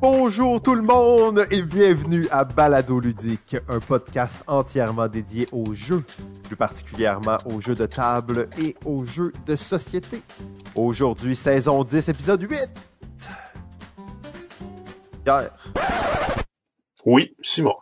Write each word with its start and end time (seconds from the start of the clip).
Bonjour 0.00 0.62
tout 0.62 0.74
le 0.74 0.82
monde 0.82 1.46
et 1.50 1.62
bienvenue 1.62 2.28
à 2.30 2.44
Balado 2.44 3.00
Ludique, 3.00 3.56
un 3.66 3.80
podcast 3.80 4.42
entièrement 4.46 5.08
dédié 5.08 5.46
aux 5.52 5.72
jeux, 5.72 6.04
plus 6.44 6.56
particulièrement 6.56 7.38
aux 7.46 7.62
jeux 7.62 7.74
de 7.74 7.86
table 7.86 8.48
et 8.58 8.76
aux 8.84 9.06
jeux 9.06 9.32
de 9.46 9.56
société. 9.56 10.20
Aujourd'hui, 10.74 11.34
saison 11.34 11.82
10, 11.82 12.10
épisode 12.10 12.42
8. 12.42 12.68
Pierre. 15.24 15.50
Oui, 17.06 17.34
Simon. 17.40 17.74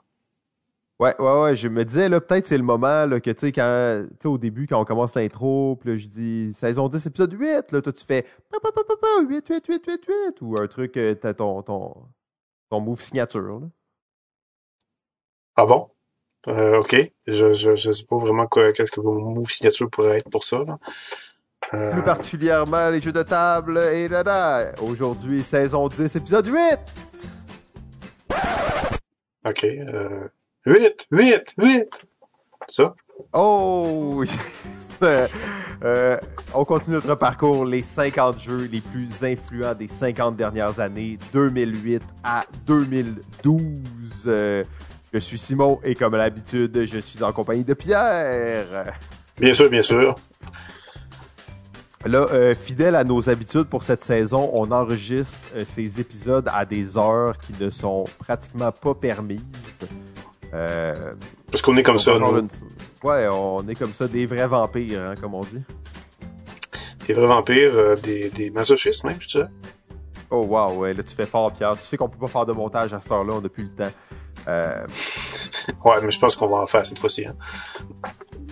Ouais, 1.05 1.15
ouais, 1.19 1.43
ouais, 1.43 1.55
je 1.55 1.69
me 1.69 1.85
disais, 1.85 2.09
là, 2.09 2.19
peut-être 2.19 2.47
c'est 2.47 2.57
le 2.57 2.65
moment, 2.65 3.05
là, 3.05 3.21
que, 3.21 3.31
tu 3.31 3.41
sais, 3.41 3.53
quand, 3.53 4.07
tu 4.09 4.17
sais, 4.23 4.27
au 4.27 4.39
début, 4.39 4.67
quand 4.67 4.81
on 4.81 4.87
commence 4.87 5.15
l'intro, 5.15 5.77
puis 5.77 5.91
là, 5.91 5.97
je 5.97 6.07
dis, 6.07 6.55
saison 6.55 6.89
10, 6.89 7.05
épisode 7.05 7.33
8, 7.35 7.73
là, 7.73 7.83
toi, 7.83 7.93
tu 7.93 8.03
fais, 8.07 8.23
pa, 8.51 8.59
pa, 8.59 8.73
pa, 8.73 8.81
pa, 8.89 8.95
pa, 8.99 9.23
8, 9.29 9.47
8, 9.47 9.67
8, 9.69 9.85
8, 9.87 10.05
8, 10.09 10.41
ou 10.41 10.57
un 10.59 10.67
truc, 10.67 10.97
euh, 10.97 11.15
t'as 11.15 11.35
ton, 11.35 11.61
ton, 11.61 11.95
ton 12.71 12.81
move 12.81 13.03
signature, 13.03 13.61
là. 13.61 13.67
Ah 15.57 15.67
bon? 15.67 15.91
Euh, 16.49 16.79
ok. 16.79 16.97
Je, 17.27 17.53
je, 17.53 17.77
je 17.77 17.93
sais 17.93 18.07
pas 18.07 18.17
vraiment 18.17 18.47
quoi, 18.47 18.73
qu'est-ce 18.73 18.91
que 18.91 19.01
vos 19.01 19.13
move 19.13 19.51
signature 19.51 19.91
pourrait 19.91 20.17
être 20.17 20.31
pour 20.31 20.45
ça, 20.45 20.65
là. 20.67 20.79
Euh, 21.75 21.93
Plus 21.93 22.03
particulièrement 22.03 22.89
les 22.89 23.03
jeux 23.03 23.13
de 23.13 23.23
table 23.23 23.77
et 23.77 24.09
là, 24.09 24.23
là. 24.23 24.73
Aujourd'hui, 24.81 25.43
saison 25.43 25.87
10, 25.87 26.17
épisode 26.17 26.47
8! 26.47 26.79
ok. 29.45 29.65
Euh, 29.65 30.29
8, 30.67 31.09
8, 31.11 31.55
8! 31.59 32.07
Ça? 32.69 32.95
Oh! 33.35 34.25
Euh, 35.03 35.27
euh, 35.85 36.17
on 36.55 36.65
continue 36.65 36.95
notre 36.95 37.17
parcours, 37.17 37.67
les 37.67 37.83
50 37.83 38.41
jeux 38.41 38.71
les 38.73 38.81
plus 38.81 39.11
influents 39.23 39.75
des 39.75 39.89
50 39.89 40.37
dernières 40.37 40.81
années, 40.81 41.19
2008 41.35 42.03
à 42.23 42.45
2012. 42.67 43.63
Euh, 44.27 44.65
je 45.13 45.19
suis 45.19 45.39
Simon 45.39 45.81
et 45.85 45.95
comme 45.95 46.15
à 46.15 46.19
l'habitude, 46.19 46.87
je 46.87 46.99
suis 46.99 47.23
en 47.23 47.33
compagnie 47.33 47.65
de 47.65 47.75
Pierre. 47.75 48.95
Bien 49.39 49.53
sûr, 49.53 49.69
bien 49.69 49.83
sûr. 49.83 50.15
Là, 52.07 52.27
euh, 52.33 52.55
fidèle 52.55 52.97
à 52.97 53.05
nos 53.05 53.29
habitudes 53.29 53.65
pour 53.65 53.83
cette 53.83 54.03
saison, 54.03 54.51
on 54.55 54.71
enregistre 54.73 55.39
ces 55.67 56.01
épisodes 56.01 56.49
à 56.55 56.65
des 56.65 56.97
heures 56.97 57.37
qui 57.39 57.53
ne 57.63 57.69
sont 57.69 58.05
pratiquement 58.19 58.73
pas 58.73 58.95
permises. 58.95 59.43
Euh, 60.55 61.13
Parce 61.51 61.63
qu'on 61.63 61.77
est 61.77 61.83
comme 61.83 61.99
ça, 61.99 62.13
une 62.15 62.25
fois- 62.25 62.43
Ouais, 63.03 63.29
on 63.29 63.67
est 63.69 63.75
comme 63.75 63.93
ça, 63.93 64.09
des 64.09 64.25
vrais 64.27 64.47
vampires, 64.47 65.03
hein, 65.03 65.15
comme 65.21 65.35
on 65.35 65.43
dit. 65.43 65.63
Des 67.07 67.13
vrais 67.13 67.27
vampires, 67.27 67.75
euh, 67.75 67.95
des, 67.97 68.31
des 68.31 68.51
masochistes, 68.51 69.05
même, 69.05 69.17
je 69.21 69.29
dirais. 69.29 69.49
Oh 70.31 70.45
wow, 70.47 70.73
ouais, 70.79 70.95
là 70.95 71.03
tu 71.03 71.15
fais 71.15 71.27
fort, 71.27 71.53
Pierre. 71.53 71.77
Tu 71.77 71.85
sais 71.85 71.97
qu'on 71.97 72.09
peut 72.09 72.19
pas 72.19 72.29
faire 72.29 72.47
de 72.47 72.53
montage 72.53 72.95
à 72.95 73.01
cette 73.01 73.13
heure-là, 73.13 73.35
on 73.35 73.41
n'a 73.41 73.49
plus 73.49 73.65
le 73.65 73.71
temps. 73.85 73.93
Euh, 74.49 74.87
Ouais, 75.85 75.97
mais 76.03 76.11
je 76.11 76.19
pense 76.19 76.37
qu'on 76.37 76.49
va 76.49 76.59
en 76.59 76.67
faire 76.67 76.85
cette 76.85 76.99
fois-ci. 76.99 77.27
Hein. 77.27 77.35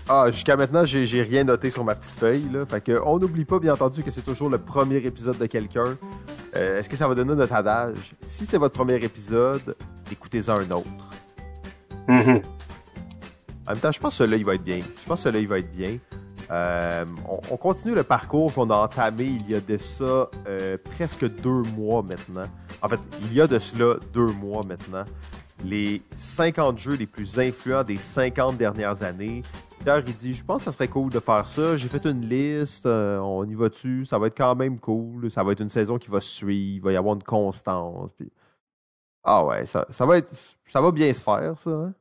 Ah, 0.08 0.30
jusqu'à 0.30 0.56
maintenant, 0.56 0.84
j'ai 0.84 1.06
j'ai 1.06 1.22
rien 1.22 1.44
noté 1.44 1.70
sur 1.70 1.84
ma 1.84 1.94
petite 1.94 2.12
feuille. 2.14 2.44
Là. 2.52 2.64
Fait 2.66 2.82
que 2.82 3.00
on 3.04 3.18
n'oublie 3.18 3.44
pas, 3.44 3.58
bien 3.58 3.74
entendu, 3.74 4.02
que 4.02 4.10
c'est 4.10 4.24
toujours 4.24 4.48
le 4.48 4.58
premier 4.58 4.96
épisode 4.96 5.36
de 5.38 5.46
quelqu'un. 5.46 5.96
Euh, 6.56 6.78
Est-ce 6.78 6.88
que 6.88 6.96
ça 6.96 7.06
va 7.08 7.14
donner 7.14 7.34
notre 7.34 7.52
adage? 7.54 8.14
Si 8.26 8.46
c'est 8.46 8.56
votre 8.58 8.74
premier 8.74 8.94
épisode, 9.02 9.74
écoutez-en 10.10 10.56
un 10.60 10.70
autre. 10.70 10.88
Mhm. 12.08 12.42
En 13.66 13.72
même 13.72 13.80
temps, 13.80 13.92
je 13.92 14.00
pense 14.00 14.10
que 14.12 14.16
celui-là, 14.24 14.36
il 14.38 14.44
va 14.44 14.54
être 14.54 14.64
bien. 14.64 14.78
Je 14.78 15.06
pense 15.08 15.20
que 15.20 15.24
celui-là, 15.24 15.40
il 15.40 15.48
va 15.48 15.58
être 15.58 15.72
bien. 15.72 15.98
Euh, 16.50 17.04
on, 17.28 17.40
on 17.52 17.56
continue 17.56 17.94
le 17.94 18.02
parcours 18.02 18.52
qu'on 18.52 18.68
a 18.70 18.74
entamé 18.76 19.24
il 19.24 19.50
y 19.50 19.54
a 19.54 19.60
de 19.60 19.78
ça 19.78 20.28
euh, 20.48 20.76
presque 20.96 21.24
deux 21.40 21.62
mois 21.76 22.02
maintenant. 22.02 22.46
En 22.82 22.88
fait, 22.88 22.98
il 23.22 23.32
y 23.32 23.40
a 23.40 23.46
de 23.46 23.58
cela 23.58 23.96
deux 24.12 24.26
mois 24.26 24.60
maintenant. 24.66 25.04
Les 25.64 26.02
50 26.16 26.76
jeux 26.78 26.94
les 26.96 27.06
plus 27.06 27.38
influents 27.38 27.84
des 27.84 27.96
50 27.96 28.56
dernières 28.58 29.02
années. 29.04 29.42
Pierre, 29.84 30.02
il 30.06 30.16
dit, 30.16 30.34
je 30.34 30.44
pense 30.44 30.58
que 30.58 30.64
ça 30.64 30.72
serait 30.72 30.88
cool 30.88 31.10
de 31.10 31.20
faire 31.20 31.46
ça. 31.46 31.76
J'ai 31.76 31.88
fait 31.88 32.04
une 32.04 32.26
liste, 32.28 32.86
euh, 32.86 33.18
on 33.18 33.44
y 33.44 33.54
va 33.54 33.68
dessus. 33.68 34.04
Ça 34.04 34.18
va 34.18 34.26
être 34.26 34.36
quand 34.36 34.54
même 34.56 34.78
cool. 34.80 35.30
Ça 35.30 35.42
va 35.44 35.52
être 35.52 35.60
une 35.60 35.68
saison 35.70 35.98
qui 35.98 36.10
va 36.10 36.20
suivre. 36.20 36.76
Il 36.76 36.80
va 36.80 36.92
y 36.92 36.96
avoir 36.96 37.14
une 37.14 37.22
constance. 37.22 38.10
Ah 39.24 39.44
ouais, 39.44 39.64
ça, 39.66 39.86
ça 39.90 40.04
va 40.04 40.18
être, 40.18 40.32
ça 40.66 40.80
va 40.80 40.90
bien 40.90 41.12
se 41.14 41.22
faire, 41.22 41.56
ça. 41.58 41.70
hein? 41.70 41.94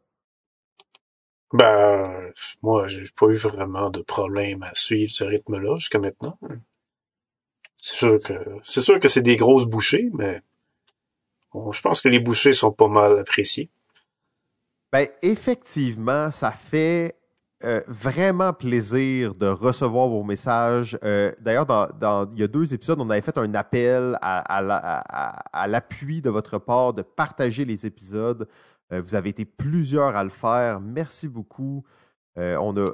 Ben, 1.53 2.31
moi, 2.62 2.88
j'ai 2.88 3.03
pas 3.19 3.28
eu 3.28 3.35
vraiment 3.35 3.89
de 3.89 4.00
problème 4.01 4.63
à 4.63 4.72
suivre 4.73 5.12
ce 5.12 5.23
rythme-là 5.23 5.75
jusqu'à 5.75 6.00
maintenant. 6.00 6.38
C'est 7.75 7.95
sûr 7.95 8.17
que 8.23 8.34
c'est 8.63 8.81
sûr 8.81 9.00
que 9.00 9.07
c'est 9.07 9.22
des 9.22 9.35
grosses 9.35 9.66
bouchées, 9.66 10.09
mais 10.13 10.41
bon, 11.53 11.72
je 11.72 11.81
pense 11.81 12.00
que 12.01 12.09
les 12.09 12.19
bouchées 12.19 12.53
sont 12.53 12.72
pas 12.72 12.88
mal 12.88 13.19
appréciées. 13.19 13.69
Ben, 14.94 15.07
effectivement, 15.22 16.31
ça 16.31 16.51
fait 16.51 17.17
euh, 17.63 17.81
vraiment 17.88 18.53
plaisir 18.53 19.35
de 19.35 19.47
recevoir 19.47 20.07
vos 20.07 20.23
messages. 20.23 20.97
Euh, 21.03 21.31
D'ailleurs, 21.39 21.66
dans, 21.66 21.88
dans- 22.00 22.29
il 22.33 22.39
y 22.39 22.44
a 22.44 22.47
deux 22.47 22.73
épisodes, 22.73 23.00
on 23.00 23.09
avait 23.09 23.22
fait 23.22 23.38
un 23.38 23.53
appel 23.53 24.18
à, 24.22 24.39
à 24.39 24.62
la- 24.62 24.78
à- 24.83 25.62
à 25.63 25.68
l'appui 25.68 26.22
de 26.22 26.29
votre 26.29 26.57
part 26.59 26.94
de 26.94 27.01
partager 27.03 27.63
les 27.66 27.85
épisodes. 27.85 28.47
Euh, 28.91 29.02
vous 29.02 29.16
avez 29.16 29.29
été 29.29 29.46
plusieurs 29.46 30.16
à 30.16 30.24
le 30.24 30.29
faire. 30.29 30.79
Merci 30.81 31.28
beaucoup. 31.28 31.84
Euh, 32.38 32.57
on 32.57 32.75
a 32.78 32.88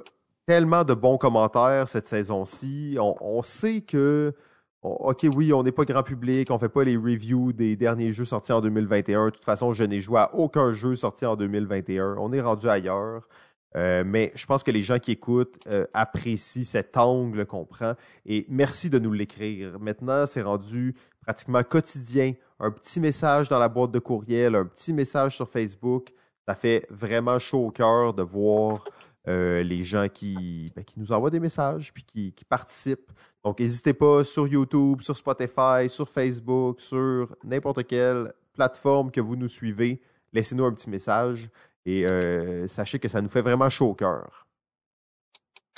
tellement 0.46 0.84
de 0.84 0.94
bons 0.94 1.18
commentaires 1.18 1.88
cette 1.88 2.08
saison-ci. 2.08 2.97
On, 3.00 3.41
sait 3.41 3.81
que, 3.81 4.34
OK, 4.81 5.25
oui, 5.36 5.52
on 5.52 5.63
n'est 5.63 5.72
pas 5.72 5.86
grand 5.86 6.03
public, 6.03 6.50
on 6.52 6.59
fait 6.59 6.69
pas 6.69 6.84
les 6.84 6.96
reviews 6.96 7.52
des 7.52 7.75
derniers 7.75 8.13
jeux 8.13 8.25
sortis 8.25 8.53
en 8.53 8.62
2021. 8.62 9.25
De 9.25 9.30
toute 9.31 9.46
façon, 9.46 9.74
je 9.74 9.84
n'ai 9.84 10.00
joué 10.00 10.19
à 10.19 10.34
aucun 10.34 10.72
jeu 10.74 10.96
sorti 10.96 11.25
en 11.25 11.36
2021. 11.36 12.16
On 12.19 12.31
est 12.31 12.41
rendu 12.41 12.69
ailleurs. 12.69 13.28
Euh, 13.75 14.03
mais 14.06 14.31
je 14.36 14.46
pense 14.46 14.63
que 14.63 14.72
les 14.72 14.81
gens 14.81 14.97
qui 14.97 15.12
écoutent 15.12 15.68
apprécient 15.94 16.63
cet 16.63 16.96
angle 16.96 17.46
qu'on 17.46 17.66
prend. 17.66 17.94
Et 18.25 18.46
merci 18.50 18.90
de 18.90 18.97
nous 18.97 19.12
l'écrire. 19.12 19.78
Maintenant, 19.80 20.25
c'est 20.25 20.41
rendu 20.41 20.96
pratiquement 21.22 21.62
quotidien. 21.63 22.34
Un 22.59 22.72
petit 22.72 23.00
message 23.00 23.50
dans 23.50 23.59
la 23.59 23.69
boîte 23.69 23.91
de 23.91 24.00
courriel, 24.00 24.56
un 24.56 24.66
petit 24.66 24.91
message 24.91 25.35
sur 25.35 25.47
Facebook. 25.47 26.12
Ça 26.47 26.56
fait 26.56 26.88
vraiment 26.90 27.38
chaud 27.38 27.68
au 27.68 27.72
cœur 27.72 28.13
de 28.13 28.23
voir 28.23 28.84
euh, 29.28 29.62
les 29.62 29.84
gens 29.84 30.07
qui, 30.07 30.72
ben, 30.75 30.84
qui 30.84 31.00
nous 31.00 31.12
envoient 31.12 31.29
des 31.29 31.40
messages 31.40 31.94
puis 31.94 32.03
qui, 32.03 32.34
participent. 32.50 33.12
Donc, 33.44 33.59
n'hésitez 33.59 33.94
pas 33.94 34.23
sur 34.23 34.47
YouTube, 34.47 35.01
sur 35.01 35.16
Spotify, 35.16 35.90
sur 35.90 36.09
Facebook, 36.09 36.81
sur 36.81 37.35
n'importe 37.44 37.85
quelle 37.85 38.34
plateforme 38.53 39.12
que 39.12 39.22
vous 39.22 39.35
nous 39.35 39.50
suivez. 39.50 40.01
Laissez-nous 40.34 40.66
un 40.66 40.74
petit 40.74 40.89
message 40.89 41.50
et 41.85 42.07
euh, 42.07 42.68
sachez 42.68 42.97
que 42.97 43.07
ça 43.07 43.22
nous 43.22 43.29
fait 43.29 43.41
vraiment 43.41 43.69
chaud 43.69 43.89
au 43.89 43.94
cœur. 43.94 44.47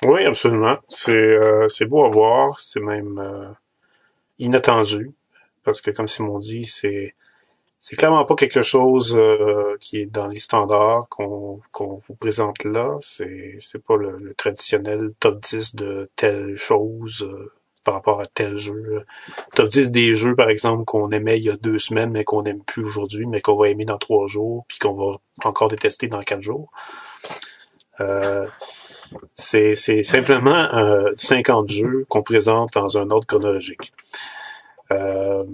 Oui, 0.03 0.23
absolument. 0.23 0.77
C'est 0.87 1.11
euh, 1.11 1.67
beau 1.87 2.05
à 2.05 2.07
voir, 2.07 2.57
c'est 2.59 2.79
même 2.79 3.55
inattendu 4.37 5.11
parce 5.69 5.81
que 5.81 5.91
comme 5.91 6.07
Simon 6.07 6.39
dit, 6.39 6.65
c'est 6.65 7.13
clairement 7.95 8.25
pas 8.25 8.33
quelque 8.33 8.63
chose 8.63 9.15
euh, 9.15 9.77
qui 9.79 9.97
est 9.97 10.07
dans 10.07 10.25
les 10.25 10.39
standards 10.39 11.07
qu'on 11.09 11.61
vous 11.77 12.15
présente 12.19 12.63
là. 12.63 12.97
C'est 13.01 13.57
c'est 13.59 13.83
pas 13.83 13.95
le, 13.95 14.33
traditionnel 14.35 15.09
top 15.19 15.39
10 15.41 15.75
de 15.75 16.09
telle 16.15 16.57
chose 16.57 17.29
euh, 17.31 17.51
par 17.83 17.93
rapport 17.93 18.19
à 18.19 18.25
tel 18.25 18.57
jeu. 18.57 19.05
Top 19.53 19.67
10 19.67 19.91
des 19.91 20.15
jeux, 20.15 20.35
par 20.35 20.49
exemple, 20.49 20.85
qu'on 20.85 21.11
aimait 21.11 21.37
il 21.37 21.45
y 21.45 21.51
a 21.51 21.55
deux 21.55 21.77
semaines, 21.77 22.09
mais 22.09 22.23
qu'on 22.23 22.41
n'aime 22.41 22.63
plus 22.63 22.83
aujourd'hui, 22.83 23.27
mais 23.27 23.39
qu'on 23.39 23.55
va 23.55 23.69
aimer 23.69 23.85
dans 23.85 23.99
trois 23.99 24.25
jours, 24.25 24.65
puis 24.67 24.79
qu'on 24.79 24.93
va 24.93 25.17
encore 25.43 25.67
détester 25.67 26.07
dans 26.07 26.19
quatre 26.21 26.41
jours. 26.41 26.71
Euh, 27.99 28.47
c'est 29.35 29.75
simplement 29.75 30.73
euh, 30.73 31.11
50 31.13 31.69
jeux 31.69 32.05
qu'on 32.09 32.23
présente 32.23 32.73
dans 32.73 32.97
un 32.97 33.11
ordre 33.11 33.27
chronologique. 33.27 33.93
Euh, 34.91 35.45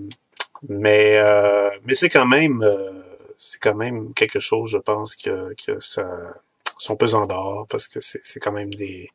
mais 0.69 1.17
euh, 1.19 1.69
mais 1.85 1.95
c'est 1.95 2.09
quand 2.09 2.25
même 2.27 2.61
euh, 2.63 2.91
c'est 3.37 3.59
quand 3.61 3.75
même 3.75 4.13
quelque 4.13 4.39
chose, 4.39 4.71
je 4.71 4.77
pense, 4.79 5.15
que, 5.15 5.53
que 5.55 5.79
ça 5.81 6.35
son 6.79 6.95
pesant 6.97 7.25
d'or 7.27 7.67
parce 7.69 7.87
que 7.87 7.99
c'est 8.01 8.39
quand 8.39 8.51
même 8.53 8.73
des 8.73 9.09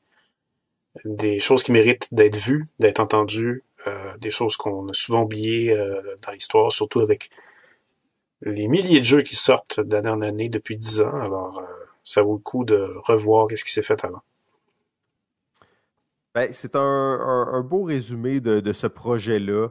des 1.04 1.40
choses 1.40 1.62
qui 1.62 1.72
méritent 1.72 2.12
d'être 2.12 2.36
vues, 2.36 2.64
d'être 2.78 3.00
entendues, 3.00 3.62
euh, 3.86 4.16
des 4.18 4.30
choses 4.30 4.56
qu'on 4.56 4.88
a 4.88 4.92
souvent 4.94 5.22
oubliées 5.22 5.72
euh, 5.76 6.00
dans 6.22 6.32
l'histoire, 6.32 6.72
surtout 6.72 7.00
avec 7.00 7.30
les 8.42 8.68
milliers 8.68 8.98
de 9.00 9.04
jeux 9.06 9.22
qui 9.22 9.34
sortent 9.34 9.80
d'année 9.80 10.10
en 10.10 10.20
année 10.20 10.50
depuis 10.50 10.76
dix 10.76 11.00
ans. 11.00 11.14
Alors, 11.22 11.58
euh, 11.60 11.64
ça 12.04 12.20
vaut 12.22 12.34
le 12.34 12.40
coup 12.42 12.66
de 12.66 12.90
revoir 13.06 13.48
ce 13.54 13.64
qui 13.64 13.72
s'est 13.72 13.80
fait 13.82 14.04
avant. 14.04 14.20
Ben, 16.34 16.52
c'est 16.52 16.76
un, 16.76 16.80
un- 16.80 17.52
un 17.54 17.60
beau 17.62 17.84
résumé 17.84 18.40
de, 18.40 18.60
de 18.60 18.72
ce 18.72 18.86
projet-là 18.86 19.68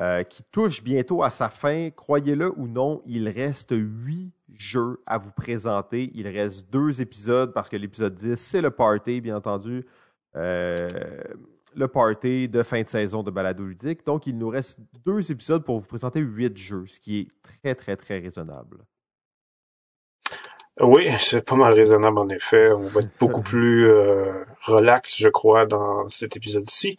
euh, 0.00 0.22
qui 0.22 0.42
touche 0.44 0.82
bientôt 0.82 1.22
à 1.22 1.28
sa 1.28 1.50
fin. 1.50 1.90
Croyez-le 1.90 2.52
ou 2.58 2.66
non, 2.66 3.02
il 3.04 3.28
reste 3.28 3.74
huit 3.76 4.32
jeux 4.54 5.02
à 5.04 5.18
vous 5.18 5.32
présenter. 5.32 6.10
Il 6.14 6.26
reste 6.26 6.70
deux 6.70 7.02
épisodes 7.02 7.52
parce 7.52 7.68
que 7.68 7.76
l'épisode 7.76 8.14
10, 8.14 8.36
c'est 8.36 8.62
le 8.62 8.70
party, 8.70 9.20
bien 9.20 9.36
entendu. 9.36 9.84
Euh, 10.36 10.88
le 11.74 11.86
party 11.86 12.48
de 12.48 12.62
fin 12.62 12.80
de 12.80 12.88
saison 12.88 13.22
de 13.22 13.30
Balado 13.30 13.62
Ludique. 13.62 14.06
Donc, 14.06 14.26
il 14.26 14.38
nous 14.38 14.48
reste 14.48 14.78
deux 15.04 15.30
épisodes 15.30 15.64
pour 15.64 15.80
vous 15.80 15.86
présenter 15.86 16.20
huit 16.20 16.56
jeux, 16.56 16.86
ce 16.86 16.98
qui 16.98 17.20
est 17.20 17.28
très, 17.42 17.74
très, 17.74 17.96
très 17.96 18.18
raisonnable. 18.20 18.78
Oui, 20.80 21.10
c'est 21.18 21.44
pas 21.44 21.56
mal 21.56 21.74
raisonnable 21.74 22.18
en 22.18 22.28
effet. 22.30 22.72
On 22.72 22.88
va 22.88 23.00
être 23.00 23.18
beaucoup 23.18 23.42
plus 23.42 23.86
euh, 23.86 24.44
relax, 24.62 25.18
je 25.18 25.28
crois, 25.28 25.66
dans 25.66 26.08
cet 26.08 26.38
épisode-ci. 26.38 26.98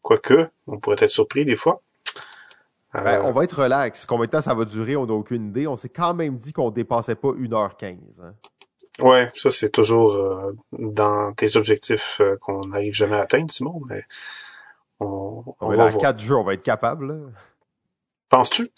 Quoique, 0.00 0.48
on 0.68 0.78
pourrait 0.78 0.96
être 1.00 1.10
surpris 1.10 1.44
des 1.44 1.56
fois. 1.56 1.82
Ben, 3.04 3.22
on 3.24 3.32
va 3.32 3.44
être 3.44 3.62
relax. 3.62 4.06
Combien 4.06 4.26
de 4.26 4.30
temps 4.30 4.40
ça 4.40 4.54
va 4.54 4.64
durer, 4.64 4.96
on 4.96 5.06
n'a 5.06 5.12
aucune 5.12 5.48
idée. 5.48 5.66
On 5.66 5.76
s'est 5.76 5.88
quand 5.88 6.14
même 6.14 6.36
dit 6.36 6.52
qu'on 6.52 6.70
dépassait 6.70 7.14
pas 7.14 7.28
1h15. 7.28 7.96
Hein. 8.22 8.34
Ouais, 9.00 9.28
ça 9.34 9.50
c'est 9.50 9.70
toujours 9.70 10.14
euh, 10.14 10.52
dans 10.72 11.32
tes 11.34 11.56
objectifs 11.56 12.18
euh, 12.20 12.36
qu'on 12.40 12.60
n'arrive 12.60 12.94
jamais 12.94 13.16
à 13.16 13.20
atteindre, 13.20 13.50
Simon, 13.50 13.82
mais 13.90 14.02
on, 15.00 15.44
on, 15.60 15.68
va 15.68 15.76
dans 15.76 15.98
quatre 15.98 16.20
jours, 16.20 16.40
on 16.40 16.44
va 16.44 16.54
être 16.54 16.64
capable. 16.64 17.14
Penses-tu? 18.30 18.70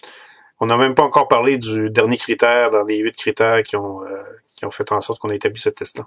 On 0.60 0.66
n'a 0.66 0.76
même 0.76 0.94
pas 0.94 1.04
encore 1.04 1.28
parlé 1.28 1.56
du 1.56 1.88
dernier 1.90 2.16
critère 2.16 2.70
dans 2.70 2.84
les 2.84 2.98
huit 2.98 3.16
critères 3.16 3.62
qui 3.62 3.76
ont, 3.76 4.02
euh, 4.02 4.22
qui 4.56 4.64
ont 4.64 4.72
fait 4.72 4.90
en 4.90 5.00
sorte 5.00 5.20
qu'on 5.20 5.30
ait 5.30 5.36
établi 5.36 5.60
ce 5.60 5.68
test-là. 5.68 6.06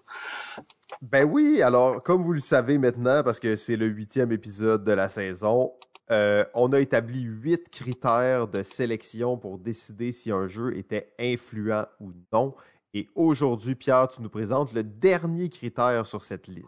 Ben 1.01 1.23
oui, 1.23 1.61
alors 1.61 2.03
comme 2.03 2.21
vous 2.21 2.33
le 2.33 2.41
savez 2.41 2.77
maintenant, 2.77 3.23
parce 3.23 3.39
que 3.39 3.55
c'est 3.55 3.77
le 3.77 3.87
huitième 3.87 4.33
épisode 4.33 4.83
de 4.83 4.91
la 4.91 5.07
saison, 5.07 5.71
on 6.53 6.73
a 6.73 6.79
établi 6.79 7.21
huit 7.21 7.69
critères 7.69 8.47
de 8.47 8.63
sélection 8.63 9.37
pour 9.37 9.57
décider 9.57 10.11
si 10.11 10.31
un 10.31 10.47
jeu 10.47 10.77
était 10.77 11.13
influent 11.19 11.85
ou 11.99 12.11
non. 12.33 12.55
Et 12.93 13.09
aujourd'hui, 13.15 13.75
Pierre, 13.75 14.09
tu 14.09 14.21
nous 14.21 14.29
présentes 14.29 14.73
le 14.73 14.83
dernier 14.83 15.49
critère 15.49 16.05
sur 16.05 16.23
cette 16.23 16.47
liste. 16.47 16.67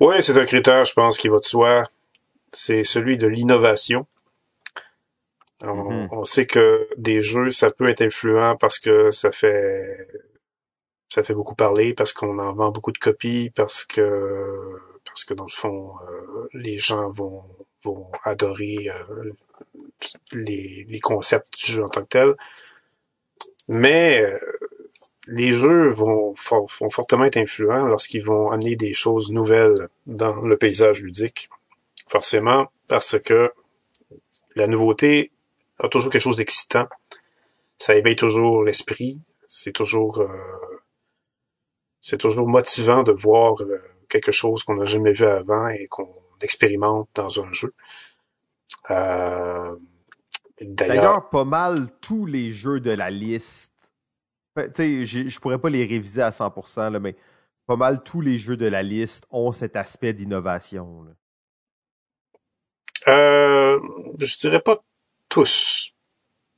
Oui, 0.00 0.16
c'est 0.20 0.38
un 0.38 0.44
critère, 0.44 0.84
je 0.84 0.92
pense, 0.92 1.16
qui 1.16 1.28
va 1.28 1.38
de 1.38 1.44
soi. 1.44 1.84
C'est 2.52 2.84
celui 2.84 3.16
de 3.16 3.26
l'innovation. 3.26 4.06
On, 5.62 6.06
mm-hmm. 6.06 6.24
sait 6.24 6.46
que 6.46 6.86
des 6.98 7.22
jeux, 7.22 7.50
ça 7.50 7.70
peut 7.70 7.88
être 7.88 8.02
influent 8.02 8.56
parce 8.56 8.78
que 8.78 9.10
ça 9.10 9.30
fait 9.30 9.96
ça 11.08 11.22
fait 11.22 11.34
beaucoup 11.34 11.54
parler, 11.54 11.94
parce 11.94 12.12
qu'on 12.12 12.38
en 12.40 12.54
vend 12.54 12.70
beaucoup 12.70 12.90
de 12.90 12.98
copies, 12.98 13.50
parce 13.54 13.84
que 13.84 14.80
parce 15.04 15.24
que 15.24 15.34
dans 15.34 15.44
le 15.44 15.50
fond, 15.50 15.94
euh, 16.08 16.48
les 16.54 16.78
gens 16.78 17.10
vont 17.10 17.44
vont 17.82 18.10
adorer 18.22 18.88
euh, 18.88 19.32
les, 20.32 20.86
les 20.88 21.00
concepts 21.00 21.54
du 21.58 21.72
jeu 21.72 21.84
en 21.84 21.88
tant 21.90 22.02
que 22.02 22.08
tel. 22.08 22.34
Mais 23.68 24.22
euh, 24.22 24.38
les 25.26 25.52
jeux 25.52 25.88
vont, 25.88 26.34
fortement 26.36 27.24
être 27.24 27.36
influents 27.36 27.86
lorsqu'ils 27.86 28.22
vont 28.22 28.50
amener 28.50 28.76
des 28.76 28.94
choses 28.94 29.32
nouvelles 29.32 29.88
dans 30.06 30.36
le 30.42 30.56
paysage 30.56 31.02
ludique. 31.02 31.48
Forcément, 32.06 32.70
parce 32.88 33.18
que 33.18 33.50
la 34.54 34.66
nouveauté 34.66 35.32
a 35.78 35.88
toujours 35.88 36.10
quelque 36.10 36.22
chose 36.22 36.36
d'excitant. 36.36 36.86
Ça 37.78 37.94
éveille 37.96 38.16
toujours 38.16 38.62
l'esprit. 38.62 39.20
C'est 39.46 39.72
toujours, 39.72 40.18
euh, 40.18 40.28
c'est 42.00 42.18
toujours 42.18 42.46
motivant 42.46 43.02
de 43.02 43.12
voir 43.12 43.62
euh, 43.62 43.78
quelque 44.08 44.32
chose 44.32 44.62
qu'on 44.64 44.76
n'a 44.76 44.86
jamais 44.86 45.12
vu 45.12 45.24
avant 45.26 45.68
et 45.68 45.86
qu'on 45.86 46.08
expérimente 46.40 47.08
dans 47.14 47.40
un 47.40 47.52
jeu. 47.52 47.74
Euh, 48.90 49.76
D'ailleurs, 50.60 51.28
pas 51.30 51.44
mal 51.44 51.88
tous 52.00 52.26
les 52.26 52.50
jeux 52.50 52.80
de 52.80 52.90
la 52.90 53.10
liste. 53.10 53.72
Sais, 54.74 55.04
je 55.04 55.40
pourrais 55.40 55.58
pas 55.58 55.68
les 55.68 55.84
réviser 55.84 56.22
à 56.22 56.30
100%, 56.30 56.92
là, 56.92 57.00
mais 57.00 57.16
pas 57.66 57.76
mal 57.76 58.02
tous 58.04 58.20
les 58.20 58.38
jeux 58.38 58.56
de 58.56 58.66
la 58.66 58.82
liste 58.82 59.26
ont 59.30 59.52
cet 59.52 59.74
aspect 59.74 60.12
d'innovation. 60.12 61.06
Euh, 63.08 63.80
je 64.20 64.36
dirais 64.38 64.60
pas 64.60 64.82
tous, 65.28 65.92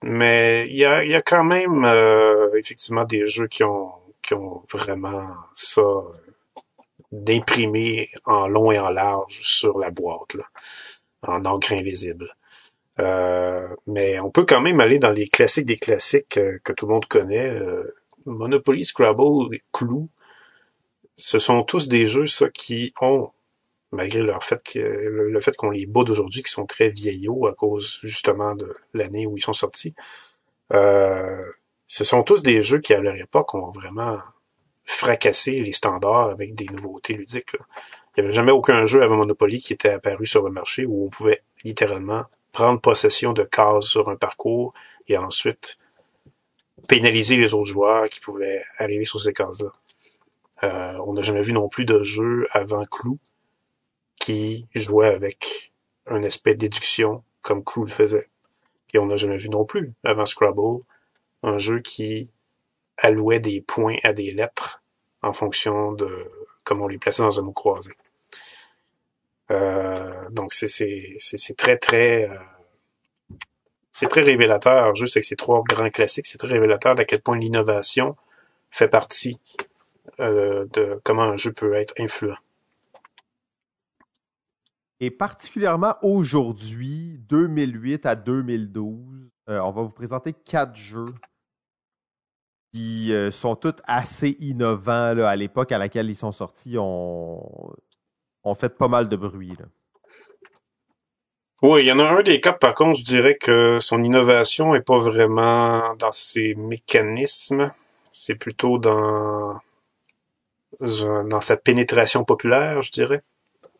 mais 0.05 0.69
il 0.69 0.77
y 0.77 0.85
a, 0.85 1.05
y 1.05 1.15
a 1.15 1.23
quand 1.23 1.45
même 1.45 1.85
euh, 1.85 2.55
effectivement 2.59 3.05
des 3.05 3.27
jeux 3.27 3.49
qui 3.49 3.65
ont, 3.65 3.93
qui 4.21 4.35
ont 4.35 4.63
vraiment 4.71 5.33
ça 5.55 5.83
d'imprimer 7.13 8.09
en 8.25 8.49
long 8.49 8.73
et 8.73 8.79
en 8.79 8.91
large 8.91 9.41
sur 9.43 9.79
la 9.79 9.91
boîte, 9.91 10.37
en 11.23 11.45
encre 11.45 11.73
invisible. 11.73 12.37
Euh, 12.99 13.69
mais 13.87 14.19
on 14.21 14.31
peut 14.31 14.45
quand 14.45 14.61
même 14.61 14.81
aller 14.81 14.99
dans 14.99 15.13
les 15.13 15.29
classiques 15.29 15.67
des 15.67 15.77
classiques 15.77 16.39
euh, 16.39 16.59
que 16.65 16.73
tout 16.73 16.87
le 16.87 16.95
monde 16.95 17.07
connaît. 17.07 17.49
Euh, 17.51 17.85
Monopoly, 18.25 18.85
Scrabble, 18.85 19.59
Clou, 19.73 20.09
ce 21.17 21.39
sont 21.39 21.63
tous 21.63 21.89
des 21.89 22.07
jeux 22.07 22.27
ça 22.27 22.49
qui 22.51 22.95
ont, 23.01 23.31
malgré 23.93 24.23
leur 24.23 24.43
fait 24.45 24.63
que, 24.63 24.79
le, 24.79 25.41
fait 25.41 25.57
qu'on 25.57 25.71
les 25.71 25.87
boude 25.87 26.11
aujourd'hui, 26.11 26.43
qui 26.43 26.51
sont 26.51 26.67
très 26.67 26.89
vieillots 26.91 27.47
à 27.47 27.55
cause 27.55 27.99
justement 28.03 28.55
de 28.55 28.75
l'année 28.95 29.27
où 29.27 29.37
ils 29.37 29.43
sont 29.43 29.53
sortis. 29.53 29.95
ce 30.71 32.05
sont 32.05 32.23
tous 32.23 32.43
des 32.43 32.63
jeux 32.63 32.81
qui 32.81 32.95
à 32.95 33.01
leur 33.01 33.17
époque 33.17 33.55
ont 33.55 33.71
vraiment 33.71 34.19
fracassé 34.87 35.61
les 35.61 35.73
standards 35.73 36.31
avec 36.31 36.55
des 36.55 36.67
nouveautés 36.67 37.15
ludiques. 37.15 37.57
Il 38.17 38.23
n'y 38.23 38.25
avait 38.27 38.35
jamais 38.35 38.53
aucun 38.53 38.87
jeu 38.87 39.03
avant 39.03 39.17
Monopoly 39.17 39.59
qui 39.59 39.75
était 39.75 39.91
apparu 39.91 40.25
sur 40.27 40.43
le 40.43 40.51
marché 40.51 40.87
où 40.87 41.05
on 41.05 41.11
pouvait 41.11 41.43
littéralement 41.65 42.25
prendre 42.53 42.81
possession 42.81 43.35
de 43.35 43.45
cases 43.45 43.85
sur 43.85 44.09
un 44.09 44.17
parcours 44.17 44.73
et 45.09 45.19
ensuite 45.19 45.77
pénaliser 46.89 47.37
les 47.37 47.53
autres 47.53 47.67
joueurs 47.67 48.09
qui 48.09 48.21
pouvaient 48.21 48.63
arriver 48.79 49.05
sur 49.05 49.21
ces 49.21 49.33
cases-là. 49.33 49.73
Euh, 50.63 50.99
on 51.07 51.13
n'a 51.13 51.21
jamais 51.21 51.43
vu 51.43 51.53
non 51.53 51.69
plus 51.69 51.85
de 51.85 52.03
jeu 52.03 52.47
avant 52.53 52.85
Clou 52.85 53.19
qui 54.19 54.67
jouait 54.75 55.09
avec 55.09 55.73
un 56.07 56.23
aspect 56.23 56.55
de 56.55 56.61
déduction 56.61 57.23
comme 57.43 57.63
Clou 57.63 57.85
le 57.85 57.91
faisait. 57.91 58.29
Et 58.95 58.99
on 58.99 59.07
n'a 59.07 59.17
jamais 59.17 59.37
vu 59.37 59.51
non 59.51 59.65
plus 59.65 59.93
avant 60.05 60.25
Scrabble 60.25 60.83
un 61.43 61.59
jeu 61.59 61.81
qui 61.81 62.31
allouait 62.99 63.41
des 63.41 63.61
points 63.61 63.97
à 64.03 64.13
des 64.13 64.31
lettres 64.31 64.83
en 65.23 65.33
fonction 65.33 65.93
de 65.93 66.09
comment 66.65 66.85
on 66.85 66.89
les 66.89 66.99
plaçait 66.99 67.23
dans 67.23 67.39
un 67.39 67.43
mot 67.43 67.53
croisé. 67.53 67.93
Euh, 69.51 70.29
donc 70.31 70.53
c'est 70.53 71.57
très 71.57 71.79
très 71.79 72.29
euh, 72.29 72.39
c'est 73.91 74.09
très 74.09 74.23
révélateur. 74.23 74.95
Juste 74.95 75.17
avec 75.17 75.25
ces 75.25 75.37
trois 75.37 75.63
grands 75.63 75.91
classiques, 75.91 76.27
c'est 76.27 76.39
très 76.39 76.49
révélateur 76.49 76.95
d'à 76.95 77.05
quel 77.05 77.21
point 77.21 77.39
l'innovation 77.39 78.17
fait 78.71 78.89
partie 78.89 79.41
euh, 80.21 80.67
de 80.73 81.01
comment 81.05 81.23
un 81.23 81.37
jeu 81.37 81.53
peut 81.53 81.75
être 81.75 81.95
influent. 81.99 82.39
Et 84.99 85.11
particulièrement 85.11 85.95
aujourd'hui, 86.03 87.21
2008 87.29 88.07
à 88.07 88.17
2012, 88.17 89.31
on 89.47 89.71
va 89.71 89.83
vous 89.83 89.91
présenter 89.91 90.33
quatre 90.33 90.75
jeux 90.75 91.15
qui 92.73 93.13
sont 93.31 93.57
tous 93.57 93.75
assez 93.85 94.37
innovants 94.41 95.17
à 95.19 95.37
l'époque 95.37 95.73
à 95.73 95.79
laquelle 95.79 96.11
ils 96.11 96.17
sont 96.17 96.33
sortis. 96.33 96.77
On, 96.79 97.41
ont 98.45 98.55
fait 98.55 98.77
pas 98.77 98.89
mal 98.89 99.09
de 99.09 99.17
bruit. 99.17 99.57
Oui, 101.63 101.83
il 101.83 101.89
y 101.89 101.93
en 101.93 101.99
a 101.99 102.05
un 102.05 102.23
des 102.23 102.41
quatre, 102.41 102.59
par 102.59 102.75
contre, 102.75 102.99
je 102.99 103.05
dirais 103.05 103.37
que 103.37 103.79
son 103.79 104.03
innovation 104.05 104.75
est 104.75 104.83
pas 104.87 104.99
vraiment 104.99 105.95
dans 105.97 106.13
ses 106.13 106.55
mécanismes, 106.55 107.71
c'est 108.11 108.35
plutôt 108.35 108.79
dans 108.79 109.59
dans 110.81 111.41
sa 111.41 111.57
pénétration 111.57 112.25
populaire, 112.25 112.83
je 112.83 112.91
dirais. 112.91 113.23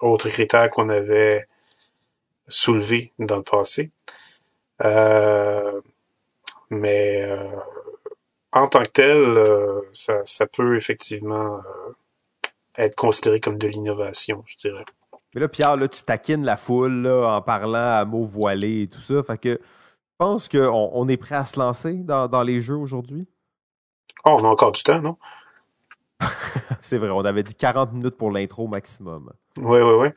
Autre 0.01 0.29
critère 0.31 0.71
qu'on 0.71 0.89
avait 0.89 1.47
soulevé 2.49 3.13
dans 3.19 3.37
le 3.37 3.43
passé. 3.43 3.91
Euh, 4.85 5.81
mais 6.71 7.23
euh, 7.25 7.57
en 8.53 8.67
tant 8.67 8.83
que 8.83 8.91
tel, 8.91 9.17
euh, 9.17 9.81
ça, 9.93 10.25
ça, 10.25 10.47
peut 10.47 10.77
effectivement 10.77 11.61
être 12.79 12.95
considéré 12.95 13.41
comme 13.41 13.59
de 13.59 13.69
l'innovation, 13.69 14.43
je 14.47 14.57
dirais. 14.57 14.85
Mais 15.35 15.41
là, 15.41 15.49
Pierre, 15.49 15.77
là, 15.77 15.89
tu 15.89 16.03
taquines 16.03 16.45
la 16.45 16.57
foule 16.57 17.07
en 17.07 17.43
parlant 17.43 17.99
à 17.99 18.05
mots 18.05 18.25
voilés 18.25 18.83
et 18.83 18.89
tout 18.89 19.01
ça. 19.01 19.23
Fait 19.23 19.39
que 19.39 19.61
je 20.19 20.25
pense 20.25 20.49
qu'on 20.49 20.91
on 20.95 21.09
est 21.09 21.19
prêt 21.19 21.35
à 21.35 21.45
se 21.45 21.59
lancer 21.59 21.93
dans, 21.99 22.43
les 22.43 22.63
jeux 22.63 22.77
aujourd'hui? 22.77 23.29
Oh, 24.25 24.39
on 24.41 24.45
a 24.45 24.49
encore 24.49 24.73
du 24.73 24.83
temps, 24.83 25.03
non? 25.03 25.19
c'est 26.81 26.97
vrai, 26.97 27.11
on 27.11 27.21
avait 27.27 27.43
dit 27.43 27.55
40 27.55 27.93
minutes 27.93 28.17
pour 28.17 28.31
l'intro 28.31 28.67
maximum. 28.67 29.31
Oui, 29.59 29.79
oui, 29.81 29.95
oui. 29.99 30.09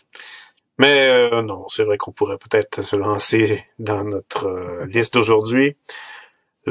Mais 0.77 1.09
euh, 1.09 1.41
non, 1.41 1.67
c'est 1.67 1.83
vrai 1.83 1.97
qu'on 1.97 2.13
pourrait 2.13 2.37
peut-être 2.37 2.81
se 2.81 2.95
lancer 2.95 3.61
dans 3.77 4.05
notre 4.05 4.45
euh, 4.45 4.85
liste 4.85 5.15
d'aujourd'hui. 5.15 5.75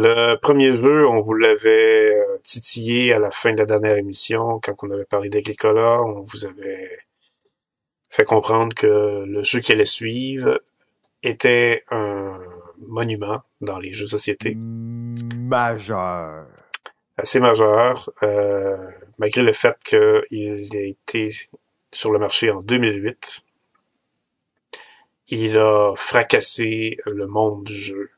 Le 0.00 0.36
premier 0.36 0.70
jeu, 0.70 1.08
on 1.08 1.20
vous 1.20 1.34
l'avait 1.34 2.14
euh, 2.14 2.38
titillé 2.44 3.12
à 3.12 3.18
la 3.18 3.32
fin 3.32 3.52
de 3.52 3.58
la 3.58 3.66
dernière 3.66 3.96
émission, 3.96 4.60
quand 4.62 4.76
on 4.84 4.92
avait 4.92 5.06
parlé 5.06 5.28
d'Agricola, 5.28 6.00
on 6.02 6.20
vous 6.20 6.44
avait 6.44 7.00
fait 8.08 8.22
comprendre 8.24 8.76
que 8.76 9.24
le 9.26 9.42
jeu 9.42 9.58
qui 9.58 9.72
allait 9.72 9.84
suivre 9.84 10.60
était 11.24 11.82
un 11.90 12.40
monument 12.78 13.42
dans 13.60 13.80
les 13.80 13.92
jeux 13.92 14.04
de 14.04 14.10
société. 14.10 14.54
Majeur. 14.54 16.46
Assez 17.16 17.40
majeur, 17.40 18.08
euh, 18.22 18.76
malgré 19.18 19.42
le 19.42 19.52
fait 19.52 19.76
qu'il 19.82 20.76
a 20.76 20.80
été 20.80 21.30
sur 21.90 22.12
le 22.12 22.20
marché 22.20 22.52
en 22.52 22.62
2008. 22.62 23.40
Il 25.30 25.58
a 25.58 25.92
fracassé 25.96 26.98
le 27.04 27.26
monde 27.26 27.64
du 27.64 27.74
jeu. 27.74 28.10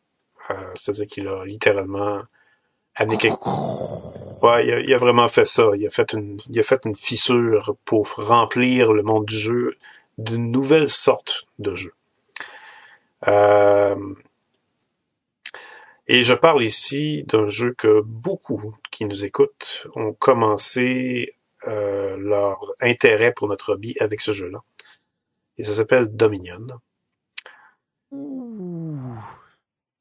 Euh, 0.51 0.55
C'est-à-dire 0.75 1.07
qu'il 1.07 1.29
a 1.29 1.45
littéralement 1.45 2.23
amené 2.95 3.17
quelque... 3.17 3.49
Ouais, 4.45 4.67
il 4.67 4.73
a, 4.73 4.81
il 4.81 4.95
a, 4.95 4.99
vraiment 4.99 5.29
fait 5.29 5.45
ça. 5.45 5.71
Il 5.75 5.87
a 5.87 5.91
fait, 5.91 6.13
une, 6.13 6.39
il 6.49 6.59
a 6.59 6.63
fait 6.63 6.81
une 6.85 6.95
fissure 6.95 7.77
pour 7.85 8.09
remplir 8.17 8.93
le 8.93 9.03
monde 9.03 9.27
du 9.27 9.39
jeu 9.39 9.77
d'une 10.19 10.51
nouvelle 10.51 10.89
sorte 10.89 11.47
de 11.59 11.75
jeu. 11.75 11.93
Euh, 13.29 14.15
et 16.07 16.23
je 16.23 16.35
parle 16.35 16.65
ici 16.65 17.25
d'un 17.25 17.49
jeu 17.49 17.73
que 17.73 18.01
beaucoup 18.01 18.75
qui 18.91 19.05
nous 19.05 19.25
écoutent 19.25 19.87
ont 19.95 20.13
commencé 20.13 21.37
euh, 21.69 22.17
leur 22.17 22.75
intérêt 22.81 23.33
pour 23.33 23.49
notre 23.49 23.75
hobby 23.75 23.95
avec 24.01 24.21
ce 24.21 24.33
jeu-là. 24.33 24.61
Et 25.59 25.63
ça 25.63 25.75
s'appelle 25.75 26.15
Dominion. 26.15 26.67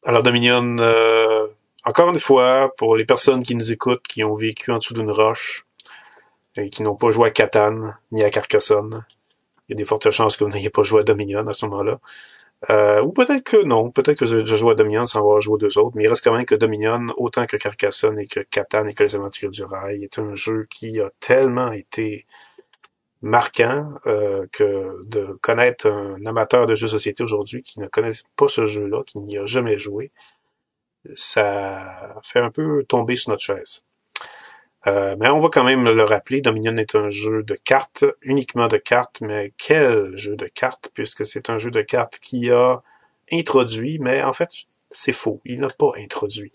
Alors 0.05 0.23
Dominion, 0.23 0.77
euh, 0.79 1.47
encore 1.83 2.09
une 2.09 2.19
fois, 2.19 2.73
pour 2.77 2.95
les 2.95 3.05
personnes 3.05 3.43
qui 3.43 3.55
nous 3.55 3.71
écoutent, 3.71 4.07
qui 4.07 4.23
ont 4.23 4.35
vécu 4.35 4.71
en 4.71 4.77
dessous 4.77 4.93
d'une 4.93 5.11
roche 5.11 5.65
et 6.57 6.69
qui 6.69 6.83
n'ont 6.83 6.95
pas 6.95 7.11
joué 7.11 7.27
à 7.27 7.31
Catan 7.31 7.93
ni 8.11 8.23
à 8.23 8.29
Carcassonne, 8.29 9.05
il 9.67 9.73
y 9.73 9.75
a 9.75 9.77
des 9.77 9.85
fortes 9.85 10.09
chances 10.11 10.37
que 10.37 10.43
vous 10.43 10.49
n'ayez 10.49 10.69
pas 10.69 10.83
joué 10.83 11.01
à 11.01 11.03
Dominion 11.03 11.45
à 11.47 11.53
ce 11.53 11.65
moment-là. 11.65 11.99
Euh, 12.69 13.01
ou 13.01 13.11
peut-être 13.11 13.43
que 13.43 13.63
non, 13.63 13.91
peut-être 13.91 14.19
que 14.19 14.25
je, 14.25 14.45
je 14.45 14.55
joue 14.55 14.69
à 14.69 14.75
Dominion 14.75 15.05
sans 15.05 15.19
avoir 15.19 15.39
joué 15.41 15.55
aux 15.55 15.57
deux 15.57 15.77
autres, 15.77 15.95
mais 15.95 16.03
il 16.03 16.07
reste 16.07 16.23
quand 16.23 16.33
même 16.33 16.45
que 16.45 16.55
Dominion, 16.55 17.07
autant 17.17 17.45
que 17.45 17.57
Carcassonne 17.57 18.19
et 18.19 18.27
que 18.27 18.41
Catan 18.41 18.85
et 18.87 18.93
que 18.93 19.03
les 19.03 19.15
aventures 19.15 19.49
du 19.49 19.63
rail, 19.63 20.03
est 20.03 20.19
un 20.19 20.35
jeu 20.35 20.67
qui 20.69 20.99
a 20.99 21.09
tellement 21.19 21.71
été 21.71 22.25
marquant 23.21 23.93
euh, 24.05 24.47
que 24.51 24.95
de 25.03 25.33
connaître 25.41 25.87
un 25.87 26.25
amateur 26.25 26.67
de 26.67 26.75
jeux 26.75 26.87
de 26.87 26.91
société 26.91 27.23
aujourd'hui 27.23 27.61
qui 27.61 27.79
ne 27.79 27.87
connaît 27.87 28.13
pas 28.35 28.47
ce 28.47 28.65
jeu-là, 28.65 29.03
qui 29.05 29.19
n'y 29.19 29.37
a 29.37 29.45
jamais 29.45 29.77
joué, 29.77 30.11
ça 31.13 32.15
fait 32.23 32.39
un 32.39 32.51
peu 32.51 32.83
tomber 32.83 33.15
sur 33.15 33.31
notre 33.31 33.43
chaise. 33.43 33.83
Euh, 34.87 35.15
mais 35.19 35.27
on 35.27 35.39
va 35.39 35.49
quand 35.49 35.65
même 35.65 35.83
le 35.83 36.03
rappeler, 36.03 36.39
Dominion 36.41 36.77
est 36.77 36.95
un 36.95 37.09
jeu 37.09 37.43
de 37.43 37.55
cartes, 37.55 38.05
uniquement 38.21 38.69
de 38.69 38.77
cartes, 38.77 39.19
mais 39.21 39.51
quel 39.57 40.17
jeu 40.17 40.35
de 40.37 40.47
cartes, 40.47 40.89
puisque 40.93 41.25
c'est 41.25 41.49
un 41.49 41.57
jeu 41.57 41.71
de 41.71 41.81
cartes 41.81 42.17
qui 42.19 42.49
a 42.49 42.81
introduit, 43.31 43.99
mais 43.99 44.23
en 44.23 44.31
fait, 44.33 44.49
c'est 44.91 45.13
faux, 45.13 45.41
il 45.45 45.59
n'a 45.59 45.69
pas 45.69 45.91
introduit. 45.97 46.53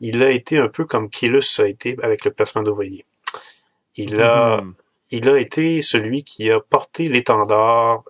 Il 0.00 0.22
a 0.22 0.30
été 0.30 0.58
un 0.58 0.68
peu 0.68 0.84
comme 0.84 1.08
Killus 1.08 1.60
a 1.60 1.68
été 1.68 1.96
avec 2.02 2.24
le 2.24 2.32
placement 2.32 2.62
d'ouvriers. 2.62 3.06
Il 3.96 4.20
a, 4.20 4.60
Mhm. 4.60 4.74
Il 5.16 5.28
a 5.28 5.38
été 5.38 5.80
celui 5.80 6.22
qui 6.24 6.50
a 6.50 6.60
porté 6.60 7.04
l'étendard 7.06 8.02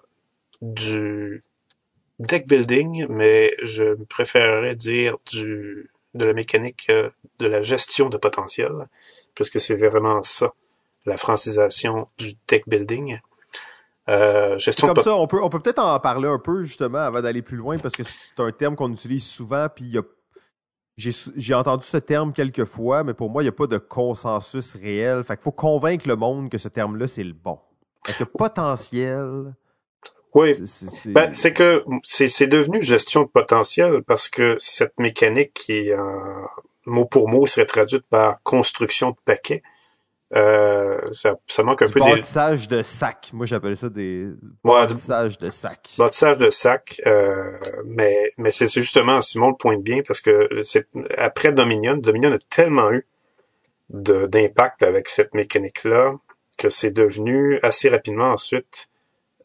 du 0.63 1.43
deck 2.19 2.47
building, 2.47 3.07
mais 3.09 3.55
je 3.63 3.95
préférerais 4.05 4.75
dire 4.77 5.17
du, 5.31 5.91
de 6.15 6.25
la 6.25 6.33
mécanique 6.33 6.87
euh, 6.91 7.11
de 7.39 7.49
la 7.49 7.63
gestion 7.63 8.09
de 8.09 8.17
potentiel, 8.17 8.71
puisque 9.35 9.61
c'est 9.61 9.77
vraiment 9.77 10.23
ça, 10.23 10.53
la 11.07 11.17
francisation 11.17 12.09
du 12.19 12.35
deck 12.49 12.65
building. 12.69 13.19
Euh, 14.09 14.59
gestion 14.59 14.89
comme 14.89 15.03
ça, 15.03 15.17
on 15.17 15.27
peut, 15.27 15.43
on 15.43 15.49
peut 15.49 15.61
peut-être 15.61 15.79
en 15.83 15.99
parler 15.99 16.29
un 16.29 16.39
peu 16.39 16.63
justement 16.63 16.99
avant 16.99 17.23
d'aller 17.23 17.43
plus 17.43 17.57
loin 17.57 17.79
parce 17.79 17.95
que 17.97 18.03
c'est 18.05 18.15
un 18.39 18.53
terme 18.53 18.77
qu'on 18.77 18.93
utilise 18.93 19.25
souvent. 19.25 19.67
Puis 19.75 19.87
il 19.87 19.93
y 19.93 19.99
a- 19.99 20.03
j'ai 20.97 21.55
entendu 21.55 21.85
ce 21.85 21.97
terme 21.97 22.33
quelques 22.33 22.65
fois, 22.65 23.03
mais 23.05 23.15
pour 23.15 23.31
moi, 23.31 23.43
il 23.43 23.47
n'y 23.47 23.51
a 23.51 23.53
pas 23.53 23.67
de 23.67 23.79
consensus 23.79 24.75
réel. 24.77 25.25
Fait 25.25 25.37
qu'il 25.37 25.43
faut 25.43 25.53
convaincre 25.53 26.07
le 26.09 26.17
monde 26.17 26.51
que 26.51 26.59
ce 26.59 26.69
terme-là, 26.69 27.09
c'est 27.09 27.25
le 27.25 27.33
bon. 27.33 27.59
Parce 28.05 28.19
que 28.19 28.25
potentiel, 28.25 29.55
Oui, 30.35 30.55
c'est- 30.67 31.13
Ben, 31.13 31.33
c'est 31.33 31.53
que 31.53 31.85
c'est 32.03 32.47
devenu 32.49 32.83
gestion 32.83 33.23
de 33.23 33.29
potentiel 33.29 34.03
parce 34.05 34.29
que 34.29 34.57
cette 34.59 34.99
mécanique 34.99 35.53
qui 35.55 35.73
est 35.73 35.97
en- 35.97 36.49
mot 36.87 37.05
pour 37.07 37.29
mot 37.29 37.47
serait 37.47 37.67
traduite 37.67 38.05
par 38.11 38.43
construction 38.43 39.11
de 39.11 39.17
paquets. 39.25 39.63
Euh, 40.35 40.99
ça, 41.13 41.37
ça 41.47 41.63
manque 41.63 41.83
un 41.83 41.87
du 41.87 41.93
peu 41.93 42.01
des 42.01 42.11
bâtissage 42.11 42.67
de 42.67 42.83
sac. 42.83 43.31
Moi, 43.33 43.47
j'appelle 43.47 43.77
ça 43.77 43.89
des 43.89 44.27
Ouais, 44.65 44.87
de 44.87 45.51
sac. 45.51 45.95
bâtissage 45.97 46.39
de 46.39 46.51
sac. 46.51 47.01
Euh, 47.07 47.57
mais 47.87 48.29
mais 48.39 48.51
c'est 48.51 48.67
justement 48.69 49.21
Simon 49.21 49.51
le 49.51 49.57
pointe 49.57 49.83
bien 49.83 50.01
parce 50.07 50.21
que 50.21 50.49
c'est 50.63 50.89
après 51.17 51.53
Dominion, 51.53 51.97
Dominion 51.97 52.33
a 52.33 52.39
tellement 52.51 52.91
eu 52.91 53.07
de- 53.91 54.27
d'impact 54.27 54.83
avec 54.83 55.09
cette 55.09 55.35
mécanique 55.35 55.85
là 55.85 56.13
que 56.59 56.69
c'est 56.69 56.91
devenu 56.91 57.61
assez 57.63 57.89
rapidement 57.89 58.31
ensuite 58.31 58.89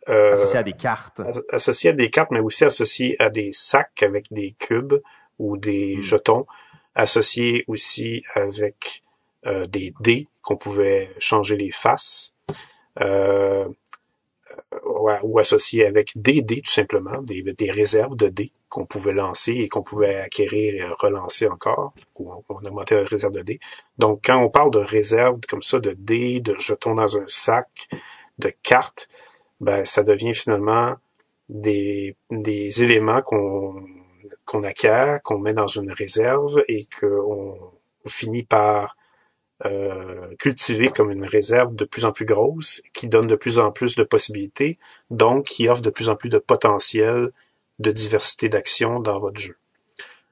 euh, 0.08 0.34
associé 0.34 0.58
à 0.60 0.64
des 0.64 0.74
cartes. 0.74 1.20
As- 1.20 1.42
associé 1.52 1.90
à 1.92 1.94
des 1.94 2.10
cartes, 2.10 2.32
mais 2.32 2.40
aussi 2.40 2.66
associé 2.66 3.16
à 3.20 3.30
des 3.30 3.52
sacs 3.52 4.02
avec 4.02 4.26
des 4.32 4.56
cubes 4.58 4.96
ou 5.38 5.56
des 5.58 5.98
Mm. 5.98 6.04
jetons, 6.04 6.48
associé 6.96 7.64
aussi 7.68 8.24
avec 8.34 9.04
euh, 9.46 9.68
des 9.68 9.94
dés 10.02 10.28
qu'on 10.50 10.58
pouvait 10.58 11.08
changer 11.20 11.58
les 11.58 11.70
faces, 11.70 12.34
euh, 13.02 13.68
ouais, 14.84 15.20
ou 15.22 15.38
associé 15.38 15.86
avec 15.86 16.12
des 16.16 16.42
dés 16.42 16.64
tout 16.64 16.72
simplement, 16.72 17.22
des, 17.22 17.44
des 17.44 17.70
réserves 17.70 18.16
de 18.16 18.30
dés 18.30 18.52
qu'on 18.68 18.88
pouvait 18.88 19.14
lancer 19.14 19.52
et 19.52 19.70
qu'on 19.70 19.84
pouvait 19.84 20.16
acquérir 20.16 20.74
et 20.74 20.84
relancer 20.98 21.48
encore, 21.48 21.94
ou 22.18 22.32
on, 22.34 22.44
on 22.50 22.66
augmentait 22.66 22.96
la 22.96 23.08
réserve 23.08 23.34
de 23.34 23.44
dés. 23.44 23.60
Donc 24.00 24.22
quand 24.26 24.42
on 24.42 24.50
parle 24.50 24.72
de 24.72 24.80
réserves 24.80 25.38
comme 25.48 25.62
ça, 25.62 25.78
de 25.78 25.94
dés, 25.94 26.40
de 26.40 26.56
jetons 26.56 26.96
dans 26.96 27.16
un 27.16 27.28
sac, 27.28 27.88
de 28.40 28.52
cartes, 28.64 29.08
ben 29.62 29.86
ça 29.86 30.02
devient 30.02 30.34
finalement 30.34 30.96
des, 31.48 32.16
des 32.32 32.82
éléments 32.82 33.22
qu'on 33.22 33.86
qu'on 34.46 34.64
acquiert, 34.64 35.22
qu'on 35.22 35.38
met 35.38 35.54
dans 35.54 35.68
une 35.68 35.92
réserve 35.92 36.60
et 36.68 36.88
qu'on 37.00 37.56
finit 38.08 38.42
par 38.42 38.96
euh, 39.66 40.34
cultiver 40.40 40.90
comme 40.90 41.12
une 41.12 41.26
réserve 41.26 41.76
de 41.76 41.86
plus 41.86 42.06
en 42.06 42.12
plus 42.12 42.26
grosse, 42.26 42.82
qui 42.94 43.08
donne 43.08 43.28
de 43.28 43.36
plus 43.36 43.60
en 43.60 43.72
plus 43.72 43.96
de 43.96 44.04
possibilités, 44.04 44.80
donc 45.12 45.46
qui 45.46 45.68
offre 45.70 45.82
de 45.82 45.90
plus 45.90 46.10
en 46.10 46.16
plus 46.16 46.30
de 46.30 46.38
potentiel 46.40 47.32
de 47.80 47.92
diversité 47.92 48.50
d'actions 48.50 49.00
dans 49.00 49.20
votre 49.20 49.40
jeu. 49.40 49.58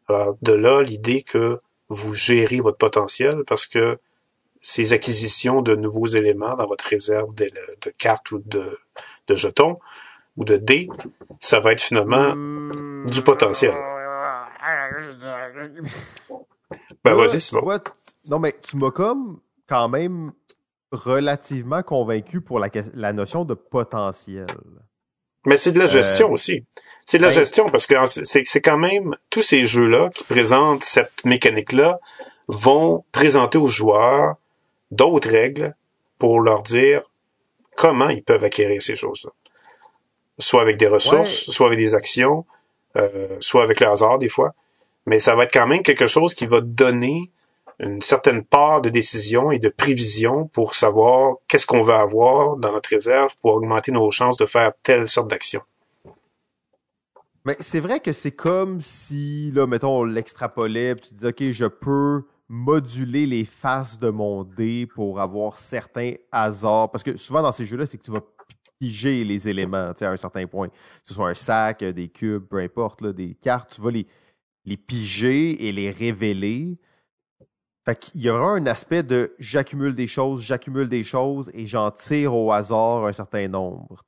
Alors 0.10 0.38
de 0.42 0.54
là 0.54 0.82
l'idée 0.82 1.24
que 1.24 1.60
vous 1.90 2.14
gérez 2.14 2.60
votre 2.62 2.78
potentiel 2.78 3.44
parce 3.48 3.68
que 3.68 4.00
ces 4.62 4.94
acquisitions 4.94 5.62
de 5.62 5.76
nouveaux 5.76 6.08
éléments 6.08 6.56
dans 6.56 6.68
votre 6.68 6.86
réserve 6.86 7.34
de, 7.36 7.50
de 7.82 7.90
cartes 7.98 8.32
ou 8.32 8.40
de, 8.46 8.78
de 9.28 9.36
jetons 9.36 9.80
ou 10.38 10.46
de 10.46 10.58
dés, 10.58 10.90
ça 11.40 11.60
va 11.60 11.74
être 11.74 11.82
finalement 11.82 12.34
Hmm. 12.34 13.10
du 13.10 13.22
potentiel. 13.24 13.74
Ben 17.04 17.16
Là, 17.16 17.16
vas-y, 17.16 17.40
tu 17.40 17.40
Simon. 17.40 17.62
vois, 17.62 17.80
t- 17.80 17.92
Non, 18.30 18.40
mais 18.40 18.56
tu 18.62 18.78
m'as 18.78 18.92
comme 18.92 19.40
quand 19.68 19.90
même 19.90 20.32
relativement 20.92 21.84
convaincu 21.84 22.42
pour 22.42 22.60
la, 22.60 23.14
notion 23.14 23.46
de 23.46 23.54
potentiel. 23.54 24.48
Mais 25.46 25.58
c'est 25.58 25.72
de 25.72 25.80
la 25.80 25.86
gestion 25.86 26.32
aussi. 26.32 26.66
C'est 27.06 27.18
de 27.18 27.24
la 27.24 27.30
ben- 27.30 27.36
gestion 27.36 27.68
parce 27.68 27.86
que 27.86 27.96
c'est 28.06 28.46
c'est 28.46 28.62
quand 28.62 28.78
même 28.78 29.16
tous 29.30 29.42
ces 29.42 29.64
jeux-là 29.64 30.10
qui 30.10 30.24
présentent 30.26 30.84
cette 30.84 31.24
mécanique-là 31.26 32.00
vont 32.48 33.06
présenter 33.12 33.58
aux 33.58 33.68
joueurs 33.68 34.36
d'autres 34.92 35.30
règles 35.30 35.76
pour 36.20 36.42
leur 36.42 36.64
dire 36.64 37.04
comment 37.76 38.10
ils 38.10 38.24
peuvent 38.24 38.44
acquérir 38.44 38.82
ces 38.82 38.96
choses-là. 38.96 39.32
Soit 40.40 40.62
avec 40.62 40.78
des 40.78 40.88
ressources, 40.88 41.50
soit 41.50 41.68
avec 41.68 41.80
des 41.80 41.96
actions, 41.96 42.46
euh, 42.96 43.38
soit 43.40 43.64
avec 43.64 43.80
le 43.80 43.88
hasard 43.88 44.18
des 44.18 44.30
fois. 44.30 44.54
Mais 45.06 45.20
ça 45.20 45.36
va 45.36 45.44
être 45.44 45.54
quand 45.54 45.68
même 45.68 45.84
quelque 45.84 46.08
chose 46.08 46.34
qui 46.34 46.46
va 46.46 46.62
donner 46.62 47.32
une 47.80 48.02
certaine 48.02 48.44
part 48.44 48.82
de 48.82 48.90
décision 48.90 49.52
et 49.52 49.60
de 49.60 49.70
prévision 49.70 50.48
pour 50.48 50.76
savoir 50.76 51.36
qu'est-ce 51.48 51.68
qu'on 51.68 51.84
va 51.84 52.00
avoir 52.00 52.58
dans 52.58 52.72
notre 52.72 52.90
réserve 52.90 53.36
pour 53.42 53.54
augmenter 53.54 53.92
nos 53.92 54.10
chances 54.10 54.38
de 54.38 54.46
faire 54.46 54.72
telle 54.82 55.08
sorte 55.08 55.30
d'action. 55.30 55.62
Mais 57.46 57.56
c'est 57.60 57.80
vrai 57.80 58.00
que 58.00 58.12
c'est 58.12 58.32
comme 58.32 58.82
si, 58.82 59.52
là, 59.52 59.68
mettons, 59.68 60.00
on 60.00 60.04
l'extrapolait, 60.04 60.96
tu 60.96 61.14
dis, 61.14 61.26
OK, 61.26 61.52
je 61.52 61.66
peux 61.66 62.24
moduler 62.50 63.26
les 63.26 63.46
faces 63.46 64.00
de 64.00 64.10
mon 64.10 64.44
dé 64.44 64.86
pour 64.86 65.20
avoir 65.20 65.58
certains 65.58 66.14
hasards. 66.32 66.92
Parce 66.92 67.04
que 67.04 67.16
souvent 67.16 67.42
dans 67.42 67.52
ces 67.52 67.66
jeux-là, 67.66 67.86
c'est 67.86 67.98
que 67.98 68.04
tu 68.04 68.12
vas 68.12 68.24
piger 68.80 69.24
les 69.24 69.48
éléments, 69.50 69.94
à 70.00 70.06
un 70.08 70.18
certain 70.18 70.46
point. 70.48 70.68
Que 70.70 70.76
ce 71.06 71.14
soit 71.14 71.30
un 71.30 71.34
sac, 71.34 71.84
des 71.84 72.10
cubes, 72.10 72.46
peu 72.48 72.58
importe, 72.58 73.02
là, 73.02 73.14
des 73.14 73.36
cartes, 73.36 73.74
tu 73.76 73.82
vas 73.82 73.92
les, 73.92 74.08
les 74.66 74.78
piger 74.78 75.68
et 75.68 75.72
les 75.72 75.90
révéler. 75.90 76.78
Fait 77.88 78.12
y 78.16 78.30
aura 78.30 78.50
un 78.50 78.66
aspect 78.66 79.02
de 79.02 79.34
j'accumule 79.40 79.96
des 79.96 80.08
choses, 80.08 80.42
j'accumule 80.42 80.90
des 80.90 81.04
choses 81.04 81.50
et 81.54 81.66
j'en 81.66 81.90
tire 81.90 82.36
au 82.36 82.52
hasard 82.52 83.06
un 83.06 83.14
certain 83.14 83.48
nombre. 83.48 84.04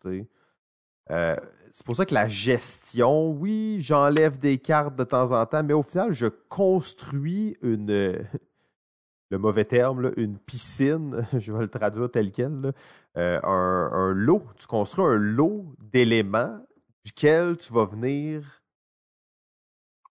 Euh, 1.12 1.38
c'est 1.72 1.86
pour 1.86 1.96
ça 1.96 2.06
que 2.06 2.14
la 2.14 2.28
gestion, 2.28 3.32
oui, 3.32 3.78
j'enlève 3.80 4.38
des 4.38 4.58
cartes 4.58 4.98
de 4.98 5.06
temps 5.06 5.32
en 5.32 5.46
temps, 5.46 5.64
mais 5.64 5.72
au 5.72 5.82
final, 5.82 6.12
je 6.12 6.26
construis 6.26 7.56
une, 7.62 7.88
le 9.30 9.38
mauvais 9.38 9.64
terme, 9.64 10.12
une 10.18 10.38
piscine, 10.38 11.26
je 11.40 11.54
vais 11.54 11.62
le 11.62 11.70
traduire 11.70 12.12
tel 12.12 12.34
quel, 12.34 12.74
un, 13.16 13.40
un, 13.46 14.12
lot. 14.12 14.44
Tu 14.58 14.68
construis 14.68 15.06
un 15.06 15.16
lot 15.16 15.74
d'éléments 15.80 16.60
duquel 17.06 17.56
tu 17.56 17.72
vas 17.72 17.86
venir 17.86 18.59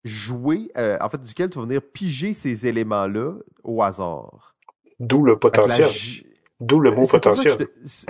jouer, 0.04 0.70
en 0.76 1.08
fait, 1.08 1.20
duquel 1.20 1.50
tu 1.50 1.58
vas 1.58 1.64
venir 1.64 1.82
piger 1.82 2.32
ces 2.32 2.66
éléments-là 2.66 3.34
au 3.64 3.82
hasard. 3.82 4.54
D'où 4.98 5.24
le 5.24 5.38
potentiel. 5.38 5.88
D'où 6.60 6.78
le 6.78 6.90
mot 6.90 7.06
potentiel. 7.06 7.68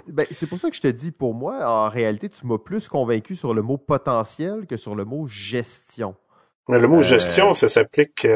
Ben, 0.09 0.27
c'est 0.31 0.49
pour 0.49 0.59
ça 0.59 0.71
que 0.71 0.77
je 0.77 0.81
te 0.81 0.89
dis, 0.89 1.13
pour 1.13 1.35
moi, 1.35 1.65
en 1.67 1.89
réalité, 1.89 2.29
tu 2.29 2.47
m'as 2.47 2.59
plus 2.59 2.89
convaincu 2.89 3.37
sur 3.37 3.55
le 3.55 3.63
mot 3.63 3.79
potentiel 3.79 4.67
que 4.67 4.77
sur 4.77 4.95
le 4.97 5.05
mot 5.05 5.27
gestion. 5.29 6.17
Mais 6.69 6.79
le 6.79 6.89
mot 6.89 7.03
gestion, 7.03 7.55
ça 7.55 7.69
s'applique 7.69 8.27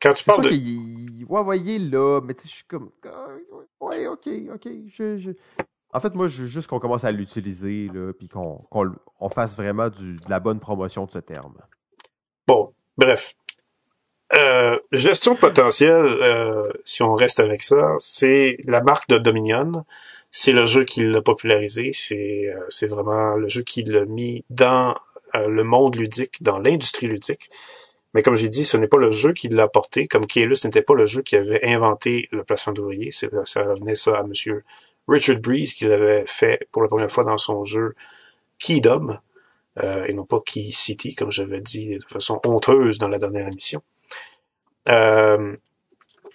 quand 0.00 0.12
tu 0.12 0.24
parles 0.24 0.44
de. 0.44 0.50
Il... 0.50 1.24
Ouais, 1.28 1.42
voyez 1.42 1.78
là, 1.78 2.20
mais 2.20 2.34
je 2.42 2.48
suis 2.48 2.64
comme. 2.64 2.90
Ah, 3.04 3.28
ouais, 3.80 4.06
ok, 4.08 4.28
ok. 4.54 4.68
Je, 4.88 5.32
En 5.92 6.00
fait, 6.00 6.14
moi, 6.14 6.28
je 6.28 6.42
veux 6.42 6.48
juste 6.48 6.68
qu'on 6.68 6.80
commence 6.80 7.04
à 7.04 7.12
l'utiliser, 7.12 7.88
là, 7.92 8.12
puis 8.12 8.28
qu'on 8.28 8.56
on 9.20 9.28
fasse 9.28 9.54
vraiment 9.56 9.88
du, 9.88 10.16
de 10.16 10.30
la 10.30 10.40
bonne 10.40 10.58
promotion 10.58 11.06
de 11.06 11.10
ce 11.12 11.18
terme. 11.18 11.54
Bref. 12.98 13.34
Euh, 14.34 14.78
gestion 14.92 15.34
potentielle, 15.34 16.06
euh, 16.06 16.70
si 16.84 17.02
on 17.02 17.12
reste 17.12 17.40
avec 17.40 17.62
ça, 17.62 17.94
c'est 17.98 18.56
la 18.64 18.82
marque 18.82 19.08
de 19.08 19.18
Dominion. 19.18 19.84
C'est 20.30 20.52
le 20.52 20.64
jeu 20.64 20.84
qui 20.84 21.02
l'a 21.02 21.20
popularisé. 21.20 21.92
C'est 21.92 22.48
euh, 22.48 22.86
vraiment 22.88 23.34
le 23.36 23.48
jeu 23.48 23.62
qui 23.62 23.82
l'a 23.82 24.06
mis 24.06 24.44
dans 24.48 24.94
le 25.34 25.64
monde 25.64 25.96
ludique, 25.96 26.42
dans 26.42 26.58
l'industrie 26.58 27.06
ludique. 27.06 27.50
Mais 28.14 28.22
comme 28.22 28.36
j'ai 28.36 28.48
dit, 28.48 28.64
ce 28.64 28.76
n'est 28.76 28.88
pas 28.88 28.98
le 28.98 29.10
jeu 29.10 29.32
qui 29.32 29.48
l'a 29.48 29.68
porté. 29.68 30.06
Comme 30.06 30.26
Keyless 30.26 30.64
n'était 30.64 30.82
pas 30.82 30.94
le 30.94 31.06
jeu 31.06 31.22
qui 31.22 31.36
avait 31.36 31.64
inventé 31.64 32.28
le 32.32 32.44
placement 32.44 32.74
d'ouvrier. 32.74 33.10
Ça 33.10 33.62
revenait 33.62 33.94
ça 33.94 34.18
à 34.18 34.24
Monsieur 34.24 34.64
Richard 35.08 35.38
Breeze 35.38 35.72
qui 35.74 35.84
l'avait 35.84 36.24
fait 36.26 36.68
pour 36.70 36.82
la 36.82 36.88
première 36.88 37.10
fois 37.10 37.24
dans 37.24 37.38
son 37.38 37.64
jeu 37.64 37.92
Keydom. 38.58 39.18
Euh, 39.78 40.04
et 40.04 40.12
non 40.12 40.26
pas 40.26 40.40
Key 40.44 40.68
City, 40.70 41.14
comme 41.14 41.32
j'avais 41.32 41.60
dit 41.60 41.98
de 41.98 42.04
façon 42.04 42.40
honteuse 42.44 42.98
dans 42.98 43.08
la 43.08 43.18
dernière 43.18 43.48
émission. 43.48 43.82
Euh, 44.88 45.56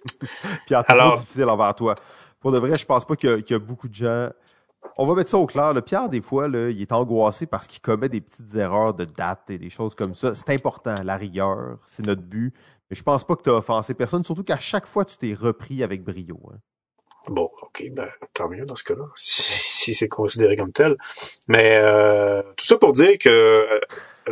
Pierre, 0.65 0.83
c'est 0.85 0.93
alors... 0.93 1.19
difficile 1.19 1.45
envers 1.45 1.75
toi. 1.75 1.95
Pour 2.39 2.51
de 2.51 2.59
vrai, 2.59 2.75
je 2.75 2.85
pense 2.85 3.05
pas 3.05 3.15
qu'il 3.15 3.43
y, 3.47 3.51
y, 3.51 3.55
a 3.55 3.59
beaucoup 3.59 3.87
de 3.87 3.93
gens 3.93 4.29
on 4.97 5.05
va 5.05 5.15
mettre 5.15 5.29
ça 5.29 5.37
au 5.37 5.45
clair. 5.45 5.73
Le 5.73 5.81
Pierre, 5.81 6.09
des 6.09 6.21
fois, 6.21 6.47
là, 6.47 6.69
il 6.69 6.81
est 6.81 6.91
angoissé 6.91 7.45
parce 7.45 7.67
qu'il 7.67 7.81
commet 7.81 8.09
des 8.09 8.21
petites 8.21 8.55
erreurs 8.55 8.93
de 8.93 9.05
date 9.05 9.49
et 9.49 9.57
des 9.57 9.69
choses 9.69 9.95
comme 9.95 10.15
ça. 10.15 10.33
C'est 10.35 10.49
important, 10.49 10.95
la 11.03 11.17
rigueur, 11.17 11.77
c'est 11.85 12.05
notre 12.05 12.23
but. 12.23 12.53
Mais 12.89 12.95
je 12.95 13.03
pense 13.03 13.23
pas 13.23 13.35
que 13.35 13.43
tu 13.43 13.49
as 13.49 13.55
offensé 13.55 13.93
personne, 13.93 14.23
surtout 14.23 14.43
qu'à 14.43 14.57
chaque 14.57 14.87
fois, 14.87 15.05
tu 15.05 15.17
t'es 15.17 15.33
repris 15.33 15.83
avec 15.83 16.03
brio. 16.03 16.39
Hein. 16.51 16.57
Bon, 17.27 17.49
ok, 17.61 17.83
ben 17.91 18.07
tant 18.33 18.47
mieux 18.49 18.65
dans 18.65 18.75
ce 18.75 18.83
cas-là, 18.83 19.05
si, 19.15 19.93
c'est 19.93 20.07
considéré 20.07 20.55
comme 20.55 20.71
tel. 20.71 20.95
Mais 21.47 21.77
euh, 21.77 22.41
tout 22.55 22.65
ça 22.65 22.77
pour 22.77 22.93
dire 22.93 23.17
que 23.17 23.29
euh, 23.29 23.79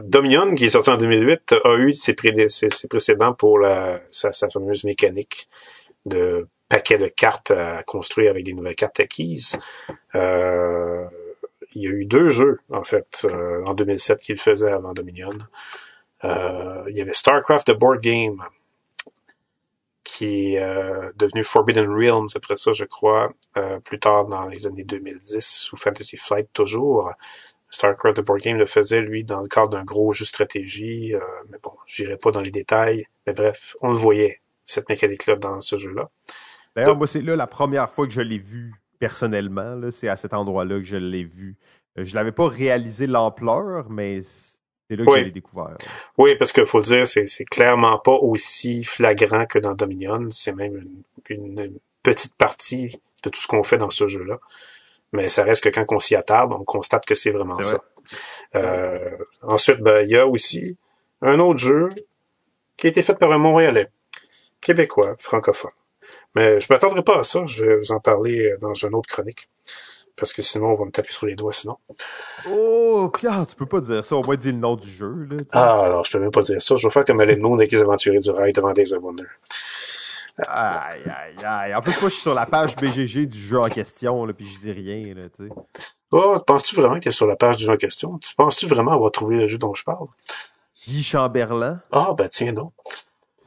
Dominion, 0.02 0.54
qui 0.56 0.66
est 0.66 0.70
sorti 0.70 0.90
en 0.90 0.98
2008, 0.98 1.56
a 1.64 1.76
eu 1.76 1.94
ses, 1.94 2.14
précédents 2.14 3.34
pour 3.34 3.60
la, 3.60 4.00
sa, 4.12 4.32
sa 4.32 4.50
fameuse 4.50 4.84
mécanique 4.84 5.50
de 6.06 6.48
paquet 6.70 6.98
de 6.98 7.08
cartes 7.08 7.52
à 7.52 7.84
construire 7.84 8.32
avec 8.32 8.46
des 8.46 8.54
nouvelles 8.54 8.76
cartes 8.76 9.00
acquises. 9.00 9.60
Euh, 10.16 11.06
il 11.74 11.82
y 11.82 11.88
a 11.88 11.90
eu 11.90 12.06
deux 12.06 12.30
jeux, 12.30 12.60
en 12.72 12.84
fait, 12.84 13.26
euh, 13.26 13.64
en 13.66 13.74
2007 13.74 14.20
qu'il 14.20 14.38
faisait 14.38 14.72
avant 14.72 14.94
Dominion. 14.94 15.38
Euh, 16.24 16.84
il 16.88 16.96
y 16.96 17.02
avait 17.02 17.14
StarCraft 17.14 17.68
The 17.68 17.78
Board 17.78 18.00
Game, 18.00 18.42
qui 20.06 20.56
est 20.56 20.62
devenu 21.18 21.44
Forbidden 21.44 21.90
Realms 21.90 22.30
après 22.36 22.56
ça, 22.56 22.72
je 22.72 22.86
crois, 22.86 23.34
plus 23.84 24.00
tard 24.00 24.26
dans 24.28 24.48
les 24.48 24.68
années 24.68 24.86
2010, 24.86 25.74
ou 25.74 25.78
Fantasy 25.78 26.16
Flight 26.16 26.48
toujours. 26.54 27.12
StarCraft 27.70 28.18
The 28.18 28.22
Board 28.22 28.42
Game 28.42 28.58
le 28.58 28.68
faisait, 28.68 29.02
lui, 29.02 29.26
dans 29.26 29.42
le 29.42 29.50
cadre 29.50 29.72
d'un 29.72 29.84
gros 29.84 30.14
jeu 30.14 30.24
stratégie, 30.24 31.14
mais 31.50 31.58
bon, 31.62 31.72
j'irai 31.86 32.18
pas 32.18 32.32
dans 32.32 32.42
les 32.42 32.52
détails. 32.52 33.06
Mais 33.28 33.34
bref, 33.34 33.76
on 33.82 33.92
le 33.92 33.98
voyait, 33.98 34.42
cette 34.64 34.88
mécanique-là, 34.88 35.36
dans 35.36 35.60
ce 35.60 35.78
jeu-là. 35.78 36.10
D'ailleurs, 36.76 36.96
moi, 36.96 37.08
c'est 37.08 37.22
là 37.22 37.36
la 37.36 37.48
première 37.48 37.90
fois 37.90 38.06
que 38.06 38.14
je 38.14 38.22
l'ai 38.22 38.40
vu 38.40 38.74
personnellement. 39.00 39.80
C'est 39.92 40.08
à 40.08 40.16
cet 40.16 40.34
endroit-là 40.34 40.78
que 40.80 40.86
je 40.86 40.98
l'ai 40.98 41.24
vu. 41.24 41.58
Euh, 41.98 42.04
je 42.04 42.16
l'avais 42.16 42.32
pas 42.32 42.48
réalisé 42.48 43.08
l'ampleur, 43.08 43.90
mais 43.90 44.22
c'est 44.90 44.96
là 44.96 45.06
que 45.06 45.18
je 45.18 45.24
l'ai 45.24 45.32
découvert. 45.32 45.76
Oui, 46.18 46.36
parce 46.36 46.52
qu'il 46.52 46.66
faut 46.66 46.80
le 46.80 46.84
dire, 46.84 47.08
c'est 47.08 47.46
clairement 47.46 47.98
pas 47.98 48.14
aussi 48.14 48.84
flagrant 48.84 49.46
que 49.46 49.60
dans 49.60 49.74
Dominion. 49.74 50.28
C'est 50.30 50.54
même 50.54 50.86
une, 51.30 51.80
petite 52.04 52.36
partie 52.36 53.02
de 53.24 53.30
tout 53.32 53.40
ce 53.40 53.48
qu'on 53.48 53.64
fait 53.64 53.80
dans 53.80 53.90
ce 53.90 54.08
jeu-là. 54.08 54.40
Mais 55.12 55.28
ça 55.28 55.44
reste 55.44 55.64
que 55.64 55.70
quand 55.70 55.86
on 55.92 56.00
s'y 56.00 56.16
attarde, 56.16 56.54
on 56.54 56.64
constate 56.64 57.04
que 57.06 57.16
c'est 57.16 57.32
vraiment 57.32 57.60
ça. 57.64 57.80
Euh, 58.54 59.18
ensuite, 59.42 59.80
ben, 59.80 60.06
il 60.06 60.12
y 60.12 60.18
a 60.18 60.28
aussi 60.28 60.78
un 61.24 61.40
autre 61.40 61.60
jeu 61.60 61.90
qui 62.78 62.86
a 62.86 62.90
été 62.92 63.02
fait 63.02 63.18
par 63.18 63.32
un 63.32 63.40
Montréalais, 63.40 63.90
québécois, 64.62 65.16
francophone. 65.18 65.72
Mais 66.36 66.60
je 66.60 66.68
m'attendrai 66.70 67.02
pas 67.02 67.20
à 67.20 67.24
ça. 67.24 67.44
Je 67.48 67.66
vais 67.66 67.78
vous 67.78 67.92
en 67.92 68.00
parler 68.00 68.52
euh, 68.52 68.58
dans 68.58 68.74
une 68.76 68.94
autre 68.94 69.10
chronique. 69.10 69.50
Parce 70.18 70.34
que 70.34 70.42
sinon, 70.42 70.68
on 70.68 70.74
va 70.76 70.86
me 70.86 70.92
taper 70.92 71.12
sur 71.12 71.26
les 71.26 71.36
doigts, 71.36 71.52
sinon. 71.52 71.78
Oh, 72.50 73.12
Pierre, 73.18 73.46
tu 73.48 73.56
peux 73.56 73.66
pas 73.66 73.82
dire 73.82 74.04
ça. 74.06 74.16
Au 74.16 74.24
moins, 74.24 74.36
dis 74.36 74.52
le 74.52 74.58
nom 74.58 74.76
du 74.76 74.90
jeu. 74.90 75.28
Là, 75.30 75.38
ah, 75.52 75.84
alors, 75.86 76.06
je 76.06 76.12
peux 76.12 76.20
même 76.20 76.32
pas 76.32 76.42
dire 76.42 76.62
ça. 76.62 76.76
Je 76.78 76.88
vais 76.88 76.92
faire 76.92 77.04
comme 77.04 77.20
Alan 77.20 77.38
Moon 77.38 77.56
avec 77.56 77.72
les 77.72 77.82
aventuriers 77.82 78.20
du 78.20 78.32
rail 78.32 78.54
devant 78.54 78.72
Days 78.72 78.94
of 78.94 79.04
Wonder. 79.04 79.26
Aïe, 80.38 81.02
aïe, 81.06 81.46
aïe. 81.46 81.76
En 81.76 81.82
plus, 81.82 82.00
moi, 82.02 82.10
je 82.10 82.14
suis 82.14 82.22
sur 82.22 82.34
la 82.34 82.46
page 82.46 82.76
BGG 82.76 83.26
du 83.26 83.40
jeu 83.40 83.60
en 83.60 83.70
question, 83.70 84.26
là, 84.26 84.34
puis 84.34 84.46
je 84.46 84.60
dis 84.60 84.72
rien, 84.72 85.14
là, 85.14 85.24
tu 85.36 85.48
sais. 85.48 85.54
Oh, 86.12 86.38
penses-tu 86.46 86.76
vraiment 86.76 87.00
qu'il 87.00 87.10
est 87.10 87.12
sur 87.12 87.28
la 87.28 87.36
page 87.36 87.58
du 87.58 87.66
jeu 87.66 87.72
en 87.74 87.78
question? 87.78 88.18
Tu 88.20 88.36
penses-tu 88.36 88.68
vraiment 88.68 88.92
avoir 88.92 89.12
trouvé 89.12 89.36
le 89.38 89.48
jeu 89.48 89.58
dont 89.58 89.74
je 89.74 89.84
parle? 89.84 90.08
Guy 90.88 91.04
Chamberlain. 91.04 91.82
Ah, 91.92 92.14
ben 92.18 92.28
tiens 92.30 92.52
non. 92.52 92.72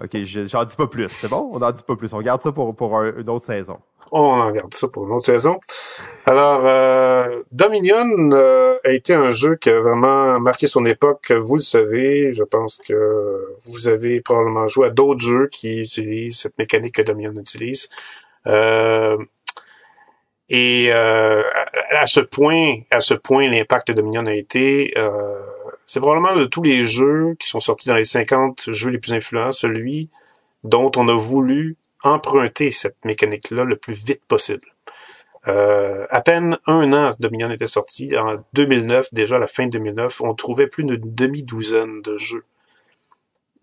OK, 0.01 0.17
j'en 0.23 0.65
dis 0.65 0.77
pas 0.77 0.87
plus. 0.87 1.09
C'est 1.09 1.29
bon? 1.31 1.51
On 1.53 1.59
n'en 1.59 1.71
dit 1.71 1.83
pas 1.83 1.97
plus. 1.97 2.13
On 2.13 2.21
garde 2.21 2.41
ça 2.41 2.53
pour, 2.53 2.75
pour 2.75 3.03
une 3.03 3.29
autre 3.29 3.47
saison. 3.47 3.79
On 4.13 4.41
en 4.41 4.51
garde 4.51 4.75
ça 4.75 4.89
pour 4.89 5.07
une 5.07 5.13
autre 5.13 5.27
saison. 5.27 5.59
Alors, 6.27 6.63
euh, 6.65 7.43
Dominion 7.53 8.31
euh, 8.33 8.77
a 8.85 8.91
été 8.91 9.15
un 9.15 9.31
jeu 9.31 9.57
qui 9.57 9.71
a 9.71 9.81
vraiment 9.81 10.39
marqué 10.41 10.67
son 10.67 10.85
époque. 10.85 11.33
Vous 11.33 11.57
le 11.57 11.63
savez, 11.63 12.33
je 12.33 12.43
pense 12.43 12.79
que 12.79 13.55
vous 13.67 13.89
avez 13.89 14.21
probablement 14.21 14.69
joué 14.69 14.89
à 14.89 14.91
d'autres 14.91 15.21
jeux 15.21 15.49
qui 15.51 15.81
utilisent 15.81 16.41
cette 16.41 16.59
mécanique 16.59 16.97
que 16.97 17.03
Dominion 17.03 17.33
utilise. 17.39 17.89
Euh, 18.47 19.17
et 20.49 20.89
euh, 20.91 21.43
à, 21.91 22.07
ce 22.07 22.21
point, 22.21 22.77
à 22.91 23.01
ce 23.01 23.15
point, 23.15 23.49
l'impact 23.49 23.89
de 23.89 23.93
Dominion 23.95 24.25
a 24.27 24.35
été 24.35 24.93
euh, 24.97 25.43
c'est 25.85 26.01
probablement 26.01 26.35
de 26.35 26.45
tous 26.45 26.63
les 26.63 26.85
jeux 26.85 27.35
qui 27.39 27.49
sont 27.49 27.61
sortis 27.61 27.89
dans 27.89 27.97
les 27.97 28.05
50 28.05 28.73
jeux 28.73 28.91
les 28.91 28.99
plus 28.99 29.13
influents, 29.13 29.53
celui 29.53 30.11
dont 30.65 30.91
on 30.97 31.09
a 31.09 31.15
voulu 31.15 31.77
emprunter 32.03 32.71
cette 32.71 33.05
mécanique-là 33.05 33.65
le 33.65 33.77
plus 33.77 33.95
vite 33.95 34.25
possible. 34.27 34.67
Euh, 35.47 36.07
à 36.11 36.21
peine 36.21 36.59
un 36.67 36.93
an, 36.93 37.11
Dominion 37.21 37.51
était 37.51 37.67
sorti. 37.67 38.17
En 38.17 38.37
2009, 38.53 39.15
déjà 39.15 39.37
à 39.37 39.39
la 39.39 39.49
fin 39.49 39.67
de 39.67 39.71
2009, 39.71 40.21
on 40.21 40.35
trouvait 40.35 40.67
plus 40.67 40.85
d'une 40.85 41.01
demi-douzaine 41.01 42.03
de 42.03 42.19
jeux 42.19 42.45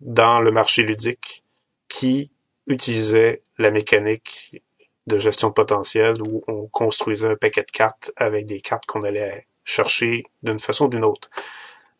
dans 0.00 0.40
le 0.40 0.50
marché 0.50 0.82
ludique 0.82 1.44
qui 1.88 2.30
utilisaient 2.66 3.42
la 3.58 3.70
mécanique 3.70 4.62
de 5.06 5.18
gestion 5.18 5.52
potentielle 5.52 6.20
où 6.20 6.42
on 6.48 6.66
construisait 6.66 7.28
un 7.28 7.36
paquet 7.36 7.62
de 7.62 7.70
cartes 7.70 8.10
avec 8.16 8.46
des 8.46 8.60
cartes 8.60 8.86
qu'on 8.86 9.02
allait 9.02 9.46
chercher 9.64 10.24
d'une 10.42 10.58
façon 10.58 10.86
ou 10.86 10.88
d'une 10.88 11.04
autre. 11.04 11.30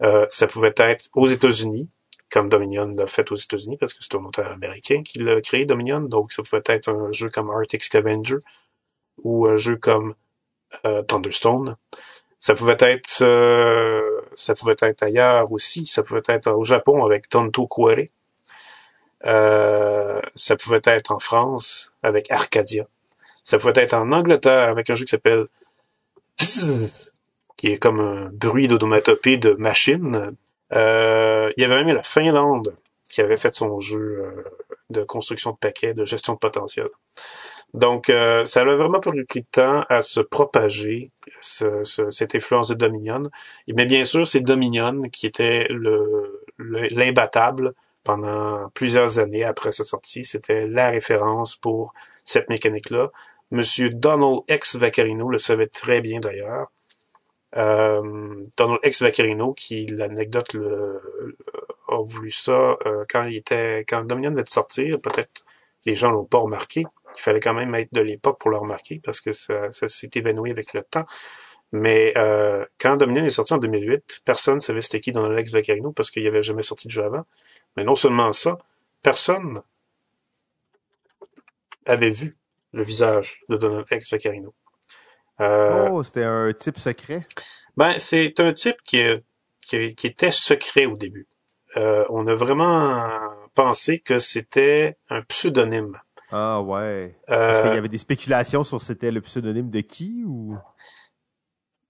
Euh, 0.03 0.27
ça 0.29 0.47
pouvait 0.47 0.75
être 0.77 1.09
aux 1.15 1.27
États-Unis, 1.27 1.89
comme 2.37 2.51
Dominion 2.51 2.89
l'a 2.89 3.07
fait 3.07 3.33
aux 3.33 3.37
États-Unis, 3.37 3.79
parce 3.79 3.95
que 3.95 4.01
c'est 4.03 4.15
un 4.15 4.23
auteur 4.23 4.53
américain 4.53 5.03
qui 5.03 5.21
l'a 5.21 5.41
créé, 5.41 5.65
Dominion. 5.65 6.01
Donc, 6.01 6.33
ça 6.33 6.43
pouvait 6.43 6.63
être 6.67 6.91
un 6.91 7.11
jeu 7.11 7.31
comme 7.31 7.49
Arctic 7.51 7.83
Scavenger 7.83 8.37
ou 9.25 9.47
un 9.47 9.57
jeu 9.57 9.77
comme 9.77 10.15
euh, 10.85 11.03
Thunderstone. 11.03 11.77
Ça 12.39 12.55
pouvait 12.55 12.77
être 12.79 13.23
euh, 13.23 14.03
ça 14.35 14.55
pouvait 14.55 14.77
être 14.83 15.03
ailleurs 15.03 15.51
aussi. 15.51 15.87
Ça 15.87 16.03
pouvait 16.03 16.21
être 16.29 16.51
au 16.51 16.63
Japon 16.63 17.03
avec 17.07 17.31
Tonto 17.31 17.67
Kuare. 17.67 18.09
Euh, 19.25 20.21
ça 20.35 20.59
pouvait 20.59 20.83
être 20.85 21.13
en 21.13 21.19
France 21.19 21.95
avec 22.03 22.31
Arcadia. 22.31 22.87
Ça 23.45 23.57
pouvait 23.57 23.81
être 23.81 23.95
en 23.95 24.13
Angleterre 24.13 24.69
avec 24.69 24.91
un 24.91 24.95
jeu 24.95 25.07
qui 25.07 25.13
s'appelle 25.13 25.47
qui 27.57 27.69
est 27.69 27.83
comme 27.83 28.01
un 28.01 28.29
bruit 28.31 28.69
d'odomatopée 28.69 29.39
de 29.39 29.55
machine. 29.55 30.37
Euh, 30.73 31.53
il 31.57 31.63
y 31.63 31.65
avait 31.65 31.85
même 31.85 31.95
la 31.97 32.03
Finlande 32.03 32.77
qui 33.09 33.21
avait 33.21 33.37
fait 33.37 33.55
son 33.55 33.79
jeu 33.79 34.23
euh, 34.25 34.45
de 34.91 35.03
construction 35.03 35.53
de 35.53 35.57
paquets, 35.57 35.95
de 35.95 36.05
gestion 36.05 36.35
de 36.35 36.39
potentiel. 36.39 36.89
Donc, 37.75 38.11
euh, 38.11 38.45
ça 38.45 38.63
a 38.63 38.65
vraiment 38.65 39.01
pris 39.01 39.13
de 39.13 39.47
temps 39.51 39.85
à 39.89 40.03
se 40.03 40.21
propager, 40.21 41.11
cette 41.41 42.35
influence 42.35 42.69
de 42.69 42.75
Dominion. 42.75 43.25
Mais 43.69 43.85
bien 43.85 44.05
sûr, 44.05 44.27
c'est 44.27 44.41
Dominion 44.41 45.03
qui 45.13 45.27
était 45.27 45.67
le, 45.69 46.43
l'imbattable 46.59 47.75
pendant 48.05 48.71
plusieurs 48.71 49.19
années 49.19 49.45
après 49.45 49.73
sa 49.73 49.85
sortie. 49.85 50.25
C'était 50.25 50.67
la 50.67 50.91
référence 50.91 51.57
pour 51.57 51.93
cette 52.25 52.49
mécanique-là. 52.49 53.11
Monsieur 53.51 53.91
Donald 53.91 54.41
X 54.49 54.77
Vaccarino 54.77 55.29
le 55.29 55.39
savait 55.39 55.67
très 55.67 56.01
bien 56.01 56.21
d'ailleurs. 56.21 56.69
Euh, 57.57 58.47
Donald 58.59 58.81
X 58.85 59.03
Vaccarino, 59.03 59.55
qui 59.55 59.87
l'anecdote 59.87 60.53
le, 60.55 61.01
a 61.89 62.03
voulu 62.03 62.31
ça 62.31 62.77
euh, 62.87 63.05
quand 63.09 63.25
il 63.25 63.37
était 63.37 63.85
quand 63.89 64.05
Dominion 64.05 64.31
venait 64.31 64.43
de 64.43 64.49
sortir, 64.49 65.01
peut-être 65.01 65.45
les 65.87 65.97
gens 65.97 66.11
l'ont 66.11 66.25
pas 66.25 66.39
remarqué. 66.39 66.85
Il 67.17 67.21
fallait 67.21 67.41
quand 67.41 67.55
même 67.55 67.75
être 67.75 67.93
de 67.93 68.01
l'époque 68.03 68.39
pour 68.41 68.51
le 68.51 68.59
remarquer 68.59 69.01
parce 69.03 69.21
que 69.21 69.33
ça, 69.33 69.73
ça 69.73 69.89
s'est 69.89 70.11
évanoui 70.15 70.51
avec 70.51 70.75
le 70.75 70.83
temps. 70.83 71.07
Mais 71.73 72.13
euh, 72.17 72.65
quand 72.79 72.97
Dominion 72.97 73.25
est 73.25 73.31
sorti 73.31 73.55
en 73.55 73.59
2008, 73.59 74.23
personne 74.25 74.55
ne 74.55 74.61
savait 74.61 74.81
c'était 74.81 75.01
qui 75.01 75.13
Donald 75.13 75.39
X 75.39 75.53
Vaccarino 75.53 75.93
parce 75.93 76.11
qu'il 76.11 76.23
n'y 76.23 76.29
avait 76.29 76.43
jamais 76.43 76.63
sorti 76.63 76.89
de 76.89 76.93
jeu 76.93 77.05
avant. 77.05 77.25
Mais 77.77 77.85
non 77.85 77.95
seulement 77.95 78.33
ça, 78.33 78.59
personne 79.03 79.63
avait 81.87 82.11
vu 82.11 82.33
le 82.73 82.83
visage 82.83 83.43
de 83.49 83.57
Donald 83.57 83.87
X 83.91 84.11
Vaccarino. 84.11 84.55
Euh, 85.41 85.89
oh, 85.91 86.03
c'était 86.03 86.25
un 86.25 86.53
type 86.53 86.79
secret? 86.79 87.21
Ben, 87.77 87.95
c'est 87.99 88.39
un 88.41 88.53
type 88.53 88.77
qui, 88.85 89.03
qui, 89.61 89.95
qui, 89.95 90.07
était 90.07 90.31
secret 90.31 90.87
au 90.87 90.97
début. 90.97 91.29
Euh, 91.77 92.05
on 92.09 92.27
a 92.27 92.35
vraiment 92.35 93.21
pensé 93.55 93.99
que 93.99 94.19
c'était 94.19 94.97
un 95.11 95.23
pseudonyme. 95.23 95.97
Ah 96.33 96.61
ouais. 96.63 97.17
Parce 97.27 97.61
qu'il 97.61 97.75
y 97.75 97.79
avait 97.79 97.89
des 97.89 97.99
spéculations 97.99 98.65
sur 98.65 98.83
c'était 98.83 99.11
le 99.11 99.21
pseudonyme 99.21 99.71
de 99.71 99.81
qui 99.81 100.25
ou? 100.27 100.57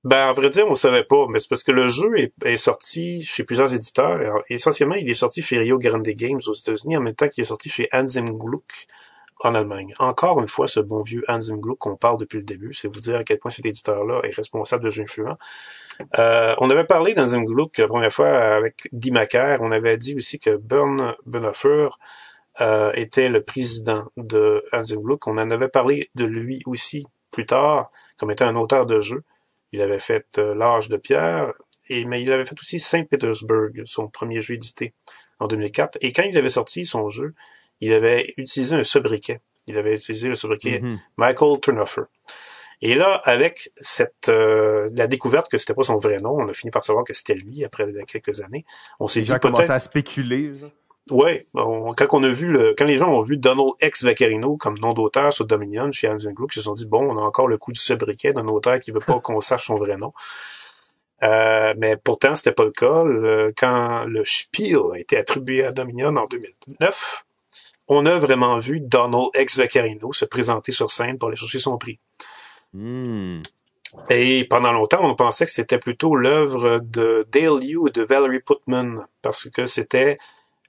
Ben, 0.04 0.28
à 0.28 0.32
vrai 0.32 0.50
dire, 0.50 0.66
on 0.68 0.76
savait 0.76 1.02
pas, 1.02 1.26
mais 1.28 1.40
c'est 1.40 1.48
parce 1.48 1.64
que 1.64 1.72
le 1.72 1.88
jeu 1.88 2.12
est, 2.44 2.56
sorti 2.56 3.22
chez 3.24 3.42
plusieurs 3.42 3.74
éditeurs. 3.74 4.40
essentiellement, 4.48 4.94
il 4.94 5.08
est 5.10 5.14
sorti 5.14 5.42
chez 5.42 5.58
Rio 5.58 5.78
Grande 5.78 6.06
Games 6.06 6.40
aux 6.46 6.52
États-Unis, 6.52 6.96
en 6.96 7.00
même 7.00 7.14
temps 7.14 7.28
qu'il 7.28 7.42
est 7.42 7.46
sorti 7.46 7.68
chez 7.68 7.88
Hans 7.92 8.04
Gluck 8.04 8.86
en 9.40 9.54
Allemagne. 9.54 9.94
Encore 9.98 10.40
une 10.40 10.48
fois, 10.48 10.66
ce 10.66 10.80
bon 10.80 11.02
vieux 11.02 11.22
Hans 11.28 11.38
Gluck 11.38 11.78
qu'on 11.78 11.96
parle 11.96 12.18
depuis 12.18 12.38
le 12.38 12.44
début, 12.44 12.72
c'est 12.72 12.88
vous 12.88 13.00
dire 13.00 13.16
à 13.16 13.24
quel 13.24 13.38
point 13.38 13.50
cet 13.50 13.66
éditeur-là 13.66 14.20
est 14.22 14.34
responsable 14.34 14.84
de 14.84 14.90
jeux 14.90 15.02
influents. 15.02 15.38
Euh, 16.18 16.54
on 16.58 16.70
avait 16.70 16.84
parlé 16.84 17.14
d'Hans 17.14 17.42
Gluck 17.42 17.78
la 17.78 17.88
première 17.88 18.12
fois 18.12 18.28
avec 18.28 18.88
Macaire. 19.10 19.58
On 19.60 19.72
avait 19.72 19.98
dit 19.98 20.14
aussi 20.14 20.38
que 20.38 20.56
Bern 20.56 21.14
Benhofer 21.26 21.88
euh, 22.60 22.92
était 22.94 23.28
le 23.28 23.42
président 23.42 24.10
de 24.16 24.64
Hans 24.72 24.82
Gluck. 24.82 25.26
On 25.26 25.38
en 25.38 25.50
avait 25.50 25.68
parlé 25.68 26.10
de 26.14 26.24
lui 26.24 26.62
aussi 26.66 27.06
plus 27.30 27.46
tard 27.46 27.90
comme 28.18 28.30
étant 28.30 28.46
un 28.46 28.56
auteur 28.56 28.86
de 28.86 29.00
jeux. 29.00 29.22
Il 29.72 29.80
avait 29.82 29.98
fait 29.98 30.38
euh, 30.38 30.54
L'âge 30.54 30.88
de 30.88 30.96
pierre, 30.96 31.52
et, 31.88 32.04
mais 32.04 32.22
il 32.22 32.32
avait 32.32 32.44
fait 32.44 32.58
aussi 32.58 32.78
Saint-Petersburg, 32.78 33.82
son 33.84 34.08
premier 34.08 34.40
jeu 34.40 34.54
édité 34.54 34.94
en 35.38 35.46
2004. 35.46 35.98
Et 36.00 36.12
quand 36.12 36.22
il 36.22 36.36
avait 36.38 36.48
sorti 36.48 36.84
son 36.84 37.10
jeu, 37.10 37.34
il 37.80 37.92
avait 37.92 38.34
utilisé 38.36 38.76
un 38.76 38.84
sobriquet. 38.84 39.40
Il 39.66 39.76
avait 39.76 39.94
utilisé 39.94 40.28
le 40.28 40.34
sobriquet 40.34 40.80
mm-hmm. 40.80 40.98
Michael 41.16 41.60
Turnofer. 41.60 42.02
Et 42.82 42.94
là, 42.94 43.20
avec 43.24 43.70
cette 43.76 44.28
euh, 44.28 44.88
la 44.94 45.06
découverte 45.06 45.50
que 45.50 45.56
c'était 45.56 45.74
pas 45.74 45.82
son 45.82 45.96
vrai 45.96 46.18
nom, 46.18 46.36
on 46.38 46.48
a 46.48 46.54
fini 46.54 46.70
par 46.70 46.84
savoir 46.84 47.04
que 47.04 47.14
c'était 47.14 47.34
lui 47.34 47.64
après 47.64 47.90
quelques 48.06 48.40
années. 48.42 48.64
On 49.00 49.06
s'est 49.06 49.22
dit 49.22 49.32
peut-être 49.32 49.70
à 49.70 49.78
spéculer. 49.78 50.52
Ouais, 51.10 51.44
quand 51.54 52.08
on 52.12 52.24
a 52.24 52.28
vu 52.28 52.48
le, 52.48 52.74
quand 52.76 52.84
les 52.84 52.96
gens 52.96 53.12
ont 53.12 53.20
vu 53.20 53.36
Donald 53.36 53.74
X 53.80 54.04
Vaccarino 54.04 54.56
comme 54.56 54.76
nom 54.78 54.92
d'auteur 54.92 55.32
sur 55.32 55.46
Dominion 55.46 55.90
chez 55.92 56.08
Amazon 56.08 56.32
Group, 56.32 56.52
ils 56.52 56.58
se 56.58 56.64
sont 56.64 56.74
dit 56.74 56.86
bon, 56.86 57.08
on 57.08 57.16
a 57.16 57.20
encore 57.20 57.46
le 57.46 57.58
coup 57.58 57.70
du 57.70 57.78
sobriquet 57.78 58.32
d'un 58.32 58.48
auteur 58.48 58.80
qui 58.80 58.90
veut 58.90 59.00
pas 59.00 59.20
qu'on 59.20 59.40
sache 59.40 59.66
son 59.66 59.76
vrai 59.76 59.96
nom. 59.96 60.12
Euh, 61.22 61.72
mais 61.78 61.96
pourtant, 61.96 62.34
c'était 62.34 62.52
pas 62.52 62.64
le 62.64 62.72
cas. 62.72 63.04
quand 63.56 64.04
le 64.06 64.22
Spiel 64.26 64.80
a 64.92 64.98
été 64.98 65.16
attribué 65.16 65.64
à 65.64 65.70
Dominion 65.70 66.14
en 66.16 66.26
2009, 66.26 67.24
on 67.88 68.06
a 68.06 68.16
vraiment 68.16 68.58
vu 68.58 68.80
Donald 68.80 69.28
X 69.34 69.58
Vaccarino 69.58 70.12
se 70.12 70.24
présenter 70.24 70.72
sur 70.72 70.90
scène 70.90 71.18
pour 71.18 71.28
aller 71.28 71.36
chercher 71.36 71.58
son 71.58 71.78
prix. 71.78 72.00
Hmm. 72.72 73.42
Et 74.10 74.44
pendant 74.44 74.72
longtemps, 74.72 74.98
on 75.02 75.14
pensait 75.14 75.46
que 75.46 75.50
c'était 75.50 75.78
plutôt 75.78 76.16
l'œuvre 76.16 76.80
de 76.82 77.26
Dale 77.30 77.62
Yu 77.62 77.88
et 77.88 77.92
de 77.92 78.02
Valerie 78.02 78.40
Putman, 78.40 79.06
parce 79.22 79.48
que 79.48 79.66
c'était 79.66 80.18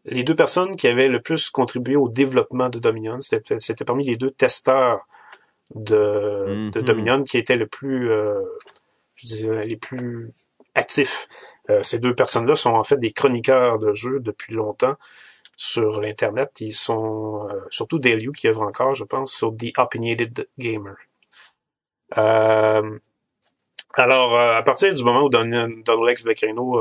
les 0.06 0.24
deux 0.24 0.36
personnes 0.36 0.76
qui 0.76 0.88
avaient 0.88 1.10
le 1.10 1.22
plus 1.22 1.50
contribué 1.50 1.96
au 1.96 2.08
développement 2.08 2.70
de 2.70 2.80
Dominion, 2.80 3.20
c'était 3.20 3.86
parmi 3.86 4.06
les 4.06 4.16
deux 4.16 4.32
testeurs 4.32 5.06
de, 5.76 6.70
de, 6.72 6.80
mhm. 6.80 6.86
Dominion 6.86 7.24
qui 7.24 7.38
étaient 7.38 7.58
le 7.58 7.68
plus, 7.68 8.10
euh, 8.10 8.40
je 9.18 9.50
les 9.50 9.76
plus 9.76 10.32
actifs. 10.76 11.28
Euh, 11.70 11.84
ces 11.84 12.00
deux 12.00 12.16
personnes-là 12.16 12.56
sont 12.56 12.70
en 12.70 12.84
fait 12.86 12.98
des 12.98 13.12
chroniqueurs 13.12 13.80
de 13.80 13.92
jeux 13.92 14.20
depuis 14.22 14.54
longtemps 14.54 14.96
sur 15.58 16.00
l'internet. 16.02 16.52
Ils 16.62 16.74
sont 16.74 17.50
euh, 17.50 17.60
surtout 17.70 18.00
Dale 18.00 18.32
qui 18.32 18.48
œuvre 18.48 18.62
encore, 18.62 18.96
je 18.96 19.04
pense, 19.04 19.34
sur 19.34 19.54
The 19.58 19.78
Opinionated 19.78 20.48
Gamer. 20.58 20.96
Euh, 22.18 23.00
alors, 23.96 24.40
à 24.40 24.64
partir 24.64 24.94
du 24.94 25.04
moment 25.04 25.24
où 25.24 25.30
Donald 25.30 25.84
Lex 26.06 26.24
Vecchino 26.24 26.80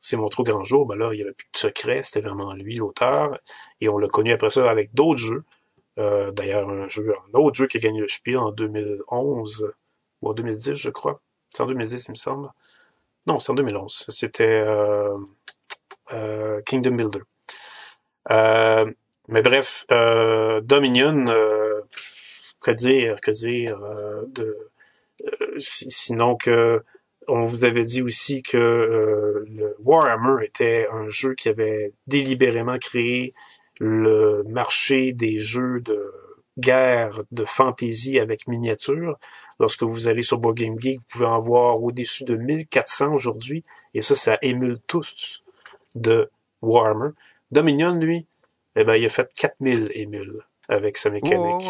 c'est 0.00 0.16
mon 0.16 0.28
trop 0.28 0.42
grand 0.42 0.64
jour, 0.64 0.86
ben 0.86 0.96
là, 0.96 1.10
il 1.12 1.16
n'y 1.16 1.22
avait 1.22 1.32
plus 1.32 1.48
de 1.52 1.58
secret, 1.58 2.02
c'était 2.02 2.26
vraiment 2.26 2.54
lui 2.54 2.76
l'auteur. 2.76 3.38
Et 3.80 3.88
on 3.88 3.98
l'a 3.98 4.08
connu 4.08 4.32
après 4.32 4.50
ça 4.50 4.68
avec 4.70 4.94
d'autres 4.94 5.20
jeux. 5.20 5.44
Euh, 5.98 6.32
d'ailleurs, 6.32 6.68
un 6.70 6.88
jeu, 6.88 7.12
un 7.34 7.38
autre 7.38 7.56
jeu 7.56 7.66
qui 7.66 7.76
a 7.78 7.80
gagné 7.80 8.00
le 8.00 8.08
Spiel 8.08 8.38
en 8.38 8.52
2011 8.52 9.72
ou 10.22 10.28
en 10.30 10.32
2010, 10.34 10.74
je 10.74 10.90
crois. 10.90 11.14
C'est 11.50 11.62
en 11.62 11.66
2010, 11.66 12.06
il 12.08 12.10
me 12.12 12.16
semble. 12.16 12.48
Non, 13.26 13.38
c'est 13.38 13.50
en 13.52 13.54
2011. 13.54 14.06
C'était 14.08 14.62
euh, 14.66 15.14
euh, 16.12 16.62
Kingdom 16.62 16.92
Builder. 16.92 17.20
Mais 18.28 19.42
bref, 19.42 19.86
Dominion, 20.62 21.24
que 22.60 22.70
dire, 22.72 23.20
que 23.20 23.30
dire 23.30 23.78
de 24.28 24.56
sinon 25.58 26.36
que 26.36 26.82
on 27.28 27.44
vous 27.44 27.64
avait 27.64 27.84
dit 27.84 28.02
aussi 28.02 28.42
que 28.42 28.56
euh, 28.56 29.76
Warhammer 29.84 30.44
était 30.44 30.88
un 30.90 31.06
jeu 31.06 31.34
qui 31.34 31.48
avait 31.48 31.92
délibérément 32.06 32.78
créé 32.78 33.32
le 33.78 34.42
marché 34.48 35.12
des 35.12 35.38
jeux 35.38 35.80
de 35.80 36.12
guerre, 36.58 37.22
de 37.30 37.44
fantasy 37.44 38.18
avec 38.18 38.48
miniatures. 38.48 39.18
Lorsque 39.60 39.82
vous 39.82 40.08
allez 40.08 40.22
sur 40.22 40.38
Board 40.38 40.56
Game 40.56 40.78
Geek, 40.78 40.98
vous 40.98 41.04
pouvez 41.08 41.26
en 41.26 41.40
voir 41.40 41.82
au-dessus 41.82 42.24
de 42.24 42.34
1400 42.34 43.12
aujourd'hui, 43.12 43.64
et 43.94 44.02
ça, 44.02 44.14
ça 44.14 44.38
émule 44.42 44.78
tous 44.86 45.44
de 45.94 46.30
Warhammer. 46.62 47.10
Dominion, 47.50 47.94
lui, 47.94 48.26
eh 48.76 48.84
ben, 48.84 48.94
il 48.94 49.04
a 49.04 49.08
fait 49.08 49.32
4000 49.34 49.90
émules 49.94 50.42
avec 50.68 50.96
sa 50.96 51.10
mécanique. 51.10 51.66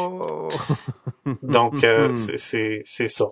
Donc, 1.42 1.84
euh, 1.84 2.14
c'est 2.36 2.82
ça. 2.84 3.26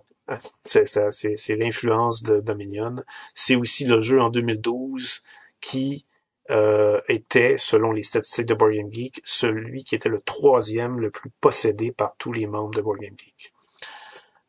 C'est 0.62 0.86
ça, 0.86 1.10
c'est 1.10 1.56
l'influence 1.56 2.22
de 2.22 2.40
Dominion. 2.40 2.96
C'est 3.32 3.56
aussi 3.56 3.86
le 3.86 4.02
jeu 4.02 4.20
en 4.20 4.28
2012 4.28 5.22
qui 5.60 6.04
euh, 6.50 7.00
était, 7.08 7.56
selon 7.56 7.92
les 7.92 8.02
statistiques 8.02 8.46
de 8.46 8.54
Board 8.54 8.72
Game 8.72 8.92
Geek, 8.92 9.20
celui 9.24 9.84
qui 9.84 9.94
était 9.94 10.08
le 10.08 10.20
troisième 10.20 11.00
le 11.00 11.10
plus 11.10 11.30
possédé 11.40 11.92
par 11.92 12.14
tous 12.16 12.32
les 12.32 12.46
membres 12.46 12.74
de 12.74 12.82
Board 12.82 12.98
Game 13.00 13.16
Geek. 13.18 13.52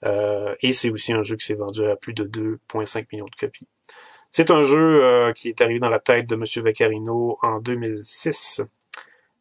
Euh, 0.05 0.55
et 0.61 0.71
c'est 0.71 0.89
aussi 0.89 1.11
un 1.13 1.23
jeu 1.23 1.35
qui 1.35 1.45
s'est 1.45 1.55
vendu 1.55 1.85
à 1.85 1.95
plus 1.95 2.13
de 2.13 2.25
2,5 2.25 3.07
millions 3.11 3.25
de 3.25 3.35
copies. 3.39 3.67
C'est 4.31 4.51
un 4.51 4.63
jeu 4.63 5.03
euh, 5.03 5.31
qui 5.33 5.49
est 5.49 5.61
arrivé 5.61 5.79
dans 5.79 5.89
la 5.89 5.99
tête 5.99 6.27
de 6.29 6.35
M. 6.35 6.43
Vaccarino 6.63 7.37
en 7.41 7.59
2006. 7.59 8.61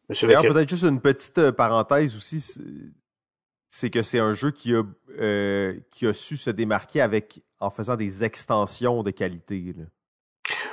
Monsieur 0.09 0.27
peut-être 0.27 0.69
juste 0.69 0.83
une 0.83 1.01
petite 1.01 1.51
parenthèse 1.51 2.15
aussi 2.15 2.41
c'est 3.69 3.89
que 3.89 4.01
c'est 4.01 4.19
un 4.19 4.33
jeu 4.33 4.51
qui 4.51 4.73
a, 4.73 4.83
euh, 5.19 5.79
qui 5.91 6.07
a 6.07 6.13
su 6.13 6.37
se 6.37 6.49
démarquer 6.49 7.01
avec 7.01 7.41
en 7.59 7.69
faisant 7.69 7.95
des 7.95 8.23
extensions 8.23 9.03
de 9.03 9.11
qualité. 9.11 9.75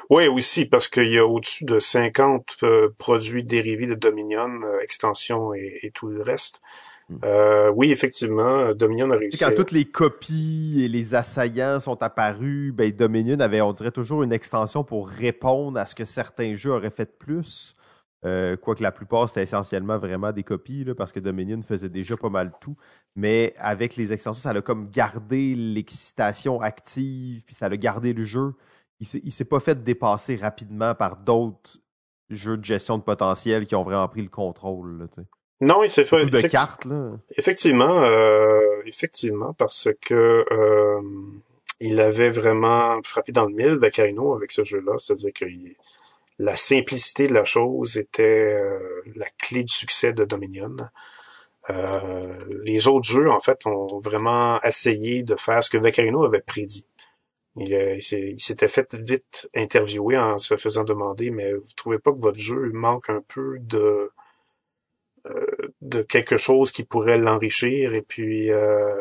Oui, 0.08 0.28
aussi, 0.28 0.66
parce 0.66 0.88
qu'il 0.88 1.12
y 1.12 1.18
a 1.18 1.26
au-dessus 1.26 1.64
de 1.64 1.78
50 1.78 2.58
euh, 2.62 2.88
produits 2.96 3.44
dérivés 3.44 3.86
de 3.86 3.94
Dominion, 3.94 4.62
euh, 4.62 4.78
extensions 4.80 5.52
et, 5.52 5.90
tout 5.94 6.06
le 6.06 6.22
reste. 6.22 6.60
Hmm. 7.08 7.18
oui, 7.76 7.92
effectivement, 7.92 8.74
Dominion 8.74 9.10
a 9.12 9.16
réussi. 9.16 9.38
Quand 9.38 9.54
toutes 9.54 9.70
les 9.70 9.84
copies 9.84 10.82
et 10.82 10.88
les 10.88 11.14
assaillants 11.14 11.78
sont 11.78 12.02
apparus, 12.02 12.72
ben 12.72 12.90
Dominion 12.90 13.38
avait, 13.38 13.60
on 13.60 13.72
dirait, 13.72 13.92
toujours 13.92 14.24
une 14.24 14.32
extension 14.32 14.82
pour 14.82 15.08
répondre 15.08 15.78
à 15.78 15.86
ce 15.86 15.94
que 15.94 16.04
certains 16.04 16.54
jeux 16.54 16.72
auraient 16.72 16.90
fait 16.90 17.16
plus. 17.18 17.76
Euh, 18.24 18.56
quoique 18.56 18.82
la 18.82 18.90
plupart, 18.90 19.28
c'était 19.28 19.44
essentiellement 19.44 19.98
vraiment 19.98 20.32
des 20.32 20.42
copies, 20.42 20.84
parce 20.96 21.12
que 21.12 21.20
Dominion 21.20 21.62
faisait 21.62 21.88
déjà 21.88 22.16
pas 22.16 22.30
mal 22.30 22.52
tout. 22.60 22.76
Mais 23.14 23.54
avec 23.56 23.96
les 23.96 24.12
extensions, 24.12 24.40
ça 24.40 24.50
a 24.50 24.62
comme 24.62 24.90
gardé 24.90 25.54
l'excitation 25.54 26.60
active, 26.60 27.42
puis 27.44 27.54
ça 27.54 27.66
a 27.66 27.76
gardé 27.76 28.12
le 28.12 28.24
jeu. 28.24 28.54
Il 29.00 29.06
ne 29.24 29.30
s'est 29.30 29.44
pas 29.44 29.60
fait 29.60 29.82
dépasser 29.82 30.36
rapidement 30.36 30.94
par 30.94 31.18
d'autres 31.18 31.78
jeux 32.30 32.56
de 32.56 32.64
gestion 32.64 32.98
de 32.98 33.02
potentiel 33.02 33.66
qui 33.66 33.74
ont 33.76 33.84
vraiment 33.84 34.08
pris 34.08 34.22
le 34.22 34.28
contrôle. 34.28 35.08
Non, 35.60 35.82
il 35.82 35.90
s'est 35.90 36.04
fait. 36.04 36.26
de 36.26 36.40
cartes, 36.42 36.86
Effectivement, 37.36 38.02
euh, 38.02 38.82
effectivement, 38.84 39.54
parce 39.54 39.88
que 40.02 40.44
euh, 40.50 41.00
il 41.80 41.98
avait 42.00 42.30
vraiment 42.30 43.00
frappé 43.02 43.32
dans 43.32 43.46
le 43.46 43.54
mille, 43.54 43.78
Vaccarino, 43.78 44.34
avec 44.34 44.52
ce 44.52 44.64
jeu-là. 44.64 44.98
C'est-à-dire 44.98 45.32
qu'il 45.32 45.74
la 46.38 46.56
simplicité 46.56 47.26
de 47.26 47.32
la 47.32 47.44
chose 47.44 47.96
était 47.96 48.54
euh, 48.54 49.02
la 49.14 49.26
clé 49.38 49.64
du 49.64 49.72
succès 49.72 50.12
de 50.12 50.26
Dominion. 50.26 50.76
Euh, 51.70 52.38
les 52.62 52.86
autres 52.86 53.08
jeux, 53.08 53.30
en 53.30 53.40
fait, 53.40 53.66
ont 53.66 53.98
vraiment 54.00 54.60
essayé 54.62 55.22
de 55.22 55.36
faire 55.36 55.62
ce 55.62 55.70
que 55.70 55.78
Vaccarino 55.78 56.24
avait 56.24 56.42
prédit. 56.42 56.86
Il, 57.56 57.72
il 57.72 58.40
s'était 58.40 58.68
fait 58.68 58.94
vite 58.94 59.48
interviewer 59.54 60.18
en 60.18 60.36
se 60.36 60.58
faisant 60.58 60.84
demander, 60.84 61.30
mais 61.30 61.54
vous 61.54 61.72
trouvez 61.74 61.98
pas 61.98 62.12
que 62.12 62.20
votre 62.20 62.38
jeu 62.38 62.70
manque 62.74 63.08
un 63.08 63.22
peu 63.26 63.56
de 63.60 64.10
de 65.80 66.02
quelque 66.02 66.36
chose 66.36 66.70
qui 66.70 66.84
pourrait 66.84 67.18
l'enrichir 67.18 67.94
et 67.94 68.02
puis 68.02 68.50
euh, 68.50 69.00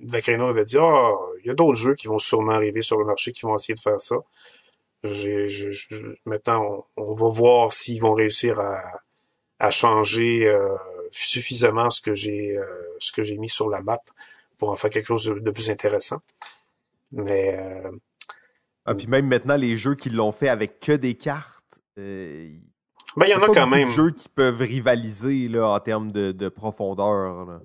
avait 0.00 0.64
dit 0.64 0.76
ah 0.78 1.12
il 1.40 1.46
y 1.46 1.50
a 1.50 1.54
d'autres 1.54 1.78
jeux 1.78 1.94
qui 1.94 2.06
vont 2.06 2.18
sûrement 2.18 2.52
arriver 2.52 2.82
sur 2.82 2.98
le 2.98 3.04
marché 3.04 3.32
qui 3.32 3.42
vont 3.42 3.56
essayer 3.56 3.74
de 3.74 3.80
faire 3.80 4.00
ça. 4.00 4.16
maintenant 6.24 6.86
on, 6.96 7.14
va 7.14 7.28
voir 7.28 7.72
s'ils 7.72 8.00
vont 8.00 8.14
réussir 8.14 8.60
à, 8.60 9.70
changer 9.70 10.46
euh, 10.46 10.76
suffisamment 11.10 11.88
ce 11.88 12.00
que 12.02 12.14
j'ai 12.14 12.58
euh, 12.58 12.64
ce 12.98 13.12
que 13.12 13.22
j'ai 13.22 13.38
mis 13.38 13.48
sur 13.48 13.70
la 13.70 13.80
map 13.80 14.02
pour 14.58 14.70
en 14.70 14.76
faire 14.76 14.90
quelque 14.90 15.06
chose 15.06 15.24
de, 15.24 15.50
plus 15.50 15.70
intéressant. 15.70 16.20
Mais 17.12 17.56
euh, 17.58 17.90
ah, 18.84 18.94
puis 18.94 19.06
même 19.06 19.26
maintenant 19.26 19.56
les 19.56 19.76
jeux 19.76 19.94
qui 19.94 20.10
l'ont 20.10 20.32
fait 20.32 20.48
avec 20.48 20.80
que 20.80 20.92
des 20.92 21.14
cartes, 21.14 21.80
euh, 21.98 22.50
ben 23.16 23.26
il 23.26 23.30
y 23.30 23.34
en 23.34 23.42
a 23.42 23.48
quand 23.48 23.66
même. 23.66 23.88
Jeux 23.88 24.10
qui 24.10 24.28
peuvent 24.28 24.60
rivaliser 24.60 25.48
là 25.48 25.68
en 25.68 25.80
termes 25.80 26.12
de, 26.12 26.32
de 26.32 26.48
profondeur. 26.48 27.46
Là. 27.46 27.60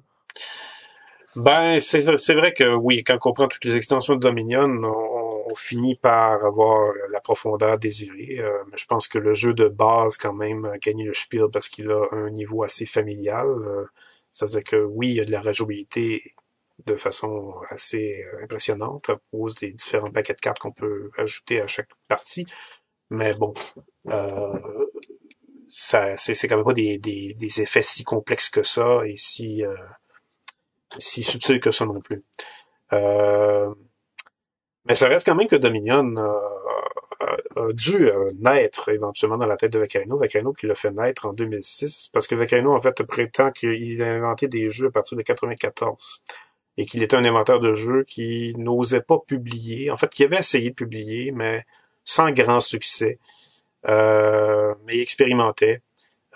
Ben 1.35 1.79
c'est 1.79 2.33
vrai 2.33 2.53
que 2.53 2.75
oui, 2.75 3.03
quand 3.03 3.17
on 3.25 3.33
prend 3.33 3.47
toutes 3.47 3.65
les 3.65 3.75
extensions 3.75 4.15
de 4.15 4.19
Dominion, 4.19 4.67
on, 4.83 5.29
on 5.49 5.55
finit 5.55 5.95
par 5.95 6.43
avoir 6.45 6.93
la 7.11 7.19
profondeur 7.21 7.79
désirée. 7.79 8.39
Euh, 8.39 8.63
mais 8.71 8.77
je 8.77 8.85
pense 8.85 9.07
que 9.07 9.17
le 9.17 9.33
jeu 9.33 9.53
de 9.53 9.67
base, 9.67 10.17
quand 10.17 10.33
même, 10.33 10.65
a 10.65 10.77
gagné 10.77 11.05
le 11.05 11.13
spiel 11.13 11.45
parce 11.51 11.67
qu'il 11.67 11.91
a 11.91 12.05
un 12.11 12.29
niveau 12.29 12.63
assez 12.63 12.85
familial. 12.85 13.47
Euh, 13.47 13.85
ça 14.31 14.45
veut 14.45 14.51
dire 14.51 14.63
que 14.63 14.77
oui, 14.77 15.09
il 15.09 15.15
y 15.15 15.21
a 15.21 15.25
de 15.25 15.31
la 15.31 15.41
rejouabilité 15.41 16.21
de 16.85 16.95
façon 16.95 17.55
assez 17.69 18.23
euh, 18.33 18.43
impressionnante 18.43 19.09
à 19.09 19.19
cause 19.31 19.55
des 19.55 19.71
différents 19.73 20.11
paquets 20.11 20.33
de 20.33 20.39
cartes 20.39 20.59
qu'on 20.59 20.71
peut 20.71 21.09
ajouter 21.17 21.61
à 21.61 21.67
chaque 21.67 21.89
partie. 22.07 22.45
Mais 23.09 23.33
bon, 23.33 23.53
ça, 25.69 26.17
c'est 26.17 26.47
quand 26.47 26.57
même 26.57 26.65
pas 26.65 26.73
des, 26.73 26.97
des, 26.97 27.61
effets 27.61 27.81
si 27.81 28.03
complexes 28.03 28.49
que 28.49 28.63
ça 28.63 29.01
et 29.05 29.15
si, 29.15 29.63
si 30.97 31.23
subtils 31.23 31.59
que 31.59 31.71
ça 31.71 31.85
non 31.85 32.01
plus. 32.01 32.23
Euh, 32.93 33.73
mais 34.85 34.95
ça 34.95 35.07
reste 35.07 35.25
quand 35.27 35.35
même 35.35 35.47
que 35.47 35.55
Dominion 35.55 36.15
a, 36.17 37.73
dû 37.73 38.09
euh, 38.09 38.31
naître 38.39 38.89
éventuellement 38.89 39.37
dans 39.37 39.47
la 39.47 39.57
tête 39.57 39.73
de 39.73 39.79
Vaccarino. 39.79 40.17
Vaccarino 40.17 40.53
qui 40.53 40.67
l'a 40.67 40.75
fait 40.75 40.91
naître 40.91 41.25
en 41.25 41.33
2006, 41.33 42.09
parce 42.13 42.27
que 42.27 42.35
Vaccarino, 42.35 42.73
en 42.73 42.79
fait, 42.79 43.03
prétend 43.03 43.51
qu'il 43.51 44.01
a 44.01 44.07
inventé 44.07 44.47
des 44.47 44.71
jeux 44.71 44.87
à 44.87 44.91
partir 44.91 45.17
de 45.17 45.21
94 45.21 46.23
et 46.77 46.85
qu'il 46.85 47.03
était 47.03 47.17
un 47.17 47.25
inventeur 47.25 47.59
de 47.59 47.75
jeux 47.75 48.03
qui 48.03 48.53
n'osait 48.57 49.01
pas 49.01 49.19
publier. 49.19 49.91
En 49.91 49.97
fait, 49.97 50.09
qui 50.09 50.23
avait 50.23 50.37
essayé 50.37 50.69
de 50.69 50.75
publier, 50.75 51.31
mais 51.33 51.65
sans 52.03 52.31
grand 52.31 52.59
succès. 52.59 53.19
Euh, 53.87 54.75
mais 54.85 54.97
il 54.97 55.01
expérimentait. 55.01 55.81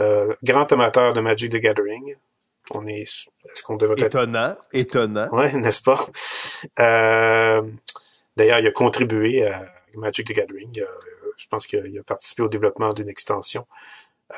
Euh, 0.01 0.33
grand 0.43 0.71
amateur 0.71 1.13
de 1.13 1.21
Magic 1.21 1.51
the 1.51 1.57
Gathering. 1.57 2.15
On 2.71 2.87
est, 2.87 3.01
est-ce 3.01 3.63
qu'on 3.63 3.75
devrait 3.75 4.01
étonnant, 4.01 4.55
étonnant, 4.71 5.29
ouais, 5.31 5.51
n'est-ce 5.57 5.81
pas? 5.81 5.99
Euh, 6.79 7.61
D'ailleurs, 8.35 8.59
il 8.59 8.67
a 8.67 8.71
contribué 8.71 9.45
à 9.45 9.65
Magic 9.95 10.27
the 10.27 10.33
Gathering. 10.33 10.81
je 11.37 11.47
pense 11.47 11.67
qu'il 11.67 11.99
a 11.99 12.03
participé 12.03 12.41
au 12.41 12.47
développement 12.47 12.93
d'une 12.93 13.09
extension. 13.09 13.67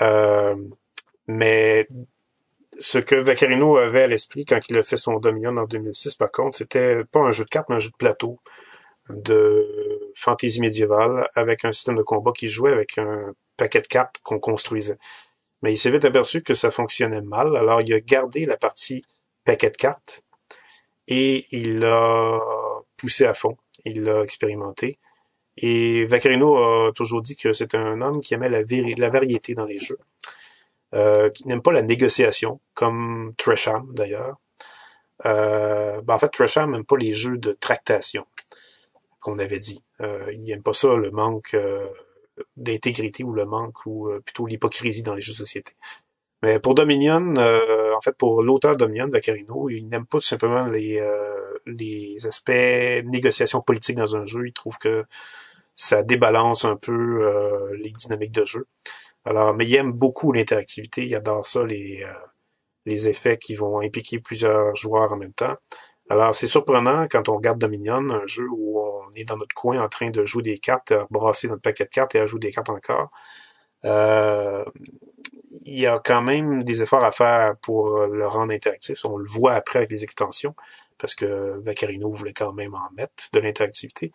Euh, 0.02 0.56
mais 1.28 1.88
ce 2.80 3.00
que 3.00 3.16
Vaccarino 3.16 3.78
avait 3.78 4.04
à 4.04 4.08
l'esprit 4.08 4.44
quand 4.46 4.60
il 4.70 4.78
a 4.78 4.84
fait 4.84 4.98
son 4.98 5.20
Dominion 5.20 5.56
en 5.56 5.66
2006, 5.66 6.16
par 6.16 6.32
contre, 6.32 6.58
c'était 6.58 7.04
pas 7.06 7.22
un 7.22 7.32
jeu 7.32 7.46
de 7.46 7.50
cartes, 7.50 7.70
mais 7.70 7.76
un 7.76 7.80
jeu 7.80 7.90
de 7.90 7.96
plateau 7.96 8.40
de 9.10 10.12
fantaisie 10.16 10.62
médiévale 10.62 11.30
avec 11.36 11.66
un 11.66 11.72
système 11.72 11.96
de 11.96 12.04
combat 12.04 12.32
qui 12.32 12.48
jouait 12.48 12.72
avec 12.72 12.98
un 12.98 13.34
paquet 13.58 13.82
de 13.82 13.88
cartes 13.88 14.18
qu'on 14.24 14.40
construisait. 14.40 14.98
Mais 15.62 15.74
il 15.74 15.78
s'est 15.78 15.92
vite 15.92 16.06
aperçu 16.06 16.42
que 16.44 16.54
ça 16.54 16.72
fonctionnait 16.72 17.22
mal, 17.22 17.56
alors 17.56 17.82
il 17.82 17.94
a 17.94 18.00
gardé 18.00 18.46
la 18.46 18.58
partie 18.58 19.06
paquet 19.44 19.70
de 19.70 19.78
cartes 19.78 20.24
et 21.08 21.46
il 21.52 21.80
l'a 21.80 22.40
poussé 22.98 23.26
à 23.26 23.34
fond 23.34 23.58
il 23.86 24.04
l'a 24.04 24.22
expérimenté. 24.22 25.00
Et 25.58 26.06
Vaccarino 26.06 26.58
a 26.58 26.92
toujours 26.94 27.22
dit 27.22 27.36
que 27.36 27.54
c'est 27.54 27.76
un 27.76 28.02
homme 28.02 28.20
qui 28.20 28.34
aimait 28.34 28.50
la, 28.50 28.62
la 28.98 29.10
variété 29.10 29.56
dans 29.56 29.66
les 29.66 29.80
jeux, 29.80 30.00
euh, 30.94 31.30
qui 31.30 31.48
n'aime 31.48 31.62
pas 31.62 31.72
la 31.72 31.82
négociation, 31.82 32.60
comme 32.74 33.34
Tresham 33.38 33.94
d'ailleurs. 33.94 34.36
Euh, 35.26 36.02
ben 36.02 36.16
en 36.16 36.20
fait, 36.20 36.30
Tresham 36.30 36.72
n'aime 36.72 36.84
pas 36.84 36.98
les 36.98 37.14
jeux 37.14 37.38
de 37.38 37.54
tractation, 37.54 38.26
qu'on 39.26 39.40
avait 39.40 39.60
dit. 39.60 39.82
Euh, 40.02 40.32
il 40.34 40.46
n'aime 40.46 40.62
pas 40.62 40.74
ça, 40.74 40.94
le 40.96 41.10
manque 41.10 41.54
euh, 41.56 41.88
d'intégrité 42.56 43.24
ou 43.24 43.34
le 43.34 43.46
manque, 43.46 43.86
ou 43.86 44.10
euh, 44.10 44.20
plutôt 44.20 44.46
l'hypocrisie 44.46 45.04
dans 45.04 45.16
les 45.16 45.22
jeux 45.22 45.34
de 45.34 45.38
société. 45.38 45.74
Mais 46.44 46.60
pour 46.60 46.76
Dominion, 46.76 47.34
euh, 47.38 47.94
en 47.98 48.02
fait, 48.02 48.16
pour 48.16 48.44
l'auteur 48.44 48.76
Dominion, 48.76 49.08
Vaccarino, 49.08 49.70
il 49.70 49.88
n'aime 49.88 50.06
pas 50.06 50.20
tout 50.20 50.28
simplement 50.28 50.68
les, 50.68 51.00
euh, 51.00 51.58
les 51.66 52.28
aspects 52.28 53.04
négociations 53.16 53.62
politiques 53.62 53.98
dans 53.98 54.16
un 54.16 54.26
jeu. 54.26 54.46
Il 54.46 54.54
trouve 54.54 54.78
que 54.78 55.06
ça 55.74 56.04
débalance 56.04 56.64
un 56.66 56.76
peu 56.76 56.92
euh, 56.94 57.76
les 57.82 57.92
dynamiques 57.92 58.32
de 58.32 58.46
jeu. 58.46 58.66
Alors, 59.26 59.56
mais 59.56 59.66
il 59.66 59.76
aime 59.76 59.92
beaucoup 59.92 60.32
l'interactivité. 60.32 61.08
Il 61.08 61.16
adore 61.16 61.46
ça, 61.46 61.64
les, 61.64 62.06
les 62.86 63.08
effets 63.08 63.38
qui 63.38 63.56
vont 63.56 63.80
impliquer 63.82 64.20
plusieurs 64.20 64.76
joueurs 64.76 65.12
en 65.12 65.18
même 65.18 65.34
temps. 65.34 65.56
Alors, 66.10 66.36
c'est 66.36 66.48
surprenant 66.48 67.04
quand 67.10 67.30
on 67.30 67.36
regarde 67.36 67.58
Dominion, 67.58 68.10
un 68.12 68.28
jeu 68.28 68.48
où 68.52 68.80
on 68.80 69.12
est 69.16 69.26
dans 69.26 69.38
notre 69.38 69.56
coin 69.56 69.82
en 69.82 69.90
train 69.90 70.12
de 70.12 70.24
jouer 70.26 70.44
des 70.44 70.60
cartes, 70.60 70.92
à 70.92 71.08
brasser 71.10 71.48
notre 71.48 71.64
paquet 71.64 71.86
de 71.86 71.90
cartes 71.90 72.14
et 72.16 72.20
à 72.20 72.28
jouer 72.28 72.40
des 72.40 72.52
cartes 72.52 72.70
encore. 72.70 73.10
Euh, 73.86 74.64
il 75.66 75.80
y 75.80 75.88
a 75.88 76.00
quand 76.04 76.22
même 76.22 76.64
des 76.64 76.82
efforts 76.84 77.04
à 77.04 77.12
faire 77.12 77.56
pour 77.58 78.08
le 78.08 78.28
rendre 78.28 78.54
interactif. 78.54 79.04
On 79.06 79.18
le 79.18 79.28
voit 79.28 79.54
après 79.54 79.80
avec 79.80 79.92
les 79.92 80.04
extensions, 80.04 80.56
parce 81.00 81.16
que 81.16 81.60
Vaccarino 81.64 82.12
voulait 82.12 82.34
quand 82.34 82.54
même 82.54 82.76
en 82.76 82.92
mettre 82.96 83.30
de 83.34 83.40
l'interactivité. 83.40 84.12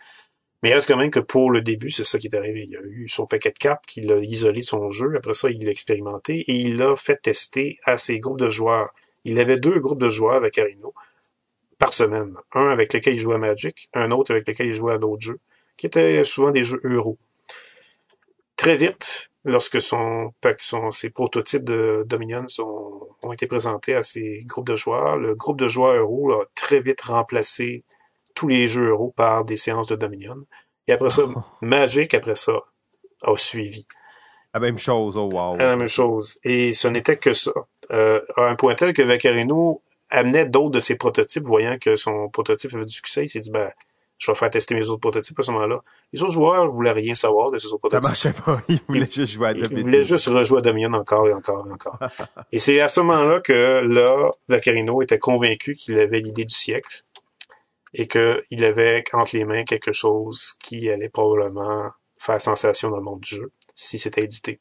Mais 0.62 0.70
il 0.70 0.74
reste 0.74 0.88
quand 0.88 0.98
même 0.98 1.11
que 1.11 1.20
pour 1.20 1.50
le 1.50 1.62
début, 1.62 1.90
c'est 1.90 2.05
ça 2.05 2.18
qui 2.18 2.26
est 2.26 2.37
arrivé. 2.37 2.66
Il 2.68 2.76
a 2.76 2.81
eu 2.83 3.09
son 3.09 3.26
paquet 3.26 3.50
de 3.50 3.59
cartes 3.59 3.85
qu'il 3.87 4.12
a 4.12 4.18
isolé 4.18 4.61
son 4.61 4.90
jeu. 4.90 5.14
Après 5.16 5.35
ça, 5.35 5.50
il 5.50 5.64
l'a 5.64 5.70
expérimenté 5.70 6.40
et 6.40 6.55
il 6.55 6.76
l'a 6.76 6.94
fait 6.96 7.20
tester 7.20 7.79
à 7.85 7.96
ses 7.98 8.18
groupes 8.18 8.40
de 8.40 8.50
joueurs. 8.50 8.90
Il 9.24 9.38
avait 9.38 9.57
deux 9.57 9.79
groupes 9.79 10.00
de 10.00 10.09
joueurs, 10.09 10.40
Vaccarino, 10.40 10.94
par 11.81 11.93
semaine. 11.93 12.35
Un 12.53 12.69
avec 12.69 12.93
lequel 12.93 13.14
il 13.14 13.21
jouait 13.21 13.35
à 13.35 13.38
Magic, 13.38 13.88
un 13.95 14.12
autre 14.12 14.31
avec 14.31 14.47
lequel 14.47 14.69
il 14.69 14.75
jouait 14.75 14.93
à 14.93 14.99
d'autres 14.99 15.23
jeux, 15.23 15.40
qui 15.77 15.87
étaient 15.87 16.23
souvent 16.23 16.53
des 16.53 16.62
jeux 16.62 16.81
euros. 16.85 17.19
Très 18.55 18.77
vite, 18.77 19.31
lorsque 19.45 19.81
son, 19.81 20.33
son, 20.61 20.90
ses 20.90 21.11
prototypes 21.11 21.64
de 21.64 22.05
Dominion 22.07 22.47
sont, 22.47 23.09
ont 23.23 23.33
été 23.33 23.47
présentés 23.47 23.95
à 23.95 24.03
ces 24.03 24.43
groupes 24.45 24.69
de 24.69 24.77
joueurs, 24.77 25.16
le 25.16 25.35
groupe 25.35 25.59
de 25.59 25.66
joueurs 25.66 25.95
euro 25.95 26.33
a 26.33 26.45
très 26.55 26.81
vite 26.81 27.01
remplacé 27.01 27.83
tous 28.35 28.49
les 28.49 28.69
jeux 28.69 28.88
euro 28.88 29.12
par 29.16 29.45
des 29.45 29.57
séances 29.57 29.88
de 29.88 29.97
Dominion. 29.97 30.37
Et 30.87 30.93
après 30.93 31.11
ça, 31.11 31.23
Magic, 31.62 32.12
après 32.12 32.37
ça, 32.37 32.53
a 33.23 33.37
suivi. 33.37 33.85
La 34.53 34.61
même 34.61 34.79
chose, 34.79 35.16
oh 35.16 35.31
wow. 35.33 35.57
La 35.57 35.77
même 35.77 35.88
chose. 35.88 36.38
Et 36.45 36.75
ce 36.75 36.88
n'était 36.88 37.16
que 37.16 37.33
ça. 37.33 37.53
Euh, 37.90 38.21
à 38.37 38.49
un 38.49 38.55
point 38.55 38.75
tel 38.75 38.93
que 38.93 39.03
Vaccarino 39.03 39.83
amenait 40.11 40.46
d'autres 40.46 40.70
de 40.70 40.81
ses 40.81 40.96
prototypes, 40.96 41.44
voyant 41.44 41.79
que 41.79 41.96
son 41.96 42.29
prototype 42.29 42.75
avait 42.75 42.87
du 42.87 42.94
succès, 42.94 43.25
il 43.25 43.29
s'est 43.29 43.40
dit, 43.40 43.51
ben, 43.51 43.70
je 44.18 44.31
vais 44.31 44.37
faire 44.37 44.51
tester 44.51 44.75
mes 44.75 44.88
autres 44.88 45.01
prototypes 45.01 45.38
à 45.38 45.42
ce 45.42 45.51
moment-là. 45.51 45.81
Les 46.12 46.23
autres 46.23 46.33
joueurs 46.33 46.70
voulaient 46.70 46.92
rien 46.92 47.14
savoir 47.14 47.51
de 47.51 47.59
ces 47.59 47.68
autres 47.68 47.79
prototypes. 47.79 48.14
Ça 48.14 48.29
marchait 48.29 48.42
pas. 48.44 48.61
Ils 48.68 48.81
voulaient 48.87 49.07
juste 49.07 49.33
jouer 49.33 49.49
à 49.49 49.55
Dominion. 49.55 49.77
Ils 49.79 49.83
voulaient 49.83 50.05
juste 50.05 50.27
rejouer 50.27 50.59
à 50.59 50.61
Dominion 50.61 50.92
encore 50.92 51.27
et 51.27 51.33
encore 51.33 51.66
et 51.66 51.73
encore. 51.73 51.99
et 52.53 52.59
c'est 52.59 52.81
à 52.81 52.88
ce 52.88 53.01
moment-là 53.01 53.40
que, 53.40 53.81
là, 53.83 54.31
Vaccarino 54.49 55.01
était 55.01 55.18
convaincu 55.18 55.73
qu'il 55.73 55.99
avait 55.99 56.20
l'idée 56.20 56.44
du 56.44 56.55
siècle 56.55 57.03
et 57.94 58.07
qu'il 58.07 58.64
avait 58.64 59.05
entre 59.14 59.37
les 59.37 59.46
mains 59.46 59.64
quelque 59.64 59.92
chose 59.92 60.53
qui 60.62 60.90
allait 60.90 61.09
probablement 61.09 61.90
faire 62.18 62.40
sensation 62.40 62.90
dans 62.90 62.99
le 62.99 63.03
monde 63.03 63.20
du 63.20 63.37
jeu 63.37 63.53
si 63.75 63.99
c'était 63.99 64.23
édité. 64.23 64.61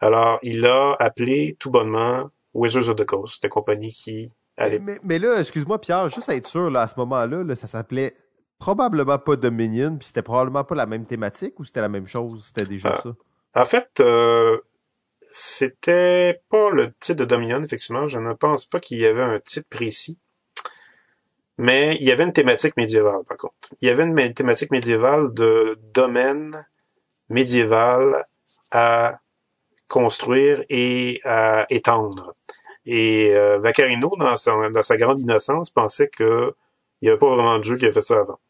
Alors, 0.00 0.38
il 0.42 0.64
a 0.64 0.96
appelé 0.98 1.56
tout 1.58 1.70
bonnement 1.70 2.30
Wizards 2.54 2.88
of 2.88 2.96
the 2.96 3.04
Coast, 3.04 3.42
la 3.42 3.50
compagnie 3.50 3.92
qui 3.92 4.34
Mais, 4.58 4.98
mais, 5.04 5.18
là, 5.18 5.40
excuse-moi 5.40 5.80
Pierre, 5.80 6.08
juste 6.08 6.28
à 6.28 6.34
être 6.34 6.48
sûr, 6.48 6.70
là, 6.70 6.82
à 6.82 6.88
ce 6.88 6.94
moment-là, 6.98 7.44
là, 7.44 7.56
ça 7.56 7.66
s'appelait 7.66 8.16
probablement 8.58 9.18
pas 9.18 9.36
Dominion, 9.36 9.96
puis 9.96 10.08
c'était 10.08 10.22
probablement 10.22 10.64
pas 10.64 10.74
la 10.74 10.86
même 10.86 11.06
thématique 11.06 11.58
ou 11.60 11.64
c'était 11.64 11.80
la 11.80 11.88
même 11.88 12.06
chose, 12.06 12.44
c'était 12.46 12.68
déjà 12.68 12.96
ah. 12.96 13.00
ça? 13.02 13.14
En 13.54 13.64
fait, 13.64 13.88
euh, 14.00 14.58
c'était 15.30 16.40
pas 16.50 16.70
le 16.70 16.92
titre 17.00 17.20
de 17.20 17.24
Dominion, 17.24 17.62
effectivement. 17.62 18.06
Je 18.06 18.18
ne 18.18 18.32
pense 18.34 18.66
pas 18.66 18.80
qu'il 18.80 18.98
y 18.98 19.06
avait 19.06 19.22
un 19.22 19.40
titre 19.40 19.68
précis. 19.68 20.18
Mais 21.56 21.96
il 22.00 22.06
y 22.06 22.12
avait 22.12 22.24
une 22.24 22.32
thématique 22.32 22.76
médiévale, 22.76 23.24
par 23.26 23.36
contre. 23.36 23.74
Il 23.80 23.88
y 23.88 23.90
avait 23.90 24.04
une 24.04 24.34
thématique 24.34 24.70
médiévale 24.70 25.34
de 25.34 25.78
domaine 25.92 26.66
médiéval 27.28 28.26
à 28.70 29.18
construire 29.88 30.62
et 30.68 31.20
à 31.24 31.66
étendre. 31.70 32.36
Et 32.90 33.34
euh, 33.34 33.58
Vaccarino, 33.58 34.10
dans 34.18 34.36
sa, 34.36 34.70
dans 34.70 34.82
sa 34.82 34.96
grande 34.96 35.20
innocence, 35.20 35.68
pensait 35.68 36.08
que 36.08 36.54
il 37.02 37.04
n'y 37.04 37.10
avait 37.10 37.18
pas 37.18 37.34
vraiment 37.34 37.58
de 37.58 37.62
jeu 37.62 37.76
qui 37.76 37.84
avait 37.84 37.92
fait 37.92 38.00
ça 38.00 38.18
avant. 38.18 38.40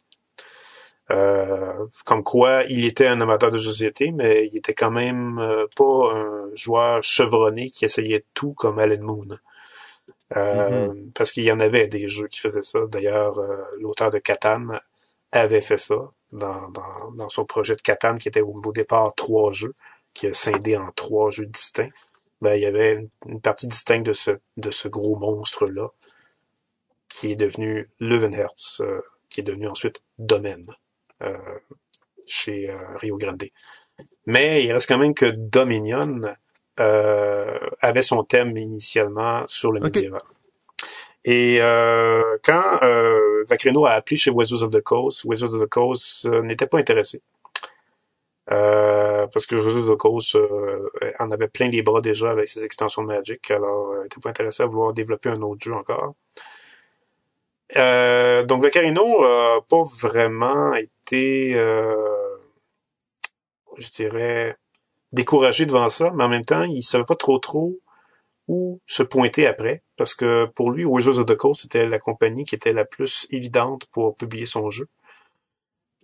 Euh, 1.10 1.86
comme 2.04 2.22
quoi, 2.22 2.62
il 2.68 2.84
était 2.84 3.08
un 3.08 3.20
amateur 3.20 3.50
de 3.50 3.58
société, 3.58 4.12
mais 4.12 4.46
il 4.46 4.56
était 4.56 4.74
quand 4.74 4.92
même 4.92 5.40
euh, 5.40 5.66
pas 5.74 6.12
un 6.14 6.54
joueur 6.54 7.02
chevronné 7.02 7.68
qui 7.68 7.84
essayait 7.84 8.22
tout 8.32 8.52
comme 8.54 8.78
Alan 8.78 9.02
Moon. 9.02 9.26
Euh, 10.36 10.92
mm-hmm. 10.92 11.12
Parce 11.14 11.32
qu'il 11.32 11.42
y 11.42 11.50
en 11.50 11.58
avait 11.58 11.88
des 11.88 12.06
jeux 12.06 12.28
qui 12.28 12.38
faisaient 12.38 12.62
ça. 12.62 12.86
D'ailleurs, 12.86 13.40
l'auteur 13.80 14.12
de 14.12 14.18
Catan 14.18 14.68
avait 15.32 15.62
fait 15.62 15.78
ça 15.78 16.12
dans, 16.30 16.68
dans, 16.68 17.10
dans, 17.16 17.28
son 17.28 17.44
projet 17.44 17.74
de 17.74 17.80
Catan, 17.82 18.18
qui 18.18 18.28
était 18.28 18.42
au, 18.42 18.62
au 18.64 18.72
départ 18.72 19.12
trois 19.16 19.52
jeux, 19.52 19.74
qui 20.14 20.28
a 20.28 20.32
scindé 20.32 20.76
en 20.76 20.92
trois 20.92 21.32
jeux 21.32 21.46
distincts. 21.46 21.90
Ben, 22.40 22.54
il 22.54 22.62
y 22.62 22.66
avait 22.66 23.08
une, 23.26 23.40
partie 23.40 23.66
distincte 23.66 24.06
de 24.06 24.12
ce, 24.12 24.30
de 24.56 24.70
ce 24.70 24.88
gros 24.88 25.16
monstre-là, 25.16 25.88
qui 27.08 27.32
est 27.32 27.36
devenu 27.36 27.90
Leuvenherz, 28.00 28.80
qui 29.28 29.40
est 29.40 29.44
devenu 29.44 29.68
ensuite 29.68 30.02
Domaine. 30.18 30.70
Euh, 31.22 31.36
chez 32.28 32.70
euh, 32.70 32.76
Rio 32.96 33.16
Grande. 33.16 33.44
Mais 34.26 34.64
il 34.64 34.72
reste 34.72 34.88
quand 34.88 34.98
même 34.98 35.14
que 35.14 35.26
Dominion 35.26 36.20
euh, 36.78 37.58
avait 37.80 38.02
son 38.02 38.22
thème 38.22 38.56
initialement 38.56 39.42
sur 39.46 39.72
le 39.72 39.80
médiéval. 39.80 40.20
Et 41.24 41.58
euh, 41.60 42.36
quand 42.44 42.78
euh, 42.82 43.44
Vacrino 43.48 43.84
a 43.86 43.92
appelé 43.92 44.16
chez 44.16 44.30
Wizards 44.30 44.62
of 44.62 44.70
the 44.70 44.80
Coast, 44.80 45.24
Wizards 45.24 45.54
of 45.54 45.62
the 45.62 45.68
Coast 45.68 46.26
n'était 46.26 46.66
pas 46.66 46.78
intéressé. 46.78 47.22
Euh, 48.50 49.26
parce 49.26 49.44
que 49.44 49.56
Wizards 49.56 49.76
of 49.76 49.94
the 49.94 49.96
Coast 49.98 50.38
en 51.18 51.30
avait 51.30 51.48
plein 51.48 51.68
les 51.68 51.82
bras 51.82 52.00
déjà 52.00 52.30
avec 52.30 52.48
ses 52.48 52.64
extensions 52.64 53.02
de 53.02 53.08
Magic, 53.08 53.50
alors 53.50 53.94
il 53.96 54.02
n'était 54.04 54.20
pas 54.20 54.30
intéressé 54.30 54.62
à 54.62 54.66
vouloir 54.66 54.94
développer 54.94 55.28
un 55.28 55.42
autre 55.42 55.62
jeu 55.62 55.74
encore. 55.74 56.14
Euh, 57.76 58.44
donc 58.44 58.62
Vaccarino 58.62 59.22
n'a 59.22 59.60
pas 59.68 59.82
vraiment 60.00 60.74
été, 60.74 61.54
euh, 61.54 61.94
je 63.76 63.90
dirais, 63.90 64.56
découragé 65.12 65.66
devant 65.66 65.88
ça, 65.88 66.10
mais 66.14 66.24
en 66.24 66.28
même 66.28 66.44
temps, 66.44 66.62
il 66.62 66.82
savait 66.82 67.04
pas 67.04 67.16
trop 67.16 67.38
trop 67.38 67.78
où 68.48 68.80
se 68.86 69.02
pointer 69.02 69.46
après, 69.46 69.82
parce 69.96 70.14
que 70.14 70.46
pour 70.46 70.70
lui, 70.70 70.86
Wizards 70.86 71.18
of 71.18 71.26
the 71.26 71.36
Coast, 71.36 71.62
c'était 71.62 71.86
la 71.86 71.98
compagnie 71.98 72.44
qui 72.44 72.54
était 72.54 72.72
la 72.72 72.86
plus 72.86 73.26
évidente 73.30 73.84
pour 73.92 74.16
publier 74.16 74.46
son 74.46 74.70
jeu. 74.70 74.88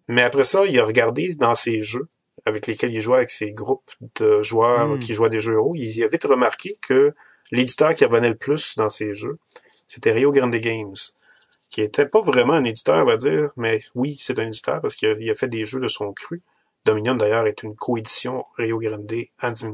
Mais 0.08 0.22
après 0.22 0.44
ça, 0.44 0.66
il 0.66 0.78
a 0.78 0.84
regardé 0.84 1.34
dans 1.34 1.54
ses 1.54 1.82
jeux, 1.82 2.08
avec 2.46 2.66
lesquels 2.66 2.92
il 2.92 3.00
jouait 3.00 3.18
avec 3.18 3.30
ses 3.30 3.52
groupes 3.52 3.92
de 4.16 4.42
joueurs 4.42 4.88
hmm. 4.88 4.98
qui 4.98 5.14
jouaient 5.14 5.30
des 5.30 5.40
jeux 5.40 5.54
héros, 5.54 5.74
il 5.74 6.02
a 6.02 6.08
vite 6.08 6.24
remarqué 6.24 6.76
que 6.80 7.14
l'éditeur 7.50 7.92
qui 7.94 8.04
revenait 8.04 8.30
le 8.30 8.36
plus 8.36 8.76
dans 8.76 8.88
ses 8.88 9.14
jeux, 9.14 9.38
c'était 9.86 10.12
Rio 10.12 10.30
Grande 10.30 10.54
Games 10.56 10.94
qui 11.74 11.82
était 11.82 12.06
pas 12.06 12.20
vraiment 12.20 12.52
un 12.52 12.62
éditeur, 12.62 13.02
on 13.02 13.04
va 13.04 13.16
dire, 13.16 13.50
mais 13.56 13.80
oui, 13.96 14.16
c'est 14.20 14.38
un 14.38 14.46
éditeur 14.46 14.80
parce 14.80 14.94
qu'il 14.94 15.28
a, 15.28 15.34
fait 15.34 15.48
des 15.48 15.64
jeux 15.64 15.80
de 15.80 15.88
son 15.88 16.12
cru. 16.12 16.40
Dominion, 16.84 17.16
d'ailleurs, 17.16 17.48
est 17.48 17.64
une 17.64 17.74
coédition 17.74 18.44
Rio 18.56 18.78
Grande 18.78 19.12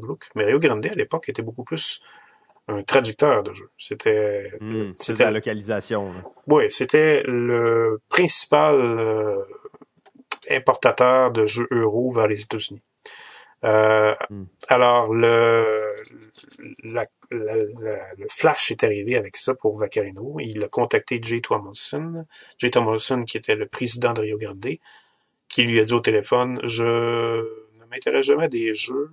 Gluck. 0.00 0.30
Mais 0.34 0.46
Rio 0.46 0.58
Grande, 0.58 0.86
à 0.86 0.94
l'époque, 0.94 1.28
était 1.28 1.42
beaucoup 1.42 1.62
plus 1.62 2.00
un 2.68 2.82
traducteur 2.82 3.42
de 3.42 3.52
jeux. 3.52 3.68
C'était... 3.76 4.50
Hmm, 4.60 4.92
c'était 4.98 5.24
la 5.24 5.30
localisation. 5.30 6.10
Oui, 6.46 6.70
c'était 6.70 7.22
le 7.26 8.00
principal 8.08 8.76
euh, 8.76 9.44
importateur 10.48 11.30
de 11.30 11.46
jeux 11.46 11.68
euro 11.70 12.10
vers 12.10 12.26
les 12.26 12.42
États-Unis. 12.42 12.82
Euh, 13.64 14.14
hmm. 14.30 14.44
Alors, 14.68 15.12
le, 15.12 15.94
la, 16.82 17.06
le 17.30 18.26
flash 18.30 18.70
est 18.70 18.82
arrivé 18.84 19.16
avec 19.16 19.36
ça 19.36 19.54
pour 19.54 19.78
Vaccarino. 19.78 20.38
Il 20.40 20.62
a 20.62 20.68
contacté 20.68 21.20
Jay 21.22 21.40
Thomason, 21.40 22.26
Jay 22.58 22.70
Thomason 22.70 23.24
qui 23.24 23.36
était 23.36 23.56
le 23.56 23.66
président 23.66 24.12
de 24.12 24.22
Rio 24.22 24.38
Grande, 24.38 24.78
qui 25.48 25.62
lui 25.62 25.80
a 25.80 25.84
dit 25.84 25.92
au 25.92 26.00
téléphone, 26.00 26.60
je 26.64 26.84
ne 26.84 27.84
m'intéresse 27.90 28.26
jamais 28.26 28.48
des 28.48 28.74
jeux 28.74 29.10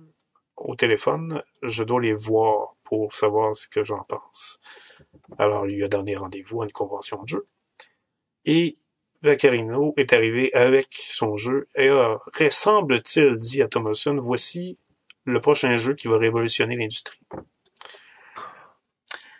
au 0.56 0.74
téléphone, 0.74 1.42
je 1.62 1.84
dois 1.84 2.00
les 2.00 2.14
voir 2.14 2.76
pour 2.82 3.14
savoir 3.14 3.54
ce 3.54 3.68
que 3.68 3.84
j'en 3.84 4.02
pense. 4.04 4.60
Alors, 5.38 5.66
il 5.66 5.76
lui 5.76 5.84
a 5.84 5.88
donné 5.88 6.16
rendez-vous 6.16 6.62
à 6.62 6.64
une 6.64 6.72
convention 6.72 7.22
de 7.22 7.28
jeu. 7.28 7.46
Et 8.44 8.78
Vaccarino 9.22 9.94
est 9.96 10.12
arrivé 10.12 10.52
avec 10.54 10.88
son 10.92 11.36
jeu 11.36 11.66
et 11.76 11.88
a, 11.88 12.18
ressemble-t-il, 12.38 13.36
dit 13.36 13.62
à 13.62 13.68
Thomason, 13.68 14.16
voici 14.16 14.78
le 15.24 15.40
prochain 15.40 15.76
jeu 15.76 15.94
qui 15.94 16.08
va 16.08 16.18
révolutionner 16.18 16.76
l'industrie. 16.76 17.20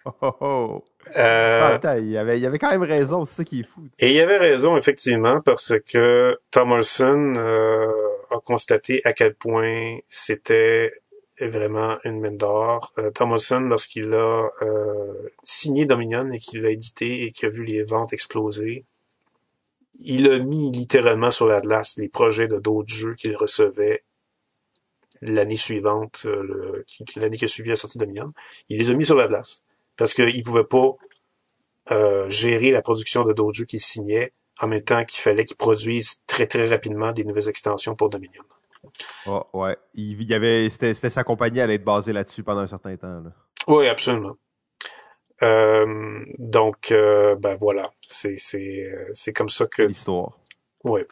Oh, 0.05 0.33
oh, 0.41 0.85
Euh, 1.17 1.79
ah, 1.83 1.99
il, 1.99 2.17
avait, 2.17 2.39
il 2.39 2.47
avait 2.47 2.59
quand 2.59 2.71
même 2.71 2.83
raison, 2.83 3.25
c'est 3.25 3.37
ça 3.37 3.45
qui 3.45 3.61
est 3.61 3.65
fou. 3.65 3.89
Et 3.99 4.15
il 4.15 4.21
avait 4.21 4.37
raison, 4.37 4.77
effectivement, 4.77 5.41
parce 5.41 5.75
que 5.91 6.39
Thomason 6.51 7.35
euh, 7.37 7.87
a 8.31 8.39
constaté 8.45 9.01
à 9.05 9.13
quel 9.13 9.35
point 9.35 9.99
c'était 10.07 10.93
vraiment 11.41 11.99
une 12.05 12.21
mine 12.21 12.37
d'or. 12.37 12.93
Euh, 12.99 13.11
Thomason, 13.11 13.61
lorsqu'il 13.61 14.13
a 14.13 14.51
euh, 14.63 15.31
signé 15.43 15.87
Dominion 15.87 16.31
et 16.33 16.39
qu'il 16.39 16.63
l'a 16.63 16.71
édité 16.71 17.25
et 17.25 17.31
qu'il 17.31 17.49
a 17.49 17.51
vu 17.51 17.65
les 17.65 17.85
ventes 17.85 18.13
exploser, 18.13 18.85
il 19.99 20.31
a 20.31 20.39
mis 20.39 20.71
littéralement 20.71 21.31
sur 21.31 21.47
la 21.47 21.61
glace 21.61 21.97
les 21.99 22.09
projets 22.09 22.49
de 22.49 22.59
d'autres 22.59 22.93
jeux 22.93 23.15
qu'il 23.15 23.37
recevait 23.37 24.03
l'année 25.21 25.57
suivante, 25.57 26.23
euh, 26.27 26.85
l'année 27.17 27.37
qui 27.37 27.45
a 27.45 27.49
suivi 27.49 27.71
la 27.71 27.77
sortie 27.77 27.99
de 27.99 28.05
Dominion. 28.05 28.33
Il 28.69 28.79
les 28.79 28.91
a 28.91 28.95
mis 28.95 29.05
sur 29.05 29.17
la 29.17 29.27
glace 29.27 29.65
parce 29.97 30.15
qu'il 30.15 30.43
pouvait 30.45 30.65
pas 30.65 30.97
euh, 31.91 32.31
gérer 32.31 32.71
la 32.71 32.83
production 32.83 33.25
de 33.25 33.33
d'autres 33.33 33.57
jeux 33.57 33.65
qu'il 33.65 33.81
signait 33.81 34.33
en 34.61 34.69
même 34.69 34.83
temps 34.83 35.05
qu'il 35.05 35.21
fallait 35.21 35.45
qu'il 35.45 35.57
produise 35.57 36.23
très 36.27 36.47
très 36.47 36.69
rapidement 36.69 37.13
des 37.13 37.25
nouvelles 37.25 37.49
extensions 37.49 37.95
pour 37.95 38.09
Dominion. 38.09 38.43
Oh, 39.27 39.43
ouais, 39.53 39.77
il 39.95 40.23
y 40.23 40.35
avait, 40.35 40.69
c'était, 40.69 40.95
sa 40.95 41.25
compagnie 41.25 41.61
allait 41.61 41.75
être 41.75 41.85
basée 41.85 42.13
là-dessus 42.13 42.43
pendant 42.43 42.61
un 42.61 42.67
certain 42.67 42.97
temps. 42.97 43.23
Oui, 43.67 43.89
absolument. 43.89 44.37
Euh, 45.43 46.25
donc, 46.39 46.91
euh, 46.91 47.37
ben 47.37 47.57
voilà, 47.57 47.93
c'est 48.01 48.37
c'est 48.39 49.33
comme 49.33 49.49
ça 49.49 49.67
que 49.67 49.83
l'histoire. 49.83 50.35
Oui. 50.85 51.03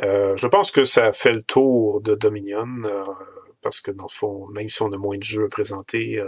je 0.00 0.46
pense 0.46 0.70
que 0.70 0.84
ça 0.84 1.12
fait 1.12 1.32
le 1.32 1.42
tour 1.42 2.00
de 2.00 2.14
Dominion 2.14 2.66
parce 3.62 3.80
que 3.80 3.90
dans 3.90 4.04
le 4.04 4.12
fond, 4.12 4.46
même 4.48 4.68
si 4.68 4.82
on 4.82 4.92
a 4.92 4.96
moins 4.96 5.18
de 5.18 5.22
jeux 5.22 5.44
à 5.44 5.48
présenter, 5.48 6.22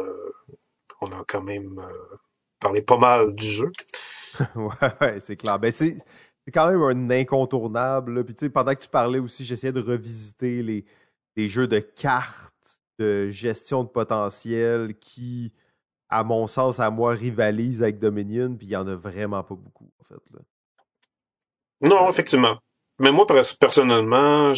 on 1.02 1.12
a 1.12 1.24
quand 1.26 1.42
même 1.42 1.78
euh, 1.78 2.16
parlé 2.60 2.80
pas 2.80 2.96
mal 2.96 3.34
du 3.34 3.46
jeu. 3.46 3.72
ouais, 4.54 5.20
c'est 5.20 5.36
clair. 5.36 5.58
Ben, 5.58 5.72
c'est 5.72 5.98
quand 6.52 6.68
même 6.68 6.82
un 6.82 7.10
incontournable. 7.10 8.24
Puis, 8.24 8.48
pendant 8.48 8.74
que 8.74 8.80
tu 8.80 8.88
parlais 8.88 9.18
aussi, 9.18 9.44
j'essayais 9.44 9.72
de 9.72 9.80
revisiter 9.80 10.62
les, 10.62 10.84
les 11.36 11.48
jeux 11.48 11.66
de 11.66 11.80
cartes, 11.80 12.80
de 12.98 13.28
gestion 13.28 13.84
de 13.84 13.88
potentiel 13.88 14.96
qui, 14.98 15.52
à 16.12 16.24
mon 16.24 16.46
sens, 16.46 16.78
à 16.78 16.90
moi, 16.90 17.14
rivalisent 17.14 17.82
avec 17.82 17.98
Dominion. 17.98 18.54
Puis 18.56 18.66
il 18.66 18.70
y 18.70 18.76
en 18.76 18.86
a 18.86 18.94
vraiment 18.94 19.42
pas 19.42 19.54
beaucoup, 19.54 19.90
en 20.00 20.04
fait. 20.04 20.20
Non, 21.80 22.08
effectivement. 22.08 22.58
Mais 22.98 23.10
moi, 23.10 23.26
personnellement, 23.58 24.52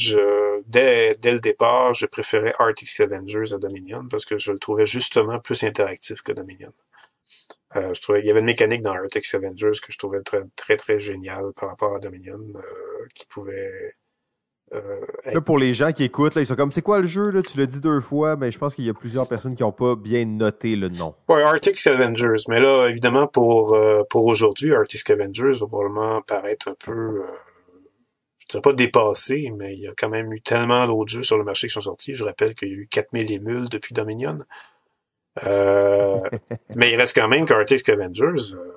dès, 0.66 1.14
le 1.22 1.38
départ, 1.38 1.94
je 1.94 2.06
préférais 2.06 2.52
Arctic 2.58 2.88
Scavengers 2.88 3.52
à 3.52 3.58
Dominion 3.58 4.06
parce 4.10 4.24
que 4.24 4.36
je 4.38 4.52
le 4.52 4.58
trouvais 4.58 4.86
justement 4.86 5.38
plus 5.38 5.62
interactif 5.62 6.20
que 6.22 6.32
Dominion. 6.32 6.72
Euh, 7.76 7.94
je 7.94 8.00
trouvais, 8.02 8.20
il 8.20 8.26
y 8.26 8.30
avait 8.30 8.40
une 8.40 8.46
mécanique 8.46 8.82
dans 8.82 8.92
Arctic 8.92 9.24
Scavengers 9.24 9.80
que 9.82 9.92
je 9.92 9.98
trouvais 9.98 10.20
très, 10.22 10.42
très, 10.56 10.76
très 10.76 11.00
géniale 11.00 11.52
par 11.58 11.70
rapport 11.70 11.94
à 11.94 12.00
Dominion, 12.00 12.38
euh, 12.56 13.06
qui 13.14 13.24
pouvait, 13.26 13.94
Là, 15.32 15.40
pour 15.40 15.58
les 15.58 15.74
gens 15.74 15.92
qui 15.92 16.04
écoutent, 16.04 16.34
là, 16.34 16.42
ils 16.42 16.46
sont 16.46 16.56
comme, 16.56 16.72
c'est 16.72 16.82
quoi 16.82 17.00
le 17.00 17.06
jeu, 17.06 17.30
là? 17.30 17.42
Tu 17.42 17.58
l'as 17.58 17.66
dit 17.66 17.80
deux 17.80 18.00
fois, 18.00 18.36
mais 18.36 18.50
je 18.50 18.58
pense 18.58 18.74
qu'il 18.74 18.84
y 18.84 18.90
a 18.90 18.94
plusieurs 18.94 19.26
personnes 19.26 19.54
qui 19.54 19.62
n'ont 19.62 19.72
pas 19.72 19.96
bien 19.96 20.24
noté 20.24 20.76
le 20.76 20.88
nom. 20.88 21.14
Ouais, 21.28 21.42
Arctic 21.42 21.78
Scavengers. 21.78 22.44
Mais 22.48 22.60
là, 22.60 22.88
évidemment, 22.88 23.26
pour, 23.26 23.74
euh, 23.74 24.02
pour 24.10 24.26
aujourd'hui, 24.26 24.74
Arctic 24.74 25.00
Scavengers 25.00 25.58
va 25.60 25.66
probablement 25.66 26.20
paraître 26.22 26.68
un 26.68 26.74
peu, 26.84 27.22
je 28.38 28.46
dirais 28.48 28.62
pas 28.62 28.72
dépassé, 28.72 29.52
mais 29.56 29.74
il 29.74 29.80
y 29.80 29.86
a 29.86 29.92
quand 29.96 30.10
même 30.10 30.32
eu 30.32 30.40
tellement 30.40 30.86
d'autres 30.86 31.10
jeux 31.10 31.22
sur 31.22 31.38
le 31.38 31.44
marché 31.44 31.68
qui 31.68 31.72
sont 31.72 31.80
sortis. 31.80 32.14
Je 32.14 32.24
rappelle 32.24 32.54
qu'il 32.54 32.68
y 32.68 32.72
a 32.72 32.74
eu 32.74 32.88
4000 32.90 33.32
émules 33.32 33.68
depuis 33.68 33.94
Dominion. 33.94 34.38
Euh, 35.42 36.20
mais 36.76 36.92
il 36.92 36.96
reste 36.96 37.16
quand 37.16 37.28
même 37.28 37.46
qu'Arctic 37.46 37.88
Avengers, 37.88 38.54
euh, 38.54 38.72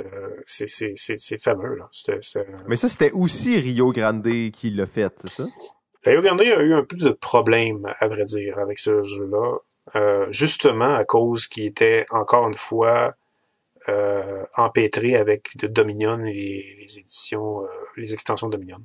euh, 0.00 0.40
c'est 0.44 1.42
fameux. 1.42 1.76
Là. 1.76 1.88
Mais 2.66 2.76
ça, 2.76 2.88
c'était 2.88 3.12
aussi 3.12 3.58
Rio 3.58 3.92
Grande 3.92 4.28
qui 4.52 4.70
l'a 4.70 4.86
fait, 4.86 5.12
c'est 5.20 5.30
ça? 5.30 5.46
Rio 6.04 6.20
Grande 6.20 6.40
a 6.40 6.62
eu 6.62 6.74
un 6.74 6.84
peu 6.84 6.96
de 6.96 7.10
problème, 7.10 7.92
à 7.98 8.08
vrai 8.08 8.24
dire, 8.24 8.58
avec 8.58 8.78
ce 8.78 9.02
jeu-là. 9.02 9.58
Euh, 9.94 10.26
justement 10.32 10.94
à 10.94 11.04
cause 11.04 11.46
qu'il 11.46 11.64
était, 11.64 12.06
encore 12.10 12.48
une 12.48 12.54
fois, 12.54 13.14
euh, 13.88 14.44
empêtré 14.56 15.14
avec 15.14 15.56
Dominion 15.58 16.24
et 16.24 16.76
les, 16.80 16.98
éditions, 16.98 17.62
les 17.96 18.12
extensions 18.12 18.48
de 18.48 18.52
Dominion. 18.56 18.80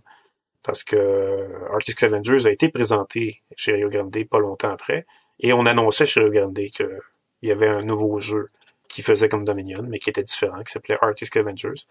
Parce 0.64 0.84
que 0.84 1.72
Arctic 1.72 2.03
Avengers 2.03 2.45
a 2.45 2.51
été 2.51 2.70
présenté 2.70 3.41
chez 3.55 3.74
Rio 3.74 3.89
Grande 3.89 4.16
pas 4.30 4.39
longtemps 4.39 4.70
après, 4.70 5.07
et 5.39 5.53
on 5.53 5.66
annonçait 5.66 6.05
chez 6.05 6.20
Rio 6.20 6.30
Grande 6.30 6.59
que 6.76 6.99
il 7.41 7.49
y 7.49 7.51
avait 7.51 7.68
un 7.68 7.82
nouveau 7.82 8.20
jeu 8.20 8.49
qui 8.92 9.02
faisait 9.02 9.30
comme 9.30 9.46
Dominion, 9.46 9.84
mais 9.88 10.00
qui 10.00 10.10
était 10.10 10.24
différent, 10.24 10.62
qui 10.64 10.72
s'appelait 10.72 10.98
Arctic 11.02 11.36
Avengers. 11.38 11.86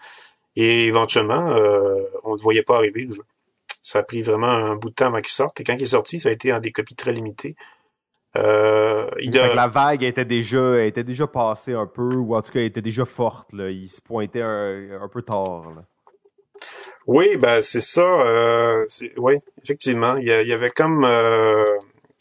Et 0.57 0.87
éventuellement, 0.87 1.51
euh, 1.51 1.95
on 2.25 2.37
ne 2.37 2.41
voyait 2.41 2.63
pas 2.63 2.77
arriver 2.77 3.03
le 3.05 3.15
jeu. 3.15 3.23
Ça 3.83 4.01
a 4.01 4.03
pris 4.03 4.21
vraiment 4.21 4.49
un 4.49 4.77
bout 4.77 4.91
de 4.91 4.95
temps 4.95 5.07
avant 5.07 5.21
qu'il 5.21 5.31
sorte. 5.31 5.59
Et 5.61 5.65
quand 5.65 5.75
il 5.75 5.83
est 5.83 5.87
sorti, 5.87 6.21
ça 6.21 6.29
a 6.29 6.33
été 6.33 6.53
en 6.53 6.61
des 6.61 6.73
copies 6.73 6.95
très 6.95 7.13
limitées. 7.13 7.57
Euh, 8.37 9.09
il 9.19 9.37
a... 9.39 9.55
La 9.55 9.69
vague 9.69 10.03
était 10.03 10.27
déjà, 10.27 10.85
était 10.85 11.03
déjà 11.03 11.27
passée 11.27 11.73
un 11.73 11.87
peu, 11.87 12.15
ou 12.15 12.37
en 12.37 12.43
tout 12.43 12.53
cas, 12.53 12.61
était 12.61 12.83
déjà 12.83 13.07
forte. 13.07 13.53
Là. 13.55 13.71
Il 13.71 13.89
se 13.89 14.03
pointait 14.03 14.43
un, 14.43 15.01
un 15.01 15.09
peu 15.09 15.23
tard. 15.23 15.71
Là. 15.75 15.83
Oui, 17.07 17.37
ben 17.39 17.63
c'est 17.63 17.81
ça. 17.81 18.03
Euh, 18.03 18.85
oui, 19.17 19.37
effectivement. 19.63 20.17
Il 20.17 20.27
y, 20.27 20.53
avait 20.53 20.71
comme... 20.71 21.05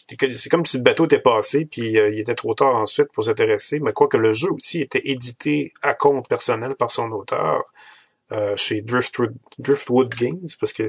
C'est 0.07 0.49
comme 0.49 0.65
si 0.65 0.77
le 0.77 0.83
bateau 0.83 1.05
était 1.05 1.19
passé, 1.19 1.65
puis 1.65 1.97
euh, 1.97 2.09
il 2.09 2.19
était 2.19 2.35
trop 2.35 2.53
tard 2.53 2.75
ensuite 2.75 3.11
pour 3.11 3.23
s'intéresser. 3.25 3.79
Mais 3.79 3.93
quoi 3.93 4.07
que 4.07 4.17
le 4.17 4.33
jeu 4.33 4.49
aussi 4.51 4.81
était 4.81 5.01
édité 5.03 5.73
à 5.81 5.93
compte 5.93 6.27
personnel 6.27 6.75
par 6.75 6.91
son 6.91 7.11
auteur 7.11 7.63
euh, 8.31 8.55
chez 8.55 8.81
Driftwood, 8.81 10.13
Games, 10.15 10.47
parce 10.59 10.71
que 10.71 10.83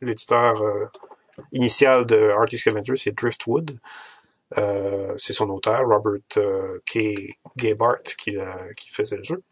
l'éditeur 0.00 0.62
euh, 0.62 0.86
initial 1.52 2.06
de 2.06 2.30
Artist 2.30 2.68
Avenger, 2.68 2.94
c'est 2.96 3.12
Driftwood. 3.12 3.78
Euh, 4.56 5.12
c'est 5.16 5.32
son 5.32 5.48
auteur, 5.50 5.82
Robert 5.86 6.20
K. 6.86 6.98
Gabart, 7.56 8.02
qui, 8.02 8.36
qui 8.76 8.90
faisait 8.90 9.16
le 9.16 9.24
jeu. 9.24 9.42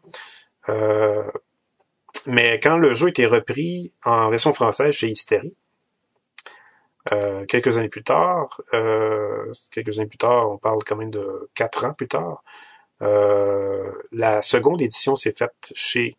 mais 2.25 2.59
quand 2.61 2.77
le 2.77 2.93
jeu 2.93 3.09
était 3.09 3.25
repris 3.25 3.93
en 4.05 4.29
version 4.29 4.53
française 4.53 4.93
chez 4.93 5.09
Hysteria, 7.05 7.45
quelques 7.47 7.77
années 7.77 7.89
plus 7.89 8.03
tard, 8.03 8.61
quelques 9.71 9.99
années 9.99 10.07
plus 10.07 10.17
tard, 10.17 10.51
on 10.51 10.57
parle 10.57 10.83
quand 10.83 10.95
même 10.95 11.11
de 11.11 11.49
quatre 11.55 11.85
ans 11.85 11.93
plus 11.93 12.07
tard, 12.07 12.43
la 12.99 14.41
seconde 14.41 14.81
édition 14.81 15.15
s'est 15.15 15.33
faite 15.37 15.71
chez 15.75 16.17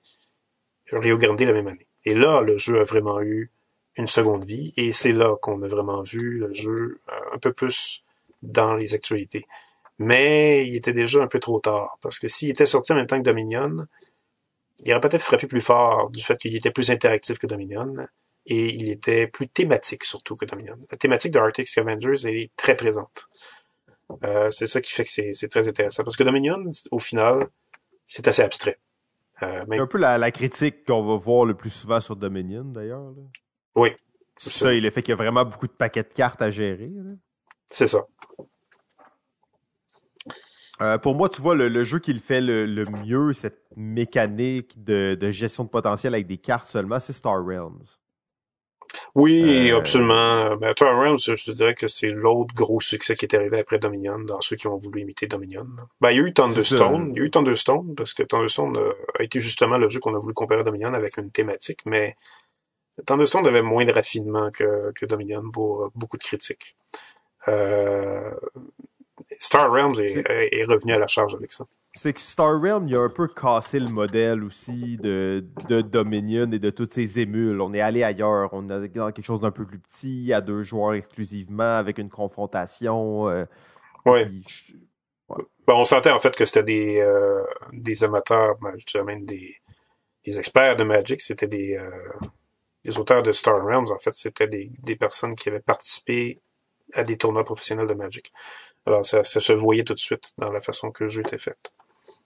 Rio 0.92 1.16
Grande 1.16 1.40
la 1.40 1.52
même 1.52 1.66
année. 1.66 1.86
Et 2.04 2.14
là, 2.14 2.40
le 2.40 2.56
jeu 2.56 2.80
a 2.80 2.84
vraiment 2.84 3.20
eu 3.20 3.50
une 3.96 4.06
seconde 4.06 4.44
vie, 4.44 4.72
et 4.76 4.92
c'est 4.92 5.12
là 5.12 5.36
qu'on 5.42 5.62
a 5.62 5.68
vraiment 5.68 6.02
vu 6.02 6.38
le 6.38 6.52
jeu 6.52 7.00
euh, 7.08 7.34
un 7.34 7.38
peu 7.38 7.52
plus 7.52 8.04
dans 8.42 8.74
les 8.74 8.94
actualités. 8.94 9.46
Mais 9.98 10.66
il 10.66 10.76
était 10.76 10.92
déjà 10.92 11.22
un 11.22 11.26
peu 11.26 11.40
trop 11.40 11.60
tard, 11.60 11.98
parce 12.00 12.18
que 12.18 12.28
s'il 12.28 12.50
était 12.50 12.66
sorti 12.66 12.92
en 12.92 12.96
même 12.96 13.06
temps 13.06 13.18
que 13.18 13.24
Dominion, 13.24 13.86
il 14.84 14.92
aurait 14.92 15.00
peut-être 15.00 15.24
frappé 15.24 15.46
plus 15.46 15.60
fort 15.60 16.10
du 16.10 16.22
fait 16.22 16.36
qu'il 16.36 16.56
était 16.56 16.70
plus 16.70 16.90
interactif 16.90 17.38
que 17.38 17.46
Dominion, 17.46 17.94
et 18.46 18.74
il 18.74 18.90
était 18.90 19.26
plus 19.26 19.48
thématique 19.48 20.04
surtout 20.04 20.34
que 20.34 20.44
Dominion. 20.44 20.76
La 20.90 20.96
thématique 20.96 21.32
de 21.32 21.38
Arctic 21.38 21.68
Scavengers 21.68 22.26
est 22.26 22.50
très 22.56 22.74
présente. 22.74 23.28
Euh, 24.24 24.50
c'est 24.50 24.66
ça 24.66 24.80
qui 24.80 24.92
fait 24.92 25.04
que 25.04 25.10
c'est 25.10 25.48
très 25.48 25.68
intéressant, 25.68 26.04
parce 26.04 26.16
que 26.16 26.24
Dominion, 26.24 26.62
au 26.90 26.98
final, 26.98 27.48
c'est 28.06 28.26
assez 28.26 28.42
abstrait. 28.42 28.78
Euh, 29.42 29.64
c'est 29.70 29.78
un 29.78 29.86
peu 29.86 29.98
la, 29.98 30.30
critique 30.30 30.84
qu'on 30.84 31.02
va 31.02 31.16
voir 31.16 31.44
le 31.44 31.54
plus 31.54 31.70
souvent 31.70 32.00
sur 32.00 32.16
Dominion, 32.16 32.64
d'ailleurs. 32.64 33.14
Oui. 33.74 33.90
C'est 34.36 34.50
ça, 34.50 34.74
il 34.74 34.84
est 34.86 34.90
fait 34.90 35.02
qu'il 35.02 35.12
y 35.12 35.14
a 35.14 35.16
vraiment 35.16 35.44
beaucoup 35.44 35.66
de 35.66 35.72
paquets 35.72 36.02
de 36.02 36.12
cartes 36.12 36.40
à 36.42 36.50
gérer. 36.50 36.90
C'est 37.68 37.86
ça. 37.86 38.06
Euh, 40.80 40.96
pour 40.96 41.14
moi, 41.14 41.28
tu 41.28 41.42
vois, 41.42 41.54
le, 41.54 41.84
jeu 41.84 41.98
qui 41.98 42.12
le 42.12 42.20
fait 42.20 42.40
le, 42.40 42.84
mieux, 42.86 43.34
cette 43.34 43.62
mécanique 43.76 44.82
de, 44.82 45.14
de, 45.14 45.30
gestion 45.30 45.64
de 45.64 45.68
potentiel 45.68 46.14
avec 46.14 46.26
des 46.26 46.38
cartes 46.38 46.68
seulement, 46.68 46.98
c'est 47.00 47.12
Star 47.12 47.44
Realms. 47.44 47.84
Oui, 49.14 49.70
euh, 49.70 49.78
absolument. 49.78 50.56
Ben, 50.56 50.74
Realms, 50.80 51.18
je 51.18 51.44
te 51.44 51.50
dirais 51.50 51.74
que 51.74 51.86
c'est 51.86 52.10
l'autre 52.10 52.54
gros 52.54 52.80
succès 52.80 53.16
qui 53.16 53.26
est 53.26 53.34
arrivé 53.34 53.58
après 53.58 53.78
Dominion, 53.78 54.18
dans 54.18 54.40
ceux 54.40 54.56
qui 54.56 54.66
ont 54.66 54.76
voulu 54.76 55.02
imiter 55.02 55.26
Dominion. 55.26 55.66
Ben, 56.00 56.10
il 56.10 56.16
y 56.16 56.20
a 56.20 56.22
eu 56.22 56.32
Thunderstone. 56.32 57.12
Il 57.14 57.18
y 57.18 57.22
a 57.22 57.26
eu 57.26 57.30
Thunderstone, 57.30 57.94
parce 57.94 58.14
que 58.14 58.22
Thunderstone 58.22 58.78
a 59.18 59.22
été 59.22 59.40
justement 59.40 59.78
le 59.78 59.88
jeu 59.88 60.00
qu'on 60.00 60.14
a 60.14 60.18
voulu 60.18 60.34
comparer 60.34 60.60
à 60.60 60.64
Dominion 60.64 60.94
avec 60.94 61.16
une 61.16 61.30
thématique, 61.30 61.80
mais 61.86 62.16
Thunderstone 63.06 63.46
avait 63.46 63.62
moins 63.62 63.84
de 63.84 63.92
raffinement 63.92 64.50
que, 64.50 64.92
que 64.92 65.06
Dominion 65.06 65.42
pour 65.52 65.90
beaucoup 65.94 66.16
de 66.16 66.22
critiques. 66.22 66.76
Euh, 67.48 68.34
Star 69.38 69.70
Realms 69.70 69.98
est, 69.98 70.64
revenu 70.64 70.92
à 70.92 70.98
la 70.98 71.06
charge 71.06 71.34
avec 71.34 71.52
ça. 71.52 71.64
C'est 71.92 72.12
que 72.12 72.20
Star 72.20 72.60
Realm, 72.60 72.86
il 72.86 72.94
a 72.94 73.00
un 73.00 73.08
peu 73.08 73.26
cassé 73.26 73.80
le 73.80 73.88
modèle 73.88 74.44
aussi 74.44 74.96
de, 74.96 75.44
de 75.68 75.80
Dominion 75.80 76.50
et 76.52 76.60
de 76.60 76.70
toutes 76.70 76.94
ces 76.94 77.18
émules. 77.18 77.60
On 77.60 77.74
est 77.74 77.80
allé 77.80 78.04
ailleurs. 78.04 78.50
On 78.52 78.70
est 78.70 78.88
dans 78.90 79.10
quelque 79.10 79.24
chose 79.24 79.40
d'un 79.40 79.50
peu 79.50 79.66
plus 79.66 79.80
petit, 79.80 80.32
à 80.32 80.40
deux 80.40 80.62
joueurs 80.62 80.94
exclusivement, 80.94 81.76
avec 81.76 81.98
une 81.98 82.08
confrontation. 82.08 83.28
Euh, 83.28 83.44
oui. 84.06 84.44
Ben, 85.66 85.74
on 85.74 85.84
sentait 85.84 86.10
en 86.10 86.20
fait 86.20 86.34
que 86.36 86.44
c'était 86.44 86.62
des, 86.62 87.00
euh, 87.00 87.42
des 87.72 88.04
amateurs, 88.04 88.56
ben, 88.60 88.72
je 88.78 88.86
dirais 88.86 89.04
même 89.04 89.24
des, 89.24 89.56
des 90.24 90.38
experts 90.38 90.76
de 90.76 90.84
Magic. 90.84 91.20
C'était 91.20 91.48
des, 91.48 91.76
euh, 91.76 92.28
des 92.84 92.98
auteurs 92.98 93.22
de 93.22 93.32
Star 93.32 93.64
Realms. 93.64 93.90
En 93.90 93.98
fait, 93.98 94.14
c'était 94.14 94.46
des, 94.46 94.70
des 94.84 94.94
personnes 94.94 95.34
qui 95.34 95.48
avaient 95.48 95.60
participé 95.60 96.40
à 96.92 97.04
des 97.04 97.16
tournois 97.16 97.44
professionnels 97.44 97.86
de 97.86 97.94
Magic. 97.94 98.32
Alors, 98.86 99.04
ça, 99.04 99.22
se 99.24 99.52
voyait 99.52 99.84
tout 99.84 99.94
de 99.94 99.98
suite 99.98 100.32
dans 100.38 100.50
la 100.50 100.60
façon 100.60 100.90
que 100.90 101.04
le 101.04 101.10
jeu 101.10 101.20
était 101.20 101.38
fait. 101.38 101.72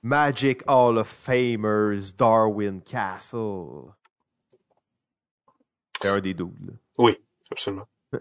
Magic 0.03 0.63
Hall 0.67 0.99
of 0.99 1.09
Famers, 1.09 2.13
Darwin 2.17 2.83
Castle. 2.83 3.93
C'est 6.01 6.09
un 6.09 6.21
des 6.21 6.35
doubles. 6.35 6.75
Oui, 6.99 7.19
absolument. 7.51 7.89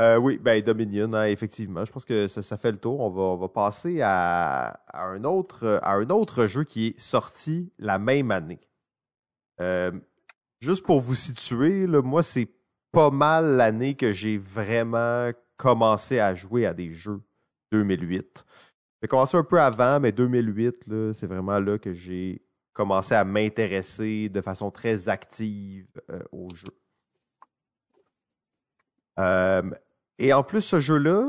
Euh, 0.00 0.16
oui, 0.16 0.38
ben 0.38 0.60
Dominion, 0.60 1.12
hein, 1.14 1.26
effectivement. 1.26 1.84
Je 1.84 1.92
pense 1.92 2.04
que 2.04 2.26
ça, 2.26 2.56
fait 2.56 2.72
le 2.72 2.78
tour. 2.78 2.98
On 2.98 3.10
va, 3.10 3.22
on 3.22 3.36
va 3.36 3.48
passer 3.48 4.00
à, 4.02 4.80
un 4.92 5.22
autre, 5.22 5.78
à 5.82 5.92
un 5.92 6.10
autre 6.10 6.46
jeu 6.46 6.64
qui 6.64 6.88
est 6.88 6.98
sorti 6.98 7.72
la 7.78 8.00
même 8.00 8.32
année. 8.32 8.58
Euh, 9.60 9.92
juste 10.58 10.84
pour 10.84 11.00
vous 11.00 11.14
situer, 11.14 11.86
là, 11.86 12.02
moi, 12.02 12.24
c'est 12.24 12.48
pas 12.90 13.10
mal 13.10 13.56
l'année 13.56 13.94
que 13.94 14.12
j'ai 14.12 14.36
vraiment 14.36 15.30
commencé 15.56 16.18
à 16.18 16.34
jouer 16.34 16.66
à 16.66 16.74
des 16.74 16.92
jeux 16.92 17.22
2008. 17.72 18.44
J'ai 19.02 19.08
commencé 19.08 19.36
un 19.36 19.44
peu 19.44 19.60
avant, 19.60 20.00
mais 20.00 20.12
2008, 20.12 21.12
c'est 21.12 21.26
vraiment 21.26 21.58
là 21.58 21.78
que 21.78 21.92
j'ai 21.92 22.42
commencé 22.72 23.14
à 23.14 23.24
m'intéresser 23.24 24.28
de 24.28 24.40
façon 24.40 24.70
très 24.70 25.08
active 25.08 25.86
euh, 26.10 26.22
aux 26.32 26.48
jeux. 26.54 26.76
Euh, 29.18 29.70
et 30.18 30.32
en 30.32 30.42
plus, 30.42 30.62
ce 30.62 30.80
jeu-là, 30.80 31.24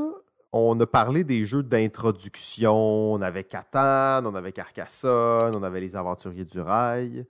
on 0.52 0.78
a 0.80 0.86
parlé 0.86 1.22
des 1.22 1.44
jeux 1.44 1.62
d'introduction. 1.62 2.74
On 2.74 3.20
avait 3.20 3.44
Catan, 3.44 4.24
on 4.24 4.34
avait 4.34 4.52
Carcassonne, 4.52 5.54
on 5.54 5.62
avait 5.62 5.80
les 5.80 5.94
Aventuriers 5.94 6.44
du 6.44 6.60
Rail. 6.60 7.26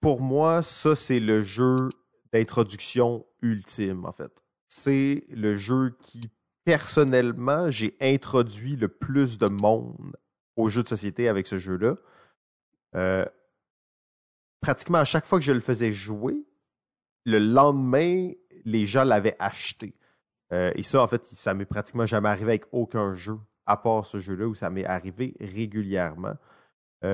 Pour 0.00 0.20
moi, 0.20 0.62
ça, 0.62 0.96
c'est 0.96 1.20
le 1.20 1.42
jeu 1.42 1.90
d'introduction 2.32 3.24
ultime, 3.42 4.04
en 4.06 4.12
fait 4.12 4.41
c'est 4.74 5.24
le 5.28 5.54
jeu 5.54 5.94
qui, 6.00 6.30
personnellement, 6.64 7.70
j'ai 7.70 7.94
introduit 8.00 8.74
le 8.74 8.88
plus 8.88 9.36
de 9.36 9.46
monde 9.46 10.16
aux 10.56 10.70
jeux 10.70 10.82
de 10.82 10.88
société 10.88 11.28
avec 11.28 11.46
ce 11.46 11.58
jeu-là. 11.58 11.96
Euh, 12.94 13.26
pratiquement 14.62 14.96
à 14.98 15.04
chaque 15.04 15.26
fois 15.26 15.38
que 15.38 15.44
je 15.44 15.52
le 15.52 15.60
faisais 15.60 15.92
jouer, 15.92 16.46
le 17.26 17.38
lendemain, 17.38 18.30
les 18.64 18.86
gens 18.86 19.04
l'avaient 19.04 19.36
acheté. 19.38 19.92
Euh, 20.54 20.72
et 20.74 20.82
ça, 20.82 21.02
en 21.02 21.06
fait, 21.06 21.26
ça 21.26 21.52
m'est 21.52 21.66
pratiquement 21.66 22.06
jamais 22.06 22.30
arrivé 22.30 22.52
avec 22.52 22.64
aucun 22.72 23.12
jeu, 23.12 23.38
à 23.66 23.76
part 23.76 24.06
ce 24.06 24.20
jeu-là, 24.20 24.46
où 24.46 24.54
ça 24.54 24.70
m'est 24.70 24.86
arrivé 24.86 25.36
régulièrement. 25.38 26.38
2008, 27.02 27.10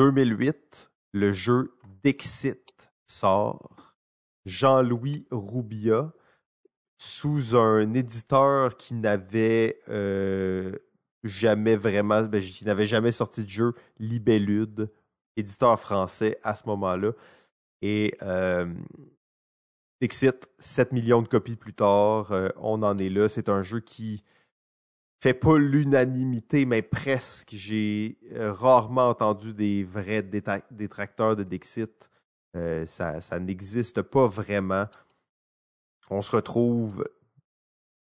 euh, 0.00 0.88
le 1.12 1.30
jeu 1.30 1.78
Dixit 2.02 2.90
sort. 3.06 3.87
Jean-Louis 4.48 5.26
Roubia 5.30 6.12
sous 6.96 7.54
un 7.54 7.92
éditeur 7.94 8.76
qui 8.76 8.94
n'avait 8.94 9.78
euh, 9.88 10.72
jamais 11.22 11.76
vraiment, 11.76 12.22
ben, 12.24 12.40
qui 12.40 12.64
n'avait 12.64 12.86
jamais 12.86 13.12
sorti 13.12 13.44
de 13.44 13.48
jeu, 13.48 13.74
Libellude, 13.98 14.90
éditeur 15.36 15.78
français 15.78 16.38
à 16.42 16.54
ce 16.56 16.66
moment-là. 16.66 17.12
Et 17.82 18.16
euh, 18.22 18.72
Exit, 20.00 20.48
7 20.58 20.92
millions 20.92 21.22
de 21.22 21.28
copies 21.28 21.56
plus 21.56 21.74
tard, 21.74 22.32
euh, 22.32 22.48
on 22.56 22.82
en 22.82 22.96
est 22.98 23.10
là. 23.10 23.28
C'est 23.28 23.50
un 23.50 23.62
jeu 23.62 23.80
qui 23.80 24.24
fait 25.20 25.34
pas 25.34 25.58
l'unanimité, 25.58 26.64
mais 26.64 26.82
presque. 26.82 27.50
J'ai 27.52 28.18
euh, 28.32 28.52
rarement 28.52 29.08
entendu 29.08 29.52
des 29.52 29.84
vrais 29.84 30.22
détracteurs 30.22 31.36
de 31.36 31.44
Dixit 31.44 32.10
euh, 32.58 32.86
ça, 32.86 33.38
n'existe 33.38 34.02
pas 34.02 34.26
vraiment. 34.26 34.86
On 36.10 36.22
se 36.22 36.34
retrouve 36.34 37.08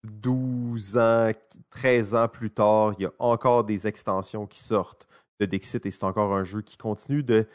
12 0.04 0.98
ans, 0.98 1.30
13 1.70 2.14
ans 2.14 2.28
plus 2.28 2.50
tard, 2.50 2.94
il 2.98 3.02
y 3.02 3.06
a 3.06 3.12
encore 3.18 3.64
des 3.64 3.86
extensions 3.86 4.46
qui 4.46 4.60
sortent 4.60 5.06
de 5.40 5.46
Dixit 5.46 5.84
et 5.84 5.90
c'est 5.90 6.04
encore 6.04 6.34
un 6.34 6.44
jeu 6.44 6.62
qui 6.62 6.76
continue 6.76 7.22
de 7.22 7.46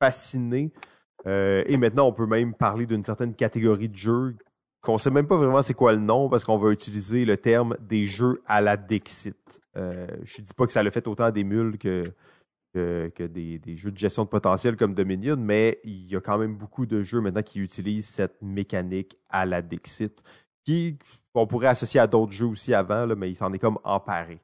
fasciner. 0.00 0.72
Euh, 1.26 1.64
et 1.66 1.76
maintenant, 1.76 2.06
on 2.06 2.12
peut 2.12 2.26
même 2.26 2.54
parler 2.54 2.86
d'une 2.86 3.04
certaine 3.04 3.34
catégorie 3.34 3.88
de 3.88 3.96
jeux 3.96 4.36
qu'on 4.82 4.98
sait 4.98 5.10
même 5.10 5.26
pas 5.26 5.36
vraiment 5.36 5.62
c'est 5.62 5.74
quoi 5.74 5.92
le 5.92 5.98
nom 5.98 6.28
parce 6.28 6.44
qu'on 6.44 6.58
va 6.58 6.70
utiliser 6.70 7.24
le 7.24 7.36
terme 7.36 7.76
des 7.80 8.06
jeux 8.06 8.40
à 8.46 8.60
la 8.60 8.76
Dixit. 8.76 9.60
Euh, 9.76 10.06
je 10.22 10.42
dis 10.42 10.54
pas 10.54 10.66
que 10.66 10.72
ça 10.72 10.84
le 10.84 10.90
fait 10.90 11.08
autant 11.08 11.30
des 11.30 11.42
mules 11.42 11.76
que, 11.76 12.12
que, 12.76 13.26
des, 13.26 13.76
jeux 13.76 13.90
de 13.90 13.98
gestion 13.98 14.24
de 14.24 14.28
potentiel 14.28 14.76
comme 14.76 14.94
Dominion, 14.94 15.36
mais 15.36 15.80
il 15.84 16.06
y 16.08 16.16
a 16.16 16.20
quand 16.20 16.38
même 16.38 16.56
beaucoup 16.56 16.86
de 16.86 17.02
jeux 17.02 17.20
maintenant 17.20 17.42
qui 17.42 17.60
utilisent 17.60 18.08
cette 18.08 18.40
mécanique 18.42 19.18
à 19.28 19.46
la 19.46 19.62
Dixit, 19.62 20.22
qui 20.64 20.98
on 21.34 21.46
pourrait 21.46 21.68
associer 21.68 22.00
à 22.00 22.06
d'autres 22.06 22.32
jeux 22.32 22.46
aussi 22.46 22.72
avant, 22.72 23.06
mais 23.16 23.30
il 23.30 23.34
s'en 23.34 23.52
est 23.52 23.58
comme 23.58 23.78
emparé. 23.84 24.40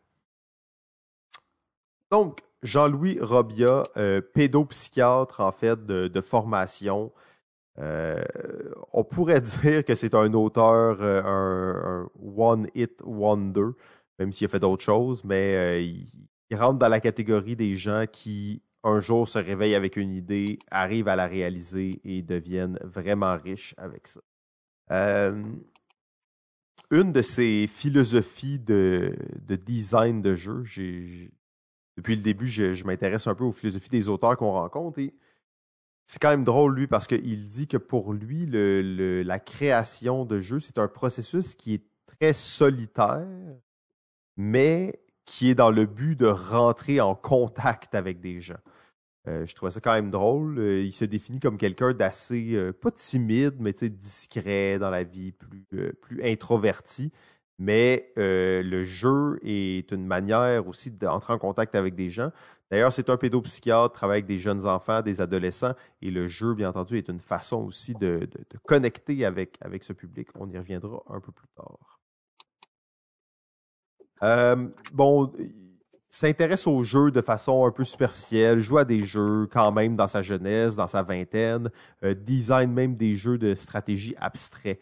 Donc, 2.10 2.42
Jean-Louis 2.62 3.18
Robia, 3.20 3.82
euh, 3.96 4.20
pédopsychiatre 4.20 5.40
en 5.40 5.52
fait 5.52 5.86
de 5.86 6.20
formation, 6.20 7.12
euh, 7.78 8.22
on 8.92 9.04
pourrait 9.04 9.40
dire 9.62 9.84
que 9.84 9.94
c'est 9.94 10.14
un 10.14 10.32
auteur, 10.34 10.98
euh, 11.00 11.22
un, 11.24 12.10
one-hit 12.36 13.00
wonder, 13.04 13.70
même 14.18 14.32
s'il 14.32 14.46
a 14.46 14.48
fait 14.48 14.60
d'autres 14.60 14.84
choses, 14.84 15.24
mais 15.24 15.84
il, 15.84 16.08
rentre 16.54 16.78
dans 16.78 16.88
la 16.88 17.00
catégorie 17.00 17.56
des 17.56 17.76
gens 17.76 18.04
qui, 18.10 18.62
un 18.84 19.00
jour, 19.00 19.28
se 19.28 19.38
réveillent 19.38 19.74
avec 19.74 19.96
une 19.96 20.12
idée, 20.12 20.58
arrivent 20.70 21.08
à 21.08 21.16
la 21.16 21.26
réaliser 21.26 22.00
et 22.04 22.22
deviennent 22.22 22.78
vraiment 22.82 23.36
riches 23.36 23.74
avec 23.76 24.08
ça. 24.08 24.20
une 26.90 27.12
de 27.12 27.22
ces 27.22 27.66
philosophies 27.66 28.58
de, 28.58 29.16
design 29.66 30.22
de 30.22 30.34
jeu, 30.34 30.62
depuis 31.96 32.16
le 32.16 32.22
début, 32.22 32.46
je, 32.46 32.74
je 32.74 32.84
m'intéresse 32.84 33.26
un 33.26 33.34
peu 33.34 33.44
aux 33.44 33.52
philosophies 33.52 33.90
des 33.90 34.08
auteurs 34.08 34.36
qu'on 34.36 34.52
rencontre 34.52 34.98
et 34.98 35.14
c'est 36.12 36.20
quand 36.20 36.30
même 36.30 36.44
drôle, 36.44 36.74
lui, 36.74 36.86
parce 36.86 37.06
qu'il 37.06 37.48
dit 37.48 37.66
que 37.66 37.78
pour 37.78 38.12
lui, 38.12 38.44
le, 38.44 39.22
la 39.22 39.38
création 39.38 40.26
de 40.26 40.38
jeux, 40.38 40.60
c'est 40.60 40.78
un 40.78 40.88
processus 40.88 41.54
qui 41.54 41.74
est 41.74 41.84
très 42.04 42.34
solitaire, 42.34 43.26
mais 44.36 45.01
qui 45.32 45.48
est 45.48 45.54
dans 45.54 45.70
le 45.70 45.86
but 45.86 46.14
de 46.14 46.26
rentrer 46.26 47.00
en 47.00 47.14
contact 47.14 47.94
avec 47.94 48.20
des 48.20 48.38
gens. 48.38 48.60
Euh, 49.26 49.46
je 49.46 49.54
trouvais 49.54 49.72
ça 49.72 49.80
quand 49.80 49.94
même 49.94 50.10
drôle. 50.10 50.58
Euh, 50.58 50.82
il 50.82 50.92
se 50.92 51.06
définit 51.06 51.40
comme 51.40 51.56
quelqu'un 51.56 51.94
d'assez, 51.94 52.50
euh, 52.52 52.70
pas 52.74 52.90
timide, 52.90 53.54
mais 53.58 53.72
discret 53.72 54.78
dans 54.78 54.90
la 54.90 55.04
vie, 55.04 55.32
plus, 55.32 55.64
plus 56.02 56.22
introverti. 56.22 57.12
Mais 57.58 58.12
le 58.16 58.84
jeu 58.84 59.38
est 59.42 59.90
une 59.90 60.04
manière 60.06 60.66
aussi 60.68 60.90
d'entrer 60.90 61.32
en 61.32 61.38
contact 61.38 61.74
avec 61.76 61.94
des 61.94 62.10
gens. 62.10 62.30
D'ailleurs, 62.70 62.92
c'est 62.92 63.08
un 63.08 63.16
pédopsychiatre, 63.16 63.94
travaille 63.94 64.16
avec 64.16 64.26
des 64.26 64.38
jeunes 64.38 64.66
enfants, 64.66 65.00
des 65.00 65.22
adolescents, 65.22 65.74
et 66.02 66.10
le 66.10 66.26
jeu, 66.26 66.52
bien 66.52 66.68
entendu, 66.70 66.98
est 66.98 67.08
une 67.08 67.20
façon 67.20 67.64
aussi 67.64 67.94
de, 67.94 68.28
connecter 68.66 69.24
avec, 69.24 69.56
avec 69.62 69.82
ce 69.82 69.94
public. 69.94 70.28
On 70.34 70.50
y 70.50 70.58
reviendra 70.58 71.02
un 71.08 71.20
peu 71.20 71.32
plus 71.32 71.48
tard. 71.56 71.91
Euh, 74.22 74.68
bon, 74.92 75.32
s'intéresse 76.12 76.66
aux 76.66 76.84
jeux 76.84 77.10
de 77.10 77.22
façon 77.22 77.66
un 77.66 77.70
peu 77.70 77.84
superficielle, 77.84 78.60
joue 78.60 78.78
à 78.78 78.84
des 78.84 79.00
jeux 79.00 79.48
quand 79.50 79.72
même 79.72 79.96
dans 79.96 80.08
sa 80.08 80.20
jeunesse, 80.20 80.76
dans 80.76 80.86
sa 80.86 81.02
vingtaine, 81.02 81.70
euh, 82.04 82.14
design 82.14 82.70
même 82.70 82.94
des 82.94 83.16
jeux 83.16 83.38
de 83.38 83.54
stratégie 83.54 84.14
abstraits. 84.18 84.78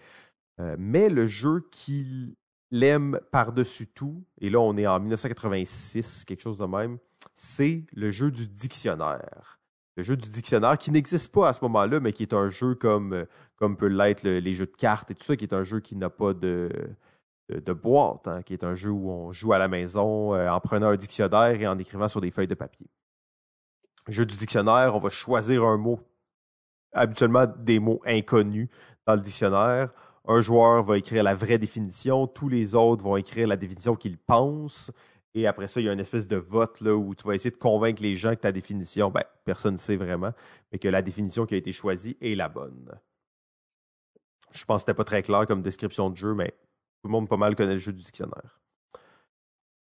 Euh, 0.59 0.75
mais 0.77 1.09
le 1.09 1.27
jeu 1.29 1.65
qu'il 1.71 2.35
aime 2.73 3.21
par-dessus 3.31 3.87
tout, 3.87 4.25
et 4.41 4.51
là 4.51 4.59
on 4.61 4.77
est 4.77 4.89
en 4.89 4.99
1986, 4.99 6.25
quelque 6.25 6.43
chose 6.43 6.59
de 6.59 6.67
même, 6.67 6.99
c'est 7.33 7.85
le 7.93 8.11
jeu 8.11 8.33
du 8.33 8.49
dictionnaire. 8.49 9.61
Le 9.97 10.03
jeu 10.03 10.17
du 10.17 10.29
dictionnaire 10.29 10.79
qui 10.79 10.91
n'existe 10.91 11.33
pas 11.33 11.49
à 11.49 11.53
ce 11.53 11.63
moment-là, 11.63 12.01
mais 12.01 12.13
qui 12.13 12.25
est 12.25 12.35
un 12.35 12.49
jeu 12.49 12.75
comme, 12.75 13.13
euh, 13.13 13.25
comme 13.55 13.77
peut 13.77 13.87
l'être 13.87 14.25
les 14.25 14.53
jeux 14.53 14.67
de 14.67 14.77
cartes 14.77 15.13
et 15.13 15.15
tout 15.15 15.25
ça, 15.25 15.37
qui 15.37 15.45
est 15.45 15.55
un 15.55 15.63
jeu 15.63 15.79
qui 15.79 15.95
n'a 15.95 16.11
pas 16.11 16.35
de, 16.35 16.71
de, 17.59 17.73
boîte, 17.73 18.29
hein, 18.29 18.43
qui 18.43 18.53
est 18.53 18.65
un 18.65 18.75
jeu 18.75 18.91
où 18.91 19.11
on 19.11 19.33
joue 19.33 19.53
à 19.53 19.59
la 19.59 19.69
maison 19.69 20.35
euh, 20.35 20.49
en 20.49 20.61
prenant 20.61 20.89
un 20.89 20.97
dictionnaire 20.97 21.61
et 21.61 21.67
en 21.67 21.79
écrivant 21.79 22.09
sur 22.09 22.21
des 22.21 22.31
feuilles 22.31 22.47
de 22.47 22.55
papier. 22.55 22.87
Jeu 24.09 24.25
du 24.25 24.37
dictionnaire, 24.37 24.95
on 24.95 24.99
va 24.99 25.11
choisir 25.11 25.65
un 25.65 25.77
mot, 25.77 26.01
habituellement 26.93 27.47
des 27.47 27.79
mots 27.79 28.01
inconnus 28.07 28.69
dans 29.07 29.15
le 29.15 29.21
dictionnaire. 29.21 29.91
Un 30.27 30.41
joueur 30.41 30.85
va 30.85 30.99
écrire 30.99 31.23
la 31.23 31.35
vraie 31.35 31.59
définition, 31.59 32.27
tous 32.27 32.49
les 32.49 32.75
autres 32.75 33.03
vont 33.03 33.17
écrire 33.17 33.49
la 33.49 33.57
définition 33.57 33.97
qu'ils 33.97 34.19
pensent. 34.19 34.91
Et 35.35 35.47
après 35.47 35.69
ça, 35.69 35.81
il 35.81 35.87
y 35.87 35.89
a 35.89 35.93
une 35.93 36.01
espèce 36.01 36.27
de 36.27 36.37
vote 36.37 36.81
là, 36.81 36.95
où 36.95 37.15
tu 37.15 37.27
vas 37.27 37.35
essayer 37.35 37.51
de 37.51 37.57
convaincre 37.57 38.03
les 38.03 38.15
gens 38.15 38.35
que 38.35 38.41
ta 38.41 38.53
définition, 38.53 39.11
ben, 39.11 39.23
personne 39.45 39.75
ne 39.75 39.79
sait 39.79 39.97
vraiment, 39.97 40.33
mais 40.73 40.79
que 40.79 40.89
la 40.89 41.03
définition 41.03 41.47
qui 41.47 41.55
a 41.55 41.59
été 41.59 41.73
choisie 41.73 42.17
est 42.21 42.35
la 42.35 42.49
bonne. 42.49 42.91
Je 44.53 44.65
pense 44.65 44.83
que 44.83 44.87
c'était 44.87 44.97
pas 44.97 45.05
très 45.05 45.23
clair 45.23 45.47
comme 45.47 45.63
description 45.63 46.11
de 46.11 46.17
jeu, 46.17 46.35
mais 46.35 46.55
tout 47.01 47.09
le 47.09 47.13
monde 47.13 47.29
pas 47.29 47.37
mal 47.37 47.57
connaît 47.57 47.75
le 47.75 47.79
jeu 47.79 47.93
du 47.93 48.03
dictionnaire. 48.03 48.61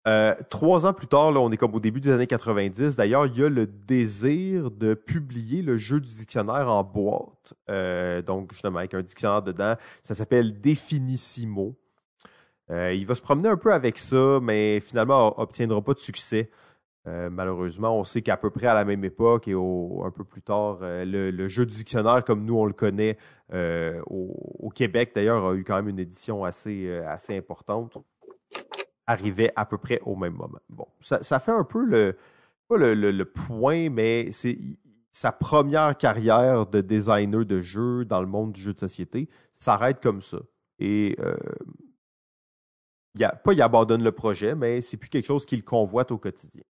Euh, 0.07 0.35
trois 0.51 0.85
ans 0.85 0.93
plus 0.93 1.07
tard, 1.07 1.31
on 1.31 1.51
est 1.51 1.57
comme 1.57 1.75
au 1.75 1.81
début 1.81 2.01
des 2.01 2.11
années 2.11 2.27
90. 2.27 2.97
D'ailleurs, 2.97 3.27
il 3.27 3.39
y 3.39 3.43
a 3.43 3.49
le 3.49 3.67
désir 3.67 4.71
de 4.71 4.93
publier 4.93 5.63
le 5.63 5.79
jeu 5.79 5.99
du 6.01 6.13
dictionnaire 6.13 6.69
en 6.69 6.85
boîte. 6.85 7.55
Euh, 7.71 8.21
donc, 8.21 8.53
justement, 8.53 8.79
avec 8.79 8.93
un 8.93 9.03
dictionnaire 9.03 9.43
dedans. 9.43 9.77
Ça 10.03 10.15
s'appelle 10.15 10.61
Definissimo. 10.61 11.75
Euh, 12.71 12.93
il 12.93 13.07
va 13.07 13.15
se 13.15 13.23
promener 13.23 13.49
un 13.49 13.57
peu 13.57 13.73
avec 13.73 13.99
ça, 13.99 14.41
mais 14.43 14.81
finalement, 14.81 15.39
obtiendra 15.41 15.81
pas 15.81 15.95
de 15.95 16.01
succès. 16.01 16.51
Malheureusement, 17.07 18.01
on 18.01 18.05
sait 18.05 18.23
qu'à 18.23 18.39
peu 18.39 18.49
près 18.49 18.67
à 18.67 18.73
la 18.73 18.87
même 18.87 19.05
époque 19.05 19.47
et 19.47 19.53
un 19.53 20.11
peu 20.11 20.25
plus 20.25 20.41
tard, 20.41 20.79
le, 20.81 21.49
jeu 21.49 21.67
du 21.67 21.75
dictionnaire, 21.75 22.25
comme 22.25 22.47
nous 22.47 22.57
on 22.57 22.65
le 22.65 22.73
connaît 22.73 23.19
au, 24.07 24.71
Québec, 24.75 25.13
d'ailleurs, 25.15 25.47
a 25.47 25.55
eu 25.55 25.65
quand 25.65 25.77
même 25.77 25.89
une 25.89 25.99
édition 25.99 26.45
assez, 26.45 26.91
assez 27.07 27.37
importante, 27.37 27.97
arrivait 29.07 29.53
à 29.55 29.65
peu 29.65 29.79
près 29.79 30.01
au 30.05 30.17
même 30.17 30.35
moment. 30.35 30.59
Bon, 30.69 30.87
ça, 31.01 31.39
fait 31.39 31.53
un 31.53 31.65
peu 31.65 31.85
le, 31.85 32.17
pas 32.69 32.77
le, 32.77 33.25
point, 33.25 33.91
mais 33.91 34.31
c'est 34.33 34.59
sa 35.13 35.31
première 35.31 35.97
carrière 35.97 36.67
de 36.67 36.81
designer 36.81 37.45
de 37.45 37.61
jeux 37.61 38.05
dans 38.05 38.21
le 38.21 38.27
monde 38.27 38.53
du 38.53 38.61
jeu 38.61 38.73
de 38.73 38.79
société 38.81 39.29
s'arrête 39.55 40.01
comme 40.01 40.21
ça. 40.21 40.39
Et 40.81 41.17
pas 43.45 43.53
il 43.53 43.63
abandonne 43.63 44.03
le 44.03 44.13
projet, 44.13 44.55
mais 44.55 44.81
c'est 44.81 44.97
plus 44.97 45.09
quelque 45.09 45.27
chose 45.27 45.47
qu'il 45.47 45.65
convoite 45.65 46.11
au 46.11 46.19
quotidien. 46.19 46.63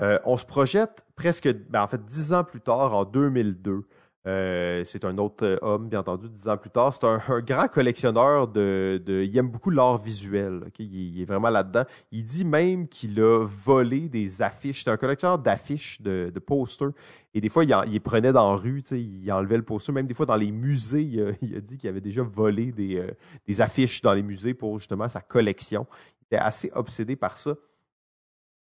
Euh, 0.00 0.18
on 0.24 0.36
se 0.36 0.44
projette 0.44 1.04
presque, 1.16 1.52
ben, 1.68 1.82
en 1.82 1.88
fait, 1.88 2.04
dix 2.04 2.32
ans 2.32 2.44
plus 2.44 2.60
tard, 2.60 2.94
en 2.94 3.04
2002. 3.04 3.82
Euh, 4.28 4.82
c'est 4.84 5.06
un 5.06 5.16
autre 5.16 5.46
euh, 5.46 5.56
homme, 5.62 5.88
bien 5.88 6.00
entendu, 6.00 6.28
dix 6.28 6.48
ans 6.48 6.58
plus 6.58 6.68
tard. 6.68 6.92
C'est 6.92 7.04
un, 7.04 7.40
grand 7.40 7.66
collectionneur 7.68 8.46
de, 8.46 9.00
Il 9.08 9.36
aime 9.38 9.48
beaucoup 9.48 9.70
l'art 9.70 9.96
visuel. 9.96 10.64
Il, 10.78 11.22
est 11.22 11.24
vraiment 11.24 11.48
là-dedans. 11.48 11.84
Il 12.12 12.24
dit 12.24 12.44
même 12.44 12.88
qu'il 12.88 13.18
a 13.20 13.46
volé 13.46 14.10
des 14.10 14.42
affiches. 14.42 14.84
C'est 14.84 14.90
un 14.90 14.98
collectionneur 14.98 15.38
d'affiches, 15.38 16.02
de, 16.02 16.30
posters. 16.46 16.90
Et 17.32 17.40
des 17.40 17.48
fois, 17.48 17.64
il, 17.64 18.00
prenait 18.02 18.32
dans 18.32 18.50
la 18.50 18.56
rue, 18.58 18.82
il 18.90 19.32
enlevait 19.32 19.56
le 19.56 19.62
poster. 19.62 19.92
Même 19.92 20.06
des 20.06 20.14
fois, 20.14 20.26
dans 20.26 20.36
les 20.36 20.52
musées, 20.52 21.02
il 21.40 21.56
a, 21.56 21.60
dit 21.60 21.78
qu'il 21.78 21.88
avait 21.88 22.02
déjà 22.02 22.22
volé 22.22 22.70
des, 22.70 22.96
euh, 22.96 23.10
des 23.46 23.60
affiches 23.62 24.02
dans 24.02 24.12
les 24.12 24.22
musées 24.22 24.52
pour 24.52 24.78
justement 24.78 25.08
sa 25.08 25.22
collection. 25.22 25.86
Il 26.20 26.24
était 26.26 26.42
assez 26.42 26.70
obsédé 26.74 27.16
par 27.16 27.38
ça. 27.38 27.54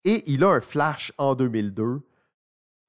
Et 0.05 0.23
il 0.31 0.45
a 0.45 0.51
un 0.51 0.61
flash 0.61 1.13
en 1.17 1.35
2002 1.35 2.03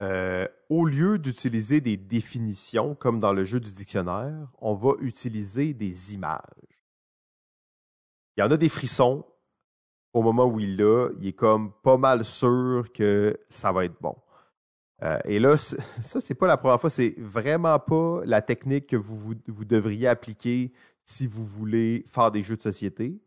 euh, 0.05 0.47
au 0.69 0.85
lieu 0.85 1.17
d'utiliser 1.17 1.81
des 1.81 1.97
définitions 1.97 2.95
comme 2.95 3.19
dans 3.19 3.33
le 3.33 3.43
jeu 3.43 3.59
du 3.59 3.71
dictionnaire, 3.71 4.51
on 4.59 4.75
va 4.75 4.91
utiliser 4.99 5.73
des 5.73 6.13
images. 6.13 6.41
Il 8.37 8.41
y 8.41 8.43
en 8.43 8.51
a 8.51 8.57
des 8.57 8.69
frissons 8.69 9.25
au 10.13 10.21
moment 10.21 10.45
où 10.45 10.59
il 10.59 10.77
l'a, 10.77 11.09
il 11.19 11.27
est 11.27 11.33
comme 11.33 11.73
pas 11.83 11.97
mal 11.97 12.23
sûr 12.23 12.91
que 12.93 13.39
ça 13.49 13.71
va 13.71 13.85
être 13.85 13.99
bon. 13.99 14.15
Euh, 15.03 15.17
et 15.25 15.39
là, 15.39 15.57
ça, 15.57 16.21
c'est 16.21 16.35
pas 16.35 16.47
la 16.47 16.57
première 16.57 16.79
fois, 16.79 16.89
c'est 16.89 17.15
vraiment 17.17 17.79
pas 17.79 18.21
la 18.25 18.41
technique 18.41 18.87
que 18.87 18.95
vous, 18.95 19.33
devriez 19.65 20.07
appliquer 20.07 20.71
si 21.03 21.25
vous 21.25 21.45
voulez 21.45 22.05
faire 22.07 22.31
des 22.31 22.43
jeux 22.43 22.57
de 22.57 22.61
société. 22.61 23.19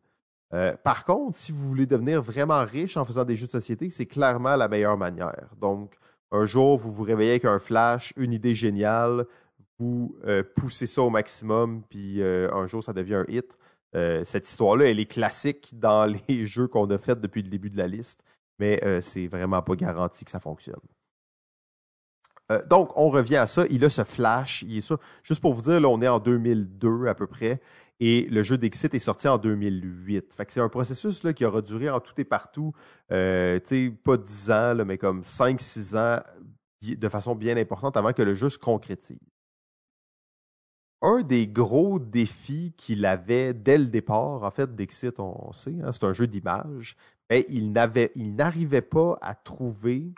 Euh, 0.54 0.76
par 0.76 1.04
contre, 1.04 1.36
si 1.36 1.52
vous 1.52 1.68
voulez 1.68 1.86
devenir 1.86 2.22
vraiment 2.22 2.64
riche 2.64 2.96
en 2.96 3.04
faisant 3.04 3.24
des 3.24 3.36
jeux 3.36 3.46
de 3.46 3.52
société, 3.52 3.90
c'est 3.90 4.06
clairement 4.06 4.56
la 4.56 4.68
meilleure 4.68 4.96
manière. 4.96 5.50
Donc, 5.60 5.98
un 6.30 6.44
jour, 6.44 6.78
vous 6.78 6.92
vous 6.92 7.02
réveillez 7.02 7.30
avec 7.32 7.44
un 7.44 7.58
flash, 7.58 8.12
une 8.16 8.32
idée 8.32 8.54
géniale, 8.54 9.26
vous 9.78 10.16
euh, 10.24 10.42
poussez 10.42 10.86
ça 10.86 11.02
au 11.02 11.10
maximum, 11.10 11.82
puis 11.88 12.20
euh, 12.20 12.52
un 12.52 12.66
jour, 12.66 12.82
ça 12.82 12.92
devient 12.92 13.14
un 13.14 13.24
hit. 13.28 13.58
Euh, 13.94 14.24
cette 14.24 14.48
histoire-là, 14.48 14.86
elle 14.86 15.00
est 15.00 15.06
classique 15.06 15.70
dans 15.78 16.06
les 16.06 16.44
jeux 16.44 16.68
qu'on 16.68 16.88
a 16.90 16.98
fait 16.98 17.20
depuis 17.20 17.42
le 17.42 17.48
début 17.48 17.70
de 17.70 17.78
la 17.78 17.86
liste, 17.86 18.24
mais 18.58 18.80
c'est 19.00 19.28
vraiment 19.28 19.62
pas 19.62 19.76
garanti 19.76 20.24
que 20.24 20.32
ça 20.32 20.40
fonctionne. 20.40 20.80
donc, 22.68 22.90
on 22.96 23.08
revient 23.08 23.36
à 23.36 23.46
ça. 23.46 23.64
Il 23.70 23.84
a 23.84 23.88
ce 23.88 24.02
flash. 24.02 24.62
Il 24.62 24.78
est 24.78 24.80
ça. 24.80 24.96
Juste 25.22 25.40
pour 25.40 25.54
vous 25.54 25.62
dire, 25.62 25.80
là, 25.80 25.88
on 25.88 26.02
est 26.02 26.08
en 26.08 26.18
2002 26.18 27.06
à 27.06 27.14
peu 27.14 27.28
près. 27.28 27.60
Et 28.00 28.28
le 28.30 28.42
jeu 28.42 28.56
d'Exit 28.58 28.94
est 28.94 28.98
sorti 29.00 29.26
en 29.26 29.38
2008. 29.38 30.32
Fait 30.32 30.46
que 30.46 30.52
c'est 30.52 30.60
un 30.60 30.68
processus 30.68 31.22
là, 31.24 31.32
qui 31.32 31.44
aura 31.44 31.62
duré 31.62 31.90
en 31.90 32.00
tout 32.00 32.12
et 32.20 32.24
partout, 32.24 32.72
euh, 33.10 33.58
pas 34.04 34.16
10 34.16 34.50
ans, 34.50 34.84
mais 34.86 34.98
comme 34.98 35.22
5-6 35.22 35.96
ans 35.96 36.22
de 36.80 37.08
façon 37.08 37.34
bien 37.34 37.56
importante 37.56 37.96
avant 37.96 38.12
que 38.12 38.22
le 38.22 38.34
jeu 38.34 38.48
se 38.48 38.58
concrétise. 38.58 39.18
un 41.00 41.22
des 41.22 41.46
gros 41.46 41.98
défis 41.98 42.72
qu'il 42.76 43.04
avait 43.04 43.54
dès 43.54 43.78
le 43.78 43.86
départ, 43.86 44.42
en 44.42 44.50
fait, 44.50 44.74
Dixit, 44.74 45.18
on, 45.20 45.52
sait, 45.52 45.74
hein, 45.82 45.92
c'est 45.92 46.04
un 46.04 46.12
jeu 46.12 46.26
d'image, 46.26 46.96
mais 47.30 47.44
il 47.48 47.72
n'arrivait 47.72 48.82
pas 48.82 49.16
à 49.20 49.34
trouver 49.34 50.12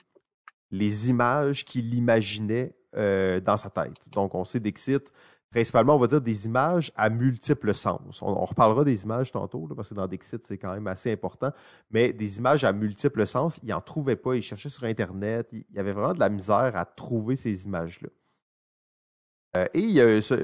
les 0.71 1.11
images 1.11 1.65
qu'il 1.65 1.95
imaginait 1.95 2.75
euh, 2.97 3.41
dans 3.41 3.57
sa 3.57 3.71
tête. 3.71 4.09
Donc, 4.13 4.35
on 4.35 4.45
sait 4.45 4.61
Dixit, 4.61 5.13
principalement, 5.51 5.97
on 5.97 5.99
va 5.99 6.07
dire 6.07 6.21
des 6.21 6.47
images 6.47 6.93
à 6.97 7.11
multiples 7.11 7.75
sens. 7.75 8.23
On, 8.23 8.45
reparlera 8.45 8.85
des 8.85 9.03
images 9.03 9.33
tantôt, 9.33 9.67
parce 9.75 9.89
que 9.89 9.95
dans 9.95 10.07
Dixit, 10.07 10.45
c'est 10.45 10.59
quand 10.59 10.73
même 10.73 10.87
assez 10.87 11.13
important, 11.13 11.51
mais 11.91 12.13
des 12.13 12.39
images 12.39 12.65
à 12.65 12.73
multiples 12.73 13.27
sens, 13.27 13.59
il 13.63 13.71
n'en 13.71 13.81
trouvait 13.81 14.17
pas. 14.17 14.37
Il 14.37 14.43
cherchait 14.43 14.69
sur 14.69 14.85
Internet. 14.85 15.49
Il, 15.53 15.65
y 15.75 15.79
avait 15.79 15.93
vraiment 15.93 16.15
de 16.15 16.21
la 16.21 16.29
misère 16.29 16.77
à 16.77 16.85
trouver 16.85 17.37
ces 17.37 17.65
images-là. 17.65 18.09
Euh, 19.57 19.67
et 19.75 19.81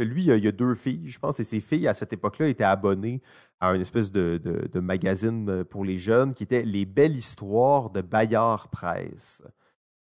lui, 0.04 0.24
il 0.24 0.44
y, 0.44 0.48
a, 0.48 0.52
deux 0.52 0.74
filles, 0.74 1.08
je 1.08 1.18
pense, 1.20 1.38
et 1.38 1.44
ces 1.44 1.60
filles, 1.60 1.86
à 1.86 1.94
cette 1.94 2.12
époque-là, 2.12 2.48
étaient 2.48 2.64
abonnées 2.64 3.22
à 3.60 3.72
une 3.72 3.80
espèce 3.80 4.10
de, 4.10 4.80
magazine 4.80 5.62
pour 5.64 5.84
les 5.84 5.96
jeunes 5.96 6.34
qui 6.34 6.42
était 6.42 6.62
Les 6.64 6.84
belles 6.84 7.14
histoires 7.14 7.90
de 7.90 8.00
Bayard 8.00 8.68
Presse. 8.68 9.42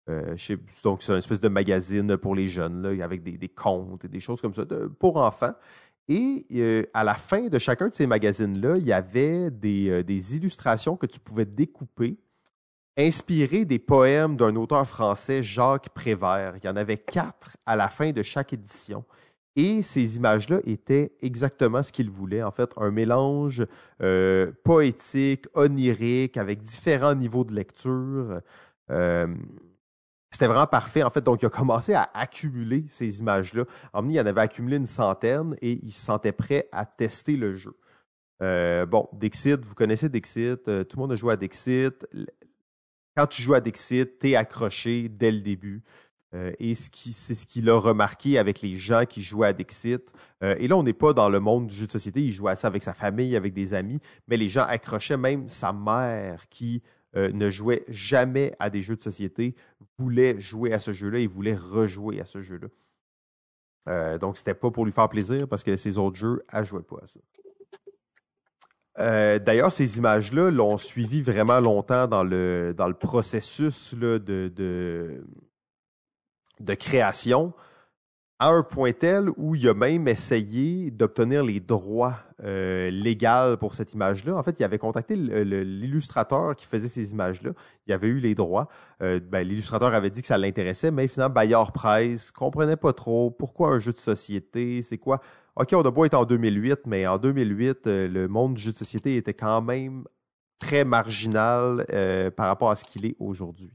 Euh, 0.09 0.36
donc, 0.82 1.02
c'est 1.02 1.12
une 1.12 1.18
espèce 1.18 1.40
de 1.40 1.48
magazine 1.48 2.16
pour 2.16 2.34
les 2.34 2.46
jeunes, 2.46 2.82
là, 2.82 3.05
avec 3.05 3.22
des, 3.22 3.48
contes 3.48 4.05
et 4.05 4.09
des 4.09 4.20
choses 4.20 4.40
comme 4.40 4.55
ça 4.55 4.64
pour 4.98 5.16
enfants. 5.16 5.55
Et 6.09 6.46
euh, 6.52 6.84
à 6.92 7.02
la 7.02 7.14
fin 7.14 7.48
de 7.48 7.59
chacun 7.59 7.88
de 7.88 7.94
ces 7.94 8.07
magazines-là, 8.07 8.76
il 8.76 8.84
y 8.84 8.92
avait 8.92 9.48
euh, 9.64 10.02
des, 10.02 10.36
illustrations 10.36 10.96
que 10.96 11.07
tu 11.07 11.18
pouvais 11.18 11.46
découper, 11.46 12.18
inspirées 12.98 13.64
des 13.64 13.78
poèmes 13.78 14.36
d'un 14.36 14.55
auteur 14.57 14.86
français, 14.86 15.42
Jacques 15.42 15.88
Prévert. 15.90 16.55
Il 16.62 16.66
y 16.66 16.68
en 16.68 16.76
avait 16.76 16.98
quatre 16.98 17.57
à 17.64 17.74
la 17.74 17.88
fin 17.88 18.12
de 18.12 18.22
chaque 18.22 18.52
édition. 18.52 19.05
Et 19.57 19.82
ces 19.82 20.16
images-là 20.16 20.59
étaient 20.64 21.12
exactement 21.22 21.82
ce 21.82 21.92
qu'il 21.92 22.11
voulait, 22.11 22.42
en 22.42 22.50
fait, 22.50 22.72
un 22.76 22.90
mélange 22.90 23.64
poétique, 24.64 25.46
onirique, 25.55 26.36
avec 26.36 26.61
différents 26.61 27.14
niveaux 27.14 27.44
de 27.44 27.55
lecture. 27.55 28.40
C'était 30.35 30.49
vraiment 30.49 30.66
parfait, 30.66 31.05
en 31.05 31.11
fait. 31.11 31.22
Donc, 31.22 31.43
il 31.43 31.47
a 31.47 31.49
commencé 31.49 31.95
à 31.95 32.11
accumuler 32.12 32.87
ces 32.89 33.20
images-là. 33.20 33.66
Il 34.03 34.20
en 34.20 34.26
avait 34.26 34.41
accumulé 34.41 34.78
une 34.78 34.89
centaine 34.89 35.55
et 35.62 35.78
il 35.80 35.93
se 35.93 36.05
sentait 36.05 36.32
prêt 36.32 36.68
à 36.72 36.85
tester 36.85 37.37
le 37.37 37.55
jeu. 37.55 37.76
Euh, 38.43 38.85
bon, 38.85 39.09
Dixit, 39.12 39.64
vous 39.64 39.76
connaissez 39.76 40.09
Dixit. 40.09 40.66
Euh, 40.66 40.82
tout 40.82 40.97
le 40.97 41.03
monde 41.03 41.12
a 41.12 41.14
joué 41.14 41.35
à 41.35 41.37
Dixit. 41.37 42.05
Quand 43.16 43.28
tu 43.28 43.43
joues 43.43 43.55
à 43.55 43.61
Dixit, 43.61 44.18
tu 44.18 44.30
es 44.30 44.35
accroché 44.35 45.09
dès 45.09 45.30
le 45.30 45.41
début. 45.41 45.85
Euh, 46.35 46.51
et 46.59 46.74
c'est 46.74 47.37
ce 47.37 47.47
qu'il 47.47 47.70
a 47.70 47.78
remarqué 47.78 48.37
avec 48.37 48.61
les 48.61 48.74
gens 48.74 49.05
qui 49.09 49.22
jouaient 49.22 49.47
à 49.47 49.53
Dixit. 49.53 50.12
et 50.43 50.66
là, 50.66 50.76
on 50.76 50.82
n'est 50.82 50.93
pas 50.93 51.12
dans 51.12 51.28
le 51.28 51.39
monde 51.39 51.68
du 51.68 51.76
jeu 51.76 51.87
de 51.87 51.93
société. 51.93 52.20
Il 52.24 52.32
jouait 52.32 52.51
à 52.51 52.57
ça 52.57 52.66
avec 52.66 52.82
sa 52.82 52.93
famille, 52.93 53.37
avec 53.37 53.55
des 53.55 53.72
amis. 53.72 54.01
Mais 54.26 54.37
les 54.37 54.49
gens 54.49 54.64
accrochaient 54.64 55.16
même 55.16 55.49
sa 55.49 55.72
mère 55.72 56.49
qui 56.49 56.82
euh, 57.16 57.30
ne 57.32 57.50
jouait 57.50 57.84
jamais 57.88 58.54
à 58.58 58.70
des 58.70 58.80
jeux 58.80 58.96
de 58.96 59.02
société, 59.02 59.54
voulait 59.98 60.40
jouer 60.40 60.72
à 60.72 60.78
ce 60.78 60.92
jeu-là 60.92 61.20
et 61.20 61.26
voulait 61.26 61.54
rejouer 61.54 62.20
à 62.20 62.24
ce 62.24 62.40
jeu-là. 62.40 62.68
Euh, 63.88 64.18
donc, 64.18 64.38
c'était 64.38 64.54
pas 64.54 64.70
pour 64.70 64.84
lui 64.84 64.92
faire 64.92 65.08
plaisir 65.08 65.46
parce 65.48 65.62
que 65.62 65.76
ses 65.76 65.98
autres 65.98 66.16
jeux, 66.16 66.42
elle 66.52 66.64
jouait 66.64 66.82
pas 66.82 66.96
à 67.02 67.06
ça. 67.06 67.20
Euh, 69.00 69.38
d'ailleurs, 69.38 69.72
ces 69.72 69.98
images-là 69.98 70.50
l'ont 70.50 70.76
suivi 70.76 71.20
vraiment 71.20 71.60
longtemps 71.60 72.06
dans 72.06 72.22
le, 72.22 72.74
processus 72.98 73.94
de 73.94 75.22
création 76.78 77.52
à 78.45 78.49
un 78.49 78.62
point 78.62 78.92
tel 78.92 79.30
où 79.38 79.55
il 79.55 79.66
a 79.70 79.72
même 79.72 80.07
essayé 80.07 80.90
d'obtenir 80.90 81.42
les 81.42 81.61
droits 81.61 82.18
euh, 82.45 82.90
légaux 82.90 83.57
pour 83.59 83.74
cette 83.74 83.95
image-là. 83.95 84.36
En 84.36 84.42
fait, 84.42 84.61
il 84.61 84.64
avait 84.64 84.76
contacté 84.76 85.16
l'illustrateur 85.16 86.55
qui 86.55 86.66
faisait 86.66 86.88
ces 86.88 87.12
images-là. 87.12 87.53
Il 87.86 87.95
avait 87.95 88.09
eu 88.09 88.18
les 88.18 88.34
droits. 88.34 88.68
Euh, 89.01 89.18
ben, 89.18 89.49
l'illustrateur 89.49 89.95
avait 89.95 90.11
dit 90.11 90.20
que 90.20 90.26
ça 90.26 90.36
l'intéressait, 90.36 90.90
mais 90.90 91.09
finalement, 91.09 91.32
Bayard 91.32 91.72
Price 91.72 92.30
comprenait 92.30 92.76
pas 92.76 92.92
trop 92.92 93.30
pourquoi 93.30 93.70
un 93.70 93.78
jeu 93.78 93.92
de 93.92 93.99
société, 93.99 94.82
c'est 94.82 94.99
quoi. 94.99 95.22
OK, 95.57 95.70
on 95.72 95.80
a 95.80 95.90
beau 95.90 96.05
être 96.05 96.12
en 96.12 96.26
2008, 96.26 96.80
mais 96.84 97.07
en 97.07 97.16
2008, 97.16 97.86
euh, 97.86 98.09
le 98.09 98.28
monde 98.28 98.55
du 98.55 98.61
jeu 98.61 98.72
de 98.72 98.76
société 98.76 99.16
était 99.16 99.32
quand 99.32 99.62
même 99.62 100.05
très 100.59 100.84
marginal 100.84 101.86
par 102.36 102.49
rapport 102.49 102.70
à 102.70 102.76
ce 102.76 102.84
qu'il 102.84 103.07
est 103.07 103.16
aujourd'hui. 103.18 103.72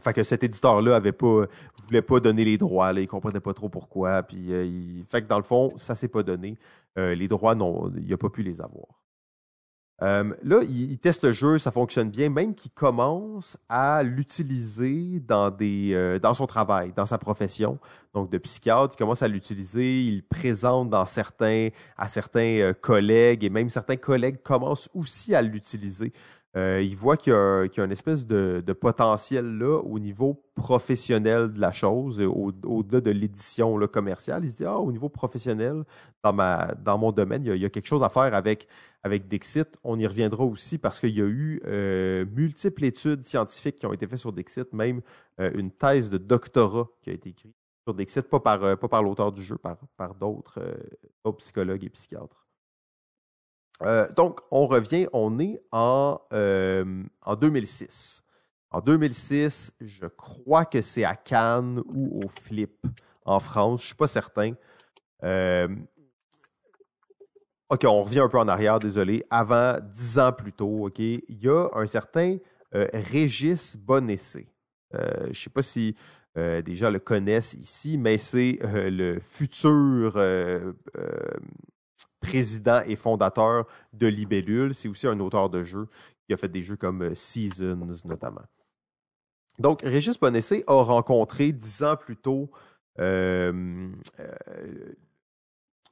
Fait 0.00 0.12
que 0.12 0.22
cet 0.22 0.44
éditeur-là 0.44 0.94
avait 0.96 1.12
pas, 1.12 1.46
voulait 1.86 2.02
pas 2.02 2.20
donner 2.20 2.44
les 2.44 2.58
droits, 2.58 2.92
là, 2.92 3.00
il 3.00 3.08
comprenait 3.08 3.40
pas 3.40 3.54
trop 3.54 3.68
pourquoi. 3.68 4.22
Puis, 4.22 4.52
euh, 4.52 4.64
il... 4.64 5.04
Fait 5.08 5.22
que 5.22 5.28
dans 5.28 5.38
le 5.38 5.44
fond, 5.44 5.72
ça 5.76 5.94
s'est 5.94 6.08
pas 6.08 6.22
donné. 6.22 6.56
Euh, 6.98 7.14
les 7.14 7.28
droits, 7.28 7.54
non, 7.54 7.92
il 7.96 8.08
n'a 8.08 8.16
pas 8.16 8.30
pu 8.30 8.42
les 8.42 8.60
avoir. 8.60 8.86
Euh, 10.00 10.32
là, 10.44 10.62
il, 10.62 10.96
teste 10.98 11.24
le 11.24 11.32
jeu, 11.32 11.58
ça 11.58 11.72
fonctionne 11.72 12.08
bien, 12.08 12.30
même 12.30 12.54
qu'il 12.54 12.70
commence 12.70 13.58
à 13.68 14.04
l'utiliser 14.04 15.20
dans 15.26 16.34
son 16.34 16.46
travail, 16.46 16.92
dans 16.94 17.06
sa 17.06 17.18
profession. 17.18 17.80
Donc, 18.14 18.30
de 18.30 18.38
psychiatre, 18.38 18.94
il 18.94 18.98
commence 18.98 19.24
à 19.24 19.28
l'utiliser, 19.28 20.04
il 20.04 20.22
présente 20.22 20.94
à 20.94 21.06
certains 21.06 21.70
collègues 22.80 23.42
et 23.42 23.50
même 23.50 23.70
certains 23.70 23.96
collègues 23.96 24.40
commencent 24.44 24.88
aussi 24.94 25.34
à 25.34 25.42
l'utiliser. 25.42 26.12
Euh, 26.56 26.80
il 26.82 26.96
voit 26.96 27.16
qu'il 27.18 27.32
y, 27.32 27.36
a, 27.36 27.84
une 27.84 27.92
espèce 27.92 28.26
de, 28.26 28.72
potentiel 28.72 29.58
là 29.58 29.78
au 29.80 29.98
niveau 29.98 30.42
professionnel 30.54 31.52
de 31.52 31.60
la 31.60 31.72
chose, 31.72 32.20
au-delà 32.20 33.00
de 33.00 33.10
l'édition 33.10 33.78
commerciale. 33.86 34.44
Il 34.44 34.50
se 34.50 34.56
dit, 34.56 34.64
ah, 34.64 34.78
au 34.78 34.90
niveau 34.90 35.08
professionnel, 35.08 35.84
dans, 36.24 36.98
mon 36.98 37.12
domaine, 37.12 37.44
il 37.44 37.56
y, 37.56 37.64
a, 37.64 37.70
quelque 37.70 37.86
chose 37.86 38.02
à 38.02 38.08
faire 38.08 38.34
avec, 38.34 38.66
avec 39.02 39.28
Dixit. 39.28 39.78
On 39.84 39.98
y 39.98 40.06
reviendra 40.06 40.44
aussi 40.44 40.78
parce 40.78 41.00
qu'il 41.00 41.16
y 41.16 41.20
a 41.20 41.26
eu 41.26 41.60
euh, 41.66 42.24
multiples 42.34 42.84
études 42.84 43.24
scientifiques 43.24 43.76
qui 43.76 43.86
ont 43.86 43.92
été 43.92 44.06
faites 44.06 44.18
sur 44.18 44.32
Dixit, 44.32 44.72
même 44.72 45.02
euh, 45.40 45.50
une 45.54 45.70
thèse 45.70 46.08
de 46.08 46.18
doctorat 46.18 46.88
qui 47.02 47.10
a 47.10 47.12
été 47.12 47.28
écrite 47.30 47.54
sur 47.84 47.94
Dixit, 47.94 48.22
pas 48.22 48.40
par, 48.40 49.02
l'auteur 49.02 49.32
du 49.32 49.42
jeu, 49.42 49.56
par 49.58 50.14
d'autres 50.14 50.60
psychologues 51.38 51.84
et 51.84 51.90
psychiatres. 51.90 52.47
Euh, 53.82 54.08
donc, 54.12 54.40
on 54.50 54.66
revient, 54.66 55.06
on 55.12 55.38
est 55.38 55.60
en, 55.70 56.20
euh, 56.32 57.04
en 57.22 57.36
2006. 57.36 58.22
En 58.70 58.80
2006, 58.80 59.72
je 59.80 60.06
crois 60.06 60.64
que 60.64 60.82
c'est 60.82 61.04
à 61.04 61.16
Cannes 61.16 61.82
ou 61.86 62.22
au 62.24 62.28
Flip 62.28 62.86
en 63.24 63.40
France, 63.40 63.80
je 63.80 63.84
ne 63.84 63.88
suis 63.88 63.94
pas 63.94 64.08
certain. 64.08 64.52
Euh, 65.22 65.68
OK, 67.70 67.84
on 67.84 68.02
revient 68.02 68.20
un 68.20 68.28
peu 68.28 68.38
en 68.38 68.48
arrière, 68.48 68.78
désolé. 68.78 69.24
Avant, 69.30 69.78
dix 69.80 70.18
ans 70.18 70.32
plus 70.32 70.52
tôt, 70.52 70.86
OK, 70.86 70.98
il 70.98 71.24
y 71.28 71.48
a 71.48 71.68
un 71.74 71.86
certain 71.86 72.38
Régis 72.72 73.76
Bonessé. 73.76 74.48
je 74.92 75.28
ne 75.28 75.32
sais 75.32 75.50
pas 75.50 75.62
si 75.62 75.94
des 76.36 76.74
gens 76.74 76.90
le 76.90 76.98
connaissent 76.98 77.54
ici, 77.54 77.98
mais 77.98 78.16
c'est 78.16 78.58
le 78.62 79.18
futur 79.18 80.18
président 82.20 82.82
et 82.86 82.96
fondateur 82.96 83.66
de 83.92 84.06
Libellule. 84.06 84.74
C'est 84.74 84.88
aussi 84.88 85.06
un 85.06 85.20
auteur 85.20 85.50
de 85.50 85.62
jeux 85.62 85.88
qui 86.26 86.34
a 86.34 86.36
fait 86.36 86.48
des 86.48 86.62
jeux 86.62 86.76
comme 86.76 87.02
euh, 87.02 87.14
Seasons 87.14 87.88
notamment. 88.04 88.44
Donc, 89.58 89.82
Régis 89.82 90.18
Bonessé 90.18 90.62
a 90.66 90.82
rencontré 90.82 91.52
dix 91.52 91.82
ans 91.82 91.96
plus 91.96 92.16
tôt, 92.16 92.50
euh, 93.00 93.90
euh, 94.20 94.92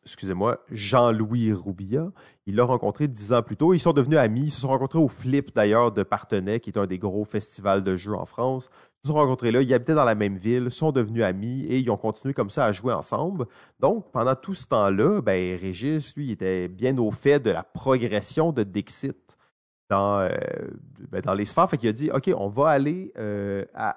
excusez-moi, 0.06 0.60
Jean-Louis 0.70 1.52
Roubilla. 1.52 2.12
Il 2.46 2.54
l'a 2.54 2.64
rencontré 2.64 3.08
dix 3.08 3.32
ans 3.32 3.42
plus 3.42 3.56
tôt. 3.56 3.74
Ils 3.74 3.80
sont 3.80 3.92
devenus 3.92 4.18
amis. 4.18 4.44
Ils 4.44 4.50
se 4.50 4.60
sont 4.60 4.68
rencontrés 4.68 5.00
au 5.00 5.08
Flip 5.08 5.54
d'ailleurs 5.54 5.90
de 5.90 6.04
Partenay, 6.04 6.60
qui 6.60 6.70
est 6.70 6.78
un 6.78 6.86
des 6.86 6.98
gros 6.98 7.24
festivals 7.24 7.82
de 7.82 7.96
jeux 7.96 8.14
en 8.14 8.24
France. 8.24 8.70
Ils 9.02 9.08
se 9.08 9.12
sont 9.12 9.18
rencontrés 9.18 9.50
là, 9.50 9.60
ils 9.62 9.74
habitaient 9.74 9.94
dans 9.94 10.04
la 10.04 10.14
même 10.14 10.36
ville, 10.36 10.70
sont 10.70 10.92
devenus 10.92 11.24
amis 11.24 11.64
et 11.64 11.78
ils 11.78 11.90
ont 11.90 11.96
continué 11.96 12.34
comme 12.34 12.50
ça 12.50 12.64
à 12.64 12.72
jouer 12.72 12.92
ensemble. 12.92 13.46
Donc, 13.80 14.10
pendant 14.12 14.34
tout 14.34 14.54
ce 14.54 14.66
temps-là, 14.68 15.20
ben, 15.20 15.58
Régis, 15.58 16.14
lui, 16.16 16.30
était 16.30 16.68
bien 16.68 16.96
au 16.98 17.10
fait 17.10 17.40
de 17.40 17.50
la 17.50 17.62
progression 17.62 18.52
de 18.52 18.62
Dixit 18.62 19.36
dans, 19.90 20.20
euh, 20.20 20.28
ben, 21.10 21.20
dans 21.20 21.34
les 21.34 21.44
sphères. 21.44 21.68
Fait 21.68 21.76
qu'il 21.76 21.88
a 21.88 21.92
dit, 21.92 22.10
OK, 22.10 22.30
on 22.36 22.48
va 22.48 22.68
aller 22.68 23.12
euh, 23.18 23.64
à... 23.74 23.96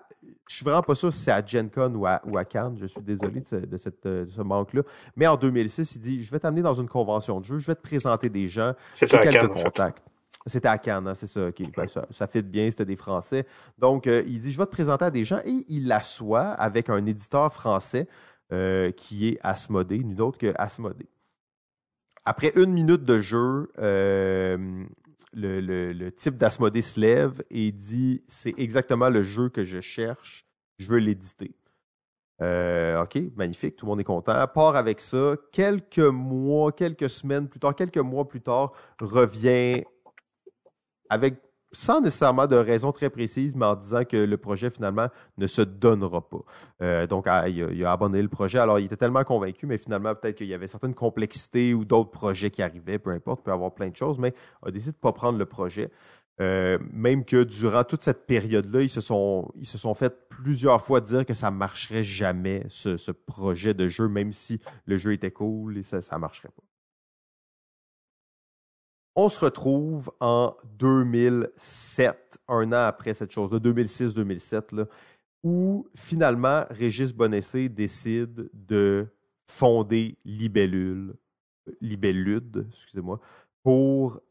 Je 0.49 0.55
suis 0.55 0.63
vraiment 0.63 0.81
pas 0.81 0.95
sûr 0.95 1.13
si 1.13 1.19
c'est 1.19 1.31
à 1.31 1.45
Gen 1.45 1.69
Con 1.69 1.93
ou 1.93 2.07
à, 2.07 2.21
ou 2.25 2.35
à 2.35 2.43
Cannes. 2.43 2.75
Je 2.81 2.87
suis 2.87 3.01
désolé 3.01 3.41
de, 3.41 3.77
cette, 3.77 4.03
ce 4.03 4.41
manque-là. 4.41 4.81
Mais 5.15 5.27
en 5.27 5.37
2006, 5.37 5.95
il 5.95 6.01
dit, 6.01 6.23
je 6.23 6.31
vais 6.31 6.39
t'amener 6.39 6.63
dans 6.63 6.73
une 6.73 6.89
convention 6.89 7.39
de 7.39 7.45
jeu, 7.45 7.59
je 7.59 7.67
vais 7.67 7.75
te 7.75 7.83
présenter 7.83 8.29
des 8.29 8.47
gens. 8.47 8.73
J'ai 8.95 9.05
quelques 9.05 9.47
contacts. 9.47 10.03
C'était 10.47 10.67
à 10.67 10.79
Cannes, 10.79 11.07
hein, 11.07 11.13
c'est 11.13 11.27
ça. 11.27 11.51
Ben, 11.77 11.87
ça. 11.87 12.07
Ça 12.09 12.25
fit 12.25 12.41
bien, 12.41 12.71
c'était 12.71 12.85
des 12.85 12.95
Français. 12.95 13.45
Donc, 13.77 14.07
euh, 14.07 14.23
il 14.25 14.41
dit, 14.41 14.51
je 14.51 14.57
vais 14.57 14.65
te 14.65 14.71
présenter 14.71 15.05
à 15.05 15.11
des 15.11 15.23
gens 15.23 15.39
et 15.45 15.65
il 15.67 15.87
l'assoit 15.87 16.51
avec 16.53 16.89
un 16.89 17.05
éditeur 17.05 17.53
français 17.53 18.07
euh, 18.51 18.91
qui 18.91 19.27
est 19.27 19.37
Asmodée, 19.43 19.99
nul 19.99 20.19
autre 20.19 20.39
que 20.39 20.51
Asmodée. 20.57 21.09
Après 22.25 22.51
une 22.55 22.71
minute 22.71 23.03
de 23.03 23.19
jeu, 23.19 23.71
euh, 23.77 24.83
le, 25.33 26.09
type 26.09 26.37
d'Asmodée 26.37 26.81
se 26.81 26.99
lève 26.99 27.43
et 27.49 27.71
dit, 27.71 28.23
c'est 28.27 28.57
exactement 28.57 29.09
le 29.09 29.23
jeu 29.23 29.49
que 29.49 29.63
je 29.63 29.79
cherche, 29.79 30.45
je 30.77 30.87
veux 30.87 30.99
l'éditer. 30.99 31.55
Euh, 32.41 33.01
OK, 33.03 33.17
magnifique, 33.35 33.75
tout 33.75 33.85
le 33.85 33.89
monde 33.89 33.99
est 33.99 34.05
content. 34.05 34.47
Part 34.47 34.75
avec 34.75 35.01
ça. 35.01 35.35
Quelques 35.51 35.99
mois, 35.99 36.71
quelques 36.71 37.09
semaines 37.09 37.49
plus 37.49 37.59
tard, 37.59 37.75
quelques 37.75 37.97
mois 37.97 38.27
plus 38.27 38.41
tard, 38.41 38.71
revient 39.01 39.83
avec 41.09 41.41
sans 41.71 42.01
nécessairement 42.01 42.47
de 42.47 42.55
raison 42.55 42.91
très 42.91 43.09
précise, 43.09 43.55
mais 43.55 43.65
en 43.65 43.75
disant 43.75 44.03
que 44.03 44.17
le 44.17 44.37
projet 44.37 44.69
finalement 44.69 45.07
ne 45.37 45.47
se 45.47 45.61
donnera 45.61 46.27
pas. 46.27 46.41
Euh, 46.81 47.07
donc, 47.07 47.25
ah, 47.27 47.47
il, 47.47 47.85
a, 47.85 47.91
abandonné 47.91 48.21
le 48.21 48.29
projet. 48.29 48.57
Alors, 48.59 48.79
il 48.79 48.85
était 48.85 48.97
tellement 48.97 49.23
convaincu, 49.23 49.67
mais 49.67 49.77
finalement, 49.77 50.15
peut-être 50.15 50.37
qu'il 50.37 50.47
y 50.47 50.53
avait 50.53 50.67
certaines 50.67 50.95
complexités 50.95 51.73
ou 51.73 51.85
d'autres 51.85 52.11
projets 52.11 52.49
qui 52.49 52.61
arrivaient, 52.61 52.99
peu 52.99 53.11
importe, 53.11 53.41
il 53.41 53.43
peut 53.43 53.51
y 53.51 53.53
avoir 53.53 53.73
plein 53.73 53.89
de 53.89 53.95
choses, 53.95 54.17
mais 54.17 54.33
a 54.65 54.71
décidé 54.71 54.91
de 54.91 54.97
ne 54.97 55.01
pas 55.01 55.13
prendre 55.13 55.37
le 55.37 55.45
projet. 55.45 55.91
Euh, 56.41 56.77
même 56.93 57.25
que 57.25 57.43
durant 57.43 57.83
toute 57.83 58.01
cette 58.01 58.25
période-là, 58.25 58.81
ils 58.81 58.89
se 58.89 59.01
sont 59.01 59.51
ils 59.57 59.65
se 59.65 59.77
sont 59.77 59.93
fait 59.93 60.29
plusieurs 60.29 60.81
fois 60.81 61.01
dire 61.01 61.25
que 61.25 61.33
ça 61.33 61.51
marcherait 61.51 62.05
jamais 62.05 62.65
ce, 62.69 63.11
projet 63.11 63.73
de 63.73 63.89
jeu, 63.89 64.07
même 64.07 64.31
si 64.31 64.61
le 64.85 64.95
jeu 64.95 65.11
était 65.11 65.31
cool 65.31 65.77
et 65.77 65.83
ça 65.83 66.01
ça 66.01 66.17
marcherait 66.17 66.49
pas. 66.55 66.63
On 69.21 69.27
se 69.27 69.37
retrouve 69.37 70.13
en 70.21 70.55
2007, 70.77 72.39
un 72.47 72.71
an 72.71 72.85
après 72.87 73.13
cette 73.13 73.31
chose-là, 73.31 73.59
2006-2007, 73.59 74.85
où 75.43 75.89
finalement 75.93 76.63
Régis 76.69 77.11
Bonessé 77.11 77.67
décide 77.67 78.49
de 78.53 79.07
fonder 79.45 80.17
Libellule, 80.23 81.15
Libellude, 81.81 82.67
excusez-moi, 82.71 83.19
pour 83.61 84.21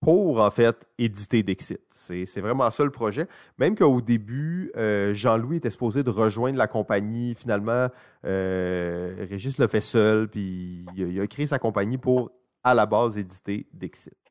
pour 0.00 0.40
en 0.40 0.52
fait 0.52 0.86
éditer 0.98 1.42
Dixit. 1.42 1.80
C'est 1.90 2.40
vraiment 2.40 2.70
ça 2.70 2.84
le 2.84 2.92
projet. 2.92 3.26
Même 3.58 3.74
qu'au 3.74 4.00
début, 4.00 4.70
euh, 4.76 5.12
Jean-Louis 5.14 5.56
était 5.56 5.70
supposé 5.70 6.04
de 6.04 6.10
rejoindre 6.10 6.58
la 6.58 6.68
compagnie. 6.68 7.34
Finalement, 7.34 7.88
euh, 8.24 9.26
Régis 9.28 9.58
le 9.58 9.66
fait 9.66 9.80
seul, 9.80 10.28
puis 10.28 10.86
il 10.94 11.20
a, 11.20 11.26
créé 11.26 11.48
sa 11.48 11.58
compagnie 11.58 11.98
pour 11.98 12.30
à 12.62 12.72
la 12.72 12.86
base 12.86 13.18
éditer 13.18 13.66
Dixit. 13.72 14.27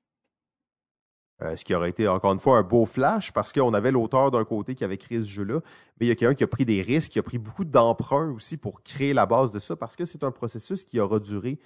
Euh, 1.44 1.56
ce 1.56 1.64
qui 1.64 1.76
aurait 1.76 1.92
été 1.92 2.08
encore 2.08 2.34
une 2.34 2.40
fois 2.40 2.58
un 2.58 2.64
beau 2.64 2.86
flash 2.88 3.32
parce 3.32 3.54
qu'on 3.54 3.74
avait 3.76 3.92
l'auteur 3.92 4.32
d'un 4.32 4.44
côté 4.44 4.74
qui 4.74 4.84
avait 4.84 4.98
créé 4.98 5.20
ce 5.20 5.28
jeu-là, 5.28 5.60
mais 6.00 6.08
il 6.08 6.10
y 6.10 6.12
a 6.12 6.16
quelqu'un 6.16 6.34
qui 6.34 6.44
a 6.44 6.48
pris 6.48 6.66
des 6.66 6.82
risques, 6.82 7.12
qui 7.12 7.20
a 7.20 7.24
pris 7.24 7.38
beaucoup 7.38 7.64
d'emprunts 7.64 8.32
aussi 8.32 8.58
pour 8.58 8.82
créer 8.82 9.14
la 9.14 9.28
base 9.28 9.52
de 9.52 9.60
ça 9.60 9.76
parce 9.76 9.96
que 9.96 10.06
c'est 10.06 10.24
un 10.24 10.32
processus 10.32 10.84
qui 10.84 11.00
aura 11.00 11.20
duré 11.20 11.60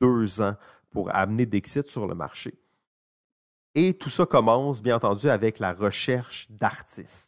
deux 0.00 0.40
ans 0.40 0.54
pour 0.90 1.14
amener 1.14 1.44
Dixit 1.44 1.86
sur 1.86 2.06
le 2.06 2.14
marché. 2.14 2.54
Et 3.74 3.92
tout 3.94 4.08
ça 4.08 4.24
commence, 4.24 4.82
bien 4.82 4.96
entendu, 4.96 5.28
avec 5.28 5.58
la 5.58 5.74
recherche 5.74 6.50
d'artistes. 6.50 7.27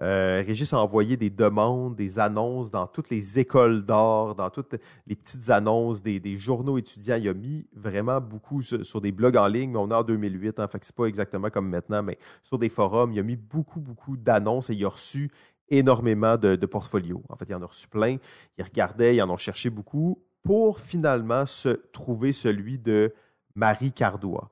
Euh, 0.00 0.42
Régis 0.44 0.72
a 0.72 0.78
envoyé 0.78 1.16
des 1.16 1.30
demandes, 1.30 1.94
des 1.94 2.18
annonces 2.18 2.70
dans 2.70 2.86
toutes 2.86 3.10
les 3.10 3.38
écoles 3.38 3.84
d'art, 3.84 4.34
dans 4.34 4.50
toutes 4.50 4.74
les 5.06 5.14
petites 5.14 5.50
annonces 5.50 6.02
des, 6.02 6.36
journaux 6.36 6.78
étudiants. 6.78 7.16
Il 7.16 7.28
a 7.28 7.34
mis 7.34 7.66
vraiment 7.74 8.20
beaucoup 8.20 8.62
sur, 8.62 9.00
des 9.00 9.12
blogs 9.12 9.36
en 9.36 9.46
ligne, 9.46 9.70
mais 9.70 9.78
on 9.78 9.90
est 9.90 9.94
en 9.94 10.02
2008, 10.02 10.58
en 10.58 10.62
hein, 10.62 10.68
fait 10.68 10.82
c'est 10.82 10.94
pas 10.94 11.04
exactement 11.04 11.50
comme 11.50 11.68
maintenant, 11.68 12.02
mais 12.02 12.18
sur 12.42 12.58
des 12.58 12.68
forums, 12.68 13.12
il 13.12 13.20
a 13.20 13.22
mis 13.22 13.36
beaucoup, 13.36 13.80
beaucoup 13.80 14.16
d'annonces 14.16 14.70
et 14.70 14.74
il 14.74 14.84
a 14.84 14.88
reçu 14.88 15.30
énormément 15.68 16.36
de, 16.36 16.56
de, 16.56 16.66
portfolios. 16.66 17.22
En 17.28 17.36
fait, 17.36 17.46
il 17.48 17.54
en 17.54 17.62
a 17.62 17.66
reçu 17.66 17.86
plein. 17.86 18.16
Il 18.58 18.64
regardait, 18.64 19.14
il 19.14 19.22
en 19.22 19.32
a 19.32 19.36
cherché 19.36 19.70
beaucoup 19.70 20.18
pour 20.42 20.80
finalement 20.80 21.46
se 21.46 21.68
trouver 21.92 22.32
celui 22.32 22.78
de 22.78 23.14
Marie 23.54 23.92
Cardois. 23.92 24.50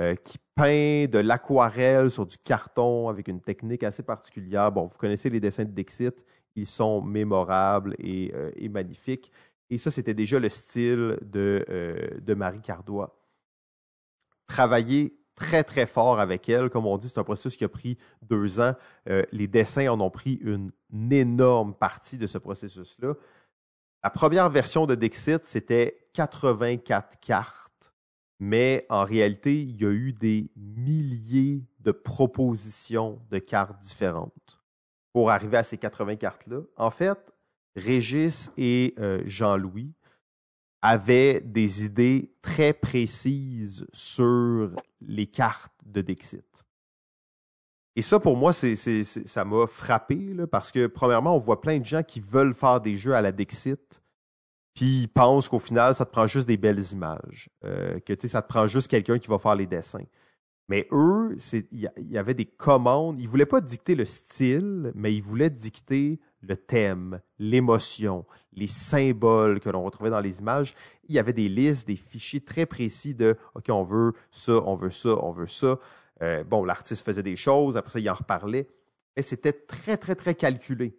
Euh, 0.00 0.14
qui 0.14 0.38
peint 0.54 1.04
de 1.06 1.18
l'aquarelle 1.18 2.10
sur 2.10 2.24
du 2.24 2.38
carton 2.38 3.10
avec 3.10 3.28
une 3.28 3.42
technique 3.42 3.82
assez 3.82 4.02
particulière. 4.02 4.72
Bon, 4.72 4.86
vous 4.86 4.96
connaissez 4.96 5.28
les 5.28 5.38
dessins 5.38 5.66
de 5.66 5.70
Dixit, 5.70 6.24
ils 6.56 6.66
sont 6.66 7.02
mémorables 7.02 7.94
et, 7.98 8.32
euh, 8.34 8.50
magnifiques. 8.70 9.30
Et 9.68 9.76
ça, 9.76 9.90
c'était 9.90 10.14
déjà 10.14 10.38
le 10.38 10.48
style 10.48 11.18
de, 11.20 11.66
euh, 11.68 12.08
de 12.22 12.32
Marie 12.32 12.62
Cardois. 12.62 13.18
Travailler 14.46 15.14
très, 15.34 15.62
très 15.62 15.84
fort 15.86 16.20
avec 16.20 16.48
elle. 16.48 16.70
Comme 16.70 16.86
on 16.86 16.96
dit, 16.96 17.10
c'est 17.10 17.18
un 17.18 17.24
processus 17.24 17.58
qui 17.58 17.64
a 17.64 17.68
pris 17.68 17.98
deux 18.22 18.60
ans. 18.60 18.74
les 19.06 19.46
dessins 19.46 19.88
en 19.88 20.00
ont 20.00 20.10
pris 20.10 20.34
une, 20.42 20.72
une 20.90 21.12
énorme 21.12 21.74
partie 21.74 22.16
de 22.16 22.26
ce 22.26 22.38
processus-là. 22.38 23.14
La 24.02 24.10
première 24.10 24.48
version 24.48 24.86
de 24.86 24.94
Dixit, 24.94 25.44
c'était 25.44 26.08
84 26.14 27.20
cartes 27.20 27.61
mais 28.44 28.86
en 28.90 29.04
réalité, 29.04 29.62
il 29.62 29.80
y 29.80 29.86
a 29.86 29.90
eu 29.92 30.12
des 30.12 30.50
milliers 30.56 31.62
de 31.78 31.92
propositions 31.92 33.20
de 33.30 33.38
cartes 33.38 33.80
différentes 33.80 34.60
pour 35.12 35.30
arriver 35.30 35.58
à 35.58 35.62
ces 35.62 35.78
80 35.78 36.16
cartes-là. 36.16 36.62
En 36.76 36.90
fait, 36.90 37.32
Régis 37.76 38.50
et 38.56 38.96
euh, 38.98 39.22
Jean-Louis 39.26 39.92
avaient 40.82 41.40
des 41.40 41.84
idées 41.84 42.34
très 42.42 42.72
précises 42.72 43.86
sur 43.92 44.72
les 45.00 45.28
cartes 45.28 45.80
de 45.86 46.02
Dixit. 46.02 46.64
Et 47.94 48.02
ça, 48.02 48.18
pour 48.18 48.36
moi, 48.36 48.52
ça 48.52 49.44
m'a 49.44 49.68
frappé 49.68 50.34
parce 50.50 50.72
que, 50.72 50.88
premièrement, 50.88 51.36
on 51.36 51.38
voit 51.38 51.60
plein 51.60 51.78
de 51.78 51.84
gens 51.84 52.02
qui 52.02 52.18
veulent 52.18 52.54
faire 52.54 52.80
des 52.80 52.96
jeux 52.96 53.14
à 53.14 53.20
la 53.20 53.30
Dixit 53.30 54.01
puis 54.74 55.02
ils 55.02 55.08
pensent 55.08 55.48
qu'au 55.48 55.58
final, 55.58 55.94
ça 55.94 56.04
te 56.04 56.10
prend 56.10 56.26
juste 56.26 56.48
des 56.48 56.56
belles 56.56 56.82
images, 56.92 57.50
euh, 57.64 57.98
que 58.00 58.14
ça 58.26 58.42
te 58.42 58.48
prend 58.48 58.66
juste 58.66 58.88
quelqu'un 58.88 59.18
qui 59.18 59.28
va 59.28 59.38
faire 59.38 59.54
les 59.54 59.66
dessins. 59.66 60.04
Mais 60.68 60.88
eux, 60.90 61.36
il 61.70 61.90
y, 61.98 62.16
avait 62.16 62.34
des 62.34 62.46
commandes. 62.46 63.20
Ils 63.20 63.24
ne 63.24 63.28
voulaient 63.28 63.44
pas 63.44 63.60
dicter 63.60 63.94
le 63.94 64.06
style, 64.06 64.92
mais 64.94 65.14
ils 65.14 65.22
voulaient 65.22 65.50
dicter 65.50 66.18
le 66.40 66.56
thème, 66.56 67.20
l'émotion, 67.38 68.24
les 68.52 68.68
symboles 68.68 69.60
que 69.60 69.68
l'on 69.68 69.82
retrouvait 69.82 70.10
dans 70.10 70.20
les 70.20 70.38
images. 70.38 70.74
Il 71.08 71.14
y 71.14 71.18
avait 71.18 71.32
des 71.34 71.48
listes, 71.48 71.86
des 71.86 71.96
fichiers 71.96 72.40
très 72.40 72.64
précis 72.64 73.14
de 73.14 73.36
OK, 73.54 73.66
on 73.68 73.82
veut 73.82 74.12
ça, 74.30 74.52
on 74.64 74.74
veut 74.74 74.90
ça, 74.90 75.10
on 75.22 75.32
veut 75.32 75.46
ça. 75.46 75.78
Euh, 76.22 76.44
bon, 76.44 76.64
l'artiste 76.64 77.04
faisait 77.04 77.22
des 77.22 77.36
choses, 77.36 77.76
après 77.76 77.90
ça, 77.90 78.00
il 78.00 78.08
en 78.08 78.14
reparlait. 78.14 78.68
Mais 79.16 79.22
c'était 79.22 79.52
très, 79.52 79.96
très, 79.96 80.14
très 80.14 80.34
calculé. 80.34 80.96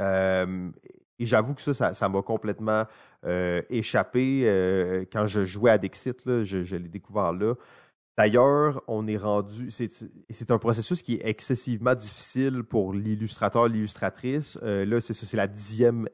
Euh, 0.00 0.70
et 1.18 1.26
j'avoue 1.26 1.54
que 1.54 1.62
ça, 1.62 1.94
ça 1.94 2.08
m'a 2.08 2.22
complètement 2.22 2.84
euh, 3.24 3.62
échappé 3.70 4.42
euh, 4.44 5.04
quand 5.10 5.26
je 5.26 5.44
jouais 5.44 5.70
à 5.70 5.78
Dixit. 5.78 6.24
Là, 6.26 6.44
je, 6.44 6.76
l'ai 6.76 6.88
découvert 6.88 7.32
là. 7.32 7.54
D'ailleurs, 8.16 8.82
on 8.86 9.06
est 9.06 9.16
rendu. 9.16 9.70
C'est 9.70 10.50
un 10.50 10.58
processus 10.58 11.02
qui 11.02 11.14
est 11.14 11.26
excessivement 11.26 11.94
difficile 11.94 12.62
pour 12.62 12.94
l'illustrateur, 12.94 13.68
l'illustratrice. 13.68 14.58
Euh, 14.62 14.86
là, 14.86 15.00
c'est 15.00 15.34
la 15.34 15.46
dixième 15.46 16.08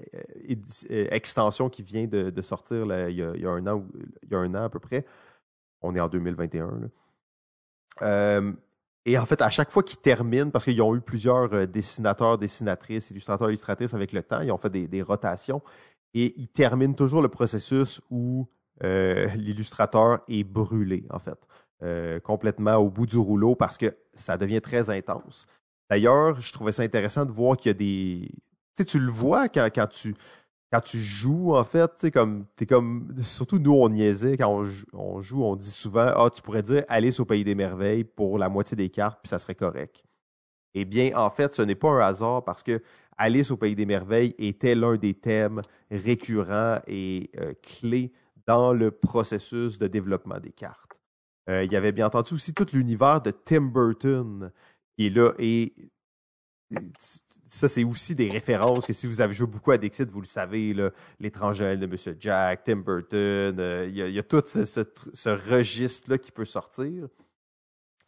extension 0.89 1.69
qui 1.69 1.83
vient 1.83 2.07
de, 2.07 2.43
sortir 2.43 2.87
il, 3.09 3.17
y 3.17 3.23
a, 3.23 3.51
un 3.51 3.67
an, 3.69 3.87
il 4.23 4.33
y 4.33 4.35
a 4.35 4.39
un 4.39 4.55
an 4.55 4.65
à 4.65 4.69
peu 4.69 4.81
près. 4.81 5.05
On 5.81 5.95
est 5.95 6.01
en 6.01 6.09
2021. 6.09 6.81
Là. 8.01 8.41
Et 9.05 9.19
en 9.19 9.27
fait, 9.27 9.43
à 9.43 9.51
chaque 9.51 9.71
fois 9.71 9.83
qu'ils 9.83 9.99
terminent, 9.99 10.51
parce 10.51 10.65
qu'ils 10.65 10.81
ont 10.81 10.95
eu 10.95 11.01
plusieurs 11.01 11.53
euh, 11.53 11.67
dessinateurs, 11.67 12.39
dessinatrices, 12.39 13.11
illustrateurs, 13.11 13.49
illustratrices 13.49 13.95
avec 13.95 14.13
le 14.13 14.23
temps, 14.23 14.41
ils 14.41 14.53
ont 14.53 14.59
fait 14.59 14.71
des, 14.71 15.03
rotations, 15.03 15.61
et 16.15 16.33
ils 16.39 16.49
terminent 16.49 16.95
toujours 16.95 17.21
le 17.21 17.29
processus 17.29 18.01
où 18.11 18.47
euh, 18.85 19.27
l'illustrateur 19.35 20.21
est 20.29 20.45
brûlé, 20.45 21.05
en 21.11 21.19
fait, 21.19 21.39
euh, 21.83 22.21
complètement 22.21 22.77
au 22.77 22.91
bout 22.91 23.07
du 23.07 23.19
rouleau, 23.19 23.57
parce 23.57 23.77
que 23.77 23.97
ça 24.13 24.37
devient 24.37 24.61
très 24.61 24.89
intense. 24.89 25.47
D'ailleurs, 25.91 26.41
je 26.41 26.53
trouvais 26.53 26.73
ça 26.73 26.83
intéressant 26.85 27.25
de 27.25 27.33
voir 27.33 27.57
qu'il 27.57 27.71
y 27.71 27.75
a 27.75 27.75
des... 27.75 28.31
Tu 28.77 28.85
sais, 28.85 28.85
tu 28.85 28.99
le 29.01 29.11
vois 29.11 29.49
quand, 29.49 29.69
quand 29.75 29.89
tu 29.89 30.15
quand 30.73 30.81
tu 30.81 30.99
joues, 30.99 31.55
en 31.55 31.65
fait, 31.65 31.91
tu 31.99 32.11
comme, 32.11 32.47
t'es 32.57 32.65
comme, 32.65 33.15
surtout 33.23 33.59
nous, 33.59 33.75
on 33.75 33.91
niaisait, 33.91 34.39
quand 34.39 34.49
on 34.95 35.21
joue, 35.21 35.45
on, 35.45 35.55
dit 35.55 35.71
souvent, 35.71 36.11
ah, 36.17 36.31
tu 36.33 36.41
pourrais 36.41 36.63
dire 36.63 36.85
Alice 36.89 37.21
au 37.21 37.27
Pays 37.27 37.45
des 37.45 37.55
Merveilles 37.55 38.05
pour 38.05 38.39
la 38.39 38.49
moitié 38.49 38.75
des 38.75 38.89
cartes, 38.89 39.21
puis 39.23 39.29
ça 39.29 39.39
serait 39.39 39.55
correct. 39.55 40.03
Eh 40.75 40.87
bien, 40.87 41.15
en 41.15 41.29
fait, 41.29 41.53
ce 41.53 41.61
n'est 41.61 41.75
pas 41.75 41.91
un 41.91 42.01
hasard 42.01 42.43
parce 42.45 42.63
que 42.63 42.83
Alice 43.19 43.51
au 43.51 43.59
Pays 43.59 43.75
des 43.75 43.85
Merveilles 43.85 44.35
était 44.39 44.75
l'un 44.75 44.97
des 44.97 45.13
thèmes 45.13 45.61
récurrents 45.91 46.79
et 46.87 47.31
euh, 47.39 47.53
clés 47.61 48.11
dans 48.47 48.73
le 48.73 48.91
processus 48.91 49.77
de 49.77 49.87
développement 49.87 50.41
des 50.41 50.53
cartes. 50.53 50.99
Euh, 51.51 51.65
il 51.65 51.73
y 51.73 51.77
avait 51.77 51.93
bien 51.93 52.07
entendu 52.07 52.33
aussi 52.33 52.55
tout 52.55 52.67
l'univers 52.73 53.21
de 53.21 53.31
Tim 53.31 53.63
Burton 53.63 54.51
qui 54.97 55.09
est 55.09 55.11
là. 55.11 55.33
Et 55.39 55.75
ça, 57.47 57.69
c'est 57.69 57.85
aussi 57.85 58.15
des 58.15 58.31
références 58.31 58.87
que 58.87 58.93
si 58.93 59.07
vous 59.07 59.21
avez 59.21 59.35
joué 59.35 59.47
beaucoup 59.47 59.73
à 59.73 59.79
Dixit, 59.79 60.09
vous 60.09 60.21
le 60.21 60.27
savez, 60.27 60.75
l'étranger 61.21 61.77
de 61.77 61.85
M. 61.85 62.17
Jack, 62.19 62.65
Tim 62.65 62.77
Burton, 62.77 63.57
euh, 63.59 63.87
il 63.89 63.97
y, 63.97 64.19
a 64.19 64.23
tout 64.23 64.43
ce, 64.47 65.51
registre-là 65.51 66.19
qui 66.19 66.33
peut 66.33 66.47
sortir. 66.47 67.09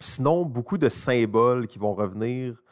Sinon, 0.00 0.44
beaucoup 0.44 0.78
de 0.78 0.88
symboles 0.88 1.66
qui 1.66 1.78
vont 1.78 1.94
revenir 1.94 2.62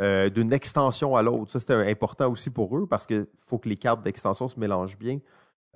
euh, 0.00 0.30
d'une 0.30 0.52
extension 0.52 1.16
à 1.16 1.22
l'autre. 1.22 1.52
Ça, 1.52 1.60
c'était 1.60 1.74
important 1.74 2.30
aussi 2.30 2.50
pour 2.50 2.76
eux 2.78 2.86
parce 2.86 3.06
qu'il 3.06 3.26
faut 3.36 3.58
que 3.58 3.68
les 3.68 3.76
cartes 3.76 4.02
d'extension 4.02 4.48
se 4.48 4.58
mélangent 4.58 4.98
bien. 4.98 5.20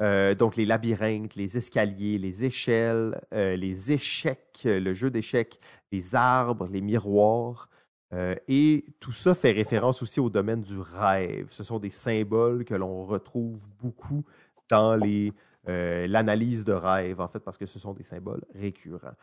Euh, 0.01 0.35
donc, 0.35 0.57
les 0.57 0.65
labyrinthes, 0.65 1.35
les 1.37 1.57
escaliers, 1.59 2.19
les 2.19 2.45
échelles, 2.45 3.21
les 3.33 3.93
échecs, 3.93 4.63
le 4.65 4.93
jeu 4.95 5.11
d'échecs, 5.11 5.61
les 5.93 6.15
arbres, 6.15 6.67
les 6.69 6.81
miroirs. 6.81 7.69
Et 8.13 8.85
tout 9.01 9.13
ça 9.13 9.35
fait 9.35 9.53
référence 9.53 10.03
aussi 10.03 10.21
au 10.21 10.31
domaine 10.31 10.63
du 10.63 10.79
rêve. 10.79 11.49
Ce 11.51 11.65
sont 11.65 11.79
des 11.79 11.91
symboles 11.91 12.65
que 12.65 12.75
l'on 12.75 13.05
retrouve 13.05 13.67
beaucoup 13.81 14.25
dans 14.71 14.95
les 14.95 15.33
l'analyse 15.67 16.65
de 16.65 16.73
rêve, 16.73 17.21
en 17.21 17.29
fait, 17.29 17.41
parce 17.41 17.59
que 17.59 17.67
ce 17.67 17.79
sont 17.79 17.93
des 17.93 18.05
symboles 18.05 18.45
récurrents. 18.55 19.17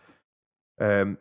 Euh, 0.81 1.15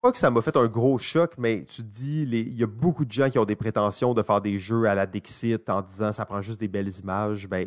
pas 0.00 0.12
que 0.12 0.18
ça 0.18 0.30
m'a 0.30 0.42
fait 0.42 0.56
un 0.56 0.66
gros 0.68 0.98
choc, 0.98 1.34
mais 1.38 1.64
tu 1.64 1.82
dis, 1.82 2.22
il 2.22 2.56
y 2.56 2.62
a 2.62 2.66
beaucoup 2.66 3.04
de 3.04 3.12
gens 3.12 3.30
qui 3.30 3.38
ont 3.38 3.44
des 3.44 3.56
prétentions 3.56 4.14
de 4.14 4.22
faire 4.22 4.40
des 4.40 4.58
jeux 4.58 4.84
à 4.84 4.94
la 4.94 5.06
Dixit 5.06 5.68
en 5.68 5.82
disant 5.82 6.12
ça 6.12 6.24
prend 6.26 6.40
juste 6.40 6.60
des 6.60 6.68
belles 6.68 6.96
images. 7.00 7.48
Ben, 7.48 7.66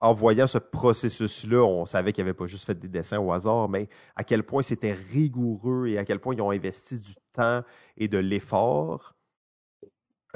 en 0.00 0.12
voyant 0.12 0.48
ce 0.48 0.58
processus-là, 0.58 1.64
on 1.64 1.86
savait 1.86 2.12
qu'ils 2.12 2.24
n'avaient 2.24 2.34
pas 2.34 2.46
juste 2.46 2.66
fait 2.66 2.74
des 2.74 2.88
dessins 2.88 3.20
au 3.20 3.32
hasard, 3.32 3.68
mais 3.68 3.88
à 4.16 4.24
quel 4.24 4.42
point 4.42 4.62
c'était 4.62 4.92
rigoureux 4.92 5.86
et 5.86 5.96
à 5.96 6.04
quel 6.04 6.18
point 6.18 6.34
ils 6.34 6.42
ont 6.42 6.50
investi 6.50 6.98
du 6.98 7.14
temps 7.32 7.62
et 7.96 8.08
de 8.08 8.18
l'effort. 8.18 9.14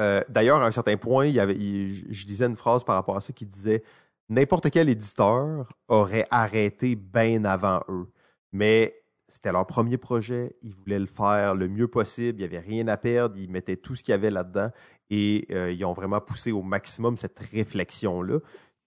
Euh, 0.00 0.22
d'ailleurs, 0.28 0.62
à 0.62 0.66
un 0.66 0.72
certain 0.72 0.96
point, 0.96 1.30
je 1.30 2.26
disais 2.26 2.46
une 2.46 2.56
phrase 2.56 2.84
par 2.84 2.96
rapport 2.96 3.16
à 3.16 3.20
ça 3.20 3.32
qui 3.32 3.46
disait 3.46 3.82
n'importe 4.28 4.70
quel 4.70 4.88
éditeur 4.88 5.72
aurait 5.88 6.26
arrêté 6.30 6.96
bien 6.96 7.44
avant 7.44 7.82
eux. 7.88 8.08
Mais 8.52 9.02
c'était 9.28 9.52
leur 9.52 9.66
premier 9.66 9.96
projet, 9.96 10.56
ils 10.62 10.72
voulaient 10.72 10.98
le 10.98 11.06
faire 11.06 11.54
le 11.54 11.68
mieux 11.68 11.88
possible, 11.88 12.38
il 12.38 12.48
n'y 12.48 12.56
avait 12.56 12.64
rien 12.64 12.86
à 12.88 12.96
perdre, 12.96 13.36
ils 13.36 13.50
mettaient 13.50 13.76
tout 13.76 13.96
ce 13.96 14.04
qu'il 14.04 14.12
y 14.12 14.14
avait 14.14 14.30
là-dedans 14.30 14.70
et 15.10 15.46
euh, 15.50 15.72
ils 15.72 15.84
ont 15.84 15.92
vraiment 15.92 16.20
poussé 16.20 16.52
au 16.52 16.62
maximum 16.62 17.16
cette 17.16 17.38
réflexion-là, 17.38 18.40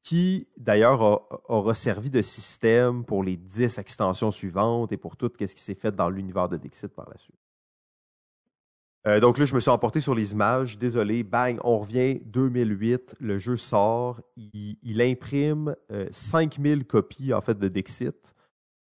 qui 0.03 0.47
d'ailleurs 0.57 1.27
aura 1.49 1.73
servi 1.73 2.09
de 2.09 2.21
système 2.21 3.03
pour 3.03 3.23
les 3.23 3.37
dix 3.37 3.77
extensions 3.77 4.31
suivantes 4.31 4.91
et 4.91 4.97
pour 4.97 5.17
tout 5.17 5.31
ce 5.39 5.45
qui 5.45 5.61
s'est 5.61 5.75
fait 5.75 5.93
dans 5.93 6.09
l'univers 6.09 6.49
de 6.49 6.57
Dixit 6.57 6.87
par 6.87 7.09
la 7.09 7.17
suite. 7.17 7.35
Euh, 9.07 9.19
donc 9.19 9.37
là, 9.37 9.45
je 9.45 9.55
me 9.55 9.59
suis 9.59 9.69
emporté 9.69 9.99
sur 9.99 10.13
les 10.13 10.33
images. 10.33 10.77
Désolé, 10.77 11.23
bang, 11.23 11.57
on 11.63 11.79
revient 11.79 12.19
2008, 12.25 13.15
le 13.19 13.37
jeu 13.37 13.55
sort, 13.55 14.21
il, 14.35 15.01
imprime 15.01 15.75
5000 16.11 16.79
euh, 16.79 16.83
copies 16.83 17.33
en 17.33 17.41
fait 17.41 17.57
de 17.57 17.67
Dixit. 17.67 18.33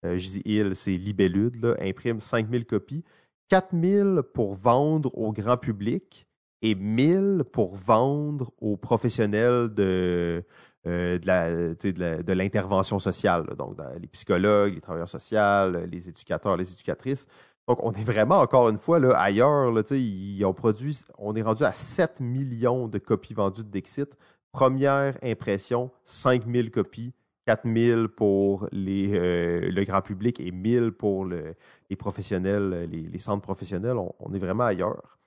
Euh, 0.06 0.18
je 0.18 0.30
dis 0.30 0.42
il, 0.46 0.76
c'est 0.76 0.94
Libellude, 0.94 1.62
là, 1.64 1.76
imprime 1.80 2.20
5000 2.20 2.66
copies. 2.66 3.04
4000 3.50 4.24
pour 4.34 4.56
vendre 4.56 5.16
au 5.18 5.32
grand 5.32 5.58
public 5.58 6.28
et 6.62 6.76
1000 6.76 7.44
pour 7.52 7.76
vendre 7.76 8.52
aux 8.60 8.76
professionnels 8.76 9.74
de, 9.74 10.44
euh, 10.88 11.20
de 11.20 12.34
l'intervention 12.34 13.00
sociale, 13.00 13.46
donc 13.58 13.78
les 14.02 14.08
psychologues, 14.08 14.74
les 14.74 14.82
travailleurs 14.82 15.10
sociaux, 15.10 15.72
les 15.90 16.10
éducateurs, 16.10 16.58
les 16.58 16.72
éducatrices. 16.72 17.26
Donc, 17.68 17.80
on 17.84 17.92
est 17.92 18.04
vraiment, 18.04 18.38
encore 18.38 18.70
une 18.70 18.78
fois, 18.78 19.00
là, 19.00 19.18
ailleurs. 19.20 19.72
Là, 19.72 19.82
ils 19.92 20.46
ont 20.46 20.54
produit, 20.54 20.98
on 21.18 21.36
est 21.36 21.42
rendu 21.42 21.64
à 21.64 21.74
7 21.74 22.22
millions 22.22 22.88
de 22.88 22.98
copies 22.98 23.34
vendues 23.34 23.64
de 23.64 23.70
Dixit. 23.70 24.10
Première 24.52 25.18
impression, 25.22 25.92
5000 26.06 26.72
copies 26.72 27.14
4000 27.48 28.10
pour 28.10 28.68
les, 28.74 29.14
euh, 29.14 29.72
le 29.72 29.84
grand 29.86 30.02
public 30.02 30.40
et 30.42 30.52
1000 30.52 30.92
pour 30.92 31.26
les 31.26 31.96
professionnels, 31.98 32.90
les, 32.92 33.20
centres 33.20 33.42
professionnels. 33.42 33.96
On, 34.20 34.34
est 34.34 34.40
vraiment 34.40 34.66
ailleurs. 34.66 35.18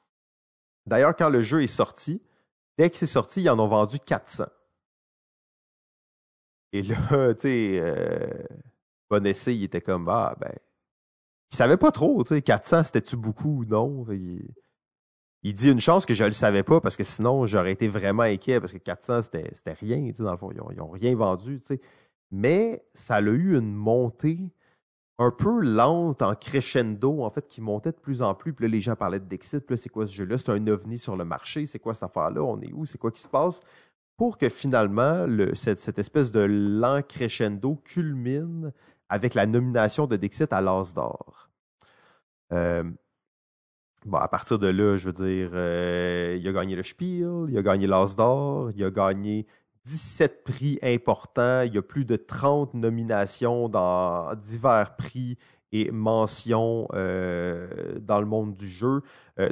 D'ailleurs, 0.86 1.16
quand 1.16 1.30
le 1.30 1.40
jeu 1.40 1.62
est 1.62 1.66
sorti, 1.66 2.22
dès 2.76 2.90
que 2.90 2.96
c'est 2.98 3.06
sorti, 3.06 3.42
ils 3.42 3.48
en 3.48 3.58
ont 3.58 3.68
vendu 3.68 3.98
400. 3.98 4.44
Et 6.72 6.82
là, 6.82 6.96
tu 7.34 7.40
sais, 7.40 7.80
euh, 7.80 8.28
bon 9.08 9.24
essai, 9.26 9.56
il 9.56 9.64
était 9.64 9.80
comme, 9.80 10.06
ah, 10.10 10.36
ben, 10.38 10.52
il 11.52 11.56
savait 11.56 11.76
pas 11.76 11.90
trop, 11.90 12.22
tu 12.22 12.34
sais, 12.34 12.42
400, 12.42 12.84
c'était-tu 12.84 13.16
beaucoup 13.16 13.60
ou 13.60 13.64
non? 13.64 14.06
Il, 15.42 15.54
dit 15.54 15.70
une 15.70 15.80
chance 15.80 16.06
que 16.06 16.14
je 16.14 16.24
le 16.24 16.32
savais 16.32 16.62
pas 16.62 16.80
parce 16.80 16.96
que 16.96 17.04
sinon, 17.04 17.46
j'aurais 17.46 17.72
été 17.72 17.88
vraiment 17.88 18.22
inquiet 18.22 18.60
parce 18.60 18.72
que 18.72 18.78
400, 18.78 19.22
c'était 19.22 19.72
rien, 19.72 20.02
tu 20.08 20.14
sais, 20.16 20.22
dans 20.22 20.32
le 20.32 20.36
fond. 20.36 20.50
Ils 20.52 20.76
n'ont 20.76 20.90
rien 20.90 21.14
vendu, 21.16 21.60
tu 21.60 21.80
mais 22.30 22.84
ça 22.94 23.16
a 23.16 23.20
eu 23.20 23.58
une 23.58 23.74
montée 23.74 24.52
un 25.20 25.30
peu 25.30 25.60
lente 25.60 26.22
en 26.22 26.34
crescendo, 26.34 27.22
en 27.22 27.30
fait, 27.30 27.46
qui 27.46 27.60
montait 27.60 27.92
de 27.92 27.96
plus 27.96 28.22
en 28.22 28.34
plus. 28.34 28.54
Puis 28.54 28.64
là, 28.64 28.70
les 28.70 28.80
gens 28.80 28.96
parlaient 28.96 29.20
de 29.20 29.26
Dixit. 29.26 29.60
Puis 29.60 29.74
là, 29.74 29.76
c'est 29.76 29.90
quoi 29.90 30.06
ce 30.06 30.14
jeu-là? 30.14 30.38
C'est 30.38 30.50
un 30.50 30.66
ovni 30.66 30.98
sur 30.98 31.14
le 31.14 31.26
marché. 31.26 31.66
C'est 31.66 31.78
quoi 31.78 31.92
cette 31.92 32.04
affaire-là? 32.04 32.42
On 32.42 32.58
est 32.62 32.72
où? 32.72 32.86
C'est 32.86 32.96
quoi 32.96 33.10
qui 33.10 33.20
se 33.20 33.28
passe? 33.28 33.60
Pour 34.16 34.38
que 34.38 34.48
finalement, 34.48 35.26
cette, 35.54 35.98
espèce 35.98 36.32
de 36.32 36.40
lent 36.40 37.02
crescendo 37.06 37.76
culmine 37.84 38.72
avec 39.10 39.34
la 39.34 39.44
nomination 39.44 40.06
de 40.06 40.16
Dixit 40.16 40.52
à 40.52 40.60
l'As 40.60 40.94
d'or. 40.94 41.50
Euh, 42.52 42.84
bon, 44.06 44.18
à 44.18 44.28
partir 44.28 44.58
de 44.58 44.68
là, 44.68 44.96
je 44.96 45.06
veux 45.06 45.12
dire, 45.12 45.50
euh, 45.52 46.38
il 46.40 46.48
a 46.48 46.52
gagné 46.52 46.76
le 46.76 46.82
Spiel, 46.84 47.46
il 47.48 47.58
a 47.58 47.62
gagné 47.62 47.88
l'As 47.88 48.14
d'or, 48.16 48.70
il 48.74 48.82
a 48.84 48.90
gagné 48.90 49.46
17 49.84 50.44
prix 50.44 50.78
importants. 50.82 51.62
Il 51.62 51.74
y 51.74 51.78
a 51.78 51.82
plus 51.82 52.04
de 52.04 52.14
30 52.14 52.74
nominations 52.74 53.68
dans 53.68 54.32
divers 54.36 54.94
prix 54.96 55.36
et 55.72 55.90
mentions 55.90 56.88
euh, 56.94 57.68
dans 58.00 58.20
le 58.20 58.26
monde 58.26 58.54
du 58.54 58.68
jeu. 58.68 59.02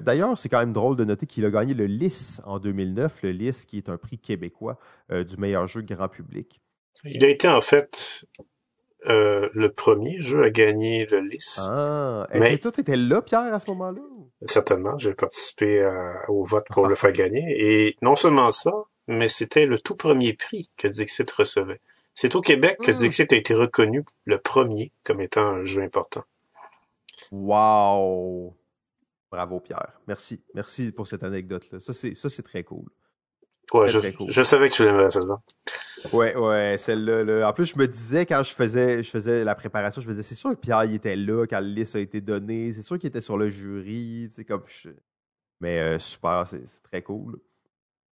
D'ailleurs, 0.03 0.37
c'est 0.37 0.51
quand 0.51 0.59
même 0.59 0.75
drôle 0.75 0.97
de 0.97 1.05
noter 1.05 1.27
qu'il 1.27 1.47
a 1.47 1.51
gagné 1.51 1.73
le 1.73 1.87
LIS 1.87 2.43
en 2.45 2.59
2009, 2.59 3.23
le 3.23 3.31
LIS 3.31 3.65
qui 3.67 3.79
est 3.79 3.89
un 3.89 3.97
prix 3.97 4.19
québécois 4.19 4.79
du 5.11 5.37
meilleur 5.39 5.67
jeu 5.67 5.81
grand 5.81 6.09
public. 6.09 6.61
Il 7.05 7.25
a 7.25 7.29
été 7.29 7.49
en 7.49 7.63
fait 7.63 8.27
le 9.05 9.69
premier 9.69 10.21
jeu 10.21 10.45
à 10.45 10.51
gagner 10.51 11.07
le 11.07 11.21
LIS. 11.21 11.61
Ah, 11.71 12.27
est-ce 12.33 12.69
que 12.69 12.69
toi, 12.69 12.97
là, 12.97 13.23
Pierre, 13.23 13.55
à 13.55 13.59
ce 13.59 13.71
moment-là? 13.71 14.01
Certainement, 14.47 14.97
j'ai 14.99 15.15
participé 15.15 15.89
au 16.29 16.45
vote 16.45 16.67
pour 16.71 16.87
le 16.87 16.95
faire 16.95 17.13
gagner. 17.13 17.45
Et 17.59 17.97
non 18.03 18.15
seulement 18.15 18.53
ça, 18.53 18.73
mais 19.09 19.29
c'était 19.29 19.65
le 19.65 19.81
tout 19.81 19.97
premier 19.97 20.35
prix 20.35 20.69
que 20.77 20.87
Dixit 20.87 21.29
recevait. 21.31 21.81
C'est 22.15 22.35
au 22.35 22.41
Québec 22.41 22.79
que 22.83 22.91
hmm. 22.91 22.95
Dixit 22.95 23.33
a 23.33 23.37
été 23.37 23.55
reconnu 23.55 24.05
le 24.25 24.39
premier 24.39 24.93
comme 25.05 25.21
étant 25.21 25.47
un 25.47 25.65
jeu 25.65 25.83
important. 25.83 26.25
Wow! 27.33 28.55
Bravo 29.31 29.61
Pierre. 29.61 30.01
Merci. 30.07 30.45
Merci 30.55 30.93
pour 30.93 31.07
cette 31.07 31.23
anecdote-là. 31.23 31.81
Ça, 31.81 31.93
c'est 31.95 32.43
très 32.43 32.65
cool. 32.65 32.89
Ouais, 33.75 33.89
je, 33.89 33.99
je, 34.29 34.43
savais 34.43 34.69
que 34.69 34.75
tu 34.75 34.85
l'aimerais 34.85 35.11
celle-là. 35.11 35.39
Ouais, 36.13 36.35
ouais, 36.37 36.77
celle-là. 36.79 37.49
En 37.49 37.53
plus, 37.53 37.67
je 37.75 37.79
me 37.79 37.87
disais 37.87 38.25
quand 38.25 38.43
je 38.43 38.55
faisais, 38.55 39.03
je 39.03 39.11
faisais 39.11 39.45
la 39.45 39.55
préparation, 39.55 40.01
je 40.01 40.07
me 40.07 40.13
disais, 40.13 40.29
c'est 40.29 40.35
sûr 40.35 40.51
que 40.51 40.57
Pierre 40.57 40.85
il 40.85 40.95
était 40.95 41.17
là 41.17 41.47
quand 41.47 41.61
le 41.61 41.67
liste 41.67 41.97
a 41.97 42.01
été 42.01 42.21
donné, 42.21 42.73
c'est 42.73 42.83
sûr 42.83 42.99
qu'il 42.99 43.09
était 43.09 43.21
sur 43.21 43.37
le 43.37 43.49
jury, 43.49 44.31
tu 44.35 44.45
comme 44.45 44.63
Mais 45.61 45.79
euh, 45.79 45.99
super, 45.99 46.47
c'est, 46.49 46.63
très 46.83 47.03
cool. 47.03 47.39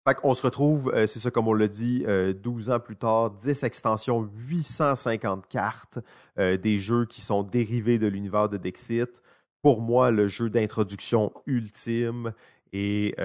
Fait 0.07 0.13
qu'on 0.13 0.35
se 0.35 0.43
retrouve, 0.43 0.91
euh, 0.93 1.07
c'est 1.07 1.17
ça 1.19 1.31
comme 1.31 1.47
on 1.47 1.53
l'a 1.53 1.67
dit, 1.67 2.05
12 2.43 2.69
euh, 2.69 2.75
ans 2.75 2.79
plus 2.79 2.95
tard, 2.95 3.31
10 3.31 3.63
extensions, 3.63 4.29
850 4.47 5.47
cartes, 5.47 5.97
euh, 6.37 6.57
des 6.57 6.77
jeux 6.77 7.05
qui 7.05 7.21
sont 7.21 7.41
dérivés 7.41 7.97
de 7.97 8.05
l'univers 8.05 8.47
de 8.47 8.57
Dexit. 8.57 9.23
Pour 9.63 9.81
moi, 9.81 10.11
le 10.11 10.27
jeu 10.27 10.51
d'introduction 10.51 11.33
ultime 11.47 12.33
et 12.73 13.15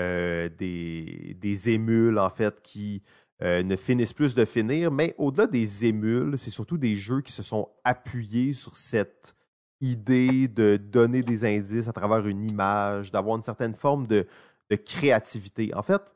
des, 0.58 1.36
des, 1.40 1.70
émules, 1.70 2.18
en 2.18 2.30
fait, 2.30 2.60
qui 2.62 3.02
ne 3.42 3.76
finissent 3.76 4.12
plus 4.12 4.34
de 4.34 4.44
finir. 4.44 4.90
Mais 4.90 5.14
au-delà 5.18 5.46
des 5.46 5.86
émules, 5.86 6.38
c'est 6.38 6.50
surtout 6.50 6.78
des 6.78 6.94
jeux 6.94 7.20
qui 7.20 7.32
se 7.32 7.42
sont 7.42 7.68
appuyés 7.84 8.52
sur 8.52 8.76
cette 8.76 9.34
idée 9.80 10.46
de 10.46 10.76
donner 10.76 11.22
des 11.22 11.44
indices 11.44 11.88
à 11.88 11.92
travers 11.92 12.26
une 12.26 12.44
image, 12.44 13.10
d'avoir 13.10 13.36
une 13.36 13.42
certaine 13.42 13.74
forme 13.74 14.06
de, 14.06 14.26
de 14.70 14.76
créativité. 14.76 15.74
En 15.74 15.82
fait, 15.82 16.14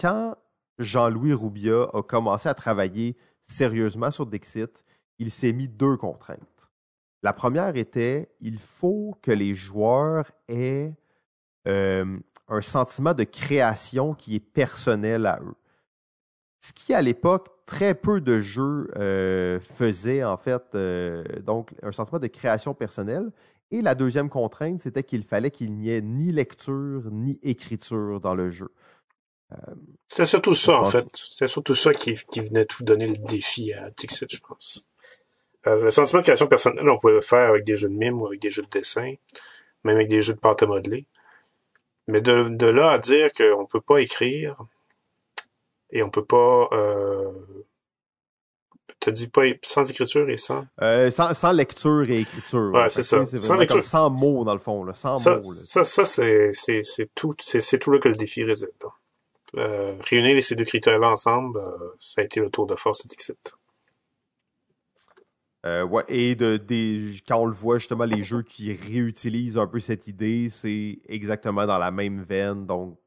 quand 0.00 0.36
Jean-Louis 0.78 1.34
Roubia 1.34 1.88
a 1.92 2.02
commencé 2.02 2.48
à 2.48 2.54
travailler 2.54 3.16
sérieusement 3.42 4.10
sur 4.10 4.26
Dixit, 4.26 4.84
il 5.18 5.30
s'est 5.30 5.52
mis 5.52 5.68
deux 5.68 5.96
contraintes. 5.96 6.70
La 7.22 7.32
première 7.34 7.76
était 7.76 8.30
il 8.40 8.58
faut 8.58 9.18
que 9.20 9.30
les 9.30 9.52
joueurs 9.52 10.30
aient 10.48 10.94
euh, 11.68 12.18
un 12.50 12.60
sentiment 12.60 13.14
de 13.14 13.24
création 13.24 14.14
qui 14.14 14.36
est 14.36 14.40
personnel 14.40 15.26
à 15.26 15.40
eux. 15.42 15.54
Ce 16.60 16.72
qui, 16.72 16.92
à 16.92 17.00
l'époque, 17.00 17.48
très 17.64 17.94
peu 17.94 18.20
de 18.20 18.40
jeux 18.40 18.90
euh, 18.96 19.60
faisaient, 19.60 20.24
en 20.24 20.36
fait, 20.36 20.62
euh, 20.74 21.24
donc 21.40 21.70
un 21.82 21.92
sentiment 21.92 22.18
de 22.18 22.26
création 22.26 22.74
personnelle. 22.74 23.30
Et 23.70 23.80
la 23.80 23.94
deuxième 23.94 24.28
contrainte, 24.28 24.80
c'était 24.80 25.04
qu'il 25.04 25.22
fallait 25.22 25.52
qu'il 25.52 25.72
n'y 25.72 25.90
ait 25.90 26.02
ni 26.02 26.32
lecture 26.32 27.04
ni 27.10 27.38
écriture 27.42 28.20
dans 28.20 28.34
le 28.34 28.50
jeu. 28.50 28.68
C'est 30.06 30.26
surtout 30.26 30.54
ça, 30.54 30.80
en 30.80 30.84
fait. 30.84 31.08
C'est 31.12 31.48
surtout 31.48 31.74
ça 31.74 31.92
qui, 31.92 32.14
qui, 32.30 32.40
venait 32.40 32.66
tout 32.66 32.84
donner 32.84 33.08
le 33.08 33.16
défi 33.16 33.72
à 33.72 33.90
Dixit, 33.90 34.32
je 34.32 34.38
pense. 34.40 34.86
Euh, 35.66 35.82
le 35.82 35.90
sentiment 35.90 36.20
de 36.20 36.24
création 36.24 36.46
personnelle, 36.46 36.88
on 36.88 36.96
pouvait 36.96 37.14
le 37.14 37.20
faire 37.20 37.50
avec 37.50 37.64
des 37.64 37.76
jeux 37.76 37.88
de 37.88 37.94
mime 37.94 38.20
ou 38.20 38.26
avec 38.26 38.40
des 38.40 38.50
jeux 38.50 38.62
de 38.62 38.68
dessin, 38.68 39.14
même 39.84 39.96
avec 39.96 40.08
des 40.08 40.22
jeux 40.22 40.34
de 40.34 40.38
pâte 40.38 40.62
à 40.62 40.66
modeler. 40.66 41.06
Mais 42.10 42.20
de, 42.20 42.48
de 42.48 42.66
là 42.66 42.90
à 42.92 42.98
dire 42.98 43.30
qu'on 43.32 43.66
peut 43.66 43.80
pas 43.80 43.98
écrire 44.00 44.56
et 45.90 46.02
on 46.02 46.10
peut 46.10 46.24
pas 46.24 46.68
euh, 46.72 47.32
t'as 49.00 49.10
dit 49.10 49.28
pas 49.28 49.42
sans 49.62 49.88
écriture 49.90 50.28
et 50.28 50.36
sans? 50.36 50.64
Euh, 50.82 51.10
sans, 51.10 51.34
sans 51.34 51.52
lecture 51.52 52.08
et 52.10 52.20
écriture. 52.20 52.70
Ouais, 52.72 52.88
c'est 52.88 53.02
ça. 53.02 53.24
Sans 53.26 53.54
lecture. 53.54 53.82
sans 53.82 54.10
mots, 54.10 54.44
dans 54.44 54.52
le 54.52 54.58
fond, 54.60 54.84
là. 54.84 54.92
Sans 54.94 55.16
Ça, 55.16 55.30
mots, 55.36 55.52
là. 55.52 55.58
ça, 55.58 55.84
ça 55.84 56.04
c'est, 56.04 56.50
c'est, 56.52 56.82
c'est 56.82 57.12
tout, 57.14 57.34
c'est, 57.38 57.60
c'est 57.60 57.78
tout 57.78 57.90
là 57.90 57.98
que 57.98 58.08
le 58.08 58.14
défi 58.14 58.44
réside. 58.44 58.70
là. 58.82 58.88
Euh, 59.56 59.96
réunir 60.02 60.40
ces 60.44 60.54
deux 60.54 60.64
critères-là 60.64 61.10
ensemble, 61.10 61.58
euh, 61.58 61.92
ça 61.96 62.20
a 62.20 62.24
été 62.24 62.38
le 62.38 62.50
tour 62.50 62.66
de 62.66 62.76
force 62.76 63.02
de 63.02 63.08
Dixit. 63.08 63.36
Euh, 65.66 66.02
et 66.08 66.34
de, 66.36 66.56
des, 66.56 67.16
quand 67.28 67.36
on 67.38 67.46
le 67.46 67.52
voit 67.52 67.78
justement, 67.78 68.04
les 68.04 68.22
jeux 68.22 68.42
qui 68.42 68.72
réutilisent 68.72 69.58
un 69.58 69.66
peu 69.66 69.78
cette 69.80 70.06
idée, 70.08 70.48
c'est 70.48 71.00
exactement 71.06 71.66
dans 71.66 71.78
la 71.78 71.90
même 71.90 72.22
veine. 72.22 72.66
Donc, 72.66 72.98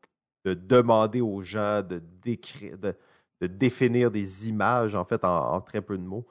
de 0.45 0.53
demander 0.53 1.21
aux 1.21 1.41
gens 1.41 1.81
de 1.81 2.01
décrire, 2.21 2.77
de, 2.77 2.95
définir 3.47 4.11
des 4.11 4.49
images 4.49 4.95
en 4.95 5.03
fait 5.03 5.23
en, 5.25 5.59
très 5.61 5.81
peu 5.81 5.97
de 5.97 6.03
mots. 6.03 6.27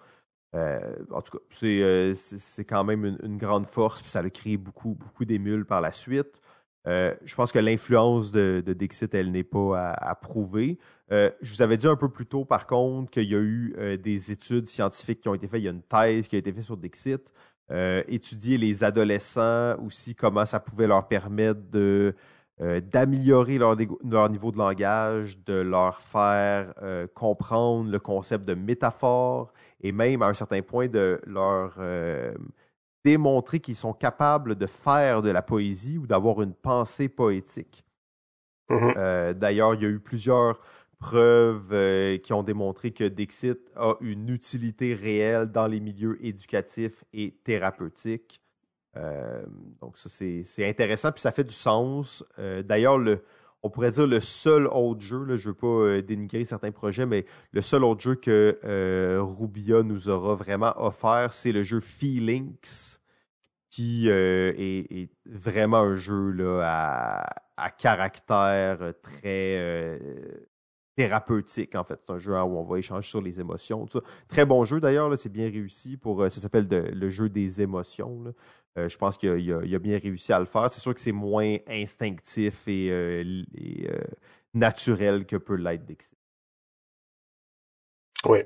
Euh, 0.54 0.96
en 1.10 1.22
tout 1.22 1.38
cas, 1.38 1.44
c'est 1.50 1.82
euh, 1.82 2.14
c'est- 2.14 2.64
quand 2.64 2.84
même 2.84 3.04
une, 3.22 3.38
grande 3.38 3.66
force, 3.66 4.02
puis 4.02 4.10
ça 4.10 4.20
a 4.20 4.30
créé 4.30 4.56
beaucoup, 4.58 4.94
beaucoup 4.94 5.24
d'émules 5.24 5.64
par 5.66 5.80
la 5.80 5.92
suite. 5.92 6.40
Je 6.86 7.34
pense 7.36 7.52
que 7.52 7.58
l'influence 7.58 8.32
de, 8.32 8.62
de 8.64 8.72
Dixit, 8.72 9.14
elle 9.14 9.30
n'est 9.32 9.44
pas 9.44 9.92
à 9.92 10.14
prouver. 10.14 10.78
Euh, 11.12 11.30
je 11.42 11.54
vous 11.54 11.62
avais 11.62 11.76
dit 11.76 11.86
un 11.86 11.96
peu 11.96 12.08
plus 12.08 12.26
tôt, 12.26 12.44
par 12.44 12.66
contre, 12.66 13.10
qu'il 13.10 13.30
y 13.30 13.34
a 13.34 13.38
eu 13.38 13.74
euh, 13.78 13.96
des 13.96 14.32
études 14.32 14.66
scientifiques 14.66 15.20
qui 15.20 15.28
ont 15.28 15.34
été 15.34 15.46
faites. 15.46 15.60
Il 15.60 15.64
y 15.64 15.68
a 15.68 15.72
une 15.72 15.82
thèse 15.82 16.26
qui 16.26 16.36
a 16.36 16.38
été 16.38 16.52
faite 16.52 16.64
sur 16.64 16.76
Dixit. 16.76 17.32
Euh, 17.70 18.02
étudier 18.08 18.58
les 18.58 18.82
adolescents 18.82 19.76
aussi, 19.84 20.14
comment 20.14 20.46
ça 20.46 20.58
pouvait 20.60 20.86
leur 20.86 21.06
permettre 21.06 21.60
de 21.70 22.14
d'améliorer 22.92 23.58
leur, 23.58 23.76
niveau 24.30 24.52
de 24.52 24.58
langage, 24.58 25.36
de 25.46 25.54
leur 25.54 26.00
faire 26.00 26.72
comprendre 27.12 27.90
le 27.90 27.98
concept 27.98 28.46
de 28.46 28.54
métaphore 28.54 29.52
et 29.80 29.90
même 29.90 30.22
à 30.22 30.28
un 30.28 30.34
certain 30.34 30.62
point 30.62 30.86
de 30.86 31.20
leur 31.26 31.76
démontrer 33.04 33.58
qu'ils 33.58 33.74
sont 33.74 33.92
capables 33.92 34.54
de 34.54 34.66
faire 34.66 35.22
de 35.22 35.30
la 35.30 35.42
poésie 35.42 35.98
ou 35.98 36.06
d'avoir 36.06 36.40
une 36.40 36.54
pensée 36.54 37.08
poétique. 37.08 37.84
Mhm. 38.70 38.94
Euh, 38.96 39.34
D'ailleurs, 39.34 39.74
il 39.74 39.82
y 39.82 39.86
a 39.86 39.88
eu 39.88 40.00
plusieurs 40.00 40.60
preuves 41.02 41.72
euh, 41.72 42.16
qui 42.16 42.32
ont 42.32 42.44
démontré 42.44 42.92
que 42.92 43.02
Dixit 43.04 43.58
a 43.74 43.94
une 44.00 44.28
utilité 44.28 44.94
réelle 44.94 45.46
dans 45.46 45.66
les 45.66 45.80
milieux 45.80 46.16
éducatifs 46.24 47.04
et 47.12 47.34
thérapeutiques. 47.42 48.40
Euh, 48.96 49.44
donc 49.80 49.98
ça, 49.98 50.08
c'est 50.08 50.68
intéressant, 50.68 51.10
puis 51.10 51.20
ça 51.20 51.32
fait 51.32 51.44
du 51.44 51.52
sens. 51.52 52.24
Euh, 52.38 52.62
D'ailleurs, 52.62 52.98
le, 52.98 53.24
on 53.64 53.68
pourrait 53.68 53.90
dire 53.90 54.06
le 54.06 54.20
seul 54.20 54.68
autre 54.68 55.00
jeu, 55.00 55.24
là, 55.24 55.34
je 55.34 55.48
ne 55.48 55.54
veux 55.54 55.58
pas 55.58 56.02
dénigrer 56.02 56.44
certains 56.44 56.70
projets, 56.70 57.04
mais 57.04 57.26
le 57.50 57.62
seul 57.62 57.82
autre 57.82 58.00
jeu 58.00 58.14
que 58.14 58.58
Rubia 59.20 59.82
nous 59.82 60.08
aura 60.08 60.36
vraiment 60.36 60.72
offert, 60.76 61.32
c'est 61.32 61.52
le 61.52 61.64
jeu 61.64 61.80
Feelings, 61.80 62.98
qui 63.70 64.08
est, 64.08 64.86
est 64.88 65.10
vraiment 65.26 65.78
un 65.78 65.96
jeu 65.96 66.30
là, 66.30 66.60
à, 66.62 67.26
à 67.56 67.70
caractère 67.70 68.92
très 69.02 69.98
thérapeutique, 70.96 71.74
en 71.74 71.84
fait. 71.84 72.00
C'est 72.06 72.12
un 72.12 72.18
jeu 72.18 72.32
où 72.32 72.56
on 72.58 72.64
va 72.64 72.78
échanger 72.78 73.08
sur 73.08 73.20
les 73.20 73.40
émotions. 73.40 73.86
tout 73.86 73.98
ça. 74.00 74.04
Très 74.28 74.44
bon 74.46 74.64
jeu 74.64 74.80
d'ailleurs, 74.80 75.16
c'est 75.18 75.32
bien 75.32 75.46
réussi. 75.50 75.96
pour 75.96 76.22
euh, 76.22 76.28
Ça 76.28 76.40
s'appelle 76.40 76.68
le 76.68 77.08
jeu 77.10 77.28
des 77.28 77.62
émotions. 77.62 78.22
là. 78.24 78.32
Euh, 78.78 78.88
je 78.88 78.96
pense 78.96 79.16
qu'il 79.18 79.52
a, 79.52 79.78
bien 79.78 79.98
réussi 79.98 80.32
à 80.32 80.38
le 80.38 80.46
faire. 80.46 80.70
C'est 80.70 80.80
sûr 80.80 80.94
que 80.94 81.00
c'est 81.00 81.12
moins 81.12 81.56
instinctif 81.68 82.66
et, 82.68 82.90
euh, 82.90 83.42
et, 83.54 83.90
euh, 83.90 83.98
naturel 84.54 85.26
que 85.26 85.36
peut 85.36 85.56
l'être 85.56 85.84
Dixit. 85.84 86.16
Oui. 88.26 88.38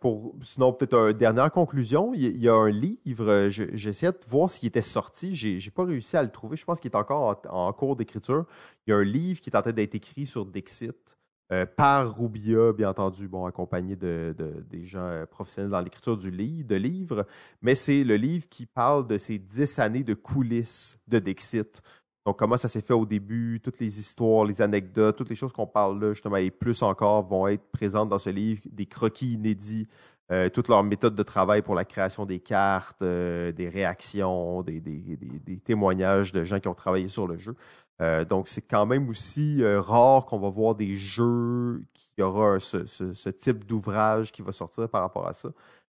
Pour, 0.00 0.34
sinon, 0.42 0.74
peut-être 0.74 0.94
une 1.12 1.16
dernière 1.16 1.50
conclusion. 1.50 2.12
Il 2.12 2.20
y, 2.22 2.26
il 2.26 2.40
y 2.42 2.48
a 2.50 2.54
un 2.54 2.68
livre, 2.68 3.48
je- 3.48 3.74
j'essayais 3.74 4.12
de 4.12 4.18
voir 4.26 4.50
s'il 4.50 4.68
était 4.68 4.82
sorti. 4.82 5.34
J'ai 5.34 5.58
j'ai 5.58 5.70
pas 5.70 5.84
réussi 5.84 6.18
à 6.18 6.22
le 6.22 6.30
trouver. 6.30 6.56
Je 6.56 6.66
pense 6.66 6.80
qu'il 6.80 6.90
est 6.90 6.96
encore 6.96 7.40
en, 7.50 7.68
en 7.68 7.72
cours 7.72 7.96
d'écriture. 7.96 8.44
Il 8.86 8.90
y 8.90 8.92
a 8.92 8.96
un 8.96 9.04
livre 9.04 9.40
qui 9.40 9.48
est 9.48 9.56
en 9.56 9.62
train 9.62 9.72
d'être 9.72 9.94
écrit 9.94 10.26
sur 10.26 10.44
Dixit 10.44 11.17
euh, 11.50 11.64
par 11.64 12.18
Rubia, 12.18 12.72
bien 12.72 12.90
entendu, 12.90 13.26
bon, 13.26 13.46
accompagné 13.46 13.96
de, 13.96 14.34
de- 14.36 14.64
des 14.68 14.84
gens 14.84 15.00
euh, 15.00 15.24
professionnels 15.26 15.70
dans 15.70 15.80
l'écriture 15.80 16.16
du 16.16 16.30
livre. 16.30 17.26
Mais 17.62 17.74
c'est 17.74 18.04
le 18.04 18.16
livre 18.16 18.46
qui 18.48 18.66
parle 18.66 19.06
de 19.06 19.16
ces 19.18 19.38
dix 19.38 19.78
années 19.78 20.04
de 20.04 20.14
coulisses 20.14 20.98
de 21.08 21.18
Dixit. 21.18 21.80
Donc, 22.26 22.38
comment 22.38 22.58
ça 22.58 22.68
s'est 22.68 22.82
fait 22.82 22.92
au 22.92 23.06
début, 23.06 23.60
toutes 23.62 23.80
les 23.80 23.98
histoires, 23.98 24.44
les 24.44 24.60
anecdotes, 24.60 25.16
toutes 25.16 25.30
les 25.30 25.34
choses 25.36 25.52
qu'on 25.52 25.66
parle 25.66 25.98
là, 25.98 26.12
justement, 26.12 26.36
et 26.36 26.50
plus 26.50 26.82
encore, 26.82 27.26
vont 27.26 27.48
être 27.48 27.70
présentes 27.72 28.10
dans 28.10 28.18
ce 28.18 28.28
livre, 28.28 28.60
des 28.70 28.84
croquis 28.84 29.32
inédits, 29.32 29.88
euh, 30.30 30.50
toutes 30.50 30.68
leurs 30.68 30.84
méthodes 30.84 31.14
de 31.14 31.22
travail 31.22 31.62
pour 31.62 31.74
la 31.74 31.86
création 31.86 32.26
des 32.26 32.40
cartes, 32.40 33.02
des 33.02 33.70
réactions, 33.72 34.62
des 34.62 35.60
témoignages 35.64 36.32
de 36.32 36.44
gens 36.44 36.60
qui 36.60 36.68
ont 36.68 36.74
travaillé 36.74 37.08
sur 37.08 37.26
le 37.26 37.38
jeu. 37.38 37.54
Euh, 38.00 38.24
donc, 38.24 38.48
c'est 38.48 38.62
quand 38.62 38.86
même 38.86 39.08
aussi 39.08 39.62
euh, 39.62 39.80
rare 39.80 40.24
qu'on 40.26 40.38
va 40.38 40.50
voir 40.50 40.74
des 40.76 40.94
jeux 40.94 41.82
qui 41.94 42.22
aura 42.22 42.60
ce, 42.60 42.86
ce- 42.86 43.12
ce 43.14 43.28
type 43.30 43.64
d'ouvrage 43.64 44.30
qui 44.32 44.42
va 44.42 44.52
sortir 44.52 44.88
par 44.88 45.02
rapport 45.02 45.26
à 45.26 45.32
ça. 45.32 45.50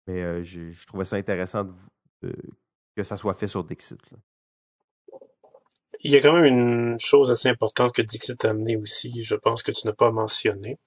Mais 0.08 0.22
euh, 0.24 0.44
je 0.44 0.86
trouvais 0.88 1.06
ça 1.06 1.16
intéressant 1.18 1.66
de- 1.66 1.74
de- 2.24 2.36
que 2.96 3.04
ça 3.04 3.18
soit 3.18 3.34
fait 3.36 3.48
sur 3.48 3.64
Dixit. 3.64 4.00
là. 4.12 4.18
Il 6.04 6.12
y 6.12 6.16
a 6.16 6.22
quand 6.22 6.34
même 6.34 6.46
une 6.46 7.00
chose 7.00 7.30
assez 7.30 7.48
importante 7.50 7.94
que 7.94 8.02
Dixit 8.02 8.44
a 8.46 8.50
amené 8.50 8.76
aussi, 8.78 9.24
je 9.24 9.36
pense 9.36 9.62
que 9.62 9.72
tu 9.72 9.86
n'as 9.86 9.94
pas 9.94 10.10
mentionné. 10.12 10.80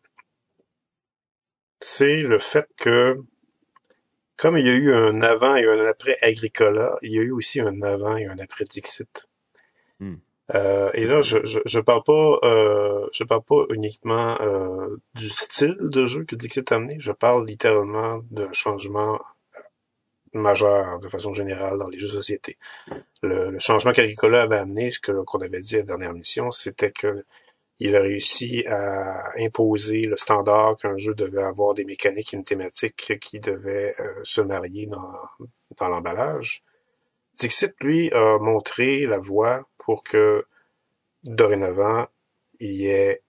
C'est 1.81 2.17
le 2.17 2.41
fait 2.41 2.67
que, 2.77 3.17
comme 4.37 4.59
il 4.59 4.67
y 4.67 4.71
a 4.71 4.75
eu 4.75 4.93
un 4.93 5.23
avant 5.23 5.55
et 5.55 5.65
un 5.69 5.87
après 5.87 6.17
Agricola, 6.21 6.99
il 7.03 7.13
y 7.13 7.19
a 7.21 7.23
eu 7.23 7.31
aussi 7.31 7.61
un 7.61 7.81
avant 7.83 8.17
et 8.17 8.27
un 8.27 8.39
après 8.41 8.65
Dixit. 8.65 9.27
Hmm. 10.01 10.17
Euh, 10.55 10.91
et 10.93 11.07
là, 11.07 11.23
je, 11.23 11.39
je, 11.45 11.61
je 11.65 11.81
parle 11.81 12.03
pas, 12.03 12.39
euh, 12.43 13.07
je 13.13 13.25
parle 13.25 13.43
pas 13.43 13.65
uniquement 13.71 14.39
euh, 14.41 14.97
du 15.15 15.29
style 15.29 15.77
de 15.81 16.05
jeu 16.07 16.25
que 16.25 16.37
Dixit 16.37 16.71
a 16.73 16.77
amené. 16.77 16.97
Je 17.01 17.13
parle 17.13 17.47
littéralement 17.47 18.21
d'un 18.31 18.53
changement 18.53 19.21
majeur 20.35 20.99
de 21.01 21.09
façon 21.09 21.33
générale 21.33 21.79
dans 21.79 21.89
les 21.89 21.99
jeux 21.99 22.09
de 22.09 22.13
société. 22.13 22.59
Le, 23.23 23.51
le 23.51 23.59
changement 23.59 23.93
qu'Agricola 23.93 24.43
avait 24.43 24.59
amené, 24.59 24.91
ce 24.91 24.99
qu'on 25.01 25.39
avait 25.41 25.61
dit 25.61 25.77
à 25.77 25.79
la 25.79 25.85
dernière 25.85 26.13
mission, 26.13 26.51
c'était 26.51 26.91
que 26.93 27.25
il 27.81 27.97
a 27.97 28.01
réussi 28.01 28.65
à 28.67 29.31
imposer 29.41 30.03
le 30.03 30.17
standard 30.17 30.77
qu'un 30.77 30.97
jeu 30.97 31.15
devait 31.15 31.43
avoir 31.43 31.75
des 31.75 31.85
mécaniques 31.85 32.33
et 32.33 32.37
une 32.37 32.45
thématique 32.45 33.19
qui 33.21 33.41
devait 33.41 33.93
euh, 33.99 34.21
se 34.23 34.41
marier 34.41 34.87
dans, 34.87 35.11
dans 35.79 35.89
l'emballage. 35.89 36.63
Dixit, 37.35 37.75
lui, 37.81 38.13
a 38.13 38.39
montré 38.39 39.07
la 39.07 39.19
voie 39.19 39.69
pour 39.85 40.03
que, 40.03 40.47
dorénavant, 41.25 42.07
il 42.61 42.73
y 42.73 42.87
ait 42.89 43.23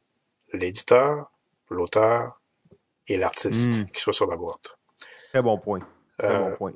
l'éditeur, 0.54 1.32
l'auteur 1.70 2.40
et 3.08 3.18
l'artiste 3.18 3.84
Mm. 3.84 3.86
qui 3.92 4.00
soient 4.02 4.14
sur 4.14 4.28
la 4.28 4.38
boîte. 4.38 4.78
Très 5.32 5.42
bon 5.42 5.58
point. 5.60 5.80
Très 6.18 6.28
Euh, 6.30 6.50
bon 6.52 6.56
point. 6.56 6.74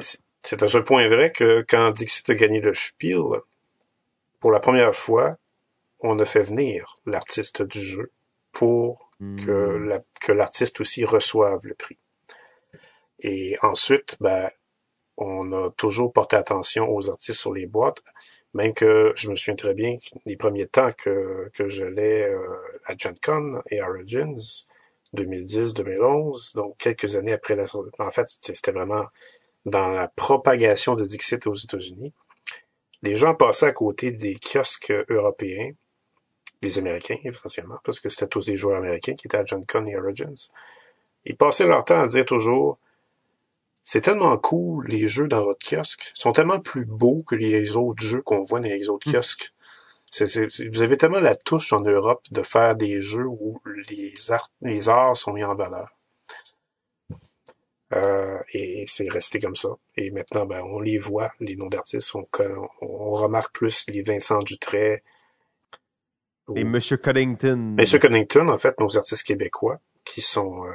c'est- 0.00 0.62
à 0.62 0.68
ce 0.68 0.78
point 0.78 1.06
vrai 1.08 1.30
que 1.32 1.64
quand 1.68 1.90
Dixit 1.92 2.28
a 2.30 2.34
gagné 2.34 2.60
le 2.60 2.74
Spiel, 2.74 3.22
pour 4.40 4.50
la 4.50 4.60
première 4.60 4.94
fois, 4.94 5.38
on 6.00 6.18
a 6.18 6.24
fait 6.24 6.42
venir 6.42 6.94
l'artiste 7.06 7.62
du 7.62 7.80
jeu 7.80 8.10
pour 8.52 9.10
que 9.20 9.76
Hmm. 9.78 9.88
la- 9.88 10.02
que 10.20 10.32
l'artiste 10.32 10.80
aussi 10.80 11.04
reçoive 11.04 11.60
le 11.64 11.74
prix. 11.74 11.98
Et 13.20 13.56
ensuite, 13.62 14.16
ben, 14.20 14.50
on 15.16 15.52
a 15.52 15.70
toujours 15.70 16.12
porté 16.12 16.34
attention 16.36 16.90
aux 16.90 17.08
artistes 17.08 17.40
sur 17.40 17.54
les 17.54 17.66
boîtes, 17.66 18.02
même 18.54 18.72
que 18.72 19.12
je 19.16 19.28
me 19.28 19.36
souviens 19.36 19.56
très 19.56 19.74
bien 19.74 19.96
les 20.26 20.36
premiers 20.36 20.66
temps 20.66 20.90
que, 20.96 21.50
que 21.54 21.68
j'allais 21.68 22.32
euh, 22.32 22.38
à 22.84 22.96
Gen 22.96 23.16
Con 23.22 23.60
et 23.70 23.82
Origins, 23.82 24.66
2010-2011, 25.14 26.54
donc 26.54 26.76
quelques 26.78 27.16
années 27.16 27.32
après 27.32 27.56
la. 27.56 27.66
En 27.98 28.10
fait, 28.10 28.28
c'était 28.28 28.72
vraiment 28.72 29.06
dans 29.66 29.88
la 29.88 30.08
propagation 30.08 30.94
de 30.94 31.04
Dixit 31.04 31.46
aux 31.46 31.54
États-Unis. 31.54 32.12
Les 33.02 33.16
gens 33.16 33.34
passaient 33.34 33.66
à 33.66 33.72
côté 33.72 34.12
des 34.12 34.36
kiosques 34.36 34.92
européens, 35.08 35.72
les 36.62 36.78
Américains 36.78 37.16
essentiellement, 37.24 37.78
parce 37.84 38.00
que 38.00 38.08
c'était 38.08 38.28
tous 38.28 38.46
des 38.46 38.56
joueurs 38.56 38.78
américains 38.78 39.14
qui 39.14 39.26
étaient 39.26 39.36
à 39.36 39.44
Gen 39.44 39.64
Con 39.66 39.86
et 39.86 39.96
Origins. 39.96 40.48
Ils 41.24 41.36
passaient 41.36 41.66
leur 41.66 41.84
temps 41.84 42.00
à 42.00 42.06
dire 42.06 42.24
toujours 42.24 42.78
c'est 43.84 44.00
tellement 44.00 44.36
cool, 44.38 44.86
les 44.88 45.08
jeux 45.08 45.28
dans 45.28 45.44
votre 45.44 45.64
kiosque. 45.64 46.10
Ils 46.16 46.20
sont 46.20 46.32
tellement 46.32 46.58
plus 46.58 46.86
beaux 46.86 47.22
que 47.22 47.34
les 47.34 47.76
autres 47.76 48.02
jeux 48.02 48.22
qu'on 48.22 48.42
voit 48.42 48.60
dans 48.60 48.68
les 48.68 48.88
autres 48.88 49.10
kiosques. 49.12 49.52
C'est- 50.10 50.26
c'est- 50.26 50.68
vous 50.68 50.82
avez 50.82 50.96
tellement 50.96 51.20
la 51.20 51.34
touche 51.34 51.72
en 51.72 51.82
Europe 51.82 52.22
de 52.30 52.42
faire 52.42 52.76
des 52.76 53.02
jeux 53.02 53.26
où 53.26 53.60
les 53.90 54.14
arts, 54.30 54.50
les 54.62 54.88
arts 54.88 55.16
sont 55.16 55.34
mis 55.34 55.44
en 55.44 55.54
valeur. 55.54 55.96
Euh, 57.92 58.38
et 58.54 58.84
c'est 58.86 59.08
resté 59.10 59.38
comme 59.38 59.54
ça. 59.54 59.68
Et 59.96 60.10
maintenant, 60.10 60.46
ben, 60.46 60.62
on 60.64 60.80
les 60.80 60.98
voit, 60.98 61.32
les 61.40 61.54
noms 61.54 61.68
d'artistes. 61.68 62.14
On, 62.14 62.24
remarque 63.10 63.54
plus 63.54 63.84
les 63.88 64.02
Vincent 64.02 64.40
Dutray. 64.40 65.02
Et 66.56 66.64
Monsieur 66.64 66.96
Connington. 66.96 67.74
Monsieur 67.76 67.98
Connington, 67.98 68.48
en 68.48 68.58
fait, 68.58 68.78
nos 68.80 68.96
artistes 68.96 69.26
québécois. 69.26 69.78
qui 70.04 70.20
sont 70.20 70.66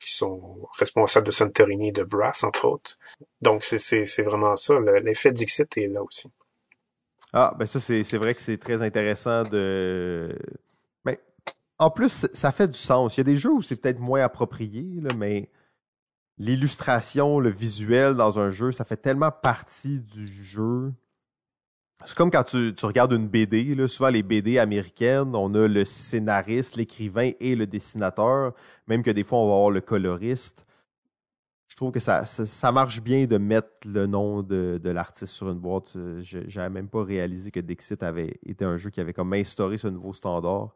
qui 0.00 0.12
sont 0.12 0.68
responsables 0.78 1.26
de 1.26 1.30
Santorini 1.30 1.88
et 1.88 1.92
de 1.92 2.02
Brass, 2.02 2.42
entre 2.42 2.66
autres. 2.66 2.98
Donc, 3.42 3.62
c'est 3.62 4.22
vraiment 4.22 4.56
ça. 4.56 4.74
L'effet 5.02 5.30
Dixit 5.30 5.76
est 5.76 5.88
là 5.88 6.02
aussi. 6.02 6.30
Ah, 7.32 7.54
ben 7.56 7.66
ça, 7.66 7.78
c'est 7.78 8.16
vrai 8.16 8.34
que 8.34 8.40
c'est 8.40 8.58
très 8.58 8.82
intéressant 8.82 9.44
de. 9.44 10.36
Mais 11.04 11.16
ben, 11.16 11.52
en 11.78 11.90
plus, 11.90 12.26
ça 12.32 12.50
fait 12.50 12.68
du 12.68 12.78
sens. 12.78 13.16
Il 13.16 13.20
y 13.20 13.22
a 13.22 13.24
des 13.24 13.36
jeux 13.36 13.52
où 13.52 13.62
c'est 13.62 13.76
peut-être 13.76 14.00
moins 14.00 14.22
approprié, 14.22 14.84
mais 15.16 15.48
l'illustration, 16.38 17.38
le 17.38 17.50
visuel 17.50 18.16
dans 18.16 18.38
un 18.38 18.50
jeu, 18.50 18.72
ça 18.72 18.84
fait 18.84 18.96
tellement 18.96 19.30
partie 19.30 20.00
du 20.00 20.26
jeu. 20.26 20.92
C'est 22.06 22.16
comme 22.16 22.30
quand 22.30 22.44
tu, 22.44 22.74
regardes 22.82 23.12
une 23.12 23.28
BD, 23.28 23.76
souvent 23.86 24.08
les 24.08 24.22
BD 24.22 24.58
américaines, 24.58 25.34
on 25.34 25.54
a 25.54 25.68
le 25.68 25.84
scénariste, 25.84 26.76
l'écrivain 26.76 27.32
et 27.40 27.54
le 27.54 27.66
dessinateur, 27.66 28.54
même 28.86 29.02
que 29.02 29.10
des 29.10 29.22
fois 29.22 29.38
on 29.38 29.46
va 29.46 29.54
avoir 29.54 29.70
le 29.70 29.80
coloriste 29.80 30.64
je 31.70 31.76
trouve 31.76 31.92
que 31.92 32.00
ça, 32.00 32.72
marche 32.72 33.00
bien 33.00 33.26
de 33.26 33.38
mettre 33.38 33.70
le 33.86 34.06
nom 34.06 34.42
de, 34.42 34.80
l'artiste 34.84 35.32
sur 35.32 35.50
une 35.50 35.60
boîte. 35.60 35.92
Je 35.94 36.38
n'avais 36.58 36.68
même 36.68 36.88
pas 36.88 37.04
réalisé 37.04 37.52
que 37.52 37.60
Dixit 37.60 38.02
avait 38.02 38.38
été 38.44 38.64
un 38.64 38.76
jeu 38.76 38.90
qui 38.90 39.00
avait 39.00 39.12
comme 39.12 39.32
instauré 39.32 39.78
ce 39.78 39.86
nouveau 39.86 40.12
standard. 40.12 40.74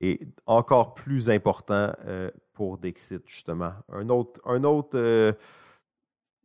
Et 0.00 0.20
encore 0.46 0.94
plus 0.94 1.30
important 1.30 1.92
euh, 2.06 2.28
pour 2.54 2.76
Dixit, 2.76 3.22
justement. 3.24 3.72
Un 3.88 4.08
autre, 4.08 4.40
un 4.44 4.64
autre, 4.64 4.90
euh, 4.98 5.32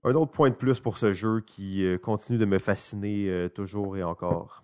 un 0.07 0.15
autre 0.15 0.31
point 0.31 0.49
de 0.49 0.55
plus 0.55 0.79
pour 0.79 0.97
ce 0.97 1.13
jeu 1.13 1.41
qui 1.41 1.83
euh, 1.85 1.97
continue 1.97 2.37
de 2.37 2.45
me 2.45 2.59
fasciner 2.59 3.49
toujours 3.53 3.97
et 3.97 4.03
encore. 4.03 4.63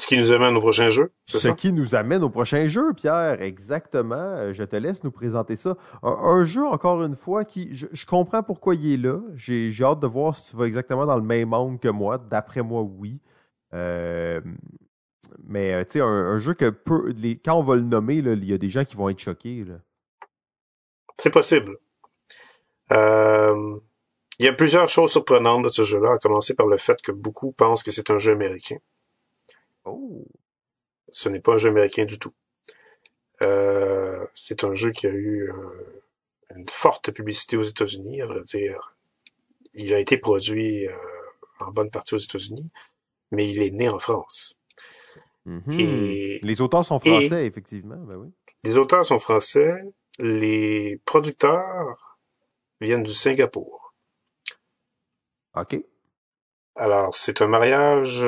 Ce 0.00 0.08
qui 0.08 0.18
nous 0.18 0.32
amène 0.32 0.56
au 0.56 0.60
prochain 0.60 0.90
jeu. 0.90 1.12
Ce 1.26 1.48
qui 1.48 1.72
nous 1.72 1.94
amène 1.94 2.24
au 2.24 2.30
prochain 2.30 2.66
jeu, 2.66 2.92
Pierre. 2.94 3.40
Exactement. 3.40 4.16
Euh, 4.16 4.52
je 4.52 4.64
te 4.64 4.74
laisse 4.74 5.04
nous 5.04 5.12
présenter 5.12 5.54
ça. 5.54 5.76
Un, 6.02 6.44
jeu, 6.44 6.64
encore 6.66 7.04
une 7.04 7.14
fois, 7.14 7.44
qui. 7.44 7.74
Je, 7.74 8.06
comprends 8.06 8.42
pourquoi 8.42 8.74
il 8.74 8.92
est 8.92 8.96
là. 8.96 9.20
J'ai 9.36 9.72
hâte 9.82 10.00
de 10.00 10.06
voir 10.08 10.34
si 10.34 10.50
tu 10.50 10.56
vas 10.56 10.66
exactement 10.66 11.06
dans 11.06 11.16
le 11.16 11.22
même 11.22 11.52
angle 11.52 11.78
que 11.78 11.88
moi. 11.88 12.18
D'après 12.18 12.62
moi, 12.62 12.82
oui. 12.82 13.20
Euh, 13.72 14.40
mais, 15.44 15.74
euh, 15.74 15.84
tu 15.84 15.92
sais, 15.92 16.00
un, 16.00 16.38
jeu 16.38 16.54
que 16.54 16.70
peu, 16.70 17.14
quand 17.44 17.56
on 17.56 17.62
va 17.62 17.76
le 17.76 17.82
nommer, 17.82 18.16
il 18.16 18.44
y 18.44 18.52
a 18.52 18.58
des 18.58 18.68
gens 18.68 18.84
qui 18.84 18.96
vont 18.96 19.08
être 19.08 19.20
choqués. 19.20 19.64
C'est 21.18 21.32
possible. 21.32 21.78
Il 24.38 24.46
y 24.46 24.48
a 24.48 24.52
plusieurs 24.52 24.88
choses 24.88 25.12
surprenantes 25.12 25.64
de 25.64 25.68
ce 25.68 25.82
jeu-là, 25.82 26.12
à 26.12 26.18
commencer 26.18 26.54
par 26.54 26.66
le 26.66 26.76
fait 26.76 27.00
que 27.00 27.12
beaucoup 27.12 27.52
pensent 27.52 27.82
que 27.82 27.90
c'est 27.90 28.10
un 28.10 28.18
jeu 28.18 28.32
américain. 28.32 28.78
Oh. 29.84 30.26
Ce 31.10 31.28
n'est 31.28 31.40
pas 31.40 31.54
un 31.54 31.58
jeu 31.58 31.68
américain 31.70 32.04
du 32.04 32.18
tout. 32.18 32.32
Euh, 33.42 34.26
c'est 34.34 34.64
un 34.64 34.74
jeu 34.74 34.90
qui 34.90 35.06
a 35.06 35.10
eu 35.10 35.50
euh, 35.50 36.02
une 36.56 36.68
forte 36.68 37.12
publicité 37.12 37.56
aux 37.56 37.62
États-Unis, 37.62 38.22
à 38.22 38.26
vrai 38.26 38.42
dire. 38.42 38.96
Il 39.74 39.92
a 39.94 39.98
été 39.98 40.18
produit 40.18 40.86
euh, 40.88 40.92
en 41.60 41.70
bonne 41.70 41.90
partie 41.90 42.14
aux 42.14 42.18
États-Unis, 42.18 42.70
mais 43.30 43.48
il 43.48 43.62
est 43.62 43.70
né 43.70 43.88
en 43.88 43.98
France. 43.98 44.58
Mm-hmm. 45.46 45.80
Et, 45.80 46.38
les 46.42 46.60
auteurs 46.60 46.84
sont 46.84 46.98
français, 46.98 47.46
effectivement. 47.46 47.98
Ben 48.06 48.16
oui. 48.16 48.28
Les 48.64 48.78
auteurs 48.78 49.04
sont 49.04 49.18
français. 49.18 49.74
Les 50.18 51.00
producteurs 51.04 52.18
viennent 52.80 53.02
du 53.02 53.12
Singapour. 53.12 53.83
OK. 55.56 55.76
Alors, 56.76 57.14
c'est 57.14 57.40
un 57.42 57.46
mariage 57.46 58.26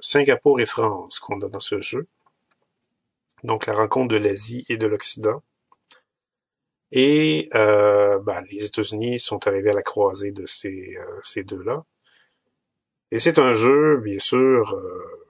Singapour 0.00 0.60
et 0.60 0.66
France 0.66 1.18
qu'on 1.18 1.40
a 1.40 1.48
dans 1.48 1.60
ce 1.60 1.80
jeu. 1.80 2.06
Donc 3.44 3.66
la 3.66 3.74
rencontre 3.74 4.08
de 4.08 4.16
l'Asie 4.16 4.64
et 4.68 4.76
de 4.76 4.86
l'Occident. 4.86 5.42
Et 6.92 7.48
euh, 7.54 8.18
ben, 8.18 8.42
les 8.50 8.64
États-Unis 8.64 9.20
sont 9.20 9.46
arrivés 9.46 9.70
à 9.70 9.74
la 9.74 9.82
croisée 9.82 10.32
de 10.32 10.44
ces, 10.46 10.96
euh, 10.96 11.20
ces 11.22 11.44
deux-là. 11.44 11.84
Et 13.12 13.18
c'est 13.18 13.38
un 13.38 13.54
jeu, 13.54 13.98
bien 13.98 14.18
sûr, 14.18 14.74
euh, 14.74 15.26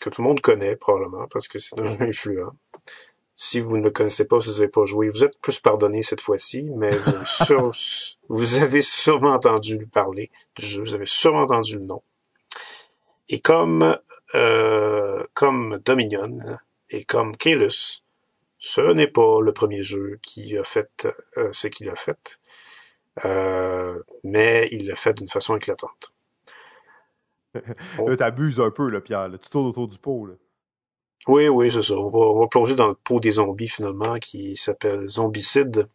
que 0.00 0.08
tout 0.10 0.22
le 0.22 0.28
monde 0.28 0.40
connaît 0.40 0.76
probablement, 0.76 1.26
parce 1.28 1.48
que 1.48 1.58
c'est 1.58 1.78
un 1.78 1.86
jeu 1.86 1.96
influent. 2.00 2.52
Si 3.42 3.58
vous 3.58 3.78
ne 3.78 3.84
le 3.84 3.90
connaissez 3.90 4.26
pas, 4.26 4.38
si 4.38 4.50
vous 4.50 4.56
n'avez 4.56 4.68
pas 4.68 4.84
joué, 4.84 5.08
vous 5.08 5.24
êtes 5.24 5.40
plus 5.40 5.60
pardonné 5.60 6.02
cette 6.02 6.20
fois-ci, 6.20 6.68
mais 6.76 6.90
vous, 6.90 7.70
vous 8.28 8.58
avez 8.58 8.82
sûrement 8.82 9.32
entendu 9.32 9.86
parler 9.86 10.30
du 10.56 10.66
jeu, 10.66 10.82
vous 10.82 10.94
avez 10.94 11.06
sûrement 11.06 11.44
entendu 11.44 11.78
le 11.78 11.86
nom. 11.86 12.02
Et 13.30 13.40
comme 13.40 13.96
euh, 14.34 15.24
comme 15.32 15.80
Dominion 15.82 16.38
et 16.90 17.04
comme 17.04 17.34
Kaelus, 17.34 18.04
ce 18.58 18.92
n'est 18.92 19.06
pas 19.08 19.40
le 19.40 19.54
premier 19.54 19.82
jeu 19.82 20.18
qui 20.20 20.58
a 20.58 20.64
fait 20.64 21.08
euh, 21.38 21.48
ce 21.50 21.68
qu'il 21.68 21.88
a 21.88 21.96
fait, 21.96 22.38
euh, 23.24 24.02
mais 24.22 24.68
il 24.70 24.86
l'a 24.86 24.96
fait 24.96 25.14
d'une 25.14 25.28
façon 25.28 25.56
éclatante. 25.56 26.12
là, 27.54 28.16
t'abuses 28.18 28.60
un 28.60 28.70
peu, 28.70 28.86
là, 28.90 29.00
Pierre. 29.00 29.30
Tu 29.42 29.48
tournes 29.48 29.68
autour 29.68 29.88
du 29.88 29.96
pot. 29.96 30.26
Là. 30.26 30.34
Oui, 31.26 31.48
oui, 31.48 31.70
c'est 31.70 31.82
ça. 31.82 31.94
On 31.94 32.08
va, 32.08 32.18
on 32.18 32.40
va, 32.40 32.46
plonger 32.46 32.74
dans 32.74 32.88
le 32.88 32.94
pot 32.94 33.20
des 33.20 33.32
zombies, 33.32 33.68
finalement, 33.68 34.18
qui 34.18 34.56
s'appelle 34.56 35.06
Zombicide. 35.08 35.86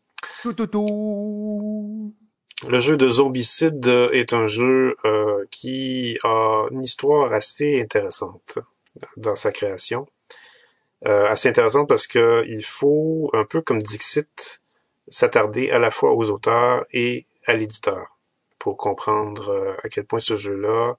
Tout, 0.42 0.54
tout, 0.54 0.68
tout. 0.68 2.14
Le 2.68 2.80
jeu 2.80 2.96
de 2.96 3.10
Zombicide 3.10 3.86
est 4.14 4.34
un 4.34 4.48
jeu 4.48 4.96
euh, 5.04 5.46
qui 5.52 6.18
a 6.24 6.68
une 6.72 6.84
histoire 6.84 7.34
assez 7.34 7.82
intéressante 7.82 8.60
dans 9.18 9.36
sa 9.36 9.52
création. 9.52 10.08
Euh, 11.06 11.28
assez 11.28 11.50
intéressante 11.50 11.88
parce 11.88 12.08
que 12.08 12.44
il 12.48 12.64
faut, 12.64 13.30
un 13.34 13.44
peu 13.46 13.62
comme 13.62 13.82
Dixit, 13.82 14.62
s'attarder 15.08 15.70
à 15.70 15.80
la 15.80 15.92
fois 15.92 16.14
aux 16.14 16.30
auteurs 16.32 16.86
et 16.92 17.28
à 17.46 17.54
l'éditeur 17.54 18.18
pour 18.58 18.78
comprendre 18.78 19.50
euh, 19.50 19.76
à 19.84 19.90
quel 19.90 20.06
point 20.06 20.20
ce 20.20 20.38
jeu-là 20.38 20.98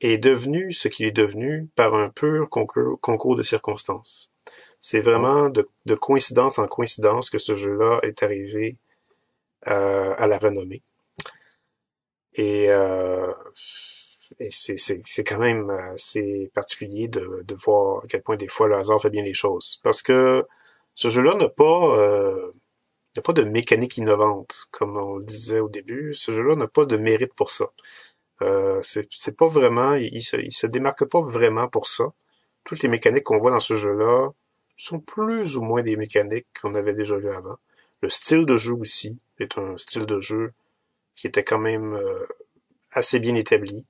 est 0.00 0.18
devenu 0.18 0.72
ce 0.72 0.88
qu'il 0.88 1.06
est 1.06 1.12
devenu 1.12 1.68
par 1.74 1.94
un 1.94 2.10
pur 2.10 2.48
concours, 2.50 3.36
de 3.36 3.42
circonstances. 3.42 4.30
C'est 4.80 5.00
vraiment 5.00 5.48
de, 5.50 5.66
de, 5.86 5.94
coïncidence 5.94 6.58
en 6.58 6.68
coïncidence 6.68 7.30
que 7.30 7.38
ce 7.38 7.54
jeu-là 7.56 8.00
est 8.02 8.22
arrivé 8.22 8.78
euh, 9.66 10.14
à 10.16 10.28
la 10.28 10.38
renommée. 10.38 10.82
Et, 12.34 12.70
euh, 12.70 13.32
c'est 14.50 15.24
quand 15.24 15.38
même 15.38 15.70
assez 15.70 16.50
particulier 16.54 17.08
de, 17.08 17.54
voir 17.54 18.04
à 18.04 18.06
quel 18.08 18.22
point 18.22 18.36
des 18.36 18.48
fois 18.48 18.68
le 18.68 18.76
hasard 18.76 19.00
fait 19.00 19.10
bien 19.10 19.24
les 19.24 19.34
choses. 19.34 19.80
Parce 19.82 20.02
que 20.02 20.46
ce 20.94 21.10
jeu-là 21.10 21.34
n'a 21.34 21.48
pas, 21.48 21.98
euh, 21.98 22.52
n'a 23.16 23.22
pas 23.22 23.32
de 23.32 23.42
mécanique 23.42 23.96
innovante, 23.96 24.66
comme 24.70 24.96
on 24.96 25.16
le 25.16 25.24
disait 25.24 25.60
au 25.60 25.68
début. 25.68 26.14
Ce 26.14 26.32
jeu-là 26.32 26.56
n'a 26.56 26.68
pas 26.68 26.84
de 26.84 26.96
mérite 26.96 27.34
pour 27.34 27.50
ça. 27.50 27.66
Euh, 28.42 28.80
c'est 28.82 29.36
pas 29.36 29.48
vraiment, 29.48 29.94
il, 29.94 30.20
se, 30.22 30.36
se 30.48 30.66
démarque 30.66 31.04
pas 31.06 31.20
vraiment 31.20 31.68
pour 31.68 31.86
ça. 31.86 32.12
Toutes 32.64 32.82
les 32.82 32.88
mécaniques 32.88 33.24
qu'on 33.24 33.38
voit 33.38 33.50
dans 33.50 33.60
ce 33.60 33.74
jeu-là 33.74 34.30
sont 34.76 35.00
plus 35.00 35.56
ou 35.56 35.62
moins 35.62 35.82
des 35.82 35.96
mécaniques 35.96 36.46
qu'on 36.60 36.74
avait 36.74 36.94
déjà 36.94 37.16
vues 37.16 37.32
avant. 37.32 37.56
Le 38.00 38.08
style 38.10 38.46
de 38.46 38.56
jeu 38.56 38.74
aussi 38.74 39.20
est 39.40 39.58
un 39.58 39.76
style 39.76 40.06
de 40.06 40.20
jeu 40.20 40.52
qui 41.16 41.26
était 41.26 41.42
quand 41.42 41.58
même 41.58 41.94
euh, 41.94 42.24
assez 42.92 43.18
bien 43.18 43.34
établi. 43.34 43.86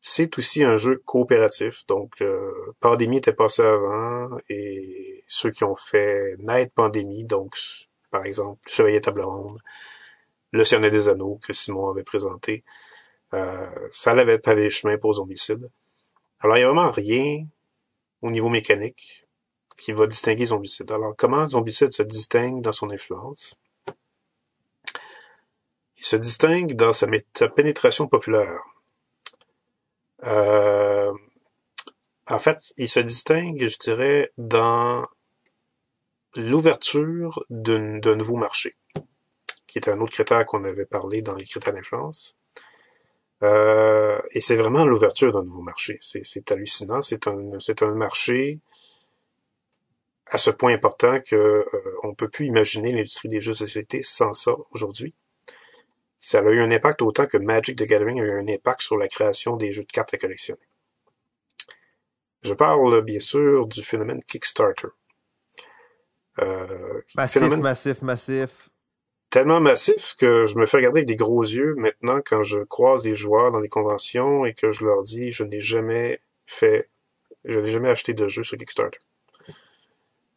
C'est 0.00 0.36
aussi 0.38 0.64
un 0.64 0.76
jeu 0.76 1.00
coopératif, 1.04 1.86
donc 1.86 2.22
euh, 2.22 2.52
Pandémie 2.80 3.18
était 3.18 3.32
passé 3.32 3.62
avant, 3.62 4.36
et 4.48 5.22
ceux 5.28 5.50
qui 5.50 5.64
ont 5.64 5.76
fait 5.76 6.36
naître 6.38 6.72
Pandémie, 6.74 7.24
donc 7.24 7.56
par 8.10 8.24
exemple 8.24 8.60
Surveiller 8.66 9.00
Table 9.00 9.22
Ronde, 9.22 9.58
Le 10.52 10.64
Cernet 10.64 10.90
des 10.90 11.08
Anneaux 11.08 11.38
que 11.46 11.52
Simon 11.52 11.88
avait 11.88 12.02
présenté, 12.02 12.64
euh, 13.34 13.88
ça 13.90 14.14
l'avait 14.14 14.38
pavé 14.38 14.64
le 14.64 14.70
chemin 14.70 14.98
pour 14.98 15.14
Zombicide. 15.14 15.70
Alors 16.40 16.56
il 16.56 16.60
n'y 16.60 16.64
a 16.64 16.68
vraiment 16.68 16.90
rien 16.90 17.46
au 18.20 18.30
niveau 18.30 18.48
mécanique 18.48 19.26
qui 19.76 19.92
va 19.92 20.06
distinguer 20.06 20.46
Zombicide. 20.46 20.90
Alors 20.90 21.14
comment 21.16 21.46
Zombicide 21.46 21.92
se 21.92 22.02
distingue 22.02 22.60
dans 22.60 22.72
son 22.72 22.90
influence? 22.90 23.56
Il 25.96 26.04
se 26.04 26.16
distingue 26.16 26.74
dans 26.74 26.92
sa, 26.92 27.06
pénétration 27.48 28.08
populaire. 28.08 28.60
Euh, 30.24 31.12
en 32.26 32.38
fait, 32.40 32.72
il 32.76 32.88
se 32.88 32.98
distingue, 32.98 33.68
je 33.68 33.78
dirais, 33.78 34.32
dans 34.36 35.06
l'ouverture 36.34 37.44
d'un 37.50 38.16
nouveau 38.16 38.36
marché, 38.36 38.76
qui 39.68 39.78
est 39.78 39.88
un 39.88 40.00
autre 40.00 40.12
critère 40.12 40.44
qu'on 40.44 40.64
avait 40.64 40.86
parlé 40.86 41.22
dans 41.22 41.34
les 41.34 41.44
critères 41.44 41.72
d'influence. 41.72 42.36
Euh, 43.42 44.20
et 44.32 44.40
c'est 44.40 44.56
vraiment 44.56 44.84
l'ouverture 44.84 45.32
d'un 45.32 45.42
nouveau 45.42 45.62
marché. 45.62 45.98
C'est 46.00 46.50
hallucinant. 46.52 47.02
C'est 47.02 47.26
un, 47.26 47.50
un 47.80 47.94
marché 47.94 48.60
à 50.26 50.38
ce 50.38 50.50
point 50.50 50.72
important 50.72 51.20
que 51.20 51.36
euh, 51.36 51.64
on 52.04 52.14
peut 52.14 52.28
plus 52.28 52.46
imaginer 52.46 52.92
l'industrie 52.92 53.28
des 53.28 53.40
jeux 53.40 53.52
de 53.52 53.58
société 53.58 54.00
sans 54.02 54.32
ça 54.32 54.52
aujourd'hui 54.70 55.14
ça 56.22 56.38
a 56.38 56.50
eu 56.52 56.60
un 56.60 56.70
impact 56.70 57.02
autant 57.02 57.26
que 57.26 57.36
Magic 57.36 57.76
the 57.76 57.82
Gathering 57.82 58.20
a 58.20 58.22
eu 58.22 58.30
un 58.30 58.46
impact 58.46 58.82
sur 58.82 58.96
la 58.96 59.08
création 59.08 59.56
des 59.56 59.72
jeux 59.72 59.82
de 59.82 59.90
cartes 59.90 60.14
à 60.14 60.18
collectionner. 60.18 60.60
Je 62.42 62.54
parle 62.54 63.02
bien 63.02 63.18
sûr 63.18 63.66
du 63.66 63.82
phénomène 63.82 64.22
Kickstarter. 64.22 64.86
Euh, 66.40 67.02
Massif, 67.16 67.40
phénomène 67.40 67.60
massif, 67.60 68.02
massif. 68.02 68.68
Tellement 69.32 69.60
massif 69.60 70.14
que 70.18 70.44
je 70.44 70.56
me 70.56 70.66
fais 70.66 70.76
regarder 70.76 70.98
avec 70.98 71.08
des 71.08 71.16
gros 71.16 71.42
yeux 71.42 71.74
maintenant 71.76 72.20
quand 72.24 72.42
je 72.42 72.58
croise 72.58 73.02
des 73.02 73.14
joueurs 73.14 73.50
dans 73.50 73.62
des 73.62 73.68
conventions 73.70 74.44
et 74.44 74.52
que 74.52 74.70
je 74.72 74.84
leur 74.84 75.00
dis 75.00 75.30
je 75.30 75.42
n'ai 75.42 75.58
jamais 75.58 76.20
fait, 76.46 76.90
je 77.46 77.58
n'ai 77.58 77.70
jamais 77.70 77.88
acheté 77.88 78.12
de 78.12 78.28
jeu 78.28 78.42
sur 78.42 78.58
Kickstarter. 78.58 78.98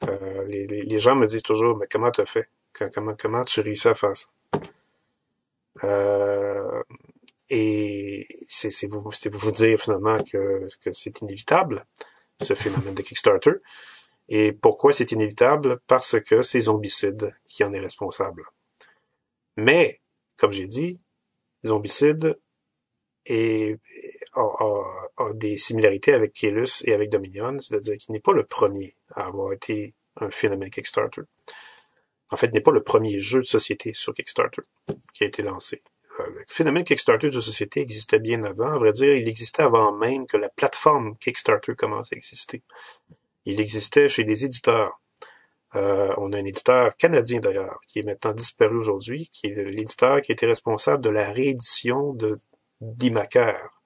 Euh, 0.08 0.46
les, 0.46 0.98
gens 0.98 1.16
me 1.16 1.26
disent 1.26 1.44
toujours 1.44 1.76
mais 1.78 1.88
comment 1.92 2.10
t'as 2.10 2.26
fait? 2.26 2.48
Comment, 2.94 3.16
comment 3.16 3.44
tu 3.44 3.60
réussis 3.60 3.90
à 3.90 3.94
faire 3.94 4.16
ça? 4.16 4.28
Euh, 5.84 6.82
et 7.50 8.26
c'est 8.48 8.90
vous, 8.90 9.04
vous 9.04 9.52
dire 9.52 9.78
finalement 9.78 10.18
que, 10.24 10.68
que 10.82 10.94
c'est 10.94 11.20
inévitable, 11.20 11.86
ce 12.42 12.54
phénomène 12.54 12.96
de 12.96 13.02
Kickstarter. 13.02 13.56
Et 14.30 14.54
pourquoi 14.54 14.94
c'est 14.94 15.12
inévitable? 15.12 15.80
Parce 15.86 16.18
que 16.22 16.42
c'est 16.42 16.62
Zombicide 16.62 17.36
qui 17.46 17.66
en 17.66 17.74
est 17.74 17.80
responsable. 17.82 18.44
Mais, 19.57 20.02
comme 20.38 20.52
j'ai 20.52 20.68
dit, 20.68 20.99
Zombicide 21.65 22.38
a, 23.27 25.34
des 25.34 25.57
similarités 25.57 26.14
avec 26.14 26.34
Keylus 26.34 26.84
et 26.86 26.94
avec 26.94 27.10
Dominion, 27.10 27.57
c'est-à-dire 27.60 27.98
qu'il 27.98 28.14
n'est 28.14 28.19
pas 28.19 28.34
le 28.34 28.45
premier 28.45 28.94
à 29.11 29.27
avoir 29.27 29.53
été 29.53 29.95
un 30.18 30.30
phénomène 30.30 30.69
Kickstarter. 30.69 31.22
En 32.30 32.38
fait, 32.38 32.48
il 32.48 32.53
n'est 32.53 32.61
pas 32.61 32.72
le 32.72 32.84
premier 32.84 33.19
jeu 33.19 33.40
de 33.40 33.45
société 33.45 33.94
sur 33.94 34.14
Kickstarter 34.14 34.61
qui 35.14 35.23
a 35.23 35.27
été 35.27 35.41
lancé. 35.41 35.82
Euh, 36.19 36.26
Le 36.27 36.44
phénomène 36.48 36.84
Kickstarter 36.84 37.30
de 37.30 37.41
société 37.41 37.82
existait 37.82 38.19
bien 38.19 38.44
avant. 38.44 38.72
À 38.72 38.77
vrai 38.77 38.91
dire, 38.91 39.15
il 39.15 39.27
existait 39.27 39.64
avant 39.64 39.95
même 39.98 40.26
que 40.26 40.38
la 40.38 40.49
plateforme 40.49 41.18
Kickstarter 41.18 41.76
commence 41.76 42.14
à 42.14 42.15
exister. 42.15 42.61
Il 43.45 43.60
existait 43.60 44.10
chez 44.10 44.23
des 44.23 44.45
éditeurs. 44.45 44.99
Euh, 45.76 46.14
on 46.18 46.31
a 46.31 46.38
un 46.38 46.45
éditeur 46.45 46.95
canadien 46.95 47.39
d'ailleurs, 47.39 47.80
qui 47.88 47.99
est 47.99 48.03
maintenant 48.03 48.34
disparu 48.34 48.77
aujourd'hui, 48.77 49.30
qui 49.31 49.47
est 49.47 49.56
l'éditeur 49.56 50.22
qui 50.22 50.31
était 50.31 50.45
responsable 50.45 51.03
de 51.03 51.10
la 51.10 51.31
réédition 51.31 52.14
de 52.14 52.38
d'Imaker 52.81 53.81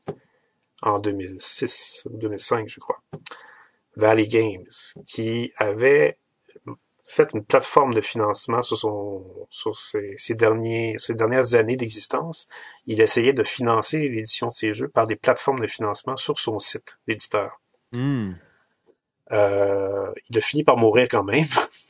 en 0.81 0.99
2006 0.99 2.07
ou 2.09 2.17
2005, 2.17 2.67
je 2.67 2.79
crois. 2.79 3.01
Valley 3.95 4.27
Games, 4.27 4.65
qui 5.07 5.51
avait 5.57 6.17
fait 7.03 7.33
une 7.33 7.43
plateforme 7.43 7.93
de 7.93 8.01
financement 8.01 8.61
sur 8.61 8.77
son 8.77 9.25
sur 9.49 9.75
ses, 9.75 10.15
ses 10.17 10.35
derniers 10.35 10.95
ses 10.99 11.15
dernières 11.15 11.55
années 11.55 11.75
d'existence. 11.75 12.47
Il 12.85 13.01
essayait 13.01 13.33
de 13.33 13.43
financer 13.43 13.97
l'édition 13.97 14.47
de 14.47 14.53
ses 14.53 14.73
jeux 14.73 14.89
par 14.89 15.07
des 15.07 15.15
plateformes 15.15 15.59
de 15.59 15.67
financement 15.67 16.17
sur 16.17 16.37
son 16.37 16.59
site 16.59 16.99
d'éditeur. 17.07 17.59
Hmm. 17.93 18.33
Euh, 19.31 20.11
il 20.29 20.37
a 20.37 20.41
fini 20.41 20.63
par 20.63 20.77
mourir 20.77 21.07
quand 21.09 21.23
même. 21.23 21.45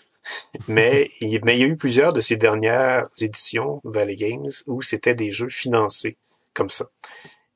mais, 0.67 1.09
il, 1.21 1.39
mais 1.43 1.55
il 1.57 1.61
y 1.61 1.63
a 1.63 1.67
eu 1.67 1.77
plusieurs 1.77 2.13
de 2.13 2.21
ces 2.21 2.35
dernières 2.35 3.07
éditions 3.19 3.81
Valley 3.83 4.15
Games 4.15 4.49
où 4.67 4.81
c'était 4.81 5.15
des 5.15 5.31
jeux 5.31 5.49
financés 5.49 6.17
comme 6.53 6.69
ça. 6.69 6.85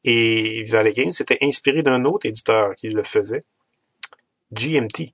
Et 0.04 0.64
Valley 0.66 0.92
Games 0.94 1.12
s'était 1.12 1.38
inspiré 1.42 1.82
d'un 1.84 2.04
autre 2.06 2.26
éditeur 2.26 2.76
qui 2.76 2.90
le 2.90 3.04
faisait, 3.04 3.44
GMT. 4.52 5.14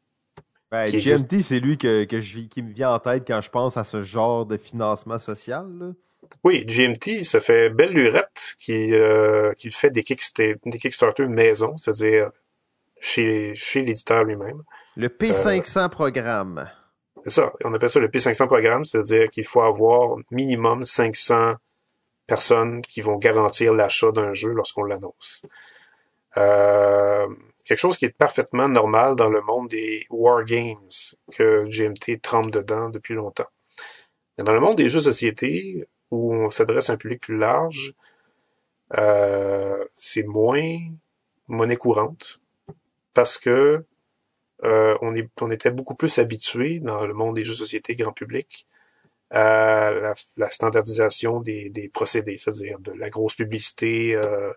Ben, 0.72 0.84
existe. 0.84 1.28
GMT, 1.30 1.44
c'est 1.44 1.60
lui 1.60 1.78
que, 1.78 2.04
que 2.04 2.20
je, 2.20 2.36
vis- 2.38 2.50
qui 2.50 2.62
me 2.62 2.72
vient 2.72 2.92
en 2.94 3.00
tête 3.00 3.24
quand 3.26 3.42
je 3.42 3.50
pense 3.50 3.78
à 3.78 3.84
ce 3.84 4.04
genre 4.04 4.46
de 4.46 4.58
financement 4.58 5.18
social. 5.18 5.68
là. 5.80 5.92
Oui, 6.44 6.64
GMT, 6.66 7.24
ça 7.24 7.40
fait 7.40 7.70
belle 7.70 7.92
lurette 7.94 8.56
qui, 8.60 8.94
euh, 8.94 9.52
qui 9.54 9.72
fait 9.72 9.90
des, 9.90 10.02
kicksta- 10.02 10.58
des 10.64 10.78
Kickstarter 10.78 11.26
maison, 11.26 11.76
c'est-à-dire 11.78 12.30
chez, 13.00 13.54
chez 13.56 13.82
l'éditeur 13.82 14.24
lui-même. 14.24 14.64
Le 14.96 15.08
P500 15.08 15.90
programme. 15.90 16.70
C'est 17.26 17.42
ça, 17.42 17.54
on 17.64 17.74
appelle 17.74 17.90
ça 17.90 18.00
le 18.00 18.08
P500 18.08 18.48
programme, 18.48 18.86
c'est-à-dire 18.86 19.30
qu'il 19.30 19.46
faut 19.46 19.62
avoir 19.62 20.18
minimum 20.32 20.84
500 20.84 21.56
personnes 22.28 22.82
qui 22.82 23.02
vont 23.02 23.18
garantir 23.18 23.74
l'achat 23.74 24.12
d'un 24.12 24.34
jeu 24.34 24.52
lorsqu'on 24.52 24.84
l'annonce. 24.84 25.42
Euh, 26.38 27.28
quelque 27.66 27.80
chose 27.80 27.98
qui 27.98 28.06
est 28.06 28.16
parfaitement 28.16 28.70
normal 28.70 29.16
dans 29.16 29.30
le 29.30 29.42
monde 29.42 29.70
des 29.70 30.06
wargames 30.10 30.76
que 31.36 31.66
GMT 31.66 32.22
trempe 32.22 32.52
dedans 32.52 32.90
depuis 32.90 33.16
longtemps. 33.16 33.50
Mais 34.38 34.44
dans 34.44 34.54
le 34.54 34.60
monde 34.60 34.76
des 34.76 34.88
jeux 34.88 35.00
de 35.00 35.06
société, 35.06 35.88
où 36.12 36.34
on 36.34 36.50
s'adresse 36.50 36.90
à 36.90 36.94
un 36.94 36.98
public 36.98 37.22
plus 37.22 37.38
large, 37.38 37.94
euh, 38.98 39.84
c'est 39.96 40.24
moins 40.24 40.80
monnaie 41.48 41.76
courante 41.76 42.42
parce 43.14 43.38
que 43.38 43.84
euh, 44.64 44.98
on, 45.02 45.16
est, 45.16 45.30
on 45.42 45.52
était 45.52 45.72
beaucoup 45.72 45.96
plus 45.96 46.20
habitué 46.20 46.80
dans 46.80 47.06
le 47.06 47.14
monde 47.14 47.36
des 47.36 47.46
jeux 47.46 47.54
de 47.54 47.58
société 47.58 47.96
grand 47.96 48.12
public 48.12 48.66
à 49.32 49.92
la, 49.92 50.16
la 50.38 50.50
standardisation 50.50 51.40
des, 51.40 51.70
des 51.70 51.88
procédés, 51.90 52.38
c'est-à-dire 52.38 52.80
de 52.80 52.92
la 52.94 53.10
grosse 53.10 53.36
publicité, 53.36 54.16
euh, 54.16 54.52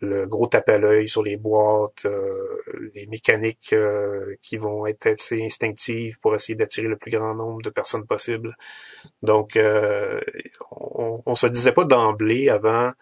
le 0.00 0.26
gros 0.26 0.46
tape 0.46 0.70
à 0.70 0.78
l'œil 0.78 1.08
sur 1.08 1.22
les 1.22 1.36
boîtes, 1.36 2.06
euh, 2.06 2.62
les 2.94 3.06
mécaniques 3.06 3.74
euh, 3.74 4.34
qui 4.40 4.56
vont 4.56 4.86
être 4.86 5.06
assez 5.06 5.44
instinctives 5.44 6.18
pour 6.20 6.34
essayer 6.34 6.54
d'attirer 6.54 6.88
le 6.88 6.96
plus 6.96 7.10
grand 7.10 7.34
nombre 7.34 7.60
de 7.60 7.70
personnes 7.70 8.06
possible. 8.06 8.56
Donc, 9.22 9.56
euh, 9.56 10.20
on, 10.70 11.22
on 11.26 11.34
se 11.34 11.46
disait 11.46 11.72
pas 11.72 11.84
d'emblée 11.84 12.48
avant, 12.48 12.92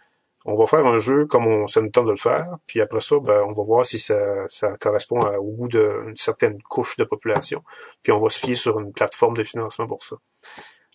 on 0.44 0.54
va 0.54 0.66
faire 0.66 0.86
un 0.86 0.98
jeu 0.98 1.26
comme 1.26 1.46
on 1.46 1.66
se 1.66 1.80
tente 1.80 2.06
de 2.06 2.10
le 2.12 2.16
faire, 2.16 2.58
puis 2.66 2.80
après 2.80 3.00
ça, 3.00 3.16
ben, 3.20 3.44
on 3.48 3.52
va 3.52 3.62
voir 3.62 3.84
si 3.84 3.98
ça, 3.98 4.46
correspond 4.80 5.20
au 5.20 5.50
goût 5.52 5.68
d'une 5.68 6.16
certaine 6.16 6.60
couche 6.62 6.96
de 6.96 7.04
population, 7.04 7.62
puis 8.02 8.12
on 8.12 8.18
va 8.18 8.28
se 8.30 8.40
fier 8.40 8.54
sur 8.54 8.78
une 8.80 8.92
plateforme 8.92 9.36
de 9.36 9.44
financement 9.44 9.86
pour 9.86 10.02
ça. 10.02 10.16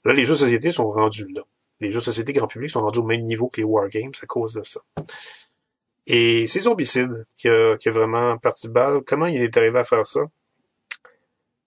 Là, 0.05 0.13
les 0.13 0.23
jeux 0.23 0.33
de 0.33 0.39
société 0.39 0.71
sont 0.71 0.89
rendus 0.91 1.27
là. 1.27 1.41
Les 1.79 1.91
jeux 1.91 1.99
de 1.99 2.03
société 2.03 2.31
grand 2.31 2.47
public 2.47 2.69
sont 2.69 2.81
rendus 2.81 2.99
au 2.99 3.03
même 3.03 3.23
niveau 3.23 3.49
que 3.49 3.61
les 3.61 3.65
wargames 3.65 4.11
à 4.21 4.25
cause 4.25 4.53
de 4.53 4.63
ça. 4.63 4.81
Et 6.05 6.47
c'est 6.47 6.61
Zombicide 6.61 7.23
qui 7.35 7.47
a, 7.49 7.77
qui 7.77 7.89
a 7.89 7.91
vraiment 7.91 8.37
parti 8.37 8.67
de 8.67 8.73
balle. 8.73 9.01
Comment 9.05 9.27
il 9.27 9.41
est 9.41 9.55
arrivé 9.55 9.79
à 9.79 9.83
faire 9.83 10.05
ça? 10.05 10.21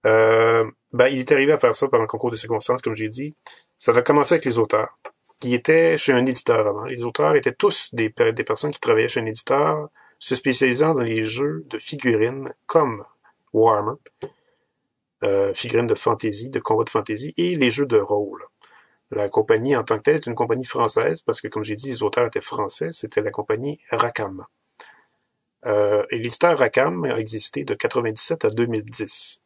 Euh, 0.07 0.70
ben, 0.93 1.09
il 1.09 1.19
est 1.19 1.32
arrivé 1.32 1.53
à 1.53 1.57
faire 1.57 1.74
ça 1.74 1.89
par 1.89 2.01
un 2.01 2.07
concours 2.07 2.31
de 2.31 2.36
circonstances, 2.36 2.82
comme 2.82 2.94
j'ai 2.94 3.09
dit. 3.09 3.36
Ça 3.78 3.93
a 3.93 4.03
commencé 4.03 4.35
avec 4.35 4.44
les 4.44 4.59
auteurs, 4.59 4.98
qui 5.40 5.54
étaient 5.54 5.96
chez 5.96 6.12
un 6.12 6.24
éditeur 6.26 6.66
avant. 6.66 6.84
Les 6.84 7.04
auteurs 7.04 7.34
étaient 7.36 7.52
tous 7.54 7.94
des, 7.94 8.10
pe- 8.10 8.32
des 8.32 8.44
personnes 8.44 8.70
qui 8.72 8.80
travaillaient 8.80 9.08
chez 9.08 9.20
un 9.20 9.26
éditeur, 9.26 9.88
se 10.18 10.34
spécialisant 10.34 10.94
dans 10.94 11.02
les 11.02 11.24
jeux 11.24 11.64
de 11.68 11.78
figurines 11.78 12.52
comme 12.66 13.04
Warhammer, 13.52 13.96
euh, 15.24 15.52
figurines 15.54 15.86
de 15.86 15.94
fantasy, 15.94 16.48
de 16.50 16.60
combat 16.60 16.84
de 16.84 16.90
fantasy, 16.90 17.34
et 17.36 17.54
les 17.54 17.70
jeux 17.70 17.86
de 17.86 17.98
rôle. 17.98 18.44
La 19.10 19.28
compagnie 19.28 19.76
en 19.76 19.84
tant 19.84 19.98
que 19.98 20.02
telle 20.02 20.16
est 20.16 20.26
une 20.26 20.34
compagnie 20.34 20.64
française, 20.64 21.22
parce 21.22 21.40
que 21.40 21.48
comme 21.48 21.64
j'ai 21.64 21.74
dit, 21.76 21.88
les 21.88 22.02
auteurs 22.02 22.26
étaient 22.26 22.40
français, 22.40 22.88
c'était 22.92 23.22
la 23.22 23.30
compagnie 23.30 23.80
Rackham. 23.90 24.44
Euh, 25.64 26.04
et 26.10 26.18
l'éditeur 26.18 26.58
Rackham 26.58 27.04
a 27.04 27.18
existé 27.18 27.64
de 27.64 27.74
97 27.74 28.44
à 28.44 28.50
2010. 28.50 29.40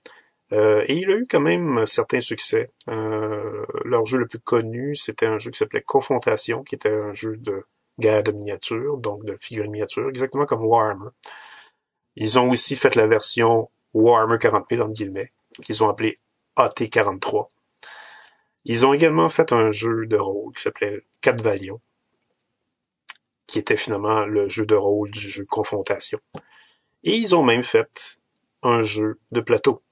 Euh, 0.53 0.85
et 0.87 0.95
il 0.95 1.11
a 1.11 1.15
eu 1.15 1.27
quand 1.29 1.41
même 1.41 1.79
un 1.79 1.87
certain 1.87 2.21
succès. 2.21 2.73
Euh, 2.89 3.65
leur 3.85 4.05
jeu 4.07 4.19
le 4.19 4.27
plus 4.27 4.41
connu, 4.41 4.97
c'était 4.97 5.27
un 5.27 5.39
jeu 5.39 5.51
qui 5.51 5.59
s'appelait 5.59 5.83
Confrontation, 5.83 6.65
qui 6.65 6.75
était 6.75 6.93
un 6.93 7.13
jeu 7.13 7.37
de 7.37 7.65
guerre 7.99 8.23
de 8.23 8.33
miniatures, 8.33 8.97
donc 8.97 9.25
de 9.25 9.37
figurines 9.37 9.71
miniatures, 9.71 10.09
exactement 10.09 10.47
comme 10.47 10.65
Warhammer. 10.65 11.11
Ils 12.17 12.39
ont 12.39 12.51
aussi 12.51 12.75
fait 12.77 12.97
la 12.97 13.07
version 13.07 13.71
Warhammer 13.95 14.39
40 14.39 14.67
000, 14.71 14.83
entre 14.83 14.93
guillemets, 14.93 15.33
qu'ils 15.63 15.85
ont 15.85 15.89
appelé 15.89 16.15
AT43. 16.57 17.49
Ils 18.65 18.87
ont 18.87 18.93
également 18.93 19.29
fait 19.29 19.53
un 19.53 19.71
jeu 19.71 20.07
de 20.07 20.17
rôle 20.17 20.53
qui 20.55 20.63
s'appelait 20.63 21.01
Valions, 21.25 21.81
qui 23.47 23.59
était 23.59 23.77
finalement 23.77 24.27
le 24.27 24.49
jeu 24.49 24.67
de 24.67 24.75
rôle 24.75 25.11
du 25.11 25.21
jeu 25.21 25.45
Confrontation. 25.49 26.19
Et 27.05 27.17
ils 27.17 27.35
ont 27.35 27.43
même 27.43 27.65
fait 27.65 28.19
un 28.63 28.83
jeu 28.83 29.19
de 29.31 29.41
plateau 29.41 29.83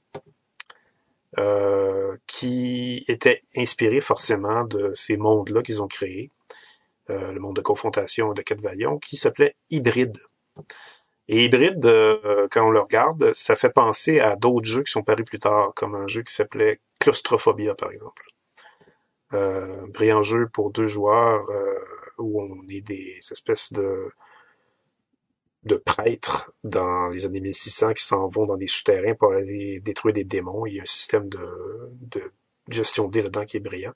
euh, 1.38 2.16
qui 2.26 3.04
était 3.06 3.40
inspiré 3.56 4.00
forcément 4.00 4.64
de 4.64 4.90
ces 4.94 5.16
mondes-là 5.16 5.62
qu'ils 5.62 5.80
ont 5.80 5.86
créés, 5.86 6.32
euh, 7.10 7.30
le 7.30 7.38
monde 7.38 7.54
de 7.54 7.60
confrontation 7.60 8.32
de 8.32 8.42
Valions, 8.60 8.98
qui 8.98 9.16
s'appelait 9.16 9.54
Hybride. 9.70 10.18
Et 11.28 11.44
Hybride, 11.44 11.86
euh, 11.86 12.46
quand 12.50 12.66
on 12.66 12.70
le 12.70 12.80
regarde, 12.80 13.32
ça 13.34 13.54
fait 13.54 13.70
penser 13.70 14.18
à 14.18 14.34
d'autres 14.34 14.66
jeux 14.66 14.82
qui 14.82 14.90
sont 14.90 15.04
parus 15.04 15.24
plus 15.24 15.38
tard, 15.38 15.72
comme 15.76 15.94
un 15.94 16.08
jeu 16.08 16.22
qui 16.22 16.34
s'appelait 16.34 16.80
Claustrophobia, 16.98 17.74
par 17.74 17.92
exemple. 17.92 18.24
Brillant 19.92 20.22
jeu 20.22 20.48
pour 20.50 20.70
deux 20.72 20.86
joueurs 20.86 21.46
où 22.16 22.42
on 22.42 22.66
est 22.68 22.80
des 22.80 23.18
espèces 23.30 23.74
de 23.74 24.10
de 25.64 25.76
prêtres 25.76 26.52
dans 26.64 27.08
les 27.08 27.26
années 27.26 27.40
1600 27.40 27.94
qui 27.94 28.04
s'en 28.04 28.26
vont 28.26 28.46
dans 28.46 28.56
des 28.56 28.68
souterrains 28.68 29.14
pour 29.14 29.32
aller 29.32 29.80
détruire 29.80 30.14
des 30.14 30.24
démons. 30.24 30.66
Il 30.66 30.74
y 30.74 30.78
a 30.78 30.82
un 30.82 30.86
système 30.86 31.28
de, 31.28 32.32
gestion 32.68 33.06
de 33.06 33.12
dés 33.12 33.22
là-dedans 33.22 33.44
qui 33.44 33.56
est 33.56 33.60
brillant. 33.60 33.94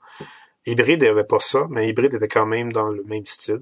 Hybride 0.65 1.03
n'avait 1.03 1.23
pas 1.23 1.39
ça, 1.39 1.67
mais 1.69 1.89
Hybride 1.89 2.13
était 2.13 2.27
quand 2.27 2.45
même 2.45 2.71
dans 2.71 2.89
le 2.89 3.03
même 3.03 3.25
style. 3.25 3.61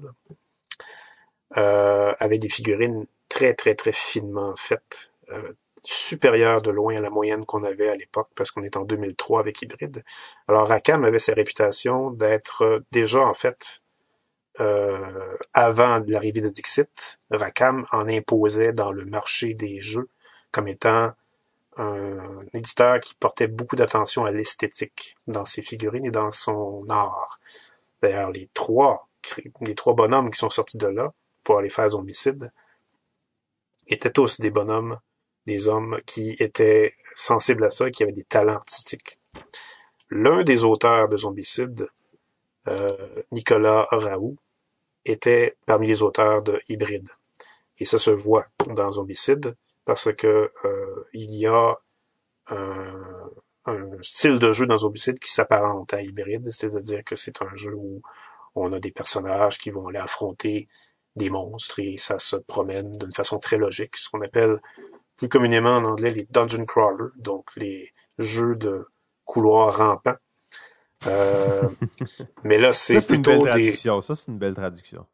Euh, 1.56 2.14
avec 2.18 2.40
des 2.40 2.48
figurines 2.48 3.06
très, 3.28 3.54
très, 3.54 3.74
très 3.74 3.92
finement 3.92 4.54
faites. 4.56 5.12
Euh, 5.30 5.52
supérieure 5.84 6.62
de 6.62 6.70
loin 6.70 6.96
à 6.96 7.00
la 7.00 7.10
moyenne 7.10 7.44
qu'on 7.44 7.64
avait 7.64 7.88
à 7.88 7.96
l'époque, 7.96 8.28
parce 8.36 8.50
qu'on 8.50 8.62
est 8.62 8.76
en 8.76 8.84
2003 8.84 9.40
avec 9.40 9.60
Hybrid. 9.62 10.04
Alors 10.48 10.68
Rackham 10.68 11.04
avait 11.04 11.18
sa 11.18 11.34
réputation 11.34 12.10
d'être 12.10 12.62
euh, 12.62 12.80
déjà, 12.92 13.20
en 13.20 13.34
fait, 13.34 13.81
avant 14.58 16.02
l'arrivée 16.06 16.40
de 16.40 16.48
Dixit, 16.48 17.20
Rackham 17.30 17.86
en 17.92 18.08
imposait 18.08 18.72
dans 18.72 18.92
le 18.92 19.04
marché 19.04 19.54
des 19.54 19.80
jeux 19.80 20.08
comme 20.50 20.68
étant 20.68 21.12
un 21.78 22.44
éditeur 22.52 23.00
qui 23.00 23.14
portait 23.14 23.48
beaucoup 23.48 23.76
d'attention 23.76 24.24
à 24.26 24.30
l'esthétique 24.30 25.16
dans 25.26 25.46
ses 25.46 25.62
figurines 25.62 26.04
et 26.04 26.10
dans 26.10 26.30
son 26.30 26.84
art. 26.90 27.40
D'ailleurs, 28.02 28.30
les 28.30 28.50
trois, 28.52 29.08
les 29.62 29.74
trois 29.74 29.94
bonhommes 29.94 30.30
qui 30.30 30.38
sont 30.38 30.50
sortis 30.50 30.76
de 30.76 30.88
là 30.88 31.14
pour 31.44 31.58
aller 31.58 31.70
faire 31.70 31.88
Zombicide 31.88 32.52
étaient 33.86 34.10
tous 34.10 34.40
des 34.40 34.50
bonhommes 34.50 34.98
des 35.46 35.68
hommes 35.68 36.00
qui 36.06 36.36
étaient 36.38 36.94
sensibles 37.14 37.64
à 37.64 37.70
ça 37.70 37.88
et 37.88 37.90
qui 37.90 38.02
avaient 38.02 38.12
des 38.12 38.24
talents 38.24 38.54
artistiques. 38.54 39.18
L'un 40.10 40.42
des 40.42 40.64
auteurs 40.64 41.08
de 41.08 41.16
Zombicide, 41.16 41.82
euh, 41.82 41.88
Nicolas 43.32 43.86
Raoult, 43.90 44.36
était 45.04 45.56
parmi 45.66 45.86
les 45.86 46.02
auteurs 46.02 46.42
de 46.42 46.60
Hybride. 46.68 47.08
Et 47.78 47.84
ça 47.84 47.98
se 47.98 48.10
voit 48.10 48.46
dans 48.68 48.92
Zombicide 48.92 49.56
parce 49.84 50.12
que 50.14 50.52
euh, 50.64 51.08
il 51.12 51.34
y 51.34 51.46
a 51.46 51.76
un, 52.48 53.30
un, 53.66 53.90
style 54.00 54.38
de 54.38 54.52
jeu 54.52 54.66
dans 54.66 54.78
Zombicide 54.78 55.18
qui 55.18 55.30
s'apparente 55.30 55.92
à 55.92 56.02
Hybride, 56.02 56.50
c'est-à-dire 56.50 57.02
que 57.04 57.16
c'est 57.16 57.42
un 57.42 57.54
jeu 57.56 57.74
où 57.74 58.00
on 58.54 58.72
a 58.72 58.78
des 58.78 58.92
personnages 58.92 59.58
qui 59.58 59.70
vont 59.70 59.88
aller 59.88 59.98
affronter 59.98 60.68
des 61.16 61.30
monstres 61.30 61.80
et 61.80 61.96
ça 61.96 62.18
se 62.18 62.36
promène 62.36 62.90
d'une 62.92 63.12
façon 63.12 63.38
très 63.38 63.58
logique, 63.58 63.96
ce 63.96 64.08
qu'on 64.08 64.22
appelle 64.22 64.60
plus 65.16 65.28
communément 65.28 65.76
en 65.76 65.84
anglais 65.84 66.10
les 66.10 66.26
dungeon 66.30 66.64
crawlers, 66.64 67.12
donc 67.16 67.46
les 67.56 67.92
jeux 68.18 68.54
de 68.54 68.88
couloirs 69.24 69.76
rampants. 69.76 70.16
Euh, 71.06 71.68
mais 72.44 72.58
là, 72.58 72.72
c'est 72.72 73.06
plutôt 73.06 73.46
des... 73.48 73.74
Ça, 73.74 74.00
c'est 74.02 74.28
une 74.28 74.38
belle 74.38 74.54
traduction. 74.54 75.06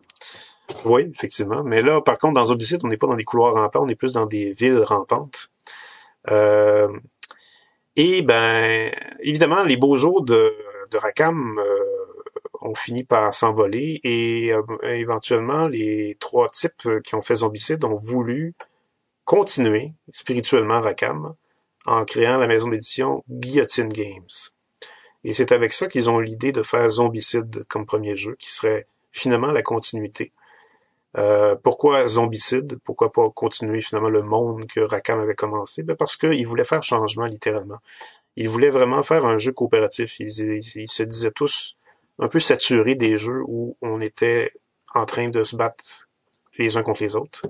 Oui, 0.85 1.11
effectivement. 1.15 1.63
Mais 1.65 1.81
là, 1.81 2.01
par 2.01 2.19
contre, 2.19 2.35
dans 2.35 2.45
Zombicide, 2.45 2.81
on 2.85 2.89
n'est 2.89 2.97
pas 2.97 3.07
dans 3.07 3.17
des 3.17 3.25
couloirs 3.25 3.55
rampants, 3.55 3.85
on 3.85 3.89
est 3.89 3.95
plus 3.95 4.13
dans 4.13 4.27
des 4.27 4.53
villes 4.53 4.83
rampantes. 4.83 5.51
Euh, 6.31 6.89
et 7.97 8.23
ben, 8.23 8.93
évidemment, 9.21 9.65
les 9.65 9.77
beaux 9.77 9.97
jours 9.97 10.23
de, 10.23 10.55
de 10.91 10.99
Rakam 10.99 11.59
euh, 11.59 11.79
ont 12.61 12.75
fini 12.75 13.05
par 13.05 13.33
s'envoler 13.33 14.01
et 14.05 14.53
euh, 14.53 14.63
éventuellement, 14.83 15.69
les 15.69 16.17
trois 16.21 16.49
types 16.49 16.89
qui 17.03 17.15
ont 17.15 17.23
fait 17.23 17.37
Zombicide 17.37 17.85
ont 17.85 17.95
voulu 17.95 18.55
continuer 19.25 19.93
spirituellement 20.11 20.81
Rakam 20.81 21.35
en 21.87 22.05
créant 22.05 22.39
la 22.39 22.47
maison 22.47 22.69
d'édition 22.69 23.25
Guillotine 23.29 23.89
Games. 23.89 24.29
Et 25.25 25.33
c'est 25.33 25.53
avec 25.53 25.73
ça 25.73 25.89
qu'ils 25.89 26.09
ont 26.11 26.19
l'idée 26.21 26.53
de 26.53 26.63
faire 26.63 26.89
Zombicide 26.91 27.65
comme 27.69 27.87
premier 27.87 28.17
jeu, 28.17 28.37
qui 28.39 28.53
serait 28.53 28.87
finalement 29.13 29.53
la 29.53 29.63
continuité. 29.63 30.33
Euh, 31.17 31.57
pourquoi 31.57 32.07
Zombicide? 32.07 32.79
Pourquoi 32.85 33.11
pas 33.11 33.29
continuer 33.31 33.81
finalement 33.81 34.11
le 34.11 34.23
monde 34.23 34.67
que 34.67 34.81
Rakam 34.81 35.19
avait 35.19 35.35
commencé? 35.35 35.83
Ben 35.83 35.97
parce 35.97 36.17
qu'ils 36.17 36.47
voulaient 36.47 36.65
faire 36.65 36.83
changement 36.83 37.25
littéralement. 37.25 37.79
Ils 38.37 38.49
voulaient 38.49 38.71
vraiment 38.71 39.03
faire 39.03 39.27
un 39.27 39.39
jeu 39.39 39.53
coopératif. 39.53 40.21
Ils, 40.21 40.31
se 40.31 41.03
disaient 41.03 41.33
tous 41.33 41.77
un 42.21 42.29
peu 42.29 42.39
saturés 42.39 42.95
des 42.95 43.19
jeux 43.19 43.43
où 43.47 43.77
on 43.83 44.01
était 44.01 44.53
en 44.95 45.07
train 45.07 45.29
de 45.29 45.43
se 45.43 45.57
battre 45.57 46.09
les 46.59 46.77
uns 46.77 46.83
contre 46.83 47.03
les 47.03 47.17
autres. 47.17 47.43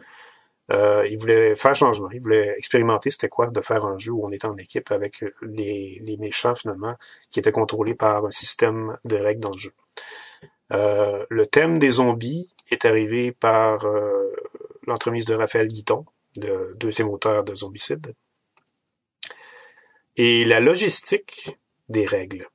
Euh, 0.70 1.07
il 1.09 1.19
voulait 1.19 1.57
faire 1.57 1.74
changement, 1.74 2.11
il 2.11 2.20
voulait 2.20 2.55
expérimenter 2.59 3.11
c'était 3.11 3.28
quoi 3.28 3.47
de 3.47 3.61
faire 3.62 3.86
un 3.86 3.97
jeu 3.97 4.12
où 4.12 4.27
on 4.27 4.31
était 4.31 4.47
en 4.47 4.57
équipe 4.59 4.90
avec 4.90 5.24
les, 5.40 6.03
les, 6.05 6.16
méchants 6.19 6.55
finalement 6.55 6.95
qui 7.31 7.39
étaient 7.39 7.53
contrôlés 7.53 7.95
par 7.95 8.27
un 8.27 8.31
système 8.31 8.99
de 9.07 9.16
règles 9.16 9.40
dans 9.40 9.53
le 9.53 9.59
jeu. 9.59 9.73
Euh, 10.73 11.24
le 11.31 11.47
thème 11.47 11.78
des 11.78 11.90
zombies 11.90 12.51
est 12.70 12.85
arrivé 12.85 13.32
par 13.32 13.86
euh, 13.86 14.35
l'entremise 14.86 15.24
de 15.24 15.35
Raphaël 15.35 15.69
Guiton, 15.69 16.05
le 16.36 16.74
deuxième 16.77 17.09
auteur 17.09 17.45
de 17.45 17.55
Zombicide. 17.55 18.15
Et 20.16 20.45
la 20.45 20.61
logistique 20.61 21.57
des 21.89 22.05
règles, 22.05 22.47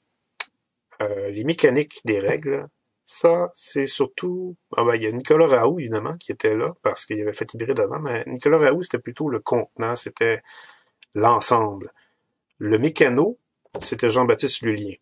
euh, 1.02 1.32
les 1.32 1.44
mécaniques 1.44 2.02
des 2.06 2.20
règles 2.20 2.68
ça, 3.06 3.50
c'est 3.54 3.86
surtout... 3.86 4.56
Ah 4.78 4.84
ben, 4.84 4.96
il 4.96 5.04
y 5.04 5.08
a 5.08 5.12
Nicolas 5.12 5.48
Raoult, 5.48 5.80
évidemment, 5.80 6.18
qui 6.18 6.32
était 6.32 6.56
là, 6.56 6.74
parce 6.82 7.06
qu'il 7.06 7.20
avait 7.22 7.34
fait 7.34 7.54
hybride 7.54 7.80
avant, 7.80 8.00
mais 8.00 8.24
Nicolas 8.28 8.58
Raoult, 8.58 8.82
c'était 8.82 9.00
plutôt 9.00 9.30
le 9.30 9.40
contenant, 9.40 9.96
c'était 9.96 10.42
l'ensemble. 11.14 11.92
Le 12.60 12.78
mécano, 12.78 13.38
c'était 13.80 14.10
Jean-Baptiste 14.10 14.62
Lulien. 14.62 14.96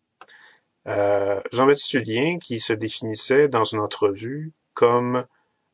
Euh, 0.88 1.40
Jean-Baptiste 1.52 1.94
Lulien, 1.94 2.38
qui 2.38 2.58
se 2.58 2.72
définissait 2.72 3.48
dans 3.48 3.64
une 3.64 3.80
entrevue 3.80 4.52
comme 4.74 5.24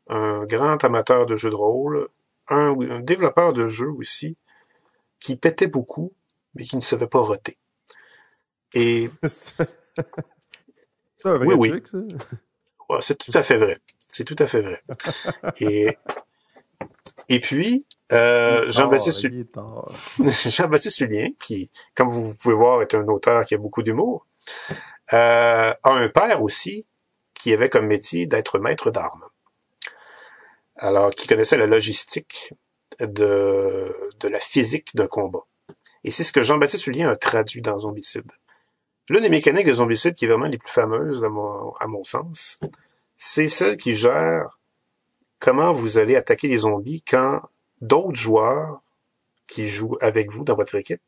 un 0.08 0.44
grand 0.46 0.82
amateur 0.84 1.26
de 1.26 1.36
jeux 1.36 1.50
de 1.50 1.54
rôle, 1.54 2.08
un, 2.48 3.00
développeur 3.00 3.52
de 3.52 3.68
jeux 3.68 3.90
aussi, 3.90 4.36
qui 5.20 5.36
pétait 5.36 5.66
beaucoup, 5.66 6.12
mais 6.54 6.64
qui 6.64 6.76
ne 6.76 6.80
savait 6.80 7.06
pas 7.06 7.20
roter. 7.20 7.58
Et 8.74 9.10
C'est 11.18 11.28
un 11.28 11.36
vrai 11.36 11.54
oui, 11.54 11.70
truc, 11.70 11.88
ça? 11.88 11.98
Ouais, 12.88 13.00
c'est 13.00 13.18
tout 13.18 13.32
à 13.34 13.42
fait 13.42 13.58
vrai. 13.58 13.76
C'est 14.08 14.24
tout 14.24 14.36
à 14.38 14.46
fait 14.46 14.62
vrai. 14.62 14.80
Et, 15.60 15.98
et 17.28 17.40
puis, 17.40 17.86
euh, 18.12 18.70
Jean-Baptiste 18.70 19.20
Jean-Baptiste 20.50 20.98
Julien, 20.98 21.28
qui, 21.38 21.70
comme 21.94 22.08
vous 22.08 22.34
pouvez 22.34 22.54
voir, 22.54 22.80
est 22.80 22.94
un 22.94 23.06
auteur 23.08 23.44
qui 23.44 23.54
a 23.54 23.58
beaucoup 23.58 23.82
d'humour, 23.82 24.26
euh, 25.12 25.74
a 25.82 25.90
un 25.90 26.08
père 26.08 26.42
aussi 26.42 26.86
qui 27.34 27.52
avait 27.52 27.68
comme 27.68 27.86
métier 27.86 28.26
d'être 28.26 28.58
maître 28.58 28.90
d'armes. 28.90 29.24
Alors, 30.76 31.10
qui 31.10 31.26
connaissait 31.26 31.58
la 31.58 31.66
logistique 31.66 32.54
de, 33.00 33.92
de 34.20 34.28
la 34.28 34.38
physique 34.38 34.94
d'un 34.94 35.06
combat. 35.06 35.44
Et 36.04 36.10
c'est 36.10 36.24
ce 36.24 36.32
que 36.32 36.42
Jean-Baptiste 36.42 36.84
Julien 36.84 37.10
a 37.10 37.16
traduit 37.16 37.60
dans 37.60 37.78
Zombicide. 37.80 38.30
L'une 39.08 39.22
des 39.22 39.28
mécaniques 39.28 39.66
de 39.66 39.72
Zombicide 39.72 40.14
qui 40.14 40.26
est 40.26 40.28
vraiment 40.28 40.46
les 40.46 40.58
plus 40.58 40.70
fameuses, 40.70 41.24
à 41.24 41.28
mon, 41.28 41.72
à 41.80 41.86
mon 41.86 42.04
sens, 42.04 42.60
c'est 43.16 43.48
celle 43.48 43.76
qui 43.76 43.94
gère 43.94 44.58
comment 45.38 45.72
vous 45.72 45.98
allez 45.98 46.16
attaquer 46.16 46.48
les 46.48 46.58
zombies 46.58 47.02
quand 47.02 47.40
d'autres 47.80 48.16
joueurs 48.16 48.82
qui 49.46 49.66
jouent 49.66 49.96
avec 50.00 50.30
vous 50.30 50.44
dans 50.44 50.54
votre 50.54 50.74
équipe 50.74 51.00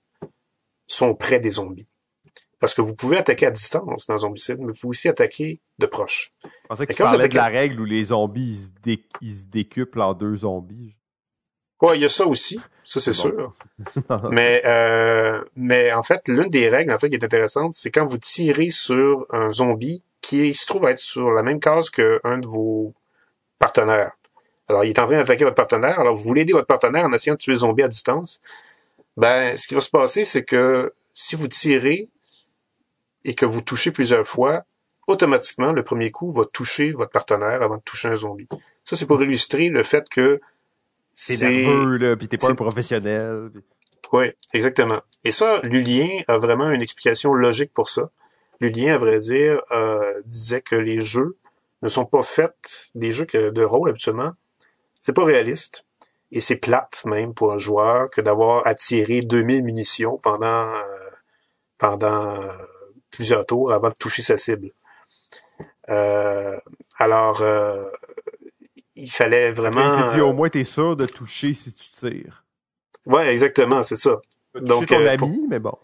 sont 0.87 1.15
près 1.15 1.41
des 1.41 1.51
zombies. 1.51 1.87
Parce 2.59 2.75
que 2.75 2.83
vous 2.83 2.95
pouvez 2.95 3.17
attaquer 3.17 3.47
à 3.47 3.51
distance 3.51 4.07
dans 4.07 4.19
Zombicide, 4.19 4.59
mais 4.59 4.73
vous 4.73 4.79
pouvez 4.79 4.91
aussi 4.91 5.09
attaquer 5.09 5.61
de 5.79 5.87
proche. 5.87 6.33
Je 6.45 6.49
pensais 6.69 6.87
que 6.87 6.93
tu 6.93 7.03
parlais 7.03 7.29
de 7.29 7.35
la 7.35 7.47
règle 7.47 7.81
où 7.81 7.85
les 7.85 8.05
zombies 8.05 8.71
ils 9.23 9.37
se, 9.37 9.45
décuplent 9.47 10.03
en 10.03 10.13
deux 10.13 10.37
zombies. 10.37 10.95
Ouais, 11.81 11.97
il 11.97 12.03
y 12.03 12.05
a 12.05 12.09
ça 12.09 12.27
aussi, 12.27 12.61
ça 12.85 13.01
c'est 13.01 13.13
sûr. 13.13 13.55
mais 14.31 14.63
euh, 14.65 15.43
mais 15.57 15.93
en 15.93 16.03
fait, 16.03 16.29
l'une 16.29 16.49
des 16.49 16.69
règles 16.69 16.93
en 16.93 16.99
fait 16.99 17.09
qui 17.09 17.15
est 17.15 17.25
intéressante, 17.25 17.73
c'est 17.73 17.91
quand 17.91 18.05
vous 18.05 18.19
tirez 18.19 18.71
sur 18.71 19.27
un 19.31 19.49
zombie 19.49 20.03
qui 20.21 20.55
se 20.55 20.67
trouve 20.67 20.87
être 20.89 20.99
sur 20.99 21.31
la 21.31 21.43
même 21.43 21.61
case 21.61 21.91
qu'un 21.91 22.39
de 22.39 22.47
vos 22.47 22.95
partenaires. 23.59 24.13
Alors, 24.69 24.85
il 24.85 24.91
est 24.91 24.99
en 25.01 25.07
train 25.07 25.19
d'attaquer 25.19 25.45
votre 25.45 25.57
partenaire. 25.57 25.99
Alors, 25.99 26.15
vous 26.17 26.23
voulez 26.23 26.43
aider 26.43 26.53
votre 26.53 26.67
partenaire 26.67 27.05
en 27.05 27.13
essayant 27.13 27.35
de 27.35 27.39
tuer 27.39 27.53
le 27.53 27.59
zombie 27.59 27.83
à 27.83 27.89
distance. 27.89 28.41
Ben, 29.17 29.57
ce 29.57 29.67
qui 29.67 29.75
va 29.75 29.81
se 29.81 29.91
passer, 29.91 30.25
c'est 30.25 30.45
que 30.45 30.93
si 31.13 31.35
vous 31.35 31.49
tirez 31.49 32.09
et 33.25 33.35
que 33.35 33.45
vous 33.45 33.61
touchez 33.63 33.91
plusieurs 33.91 34.27
fois, 34.27 34.65
automatiquement, 35.09 35.73
le 35.73 35.83
premier 35.83 36.13
coup 36.13 36.31
va 36.31 36.45
toucher 36.45 36.93
votre 36.93 37.11
partenaire 37.11 37.63
avant 37.63 37.79
de 37.79 37.83
toucher 37.83 38.09
un 38.09 38.17
zombie. 38.17 38.47
Ça, 38.85 38.95
c'est 38.95 39.07
pour 39.07 39.21
illustrer 39.23 39.69
le 39.69 39.83
fait 39.83 40.09
que 40.09 40.41
c'est 41.23 41.47
nerveux, 41.47 41.97
là, 41.97 42.17
pis 42.17 42.29
t'es 42.29 42.37
pas 42.37 42.51
un 42.51 42.55
professionnel. 42.55 43.51
Oui, 44.13 44.33
exactement. 44.55 45.01
Et 45.23 45.33
ça, 45.33 45.61
Lulien 45.63 46.23
a 46.29 46.39
vraiment 46.39 46.71
une 46.71 46.83
explication 46.83 47.35
logique 47.35 47.73
pour 47.73 47.89
ça. 47.89 48.11
Lulien, 48.61 48.95
à 48.95 48.99
vrai 48.99 49.19
dire, 49.19 49.61
euh, 49.71 50.15
disait 50.25 50.63
que 50.63 50.77
les 50.77 51.05
jeux 51.05 51.37
ne 51.83 51.89
sont 51.89 52.07
pas 52.07 52.23
faits, 52.23 52.91
les 52.95 53.11
jeux 53.11 53.27
de 53.27 53.63
rôle 53.63 53.91
habituellement, 53.91 54.33
c'est 55.01 55.15
pas 55.15 55.25
réaliste. 55.25 55.85
Et 56.33 56.41
c'est 56.41 56.57
plate 56.57 57.05
même 57.07 57.35
pour 57.35 57.53
un 57.53 57.59
joueur 57.59 58.09
que 58.11 58.21
d'avoir 58.21 58.67
attiré 58.67 59.21
2000 59.21 59.65
munitions 59.65 60.17
pendant, 60.19 60.75
euh, 60.75 61.11
pendant 61.77 62.41
euh, 62.41 62.53
plusieurs 63.11 63.45
tours 63.45 63.73
avant 63.73 63.89
de 63.89 63.95
toucher 63.99 64.23
sa 64.23 64.39
cible. 64.39 64.71
Euh, 65.89 66.57
alors, 66.99 67.43
il 69.01 69.11
fallait 69.11 69.53
vraiment. 69.53 69.85
Il 69.85 70.11
s'est 70.11 70.17
dit 70.17 70.21
au 70.21 70.33
moins 70.33 70.49
t'es 70.49 70.65
sûr 70.65 70.97
de 70.97 71.07
toucher 71.07 71.53
si 71.55 71.73
tu 71.73 71.91
tires. 71.91 72.45
Ouais, 73.07 73.29
exactement, 73.29 73.83
c'est 73.83 73.97
ça. 73.97 74.21
Donc 74.55 74.87
ton 74.87 75.01
euh, 75.01 75.11
ami, 75.11 75.41
mais 75.49 75.59
bon. 75.59 75.77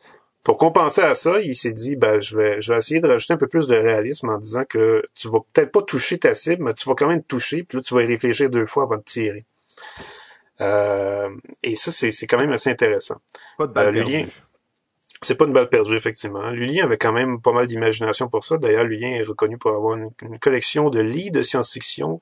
Pour 0.42 0.58
compenser 0.58 1.00
à 1.00 1.14
ça, 1.14 1.40
il 1.40 1.54
s'est 1.54 1.72
dit 1.72 1.96
ben 1.96 2.20
je 2.20 2.36
vais 2.36 2.60
je 2.60 2.72
vais 2.72 2.78
essayer 2.78 3.00
de 3.00 3.08
rajouter 3.08 3.34
un 3.34 3.36
peu 3.36 3.48
plus 3.48 3.66
de 3.66 3.76
réalisme 3.76 4.28
en 4.28 4.38
disant 4.38 4.64
que 4.64 5.02
tu 5.14 5.28
vas 5.28 5.40
peut-être 5.52 5.72
pas 5.72 5.82
toucher 5.82 6.18
ta 6.18 6.34
cible, 6.34 6.62
mais 6.62 6.74
tu 6.74 6.88
vas 6.88 6.94
quand 6.94 7.08
même 7.08 7.22
toucher, 7.22 7.64
puis 7.64 7.78
là 7.78 7.82
tu 7.82 7.94
vas 7.94 8.02
y 8.02 8.06
réfléchir 8.06 8.50
deux 8.50 8.66
fois 8.66 8.84
avant 8.84 8.96
de 8.96 9.02
tirer. 9.02 9.44
Euh, 10.60 11.28
et 11.62 11.76
ça, 11.76 11.90
c'est 11.90 12.26
quand 12.26 12.38
même 12.38 12.52
assez 12.52 12.70
intéressant. 12.70 13.16
Pas 13.58 13.66
de 13.66 13.72
balle 13.72 13.96
Euh. 13.96 14.24
C'est 15.22 15.34
pas 15.34 15.46
une 15.46 15.52
balle 15.52 15.68
perdue, 15.68 15.96
effectivement. 15.96 16.46
Lulien 16.50 16.84
avait 16.84 16.98
quand 16.98 17.12
même 17.12 17.40
pas 17.40 17.52
mal 17.52 17.66
d'imagination 17.66 18.28
pour 18.28 18.44
ça. 18.44 18.58
D'ailleurs, 18.58 18.84
Lulien 18.84 19.10
est 19.10 19.22
reconnu 19.22 19.56
pour 19.56 19.72
avoir 19.72 19.96
une, 19.96 20.10
une 20.22 20.38
collection 20.38 20.90
de 20.90 21.00
livres 21.00 21.32
de 21.32 21.42
science-fiction 21.42 22.20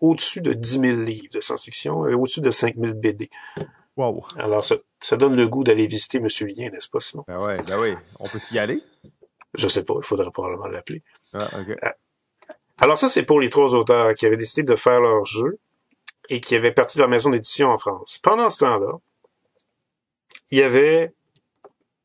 au-dessus 0.00 0.40
de 0.40 0.52
10 0.52 0.80
000 0.80 0.96
livres 1.00 1.32
de 1.32 1.40
science-fiction 1.40 2.06
et 2.06 2.14
au-dessus 2.14 2.40
de 2.40 2.50
5 2.50 2.76
000 2.76 2.94
BD. 2.94 3.30
Wow. 3.96 4.22
Alors, 4.36 4.64
ça, 4.64 4.76
ça 5.00 5.16
donne 5.16 5.36
le 5.36 5.48
goût 5.48 5.62
d'aller 5.62 5.86
visiter 5.86 6.18
M. 6.18 6.28
Lulien, 6.40 6.70
n'est-ce 6.70 6.88
pas, 6.88 7.00
sinon? 7.00 7.24
Ben 7.28 7.38
ouais, 7.38 7.58
ben 7.68 7.80
oui. 7.80 7.94
On 8.20 8.28
peut 8.28 8.40
y 8.50 8.58
aller? 8.58 8.80
Je 9.54 9.68
sais 9.68 9.84
pas, 9.84 9.94
il 9.96 10.04
faudrait 10.04 10.30
probablement 10.32 10.66
l'appeler. 10.66 11.02
Ah, 11.32 11.48
ok. 11.60 11.76
Alors 12.78 12.98
ça, 12.98 13.08
c'est 13.08 13.22
pour 13.22 13.40
les 13.40 13.50
trois 13.50 13.74
auteurs 13.74 14.14
qui 14.14 14.26
avaient 14.26 14.36
décidé 14.36 14.64
de 14.64 14.76
faire 14.76 15.00
leur 15.00 15.24
jeu 15.24 15.60
et 16.28 16.40
qui 16.40 16.56
avaient 16.56 16.72
parti 16.72 16.96
de 16.96 17.02
leur 17.02 17.08
maison 17.08 17.30
d'édition 17.30 17.68
en 17.68 17.78
France. 17.78 18.18
Pendant 18.18 18.50
ce 18.50 18.64
temps-là, 18.64 18.98
il 20.50 20.58
y 20.58 20.62
avait 20.62 21.14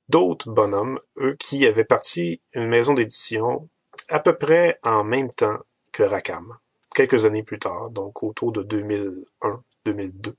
d'autres 0.09 0.51
bonhommes, 0.51 0.99
eux, 1.17 1.35
qui 1.39 1.65
avaient 1.65 1.85
parti 1.85 2.41
une 2.53 2.67
maison 2.67 2.93
d'édition 2.93 3.67
à 4.09 4.19
peu 4.19 4.37
près 4.37 4.79
en 4.83 5.03
même 5.03 5.29
temps 5.29 5.57
que 5.91 6.03
Rackham, 6.03 6.57
quelques 6.93 7.25
années 7.25 7.43
plus 7.43 7.59
tard, 7.59 7.89
donc 7.89 8.23
autour 8.23 8.51
de 8.51 8.63
2001-2002, 8.63 10.33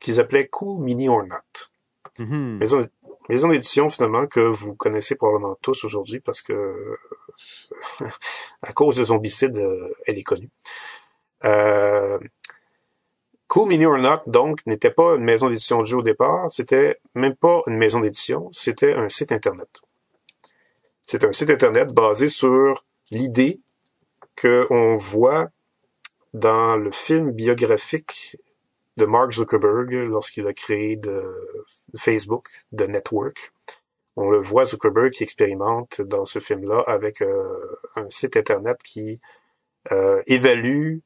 qu'ils 0.00 0.20
appelaient 0.20 0.48
Cool 0.48 0.82
Mini 0.82 1.08
or 1.08 1.24
Not. 1.24 1.70
Mhm. 2.18 2.58
Maison, 2.58 2.86
maison 3.28 3.48
d'édition, 3.48 3.88
finalement, 3.88 4.26
que 4.26 4.40
vous 4.40 4.74
connaissez 4.74 5.16
probablement 5.16 5.56
tous 5.60 5.84
aujourd'hui 5.84 6.20
parce 6.20 6.42
que, 6.42 6.98
à 8.62 8.72
cause 8.72 8.96
de 8.96 9.04
Zombicide, 9.04 9.58
euh, 9.58 9.94
elle 10.06 10.18
est 10.18 10.22
connue. 10.22 10.50
Euh, 11.44 12.18
cool 13.48 13.68
Mini 13.68 13.86
or 13.86 13.98
Not, 13.98 14.20
donc, 14.26 14.64
n'était 14.66 14.90
pas 14.90 15.14
une 15.16 15.24
maison 15.24 15.48
d'édition 15.48 15.80
de 15.80 15.86
jeu 15.86 15.98
au 15.98 16.02
départ, 16.02 16.50
c'était 16.50 16.98
même 17.14 17.34
pas 17.34 17.62
une 17.66 17.76
maison 17.76 18.00
d'édition, 18.00 18.48
c'était 18.52 18.94
un 18.94 19.08
site 19.08 19.32
Internet. 19.32 19.80
C'est 21.02 21.24
un 21.24 21.32
site 21.32 21.50
Internet 21.50 21.92
basé 21.92 22.28
sur 22.28 22.84
l'idée 23.10 23.60
qu'on 24.40 24.96
voit 24.96 25.50
dans 26.34 26.76
le 26.76 26.90
film 26.90 27.30
biographique 27.30 28.36
de 28.98 29.06
Mark 29.06 29.32
Zuckerberg 29.32 29.92
lorsqu'il 30.08 30.46
a 30.46 30.52
créé 30.52 30.96
de 30.96 31.22
Facebook, 31.96 32.48
de 32.72 32.84
Network. 32.84 33.52
On 34.16 34.30
le 34.30 34.38
voit 34.38 34.64
Zuckerberg 34.64 35.10
qui 35.10 35.22
expérimente 35.22 36.00
dans 36.02 36.24
ce 36.24 36.38
film-là 36.38 36.84
avec 36.86 37.22
euh, 37.22 37.48
un 37.96 38.08
site 38.10 38.36
internet 38.36 38.78
qui 38.82 39.20
euh, 39.90 40.22
évalue 40.26 40.98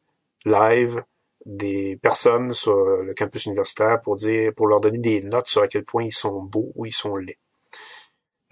live 0.44 1.02
des 1.46 1.96
personnes 2.02 2.52
sur 2.52 2.76
le 2.76 3.14
campus 3.14 3.46
universitaire 3.46 4.00
pour 4.00 4.16
dire, 4.16 4.52
pour 4.54 4.66
leur 4.66 4.80
donner 4.80 4.98
des 4.98 5.20
notes 5.20 5.48
sur 5.48 5.62
à 5.62 5.68
quel 5.68 5.84
point 5.84 6.04
ils 6.04 6.12
sont 6.12 6.42
beaux 6.42 6.72
ou 6.74 6.84
ils 6.84 6.92
sont 6.92 7.14
laids. 7.16 7.38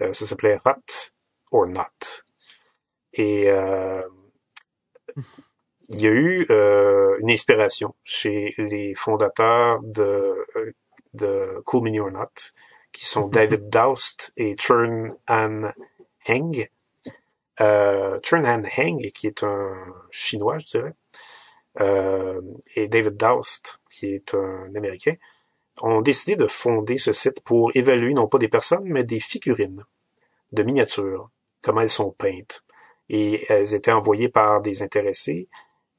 Euh, 0.01 0.13
ça 0.13 0.25
s'appelait 0.25 0.59
Hot 0.65 1.11
or 1.51 1.67
Not. 1.67 2.23
Et 3.13 3.49
euh, 3.49 4.01
il 5.89 6.01
y 6.01 6.07
a 6.07 6.11
eu 6.11 6.45
euh, 6.49 7.17
une 7.19 7.31
inspiration 7.31 7.95
chez 8.03 8.53
les 8.57 8.93
fondateurs 8.95 9.81
de, 9.83 10.35
de 11.13 11.61
Cool 11.65 11.83
Mini 11.83 11.99
or 11.99 12.11
Not, 12.11 12.51
qui 12.91 13.05
sont 13.05 13.27
David 13.27 13.69
Doust 13.69 14.33
et 14.37 14.55
Chern 14.59 15.15
Han 15.29 15.71
Heng. 16.27 16.67
Euh, 17.61 18.19
Chern 18.21 18.45
Han 18.45 18.63
Heng, 18.65 19.11
qui 19.13 19.27
est 19.27 19.43
un 19.43 19.75
chinois, 20.11 20.57
je 20.59 20.67
dirais, 20.67 20.93
euh, 21.79 22.41
et 22.75 22.87
David 22.87 23.15
Doust, 23.15 23.79
qui 23.89 24.13
est 24.13 24.33
un 24.33 24.75
américain, 24.75 25.15
ont 25.81 26.01
décidé 26.01 26.35
de 26.35 26.47
fonder 26.47 26.97
ce 26.97 27.13
site 27.13 27.41
pour 27.41 27.71
évaluer 27.75 28.13
non 28.13 28.27
pas 28.27 28.39
des 28.39 28.49
personnes, 28.49 28.85
mais 28.85 29.03
des 29.03 29.19
figurines 29.19 29.85
de 30.51 30.63
miniatures, 30.63 31.29
comment 31.61 31.81
elles 31.81 31.89
sont 31.89 32.11
peintes. 32.11 32.63
Et 33.09 33.45
elles 33.49 33.73
étaient 33.73 33.91
envoyées 33.91 34.29
par 34.29 34.61
des 34.61 34.81
intéressés 34.81 35.47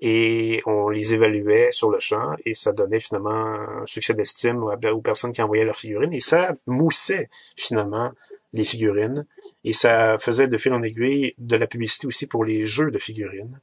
et 0.01 0.61
on 0.67 0.89
les 0.91 1.15
évaluait 1.15 1.73
sur 1.73 1.91
le 1.91 1.99
champ 1.99 2.37
et 2.45 2.55
ça 2.55 2.73
donnait 2.73 3.01
finalement 3.01 3.31
un 3.31 3.87
succès 3.87 4.15
d'estime 4.15 4.63
aux, 4.63 5.01
personnes 5.01 5.33
qui 5.33 5.43
envoyaient 5.43 5.65
leurs 5.65 5.77
figurines. 5.77 6.13
Et 6.13 6.21
ça 6.21 6.55
moussait 6.67 7.29
finalement 7.57 8.13
les 8.53 8.65
figurines 8.65 9.27
et 9.65 9.73
ça 9.73 10.19
faisait 10.19 10.47
de 10.47 10.57
fil 10.57 10.73
en 10.73 10.83
aiguille 10.83 11.35
de 11.39 11.57
la 11.57 11.67
publicité 11.67 12.07
aussi 12.07 12.27
pour 12.27 12.45
les 12.45 12.65
jeux 12.65 12.91
de 12.91 12.99
figurines. 12.99 13.61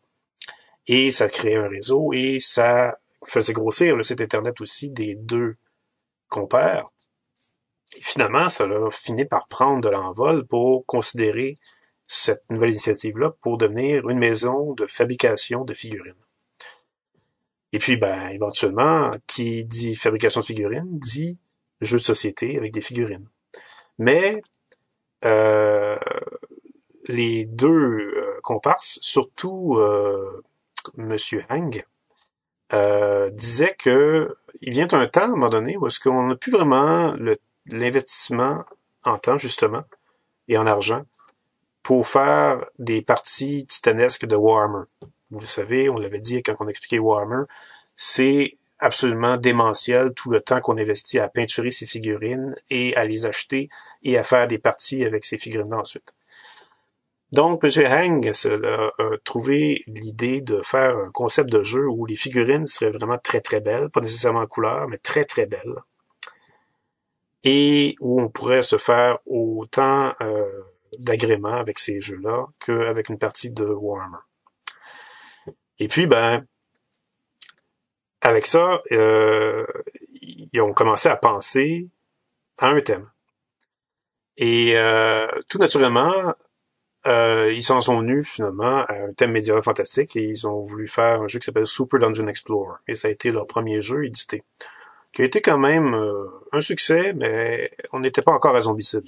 Et 0.87 1.09
ça 1.11 1.29
créait 1.29 1.55
un 1.55 1.69
réseau 1.69 2.11
et 2.13 2.39
ça 2.39 2.99
faisait 3.23 3.53
grossir 3.53 3.95
le 3.95 4.03
site 4.03 4.21
internet 4.21 4.59
aussi 4.59 4.89
des 4.89 5.15
deux 5.15 5.55
compères. 6.27 6.89
Et 7.95 8.01
finalement 8.01 8.49
ça 8.49 8.65
a 8.65 8.91
fini 8.91 9.23
par 9.23 9.47
prendre 9.47 9.81
de 9.81 9.89
l'envol 9.89 10.45
pour 10.45 10.85
considérer 10.85 11.57
cette 12.07 12.43
nouvelle 12.49 12.69
initiative-là 12.69 13.31
pour 13.41 13.57
devenir 13.57 14.07
une 14.09 14.19
maison 14.19 14.73
de 14.73 14.85
fabrication 14.85 15.63
de 15.63 15.73
figurines. 15.73 16.13
Et 17.73 17.79
puis, 17.79 17.97
ben, 17.97 18.29
éventuellement, 18.29 19.11
qui 19.27 19.65
dit 19.65 19.95
fabrication 19.95 20.41
de 20.41 20.45
figurines, 20.45 20.99
dit 20.99 21.37
jeu 21.81 21.97
de 21.97 22.03
société 22.03 22.57
avec 22.57 22.71
des 22.71 22.81
figurines. 22.81 23.27
Mais 23.97 24.41
euh, 25.25 25.97
les 27.07 27.45
deux 27.45 27.69
euh, 27.69 28.39
comparses, 28.43 28.99
surtout 29.01 29.75
euh, 29.77 30.41
Monsieur 30.95 31.41
Hang, 31.49 31.83
euh, 32.73 33.31
que 33.79 34.35
il 34.61 34.71
vient 34.71 34.87
un 34.93 35.07
temps, 35.07 35.21
à 35.21 35.25
un 35.25 35.27
moment 35.27 35.49
donné, 35.49 35.77
où 35.77 35.87
est-ce 35.87 35.99
qu'on 35.99 36.27
n'a 36.27 36.35
plus 36.35 36.51
vraiment 36.51 37.13
l'investissement 37.65 38.63
en 39.03 39.17
temps, 39.17 39.37
justement, 39.37 39.83
et 40.47 40.57
en 40.57 40.65
argent, 40.65 41.03
pour 41.85 42.07
faire 42.07 42.65
des 42.79 43.03
parties 43.03 43.67
titanesques 43.67 44.25
de 44.25 44.35
Warhammer. 44.35 44.85
Vous 45.29 45.45
savez, 45.45 45.87
on 45.87 45.99
l'avait 45.99 46.19
dit 46.19 46.41
quand 46.41 46.55
on 46.59 46.67
expliquait 46.67 46.97
Warhammer, 46.97 47.43
c'est 47.95 48.57
absolument 48.79 49.37
démentiel 49.37 50.11
tout 50.15 50.31
le 50.31 50.41
temps 50.41 50.61
qu'on 50.61 50.79
investit 50.79 51.19
à 51.19 51.29
peinturer 51.29 51.69
ces 51.69 51.85
figurines 51.85 52.55
et 52.71 52.95
à 52.95 53.05
les 53.05 53.27
acheter 53.27 53.69
et 54.01 54.17
à 54.17 54.23
faire 54.23 54.47
des 54.47 54.57
parties 54.57 55.05
avec 55.05 55.25
ces 55.25 55.37
figurines-là 55.37 55.77
ensuite. 55.77 56.15
Donc, 57.31 57.63
M. 57.63 57.69
Hang 57.85 58.27
a, 58.29 58.91
a 58.97 59.17
trouvé 59.23 59.83
l'idée 59.85 60.41
de 60.41 60.63
faire 60.63 60.97
un 60.97 61.11
concept 61.13 61.51
de 61.51 61.61
jeu 61.61 61.87
où 61.87 62.07
les 62.07 62.15
figurines 62.15 62.65
seraient 62.65 62.89
vraiment 62.89 63.19
très 63.19 63.41
très 63.41 63.61
belles, 63.61 63.91
pas 63.91 64.01
nécessairement 64.01 64.39
en 64.39 64.47
couleur, 64.47 64.87
mais 64.87 64.97
très 64.97 65.25
très 65.25 65.45
belles, 65.45 65.75
et 67.43 67.93
où 68.01 68.19
on 68.19 68.27
pourrait 68.27 68.63
se 68.63 68.79
faire 68.79 69.19
autant 69.27 70.13
euh, 70.21 70.63
d'agrément 70.99 71.53
avec 71.53 71.79
ces 71.79 71.99
jeux-là 71.99 72.47
qu'avec 72.59 73.09
une 73.09 73.17
partie 73.17 73.51
de 73.51 73.65
Warhammer. 73.65 74.17
Et 75.79 75.87
puis, 75.87 76.07
ben, 76.07 76.45
avec 78.21 78.45
ça, 78.45 78.81
euh, 78.91 79.65
ils 80.21 80.61
ont 80.61 80.73
commencé 80.73 81.09
à 81.09 81.15
penser 81.15 81.87
à 82.59 82.69
un 82.69 82.79
thème. 82.81 83.05
Et 84.37 84.77
euh, 84.77 85.27
tout 85.47 85.59
naturellement, 85.59 86.33
euh, 87.07 87.51
ils 87.53 87.63
s'en 87.63 87.81
sont 87.81 87.99
venus 87.99 88.27
finalement 88.27 88.83
à 88.87 88.93
un 88.93 89.13
thème 89.13 89.31
médiéval 89.31 89.61
fantastique 89.61 90.15
et 90.15 90.23
ils 90.23 90.47
ont 90.47 90.63
voulu 90.63 90.87
faire 90.87 91.21
un 91.21 91.27
jeu 91.27 91.39
qui 91.39 91.45
s'appelle 91.45 91.67
Super 91.67 91.99
Dungeon 91.99 92.27
Explorer. 92.27 92.77
Et 92.87 92.95
ça 92.95 93.07
a 93.07 93.11
été 93.11 93.29
leur 93.29 93.45
premier 93.45 93.81
jeu 93.81 94.05
édité, 94.05 94.43
qui 95.13 95.21
a 95.21 95.25
été 95.25 95.41
quand 95.41 95.59
même 95.59 95.93
euh, 95.93 96.25
un 96.51 96.61
succès, 96.61 97.13
mais 97.13 97.71
on 97.93 97.99
n'était 97.99 98.23
pas 98.23 98.31
encore 98.31 98.55
à 98.55 98.61
Zombicide. 98.61 99.07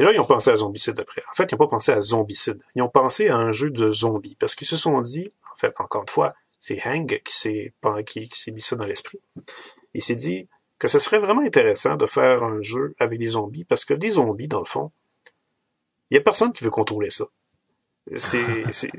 Et 0.00 0.02
là, 0.04 0.12
ils 0.12 0.20
ont 0.20 0.24
pensé 0.24 0.50
à 0.50 0.56
Zombicide 0.56 0.98
après. 0.98 1.22
En 1.30 1.34
fait, 1.34 1.44
ils 1.50 1.54
n'ont 1.54 1.58
pas 1.58 1.68
pensé 1.68 1.92
à 1.92 2.00
Zombicide. 2.00 2.62
Ils 2.74 2.82
ont 2.82 2.88
pensé 2.88 3.28
à 3.28 3.36
un 3.36 3.52
jeu 3.52 3.70
de 3.70 3.92
zombies. 3.92 4.34
Parce 4.34 4.54
qu'ils 4.54 4.66
se 4.66 4.76
sont 4.78 5.00
dit, 5.02 5.28
en 5.52 5.56
fait, 5.56 5.74
encore 5.78 6.02
une 6.02 6.08
fois, 6.08 6.34
c'est 6.58 6.80
Hang 6.86 7.20
qui 7.22 7.36
s'est 7.36 7.74
qui, 8.06 8.28
qui 8.28 8.38
s'est 8.38 8.50
mis 8.50 8.60
ça 8.62 8.76
dans 8.76 8.86
l'esprit. 8.86 9.20
Il 9.94 10.02
s'est 10.02 10.14
dit 10.14 10.48
que 10.78 10.88
ce 10.88 10.98
serait 10.98 11.18
vraiment 11.18 11.42
intéressant 11.42 11.96
de 11.96 12.06
faire 12.06 12.42
un 12.42 12.60
jeu 12.62 12.94
avec 12.98 13.18
des 13.18 13.28
zombies, 13.28 13.64
parce 13.64 13.84
que 13.84 13.92
les 13.94 14.10
zombies, 14.10 14.48
dans 14.48 14.60
le 14.60 14.64
fond, 14.64 14.90
il 16.10 16.14
y 16.14 16.18
a 16.18 16.22
personne 16.22 16.52
qui 16.52 16.64
veut 16.64 16.70
contrôler 16.70 17.10
ça. 17.10 17.26
C'est 18.16 18.42
c'est- 18.72 18.90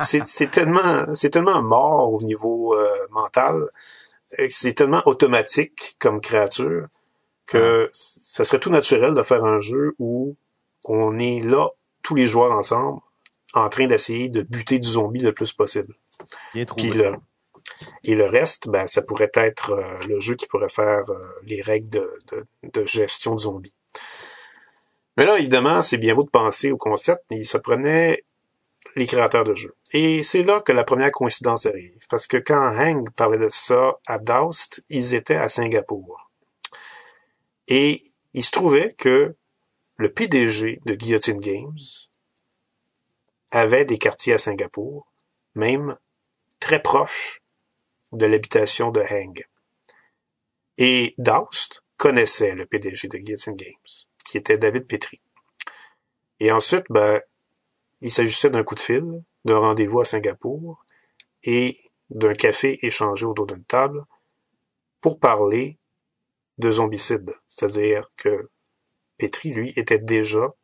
c'est- 0.00 0.24
c'est 0.24 0.50
tellement 0.50 1.04
c'est 1.14 1.30
tellement 1.30 1.62
mort 1.62 2.12
au 2.12 2.22
niveau 2.22 2.74
euh, 2.74 2.88
mental, 3.10 3.68
c'est 4.48 4.72
tellement 4.74 5.02
automatique 5.06 5.96
comme 5.98 6.20
créature 6.20 6.86
que 7.46 7.90
ça 7.92 8.42
serait 8.44 8.58
tout 8.58 8.70
naturel 8.70 9.14
de 9.14 9.22
faire 9.22 9.44
un 9.44 9.60
jeu 9.60 9.94
où 9.98 10.34
on 10.88 11.18
est 11.18 11.40
là 11.40 11.70
tous 12.02 12.14
les 12.14 12.26
joueurs 12.26 12.52
ensemble 12.52 13.00
en 13.54 13.68
train 13.68 13.86
d'essayer 13.86 14.28
de 14.28 14.42
buter 14.42 14.78
du 14.78 14.88
zombie 14.88 15.20
le 15.20 15.32
plus 15.32 15.52
possible. 15.52 15.94
Bien 16.54 16.64
trouvé. 16.64 16.88
Puis 16.88 16.98
le, 16.98 17.14
et 18.04 18.14
le 18.14 18.26
reste, 18.26 18.68
ben, 18.68 18.86
ça 18.86 19.02
pourrait 19.02 19.30
être 19.34 19.72
euh, 19.72 19.96
le 20.08 20.20
jeu 20.20 20.34
qui 20.34 20.46
pourrait 20.46 20.68
faire 20.68 21.08
euh, 21.10 21.18
les 21.44 21.62
règles 21.62 21.88
de, 21.88 22.18
de, 22.32 22.46
de 22.72 22.86
gestion 22.86 23.34
de 23.34 23.40
zombies. 23.40 23.76
Mais 25.16 25.24
là, 25.24 25.38
évidemment, 25.38 25.82
c'est 25.82 25.98
bien 25.98 26.14
beau 26.14 26.22
de 26.22 26.30
penser 26.30 26.70
au 26.70 26.76
concept, 26.76 27.24
mais 27.30 27.42
ça 27.42 27.58
prenait 27.58 28.24
les 28.94 29.06
créateurs 29.06 29.44
de 29.44 29.54
jeux. 29.54 29.74
Et 29.92 30.22
c'est 30.22 30.42
là 30.42 30.60
que 30.60 30.72
la 30.72 30.84
première 30.84 31.10
coïncidence 31.10 31.66
arrive, 31.66 32.06
parce 32.08 32.26
que 32.26 32.36
quand 32.36 32.66
Hang 32.68 33.10
parlait 33.14 33.38
de 33.38 33.48
ça 33.48 33.98
à 34.06 34.18
Doust, 34.18 34.84
ils 34.88 35.14
étaient 35.14 35.36
à 35.36 35.48
Singapour. 35.48 36.30
Et 37.68 38.02
il 38.34 38.44
se 38.44 38.52
trouvait 38.52 38.92
que 38.96 39.34
le 39.96 40.12
PDG 40.12 40.80
de 40.84 40.94
Guillotine 40.94 41.40
Games 41.40 41.78
avait 43.50 43.84
des 43.84 43.98
quartiers 43.98 44.34
à 44.34 44.38
Singapour, 44.38 45.12
même 45.54 45.96
très 46.60 46.82
proches 46.82 47.40
de 48.12 48.26
l'habitation 48.26 48.90
de 48.90 49.00
Hang. 49.00 49.44
Et 50.78 51.14
Doust 51.18 51.82
connaissait 51.96 52.54
le 52.54 52.66
PDG 52.66 53.08
de 53.08 53.18
Guillotine 53.18 53.56
Games, 53.56 54.06
qui 54.24 54.36
était 54.36 54.58
David 54.58 54.86
Petrie. 54.86 55.22
Et 56.40 56.52
ensuite, 56.52 56.84
ben, 56.90 57.22
il 58.02 58.10
s'agissait 58.10 58.50
d'un 58.50 58.62
coup 58.62 58.74
de 58.74 58.80
fil, 58.80 59.22
d'un 59.46 59.58
rendez-vous 59.58 60.00
à 60.00 60.04
Singapour 60.04 60.84
et 61.42 61.78
d'un 62.10 62.34
café 62.34 62.78
échangé 62.84 63.24
autour 63.24 63.46
d'une 63.46 63.64
table 63.64 64.04
pour 65.00 65.18
parler 65.18 65.78
de 66.58 66.70
zombicide. 66.70 67.34
C'est-à-dire 67.48 68.10
que 68.16 68.50
Petri, 69.18 69.50
lui, 69.50 69.72
était 69.76 69.98
déjà 69.98 70.54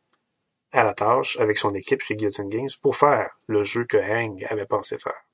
à 0.72 0.84
la 0.84 0.94
tâche 0.94 1.38
avec 1.38 1.58
son 1.58 1.74
équipe 1.74 2.02
chez 2.02 2.14
Guillotine 2.14 2.48
Games 2.48 2.68
pour 2.80 2.96
faire 2.96 3.36
le 3.46 3.64
jeu 3.64 3.84
que 3.84 3.98
Hang 3.98 4.44
avait 4.48 4.66
pensé 4.66 4.98
faire. 4.98 5.24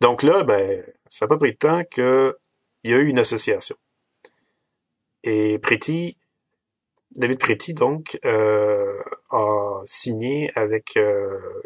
Donc 0.00 0.22
là, 0.22 0.44
ben, 0.44 0.84
ça 1.08 1.26
n'a 1.26 1.28
pas 1.28 1.36
pris 1.36 1.52
de 1.52 1.58
temps 1.58 1.84
qu'il 1.84 2.34
y 2.84 2.92
a 2.92 2.98
eu 2.98 3.06
une 3.06 3.18
association. 3.18 3.76
Et 5.22 5.58
Pretty 5.58 6.20
David 7.12 7.38
Pretty, 7.38 7.74
donc, 7.74 8.18
euh, 8.24 9.02
a 9.30 9.80
signé 9.84 10.50
avec 10.54 10.96
euh, 10.96 11.62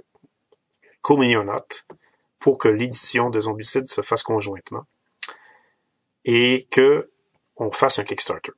pour 2.38 2.58
que 2.58 2.68
l'édition 2.68 3.28
de 3.28 3.40
Zombicide 3.40 3.88
se 3.88 4.00
fasse 4.00 4.22
conjointement 4.22 4.84
et 6.24 6.66
que 6.70 7.10
on 7.56 7.70
fasse 7.72 7.98
un 7.98 8.04
Kickstarter. 8.04 8.52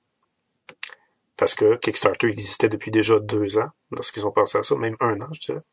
Parce 1.37 1.55
que 1.55 1.77
Kickstarter 1.77 2.29
existait 2.29 2.69
depuis 2.69 2.91
déjà 2.91 3.19
deux 3.19 3.59
ans, 3.59 3.69
lorsqu'ils 3.91 4.27
ont 4.27 4.33
pensé 4.33 4.57
à 4.57 4.63
ça, 4.63 4.75
même 4.77 4.97
un 5.01 5.21
an, 5.21 5.29
je 5.33 5.41
dirais. 5.41 5.65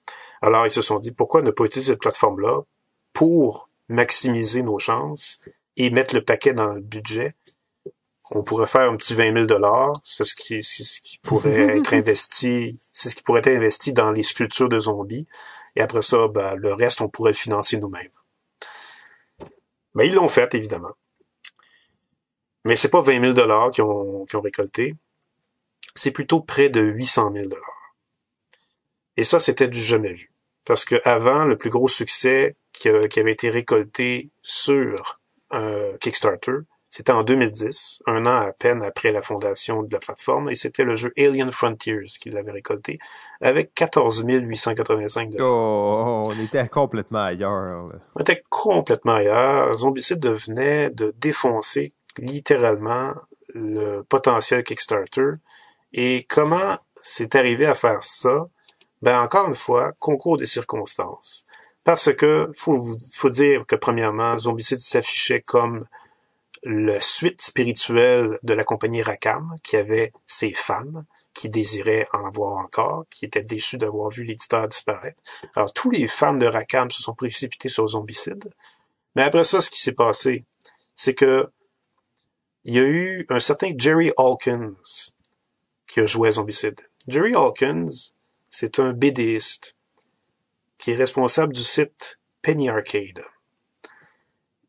Alors, 0.42 0.66
ils 0.68 0.74
se 0.74 0.82
sont 0.82 1.00
dit, 1.00 1.12
pourquoi 1.12 1.42
ne 1.42 1.52
pas 1.52 1.64
utiliser 1.64 1.94
cette 1.94 2.02
plateforme-là 2.02 2.62
pour 3.14 3.70
maximiser 3.88 4.62
nos 4.62 4.78
chances 4.78 5.40
et 5.78 5.90
mettre 5.90 6.16
le 6.16 6.24
paquet 6.24 6.54
dans 6.54 6.74
le 6.74 6.82
budget? 6.82 7.36
On 8.32 8.44
pourrait 8.44 8.68
faire 8.68 8.90
un 8.90 8.98
petit 8.98 9.14
20 9.14 9.34
000 9.34 9.46
dollars, 9.46 9.94
c'est 10.04 10.24
ce 10.26 10.36
qui, 10.36 10.62
ce 10.64 11.00
qui 11.02 11.18
pourrait 11.20 11.78
être 11.78 11.94
investi, 11.94 12.78
c'est 12.92 13.10
ce 13.10 13.16
qui 13.16 13.24
pourrait 13.24 13.40
être 13.40 13.48
investi 13.48 13.94
dans 13.94 14.12
les 14.12 14.24
sculptures 14.24 14.70
de 14.70 14.80
zombies. 14.80 15.28
Et 15.76 15.82
après 15.82 16.02
ça, 16.02 16.28
ben, 16.28 16.56
le 16.56 16.74
reste, 16.74 17.02
on 17.02 17.10
pourrait 17.10 17.32
le 17.32 17.38
financer 17.38 17.78
nous-mêmes. 17.78 18.12
Ben, 19.96 20.04
ils 20.04 20.14
l'ont 20.14 20.28
fait, 20.28 20.54
évidemment. 20.56 20.92
Mais 22.66 22.76
c'est 22.76 22.90
pas 22.90 23.02
20 23.02 23.22
000 23.22 23.34
dollars 23.34 23.72
qu'ils 23.72 23.84
ont, 23.84 24.26
ont 24.34 24.42
récolté. 24.42 24.96
C'est 25.96 26.12
plutôt 26.12 26.42
près 26.42 26.70
de 26.70 26.82
800 26.82 27.32
000 27.34 27.48
dollars. 27.48 27.96
Et 29.18 29.24
ça, 29.24 29.40
c'était 29.40 29.68
du 29.68 29.80
jamais 29.80 30.14
vu. 30.14 30.32
Parce 30.66 30.86
que 30.86 30.96
avant, 31.04 31.46
le 31.46 31.58
plus 31.58 31.70
gros 31.70 31.88
succès 31.88 32.56
qui, 32.72 32.90
qui 33.10 33.20
avait 33.20 33.32
été 33.32 33.50
récolté 33.50 34.32
sur 34.42 35.20
un 35.52 35.94
Kickstarter, 36.00 36.60
c'était 36.96 37.12
en 37.12 37.24
2010, 37.24 38.04
un 38.06 38.28
an 38.28 38.36
à 38.36 38.54
peine 38.54 38.84
après 38.84 39.12
la 39.12 39.24
fondation 39.24 39.82
de 39.82 39.92
la 39.92 39.98
plateforme, 39.98 40.52
et 40.52 40.56
c'était 40.56 40.84
le 40.84 40.96
jeu 40.96 41.12
Alien 41.18 41.52
Frontiers 41.52 42.06
qui 42.22 42.30
l'avait 42.30 42.52
récolté, 42.52 43.00
avec 43.42 43.74
14 43.74 44.24
885 44.28 45.32
dollars. 45.32 45.48
Oh, 45.48 46.24
on 46.28 46.40
était 46.40 46.68
complètement 46.68 47.24
ailleurs. 47.24 47.92
On 48.14 48.20
était 48.20 48.44
complètement 48.48 49.16
ailleurs. 49.16 49.74
Zombicide 49.74 50.20
devenait 50.20 50.92
de 50.92 51.16
défoncer 51.18 51.94
littéralement 52.20 53.14
le 53.56 54.02
potentiel 54.04 54.64
Kickstarter. 54.64 55.32
Et 55.94 56.26
comment 56.28 56.78
c'est 57.00 57.36
arrivé 57.36 57.66
à 57.66 57.76
faire 57.76 58.02
ça? 58.02 58.48
Ben, 59.02 59.22
encore 59.22 59.48
une 59.48 59.54
fois, 59.54 59.92
concours 60.00 60.38
des 60.38 60.46
circonstances. 60.46 61.46
Parce 61.84 62.14
que, 62.14 62.52
faut, 62.56 62.80
faut 63.16 63.30
dire 63.30 63.66
que 63.68 63.76
premièrement, 63.76 64.38
Zombicide 64.38 64.80
s'affichait 64.80 65.42
comme 65.42 65.86
la 66.64 67.02
suite 67.02 67.42
spirituelle 67.42 68.40
de 68.42 68.54
la 68.54 68.64
compagnie 68.64 69.02
Rakam, 69.02 69.54
qui 69.64 69.76
avait 69.76 70.14
ses 70.26 70.54
fans, 70.54 71.04
qui 71.34 71.50
désiraient 71.50 72.08
en 72.14 72.32
voir 72.32 72.58
encore, 72.58 73.06
qui 73.10 73.26
étaient 73.26 73.42
déçus 73.42 73.78
d'avoir 73.78 74.10
vu 74.10 74.24
l'éditeur 74.24 74.68
disparaître. 74.68 75.22
Alors, 75.56 75.74
tous 75.74 75.92
les 75.92 76.08
fans 76.08 76.36
de 76.36 76.46
Rakam 76.46 76.90
se 76.90 77.02
sont 77.02 77.14
précipités 77.14 77.70
sur 77.70 77.86
Zombicide. 77.88 78.54
Mais 79.16 79.24
après 79.24 79.44
ça, 79.44 79.60
ce 79.60 79.70
qui 79.70 79.82
s'est 79.82 79.94
passé, 79.94 80.46
c'est 80.96 81.14
que 81.14 81.50
il 82.64 82.76
y 82.76 82.80
a 82.80 82.84
eu 82.84 83.26
un 83.30 83.40
certain 83.40 83.74
Jerry 83.78 84.12
Hawkins 84.16 84.74
qui 85.94 86.00
a 86.00 86.06
joué 86.08 86.30
à 86.30 86.32
Zombicide. 86.32 86.82
Jerry 87.08 87.34
Hawkins, 87.36 88.16
c'est 88.50 88.80
un 88.80 88.94
BDiste 88.94 89.76
qui 90.80 90.90
est 90.90 90.96
responsable 90.96 91.54
du 91.54 91.62
site 91.62 92.20
Penny 92.42 92.68
Arcade. 92.68 93.24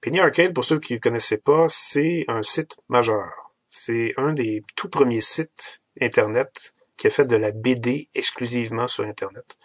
Penny 0.02 0.20
Arcade, 0.20 0.52
pour 0.52 0.66
ceux 0.66 0.78
qui 0.78 0.92
ne 0.92 0.98
connaissaient 0.98 1.38
pas, 1.38 1.64
c'est 1.70 2.26
un 2.28 2.42
site 2.42 2.76
majeur. 2.90 3.54
C'est 3.68 4.12
un 4.18 4.34
des 4.34 4.62
tout 4.76 4.90
premiers 4.90 5.22
sites 5.22 5.80
Internet 5.98 6.74
qui 6.98 7.06
a 7.06 7.10
fait 7.10 7.26
de 7.26 7.36
la 7.36 7.52
BD 7.52 8.10
exclusivement 8.12 8.86
sur 8.86 9.04
Internet 9.04 9.56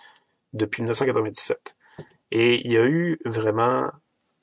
depuis 0.53 0.81
1997. 0.83 1.75
Et 2.31 2.65
il 2.65 2.71
y 2.71 2.77
a 2.77 2.85
eu 2.85 3.19
vraiment 3.25 3.91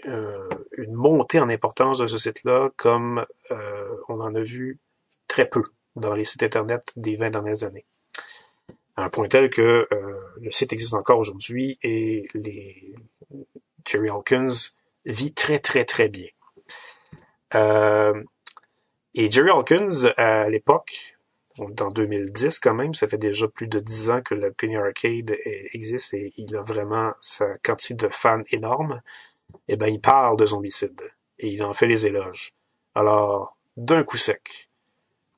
euh, 0.04 0.50
une 0.76 0.92
montée 0.92 1.40
en 1.40 1.48
importance 1.48 1.96
de 1.96 2.08
ce 2.08 2.18
site-là, 2.18 2.68
comme 2.76 3.24
euh, 3.52 3.96
on 4.10 4.20
en 4.20 4.34
a 4.34 4.42
vu 4.42 4.78
très 5.28 5.48
peu 5.48 5.62
dans 5.96 6.14
les 6.14 6.24
sites 6.24 6.42
Internet 6.42 6.92
des 6.96 7.16
20 7.16 7.30
dernières 7.30 7.64
années. 7.64 7.86
Un 8.96 9.08
point 9.10 9.28
tel 9.28 9.50
que 9.50 9.86
euh, 9.92 10.14
le 10.40 10.50
site 10.50 10.72
existe 10.72 10.94
encore 10.94 11.18
aujourd'hui 11.18 11.78
et 11.82 12.26
Jerry 13.84 14.08
Hawkins 14.08 14.70
vit 15.04 15.34
très, 15.34 15.58
très, 15.58 15.84
très 15.84 16.08
bien. 16.08 16.28
Euh, 17.54 18.22
et 19.14 19.30
Jerry 19.30 19.50
Hawkins, 19.50 20.12
à 20.16 20.48
l'époque, 20.48 21.16
dans 21.58 21.90
2010 21.90 22.58
quand 22.58 22.74
même, 22.74 22.92
ça 22.94 23.08
fait 23.08 23.18
déjà 23.18 23.48
plus 23.48 23.66
de 23.66 23.80
10 23.80 24.10
ans 24.10 24.22
que 24.22 24.34
le 24.34 24.52
Penny 24.52 24.76
Arcade 24.76 25.36
existe 25.72 26.14
et 26.14 26.32
il 26.36 26.54
a 26.56 26.62
vraiment 26.62 27.12
sa 27.20 27.56
quantité 27.58 27.94
de 27.94 28.08
fans 28.08 28.42
énorme, 28.50 29.00
eh 29.68 29.76
ben 29.76 29.86
il 29.86 30.00
parle 30.00 30.36
de 30.36 30.46
zombicide 30.46 31.00
et 31.38 31.48
il 31.48 31.62
en 31.62 31.72
fait 31.72 31.86
les 31.86 32.06
éloges. 32.06 32.52
Alors, 32.94 33.56
d'un 33.76 34.04
coup 34.04 34.16
sec, 34.16 34.68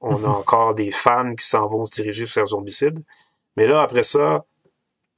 on 0.01 0.25
a 0.25 0.29
encore 0.29 0.75
des 0.75 0.91
fans 0.91 1.35
qui 1.35 1.45
s'en 1.45 1.67
vont 1.67 1.85
se 1.85 1.91
diriger 1.91 2.25
vers 2.25 2.47
zombicide, 2.47 3.03
mais 3.57 3.67
là, 3.67 3.83
après 3.83 4.05
ça, 4.05 4.45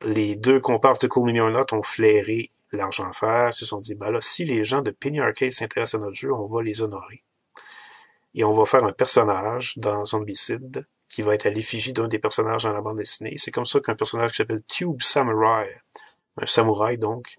les 0.05 0.36
deux 0.36 0.61
comparses 0.61 1.01
de 1.01 1.09
Cool 1.09 1.27
Million 1.27 1.48
Lot 1.48 1.73
ont 1.73 1.82
flairé 1.82 2.51
l'argent 2.73 3.12
faire, 3.12 3.52
se 3.52 3.66
sont 3.66 3.81
dit, 3.81 3.94
ben 3.94 4.11
là, 4.11 4.20
si 4.20 4.44
les 4.44 4.65
gens 4.65 4.82
de 4.82 4.90
Penny 4.90 5.20
Arcade 5.20 5.51
s'intéressent 5.51 6.01
à 6.01 6.05
notre 6.05 6.16
jeu, 6.16 6.32
on 6.32 6.44
va 6.44 6.62
les 6.62 6.82
honorer. 6.82 7.24
Et 8.35 8.44
on 8.44 8.52
va 8.52 8.65
faire 8.65 8.85
un 8.85 8.93
personnage 8.93 9.77
dans 9.77 10.05
Zombicide 10.05 10.86
qui 11.09 11.23
va 11.23 11.35
être 11.35 11.47
à 11.47 11.51
l'effigie 11.51 11.93
d'un 11.93 12.07
des 12.07 12.20
personnages 12.20 12.62
dans 12.62 12.73
la 12.73 12.81
bande 12.81 12.98
dessinée. 12.98 13.35
C'est 13.39 13.51
comme 13.51 13.65
ça 13.65 13.81
qu'un 13.81 13.97
personnage 13.97 14.31
qui 14.31 14.36
s'appelle 14.36 14.62
Tube 14.69 15.02
Samurai, 15.02 15.69
un 16.36 16.47
samouraï 16.47 16.97
donc, 16.97 17.35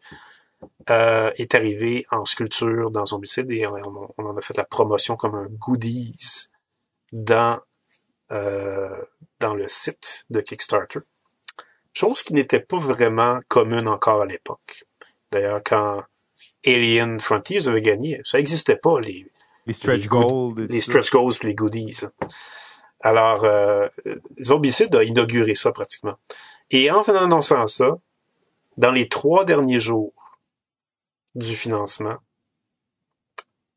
euh, 0.90 1.32
est 1.38 1.56
arrivé 1.56 2.06
en 2.12 2.26
sculpture 2.26 2.92
dans 2.92 3.06
Zombicide 3.06 3.50
et 3.50 3.66
on, 3.66 4.14
en 4.18 4.38
a 4.38 4.42
fait 4.42 4.58
la 4.58 4.66
promotion 4.66 5.16
comme 5.16 5.36
un 5.36 5.48
goodies 5.48 6.51
dans, 7.12 7.60
euh, 8.32 9.02
dans 9.40 9.56
le 9.56 9.68
site 9.68 10.26
de 10.30 10.42
Kickstarter. 10.42 11.00
Chose 11.94 12.24
qui 12.24 12.34
n'était 12.34 12.62
pas 12.62 12.78
vraiment 12.78 13.40
commune 13.48 13.88
encore 13.88 14.22
à 14.22 14.26
l'époque. 14.26 14.86
D'ailleurs, 15.32 15.62
quand 15.64 16.04
Alien 16.66 17.20
Frontiers 17.20 17.68
avait 17.68 17.82
gagné, 17.82 18.22
ça 18.24 18.38
n'existait 18.38 18.78
pas, 18.78 19.00
les, 19.00 19.30
les 19.66 19.74
stretch 19.74 20.08
goals. 20.08 20.68
Les 20.68 20.82
stretch 20.82 21.12
goals 21.12 21.34
les 21.44 21.56
goodies. 21.56 22.02
Alors, 23.02 23.44
euh, 23.44 23.88
Zombicide 24.42 24.96
a 24.96 25.04
inauguré 25.04 25.56
ça 25.56 25.72
pratiquement. 25.72 26.18
Et 26.70 26.92
en 26.92 27.02
annonçant 27.04 27.68
ça, 27.68 27.98
dans 28.78 28.92
les 28.92 29.10
trois 29.10 29.44
derniers 29.44 29.80
jours 29.80 30.40
du 31.36 31.56
financement, 31.56 32.18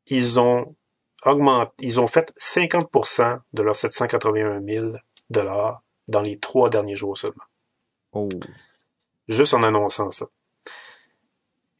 ils 0.07 0.39
ont 0.39 0.75
augmenté, 1.25 1.71
ils 1.79 1.99
ont 1.99 2.07
fait 2.07 2.33
50% 2.37 3.39
de 3.53 3.61
leurs 3.61 3.75
781 3.75 4.65
000 4.65 4.93
dollars 5.29 5.83
dans 6.07 6.21
les 6.21 6.39
trois 6.39 6.69
derniers 6.69 6.95
jours 6.95 7.17
seulement. 7.17 7.43
Oh. 8.13 8.29
Juste 9.27 9.53
en 9.53 9.63
annonçant 9.63 10.11
ça 10.11 10.27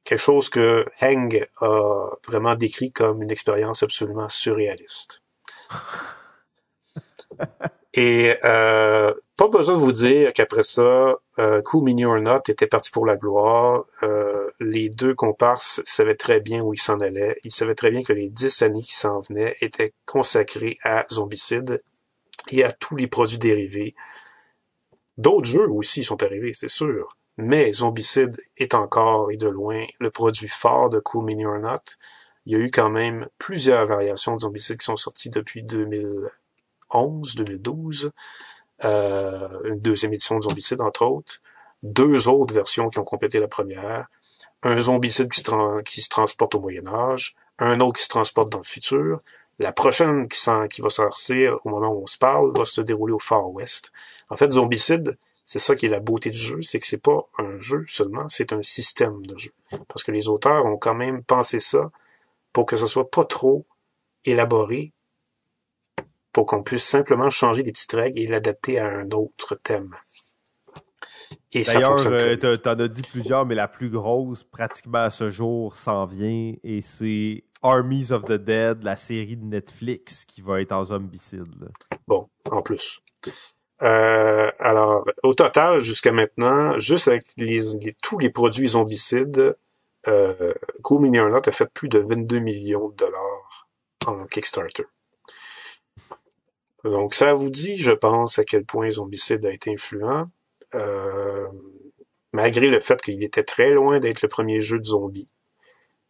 quelque 0.05 0.19
chose 0.19 0.49
que 0.49 0.85
Heng 1.01 1.45
a 1.59 2.09
vraiment 2.25 2.55
décrit 2.55 2.93
comme 2.93 3.21
une 3.21 3.31
expérience 3.31 3.83
absolument 3.83 4.29
surréaliste. 4.29 5.21
Et 7.93 8.35
euh, 8.43 9.13
pas 9.35 9.47
besoin 9.47 9.75
de 9.75 9.79
vous 9.79 9.91
dire 9.91 10.31
qu'après 10.33 10.63
ça, 10.63 11.15
euh, 11.37 11.61
Cool 11.61 11.83
Mini 11.83 12.05
or 12.05 12.19
Not 12.19 12.41
était 12.47 12.67
parti 12.67 12.91
pour 12.91 13.05
la 13.05 13.17
gloire. 13.17 13.85
Euh, 14.03 14.49
les 14.59 14.89
deux 14.89 15.13
comparses 15.13 15.81
savaient 15.83 16.15
très 16.15 16.39
bien 16.39 16.61
où 16.61 16.73
ils 16.73 16.81
s'en 16.81 16.99
allaient. 16.99 17.37
Ils 17.43 17.51
savaient 17.51 17.75
très 17.75 17.91
bien 17.91 18.03
que 18.03 18.13
les 18.13 18.29
dix 18.29 18.61
années 18.61 18.81
qui 18.81 18.95
s'en 18.95 19.19
venaient 19.19 19.55
étaient 19.59 19.91
consacrées 20.05 20.77
à 20.83 21.05
Zombicide 21.11 21.83
et 22.51 22.63
à 22.63 22.71
tous 22.71 22.95
les 22.95 23.07
produits 23.07 23.37
dérivés. 23.37 23.95
D'autres 25.17 25.47
jeux 25.47 25.69
aussi 25.69 26.03
sont 26.03 26.23
arrivés, 26.23 26.53
c'est 26.53 26.69
sûr. 26.69 27.17
Mais 27.37 27.73
Zombicide 27.73 28.37
est 28.55 28.73
encore 28.73 29.29
et 29.31 29.37
de 29.37 29.49
loin 29.49 29.85
le 29.99 30.11
produit 30.11 30.47
fort 30.47 30.89
de 30.89 30.99
Cool 30.99 31.25
Mini 31.25 31.45
or 31.45 31.59
Not. 31.59 31.83
Il 32.45 32.53
y 32.53 32.55
a 32.55 32.59
eu 32.59 32.71
quand 32.71 32.89
même 32.89 33.27
plusieurs 33.37 33.85
variations 33.87 34.35
de 34.35 34.41
Zombicide 34.41 34.77
qui 34.77 34.85
sont 34.85 34.95
sorties 34.95 35.31
depuis 35.31 35.63
2011, 35.63 37.35
2012 37.35 38.05
euh, 38.05 38.09
une 38.81 39.79
deuxième 39.79 40.13
édition 40.13 40.37
de 40.37 40.43
Zombicide, 40.43 40.81
entre 40.81 41.05
autres, 41.05 41.39
deux 41.83 42.27
autres 42.27 42.53
versions 42.53 42.89
qui 42.89 42.99
ont 42.99 43.03
complété 43.03 43.39
la 43.39 43.47
première, 43.47 44.07
un 44.63 44.79
Zombicide 44.79 45.31
qui 45.31 45.41
se, 45.41 45.81
qui 45.83 46.01
se 46.01 46.09
transporte 46.09 46.55
au 46.55 46.59
Moyen 46.59 46.87
Âge, 46.87 47.33
un 47.59 47.79
autre 47.79 47.97
qui 47.99 48.03
se 48.03 48.09
transporte 48.09 48.49
dans 48.49 48.57
le 48.57 48.63
futur. 48.63 49.19
La 49.59 49.71
prochaine 49.71 50.27
qui, 50.27 50.39
qui 50.69 50.81
va 50.81 50.89
sortir 50.89 51.59
au 51.63 51.69
moment 51.69 51.93
où 51.93 52.01
on 52.01 52.07
se 52.07 52.17
parle 52.17 52.51
va 52.57 52.65
se 52.65 52.81
dérouler 52.81 53.13
au 53.13 53.19
Far 53.19 53.49
West. 53.51 53.91
En 54.29 54.35
fait, 54.35 54.51
Zombicide, 54.51 55.15
c'est 55.45 55.59
ça 55.59 55.75
qui 55.75 55.85
est 55.85 55.89
la 55.89 55.99
beauté 55.99 56.31
du 56.31 56.37
jeu, 56.37 56.61
c'est 56.61 56.79
que 56.79 56.87
c'est 56.87 57.01
pas 57.01 57.29
un 57.37 57.59
jeu 57.59 57.85
seulement, 57.87 58.27
c'est 58.27 58.51
un 58.51 58.63
système 58.63 59.25
de 59.25 59.37
jeu. 59.37 59.51
Parce 59.87 60.03
que 60.03 60.11
les 60.11 60.27
auteurs 60.27 60.65
ont 60.65 60.77
quand 60.77 60.95
même 60.95 61.23
pensé 61.23 61.59
ça 61.59 61.85
pour 62.51 62.65
que 62.65 62.75
ce 62.75 62.87
soit 62.87 63.09
pas 63.09 63.23
trop 63.23 63.65
élaboré, 64.25 64.91
pour 66.35 66.45
qu'on 66.45 66.63
puisse 66.63 66.83
simplement 66.83 67.29
changer 67.29 67.63
des 67.63 67.71
petites 67.71 67.93
règles 67.93 68.19
et 68.19 68.27
l'adapter 68.27 68.77
à 68.77 68.89
un 68.89 69.09
autre 69.11 69.55
thème. 69.55 69.95
Et 71.53 71.63
fonctionne. 71.63 72.11
Euh, 72.11 72.57
t'en 72.57 72.77
as 72.77 72.89
dit 72.89 73.03
plusieurs, 73.03 73.45
mais 73.45 73.55
la 73.55 73.69
plus 73.69 73.89
grosse, 73.89 74.43
pratiquement 74.43 74.97
à 74.97 75.09
ce 75.11 75.29
jour, 75.29 75.77
s'en 75.77 76.05
vient 76.05 76.53
et 76.61 76.81
c'est 76.81 77.45
Armies 77.63 78.11
of 78.11 78.25
the 78.25 78.33
Dead, 78.33 78.83
la 78.83 78.97
série 78.97 79.37
de 79.37 79.45
Netflix 79.45 80.25
qui 80.25 80.41
va 80.41 80.59
être 80.59 80.73
en 80.73 80.83
zombicide. 80.83 81.69
Bon, 82.05 82.27
en 82.51 82.61
plus. 82.61 82.99
Euh, 83.81 84.51
alors, 84.59 85.05
au 85.23 85.33
total, 85.33 85.79
jusqu'à 85.79 86.11
maintenant, 86.11 86.77
juste 86.77 87.07
avec 87.07 87.23
les, 87.37 87.59
tous 88.03 88.19
les 88.19 88.29
produits 88.29 88.67
zombicides, 88.67 89.55
euh, 90.09 90.53
Cool 90.83 91.03
Mini 91.03 91.19
a 91.19 91.51
fait 91.53 91.71
plus 91.73 91.87
de 91.87 91.99
22 91.99 92.39
millions 92.39 92.89
de 92.89 92.95
dollars 92.95 93.69
en 94.05 94.25
Kickstarter. 94.25 94.83
Donc, 96.91 97.15
ça 97.15 97.33
vous 97.33 97.49
dit, 97.49 97.77
je 97.77 97.91
pense, 97.91 98.37
à 98.37 98.43
quel 98.43 98.63
point 98.63 98.89
Zombicide 98.91 99.43
a 99.45 99.51
été 99.51 99.73
influent, 99.73 100.29
euh, 100.75 101.47
malgré 102.31 102.67
le 102.67 102.79
fait 102.79 103.01
qu'il 103.01 103.23
était 103.23 103.43
très 103.43 103.71
loin 103.71 103.99
d'être 103.99 104.21
le 104.21 104.27
premier 104.27 104.61
jeu 104.61 104.77
de 104.77 104.85
zombies. 104.85 105.29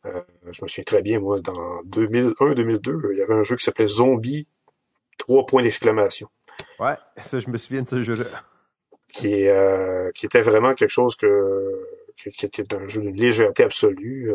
Euh, 0.05 0.21
je 0.51 0.61
me 0.61 0.67
souviens 0.67 0.83
très 0.83 1.01
bien, 1.01 1.19
moi, 1.19 1.39
dans 1.39 1.81
2001-2002, 1.83 3.11
il 3.13 3.17
y 3.17 3.21
avait 3.21 3.33
un 3.33 3.43
jeu 3.43 3.55
qui 3.55 3.63
s'appelait 3.63 3.87
Zombie, 3.87 4.47
trois 5.17 5.45
points 5.45 5.63
d'exclamation. 5.63 6.27
Ouais, 6.79 6.95
ça, 7.21 7.39
je 7.39 7.49
me 7.49 7.57
souviens 7.57 7.81
de 7.81 7.87
ce 7.87 8.01
jeu-là. 8.03 8.25
Qui, 9.07 9.47
euh, 9.47 10.11
qui 10.11 10.25
était 10.25 10.41
vraiment 10.41 10.73
quelque 10.73 10.89
chose 10.89 11.15
que, 11.15 11.71
qui 12.15 12.45
était 12.45 12.73
un 12.75 12.87
jeu 12.87 13.01
d'une 13.01 13.17
légèreté 13.17 13.63
absolue. 13.63 14.33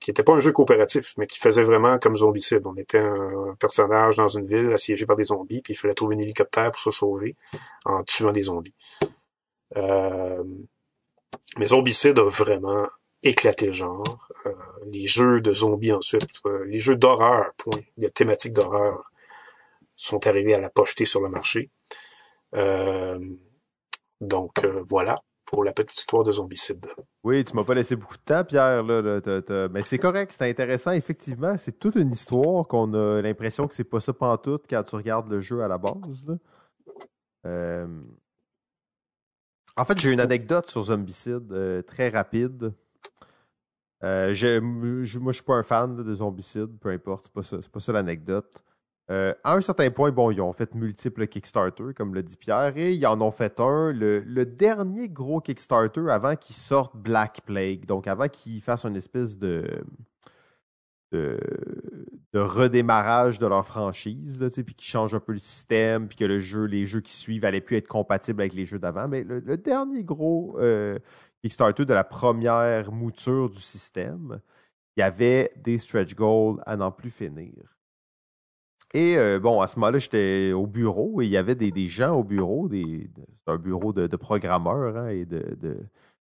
Qui 0.00 0.10
n'était 0.10 0.22
pas 0.22 0.32
un 0.32 0.40
jeu 0.40 0.52
coopératif, 0.52 1.14
mais 1.18 1.26
qui 1.26 1.38
faisait 1.38 1.62
vraiment 1.62 1.98
comme 1.98 2.16
Zombicide. 2.16 2.62
On 2.64 2.76
était 2.76 2.98
un, 2.98 3.54
personnage 3.58 4.16
dans 4.16 4.28
une 4.28 4.46
ville 4.46 4.72
assiégé 4.72 5.06
par 5.06 5.16
des 5.16 5.24
zombies, 5.24 5.60
puis 5.60 5.74
il 5.74 5.76
fallait 5.76 5.94
trouver 5.94 6.16
un 6.16 6.20
hélicoptère 6.20 6.70
pour 6.70 6.80
se 6.80 6.90
sauver 6.90 7.36
en 7.84 8.02
tuant 8.04 8.32
des 8.32 8.44
zombies. 8.44 8.74
Euh, 9.76 10.42
mais 11.58 11.66
Zombicide 11.68 12.18
a 12.18 12.28
vraiment 12.28 12.88
éclaté 13.22 13.66
le 13.66 13.72
genre. 13.72 14.28
Euh, 14.46 14.52
les 14.86 15.06
jeux 15.06 15.40
de 15.40 15.52
zombies 15.54 15.92
ensuite, 15.92 16.30
euh, 16.46 16.64
les 16.66 16.78
jeux 16.78 16.96
d'horreur, 16.96 17.52
point, 17.56 17.80
les 17.96 18.10
thématiques 18.10 18.52
d'horreur 18.52 19.10
sont 19.96 20.26
arrivés 20.26 20.54
à 20.54 20.60
la 20.60 20.70
pocheter 20.70 21.04
sur 21.04 21.20
le 21.20 21.28
marché. 21.28 21.70
donc 24.20 24.64
voilà 24.86 25.16
pour 25.50 25.64
la 25.64 25.72
petite 25.72 25.98
histoire 25.98 26.22
de 26.22 26.30
Zombicide. 26.30 26.86
Oui, 27.24 27.44
tu 27.44 27.54
m'as 27.56 27.64
pas 27.64 27.74
laissé 27.74 27.96
beaucoup 27.96 28.16
de 28.16 28.22
temps, 28.22 28.44
Pierre. 28.44 28.84
Là, 28.84 29.68
Mais 29.68 29.80
c'est 29.80 29.98
correct, 29.98 30.32
c'est 30.36 30.48
intéressant, 30.48 30.92
effectivement. 30.92 31.56
C'est 31.58 31.78
toute 31.78 31.96
une 31.96 32.12
histoire 32.12 32.66
qu'on 32.68 32.94
a 32.94 33.20
l'impression 33.20 33.66
que 33.66 33.74
c'est 33.74 33.84
pas 33.84 34.00
ça 34.00 34.12
pantoute 34.12 34.64
quand 34.70 34.82
tu 34.84 34.94
regardes 34.94 35.28
le 35.28 35.40
jeu 35.40 35.62
à 35.62 35.68
la 35.68 35.78
base. 35.78 36.38
Euh, 37.46 38.02
en 39.76 39.84
fait, 39.84 40.00
j'ai 40.00 40.12
une 40.12 40.20
anecdote 40.20 40.70
sur 40.70 40.84
Zombicide 40.84 41.52
euh, 41.52 41.82
très 41.82 42.10
rapide. 42.10 42.72
Euh, 44.04 44.32
je, 44.32 44.60
moi, 44.60 45.32
je 45.32 45.36
suis 45.36 45.44
pas 45.44 45.54
un 45.54 45.62
fan 45.62 45.96
de 45.96 46.14
Zombicide, 46.14 46.78
peu 46.78 46.90
importe, 46.90 47.24
c'est 47.24 47.32
pas 47.32 47.42
ça, 47.42 47.56
pas 47.72 47.80
ça 47.80 47.92
l'anecdote. 47.92 48.64
Euh, 49.10 49.34
à 49.42 49.54
un 49.54 49.60
certain 49.60 49.90
point, 49.90 50.12
bon, 50.12 50.30
ils 50.30 50.40
ont 50.40 50.52
fait 50.52 50.72
multiples 50.74 51.26
Kickstarter, 51.26 51.94
comme 51.96 52.14
le 52.14 52.22
dit 52.22 52.36
Pierre, 52.36 52.76
et 52.76 52.94
ils 52.94 53.06
en 53.06 53.20
ont 53.20 53.32
fait 53.32 53.58
un, 53.58 53.92
le, 53.92 54.44
dernier 54.44 55.08
gros 55.08 55.40
Kickstarter 55.40 56.08
avant 56.10 56.36
qu'ils 56.36 56.54
sortent 56.54 56.96
Black 56.96 57.40
Plague, 57.44 57.86
donc 57.86 58.06
avant 58.06 58.28
qu'ils 58.28 58.60
fassent 58.60 58.84
une 58.84 58.94
espèce 58.94 59.36
de, 59.36 59.82
redémarrage 62.32 63.40
de 63.40 63.48
leur 63.48 63.66
franchise, 63.66 64.38
puis 64.64 64.74
qu'ils 64.76 64.88
changent 64.88 65.14
un 65.14 65.20
peu 65.20 65.32
le 65.32 65.40
système, 65.40 66.06
puis 66.06 66.16
que 66.16 66.24
le 66.24 66.38
jeu, 66.38 66.66
les 66.66 66.84
jeux 66.84 67.00
qui 67.00 67.12
suivent 67.12 67.44
allaient 67.44 67.60
plus 67.60 67.78
être 67.78 67.88
compatibles 67.88 68.42
avec 68.42 68.54
les 68.54 68.64
jeux 68.64 68.78
d'avant. 68.78 69.08
Mais 69.08 69.24
le, 69.24 69.56
dernier 69.56 70.04
gros 70.04 70.56
euh, 70.60 71.00
Kickstarter 71.42 71.84
de 71.84 71.94
la 71.94 72.04
première 72.04 72.92
mouture 72.92 73.50
du 73.50 73.60
système, 73.60 74.40
il 74.96 75.00
y 75.00 75.02
avait 75.02 75.50
des 75.56 75.78
stretch 75.78 76.14
goals 76.14 76.60
à 76.64 76.76
n'en 76.76 76.92
plus 76.92 77.10
finir. 77.10 77.79
Et 78.92 79.16
euh, 79.16 79.38
bon, 79.38 79.60
à 79.60 79.68
ce 79.68 79.78
moment-là, 79.78 79.98
j'étais 79.98 80.52
au 80.52 80.66
bureau 80.66 81.20
et 81.22 81.26
il 81.26 81.30
y 81.30 81.36
avait 81.36 81.54
des, 81.54 81.86
gens 81.86 82.12
au 82.12 82.24
bureau, 82.24 82.68
des, 82.68 83.08
un 83.46 83.56
bureau 83.56 83.92
de, 83.92 84.16
programmeurs 84.16 84.96
hein, 84.96 85.08
et 85.08 85.24
de, 85.24 85.76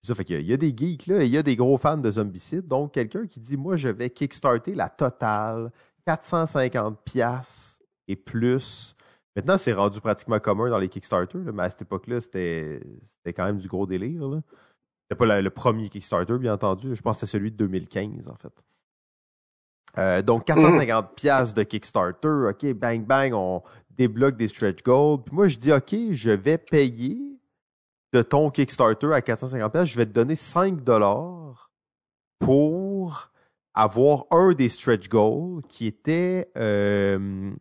ça 0.01 0.15
fait 0.15 0.23
qu'il 0.23 0.41
y, 0.41 0.53
a 0.53 0.57
des 0.57 0.73
geeks 0.75 1.07
là 1.07 1.21
et 1.21 1.25
il 1.25 1.31
y 1.31 1.37
a 1.37 1.43
des 1.43 1.55
gros 1.55 1.77
fans 1.77 1.97
de 1.97 2.09
Zombicide. 2.09 2.67
Donc, 2.67 2.93
quelqu'un 2.93 3.27
qui 3.27 3.39
dit 3.39 3.57
Moi, 3.57 3.75
je 3.75 3.89
vais 3.89 4.09
kickstarter 4.09 4.73
la 4.73 4.89
totale, 4.89 5.71
450 6.05 6.99
pièces 7.03 7.79
et 8.07 8.15
plus. 8.15 8.95
Maintenant, 9.35 9.57
c'est 9.59 9.73
rendu 9.73 10.01
pratiquement 10.01 10.39
commun 10.39 10.69
dans 10.69 10.79
les 10.79 10.89
Kickstarter, 10.89 11.37
mais 11.53 11.63
à 11.63 11.69
cette 11.69 11.83
époque-là, 11.83 12.21
c'était, 12.21 12.81
quand 13.35 13.45
même 13.45 13.59
du 13.59 13.67
gros 13.67 13.85
délire. 13.85 14.23
C'était 15.03 15.15
pas 15.15 15.41
le 15.41 15.49
premier 15.51 15.89
Kickstarter, 15.89 16.39
bien 16.39 16.53
entendu. 16.53 16.95
Je 16.95 17.01
pense 17.03 17.19
que 17.19 17.27
c'est 17.27 17.31
celui 17.33 17.51
de 17.51 17.57
2015, 17.57 18.29
en 18.29 18.35
fait. 18.35 18.65
Euh, 19.97 20.21
donc 20.21 20.45
450 20.45 21.15
pièces 21.15 21.53
de 21.53 21.63
Kickstarter, 21.63 22.49
OK, 22.49 22.73
bang 22.73 23.05
bang, 23.05 23.33
on 23.33 23.63
débloque 23.97 24.37
des 24.37 24.47
stretch 24.47 24.83
goals. 24.83 25.23
Puis 25.23 25.35
moi 25.35 25.47
je 25.47 25.57
dis 25.57 25.71
OK, 25.71 25.95
je 26.11 26.31
vais 26.31 26.57
payer 26.57 27.17
de 28.13 28.21
ton 28.21 28.49
Kickstarter 28.49 29.13
à 29.13 29.21
450 29.21 29.71
pièces, 29.71 29.89
je 29.89 29.97
vais 29.97 30.05
te 30.05 30.11
donner 30.11 30.35
5 30.35 30.83
dollars 30.83 31.71
pour 32.39 33.31
avoir 33.73 34.25
un 34.31 34.53
des 34.53 34.69
stretch 34.69 35.09
goals 35.09 35.61
qui 35.67 35.87
était 35.87 36.49
euh, 36.57 37.51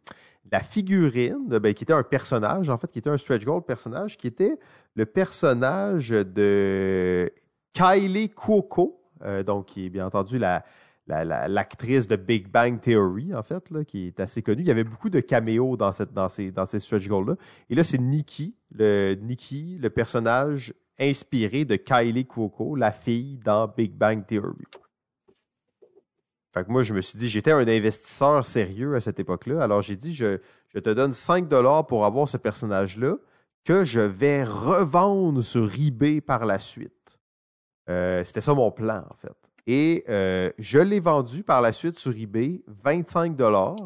la 0.50 0.60
figurine, 0.60 1.46
ben, 1.48 1.74
qui 1.74 1.84
était 1.84 1.92
un 1.92 2.02
personnage, 2.02 2.70
en 2.70 2.78
fait, 2.78 2.90
qui 2.90 2.98
était 2.98 3.10
un 3.10 3.18
stretch 3.18 3.44
goal 3.44 3.62
personnage, 3.62 4.16
qui 4.16 4.26
était 4.26 4.58
le 4.94 5.04
personnage 5.04 6.10
de 6.10 7.30
Kylie 7.72 8.30
Cuoco, 8.30 9.00
euh, 9.22 9.42
donc 9.42 9.66
qui 9.66 9.86
est 9.86 9.90
bien 9.90 10.06
entendu 10.06 10.38
la, 10.38 10.64
l'actrice 11.06 12.08
de 12.08 12.16
Big 12.16 12.48
Bang 12.48 12.80
Theory, 12.80 13.34
en 13.34 13.42
fait, 13.42 13.70
là, 13.70 13.84
qui 13.84 14.08
est 14.08 14.20
assez 14.20 14.42
connue. 14.42 14.62
Il 14.62 14.68
y 14.68 14.70
avait 14.70 14.84
beaucoup 14.84 15.10
de 15.10 15.20
caméos 15.20 15.76
dans, 15.76 15.92
cette, 15.92 16.12
dans 16.12 16.28
ces, 16.28 16.50
dans 16.50 16.66
ces 16.66 16.80
stretch 16.80 17.08
goals-là. 17.08 17.36
Et 17.70 17.74
là, 17.74 17.84
c'est 17.84 17.98
Nikki, 17.98 18.56
le, 18.72 19.14
Nikki, 19.14 19.78
le 19.78 19.90
personnage 19.90 20.74
inspiré 20.98 21.64
de 21.64 21.76
Kylie 21.76 22.26
Cuoco, 22.26 22.74
la 22.74 22.90
fille 22.90 23.38
dans 23.44 23.68
Big 23.68 23.92
Bang 23.92 24.26
Theory. 24.26 24.64
Fait 26.52 26.64
que 26.64 26.70
moi, 26.70 26.82
je 26.82 26.94
me 26.94 27.02
suis 27.02 27.18
dit, 27.18 27.28
j'étais 27.28 27.52
un 27.52 27.68
investisseur 27.68 28.44
sérieux 28.44 28.96
à 28.96 29.00
cette 29.00 29.20
époque-là. 29.20 29.62
Alors, 29.62 29.82
j'ai 29.82 29.96
dit, 29.96 30.14
je, 30.14 30.38
je 30.74 30.78
te 30.78 30.90
donne 30.90 31.12
5 31.12 31.48
dollars 31.48 31.86
pour 31.86 32.04
avoir 32.04 32.28
ce 32.28 32.38
personnage-là 32.38 33.16
que 33.64 33.84
je 33.84 34.00
vais 34.00 34.44
revendre 34.44 35.42
sur 35.42 35.70
eBay 35.74 36.20
par 36.20 36.46
la 36.46 36.58
suite. 36.58 37.18
Euh, 37.88 38.24
c'était 38.24 38.40
ça 38.40 38.54
mon 38.54 38.70
plan, 38.70 39.04
en 39.10 39.16
fait. 39.16 39.45
Et 39.66 40.04
euh, 40.08 40.50
je 40.58 40.78
l'ai 40.78 41.00
vendu 41.00 41.42
par 41.42 41.60
la 41.60 41.72
suite 41.72 41.98
sur 41.98 42.16
eBay 42.16 42.62
25 42.84 43.36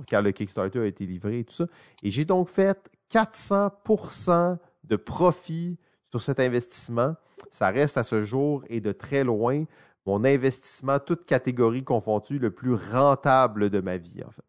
car 0.07 0.23
le 0.23 0.31
Kickstarter 0.31 0.81
a 0.81 0.87
été 0.87 1.07
livré 1.07 1.39
et 1.39 1.45
tout 1.45 1.55
ça. 1.55 1.67
Et 2.03 2.11
j'ai 2.11 2.25
donc 2.25 2.51
fait 2.51 2.91
400% 3.13 4.59
de 4.85 4.97
profit 4.97 5.79
sur 6.11 6.21
cet 6.21 6.39
investissement. 6.41 7.15
Ça 7.51 7.71
reste 7.71 7.97
à 7.97 8.03
ce 8.03 8.25
jour 8.25 8.63
et 8.69 8.81
de 8.81 8.93
très 8.93 9.25
loin 9.25 9.65
mon 10.07 10.25
investissement, 10.25 10.99
toute 10.99 11.25
catégorie 11.27 11.85
confondue, 11.85 12.39
le 12.39 12.51
plus 12.51 12.75
rentable 12.75 13.71
de 13.71 13.81
ma 13.81 13.97
vie, 13.97 14.23
en 14.27 14.31
fait. 14.31 14.43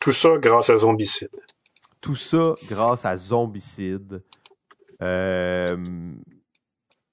Tout 0.00 0.12
ça 0.12 0.38
grâce 0.38 0.70
à 0.70 0.76
Zombicide. 0.76 1.28
Tout 2.00 2.14
ça 2.14 2.54
grâce 2.68 3.04
à 3.04 3.16
Zombicide. 3.16 4.22
Euh, 5.02 6.12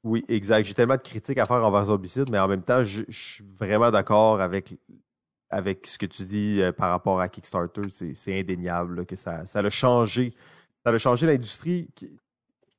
oui, 0.04 0.26
exact. 0.28 0.66
J'ai 0.66 0.74
tellement 0.74 0.98
de 0.98 1.02
critiques 1.02 1.38
à 1.38 1.46
faire 1.46 1.64
envers 1.64 1.86
Zombicide, 1.86 2.30
mais 2.30 2.40
en 2.40 2.48
même 2.48 2.62
temps, 2.62 2.84
je, 2.84 3.04
suis 3.10 3.44
vraiment 3.58 3.90
d'accord 3.90 4.42
avec, 4.42 4.76
avec 5.50 5.88
ce 5.88 5.98
que 5.98 6.06
tu 6.06 6.24
dis 6.24 6.62
euh, 6.62 6.74
par 6.74 6.90
rapport 6.90 7.22
à 7.22 7.30
Kickstarter. 7.30 7.84
C'est 7.90 8.40
indéniable 8.40 9.06
que 9.06 9.16
ça, 9.16 9.46
ça 9.46 9.60
a 9.60 9.70
changé. 9.70 10.34
Ça 10.86 10.92
a 10.92 10.98
changé 10.98 11.26
l'industrie. 11.26 11.88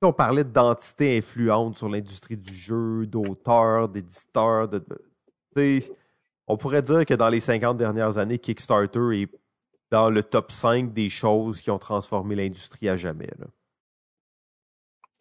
On 0.02 0.12
parlait 0.12 0.44
d'entité 0.44 1.16
influente 1.16 1.78
sur 1.78 1.88
l'industrie 1.88 2.36
du 2.36 2.54
jeu, 2.54 3.06
d'auteurs, 3.06 3.88
d'éditeurs. 3.88 4.68
De, 4.68 4.84
on 6.46 6.58
pourrait 6.58 6.82
dire 6.82 7.06
que 7.06 7.14
dans 7.14 7.30
les 7.30 7.40
50 7.40 7.78
dernières 7.78 8.18
années, 8.18 8.38
Kickstarter 8.38 9.22
est 9.22 9.28
dans 9.90 10.10
le 10.10 10.22
top 10.22 10.52
5 10.52 10.92
des 10.92 11.08
choses 11.08 11.62
qui 11.62 11.70
ont 11.70 11.78
transformé 11.78 12.34
l'industrie 12.34 12.90
à 12.90 12.98
jamais. 12.98 13.30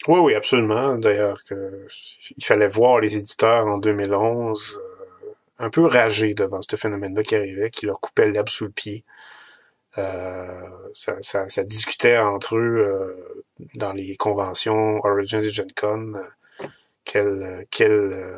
Oui, 0.07 0.19
oui, 0.19 0.35
absolument. 0.35 0.95
D'ailleurs, 0.95 1.37
il 1.49 2.43
fallait 2.43 2.67
voir 2.67 2.99
les 2.99 3.17
éditeurs 3.17 3.67
en 3.67 3.77
2011 3.77 4.81
euh, 4.81 5.31
un 5.59 5.69
peu 5.69 5.85
rager 5.85 6.33
devant 6.33 6.59
ce 6.61 6.75
phénomène-là 6.75 7.23
qui 7.23 7.35
arrivait, 7.35 7.69
qui 7.69 7.85
leur 7.85 7.99
coupait 7.99 8.27
l'herbe 8.27 8.49
sous 8.49 8.65
le 8.65 8.71
pied. 8.71 9.03
Euh, 9.97 10.61
ça, 10.93 11.17
ça, 11.21 11.47
ça, 11.49 11.63
discutait 11.63 12.17
entre 12.17 12.57
eux 12.57 12.83
euh, 12.83 13.45
dans 13.75 13.93
les 13.93 14.15
conventions 14.15 14.99
Origins 15.05 15.41
et 15.41 15.49
Gen 15.51 15.71
Con 15.75 16.13
quelle, 17.05 17.67
quelle, 17.69 18.37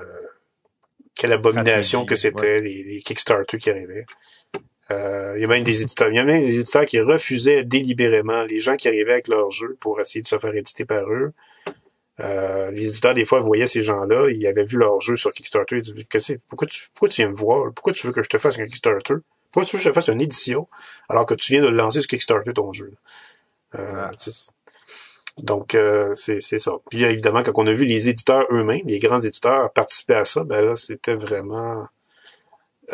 quelle 1.16 1.32
abomination 1.32 2.06
que 2.06 2.16
c'était 2.16 2.60
les, 2.60 2.84
les 2.84 3.00
Kickstarter 3.00 3.58
qui 3.58 3.70
arrivaient. 3.70 4.06
Euh, 4.92 5.34
il 5.36 5.42
y 5.42 5.46
a 5.46 5.48
même 5.48 5.64
des 5.64 5.82
éditeurs, 5.82 6.10
il 6.10 6.16
y 6.16 6.20
a 6.20 6.24
même 6.24 6.40
des 6.40 6.60
éditeurs 6.60 6.86
qui 6.86 7.00
refusaient 7.00 7.64
délibérément 7.64 8.42
les 8.42 8.60
gens 8.60 8.76
qui 8.76 8.88
arrivaient 8.88 9.14
avec 9.14 9.28
leur 9.28 9.50
jeu 9.50 9.76
pour 9.80 10.00
essayer 10.00 10.22
de 10.22 10.28
se 10.28 10.38
faire 10.38 10.54
éditer 10.54 10.86
par 10.86 11.10
eux. 11.10 11.34
Euh, 12.22 12.72
les 12.72 12.88
éditeurs, 12.88 13.14
des 13.14 13.26
fois, 13.26 13.40
voyaient 13.40 13.68
ces 13.68 13.82
gens-là, 13.82 14.30
ils 14.30 14.48
avaient 14.48 14.64
vu 14.64 14.78
leur 14.78 15.02
jeu 15.02 15.16
sur 15.16 15.32
Kickstarter, 15.32 15.78
ils 15.78 15.82
disaient, 15.82 16.40
pourquoi 16.48 16.68
tu, 16.68 16.88
pourquoi 16.94 17.10
tu 17.10 17.22
viens 17.22 17.32
me 17.32 17.36
voir? 17.36 17.72
Pourquoi 17.74 17.94
tu 17.94 18.08
veux 18.08 18.14
que 18.14 18.22
je 18.22 18.30
te 18.30 18.38
fasse 18.38 18.58
un 18.60 18.66
Kickstarter? 18.66 19.16
Pourquoi 19.52 19.66
tu 19.66 19.76
veux 19.76 19.80
que 19.80 19.84
je 19.84 19.90
te 19.90 19.94
fasse 19.94 20.08
une 20.08 20.22
édition 20.22 20.68
alors 21.10 21.26
que 21.26 21.34
tu 21.34 21.54
viens 21.54 21.62
de 21.62 21.68
lancer 21.68 22.02
sur 22.02 22.10
Kickstarter 22.10 22.54
ton 22.54 22.72
jeu? 22.72 22.94
Euh, 23.76 24.10
donc, 25.38 25.76
euh, 25.76 26.14
c'est 26.14 26.40
ça. 26.40 26.72
Puis 26.90 27.04
évidemment, 27.04 27.44
quand 27.44 27.52
on 27.56 27.68
a 27.68 27.74
vu 27.74 27.86
les 27.86 28.08
éditeurs 28.08 28.46
eux-mêmes, 28.52 28.86
les 28.86 29.00
grands 29.00 29.20
éditeurs 29.20 29.72
participer 29.74 30.16
à 30.16 30.26
ça, 30.26 30.44
ben 30.44 30.64
là, 30.64 30.76
c'était 30.76 31.16
vraiment 31.16 31.88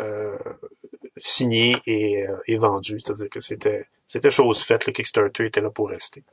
euh, 0.00 0.36
signé 1.16 1.76
et, 1.86 2.26
euh, 2.26 2.36
et 2.46 2.56
vendu. 2.56 2.98
C'est-à-dire 2.98 3.28
que 3.30 3.40
c'était 3.40 3.86
c'était 4.06 4.30
chose 4.30 4.62
faite. 4.62 4.86
Le 4.86 4.92
Kickstarter 4.92 5.46
était 5.46 5.60
là 5.60 5.70
pour 5.70 5.88
rester. 5.90 6.24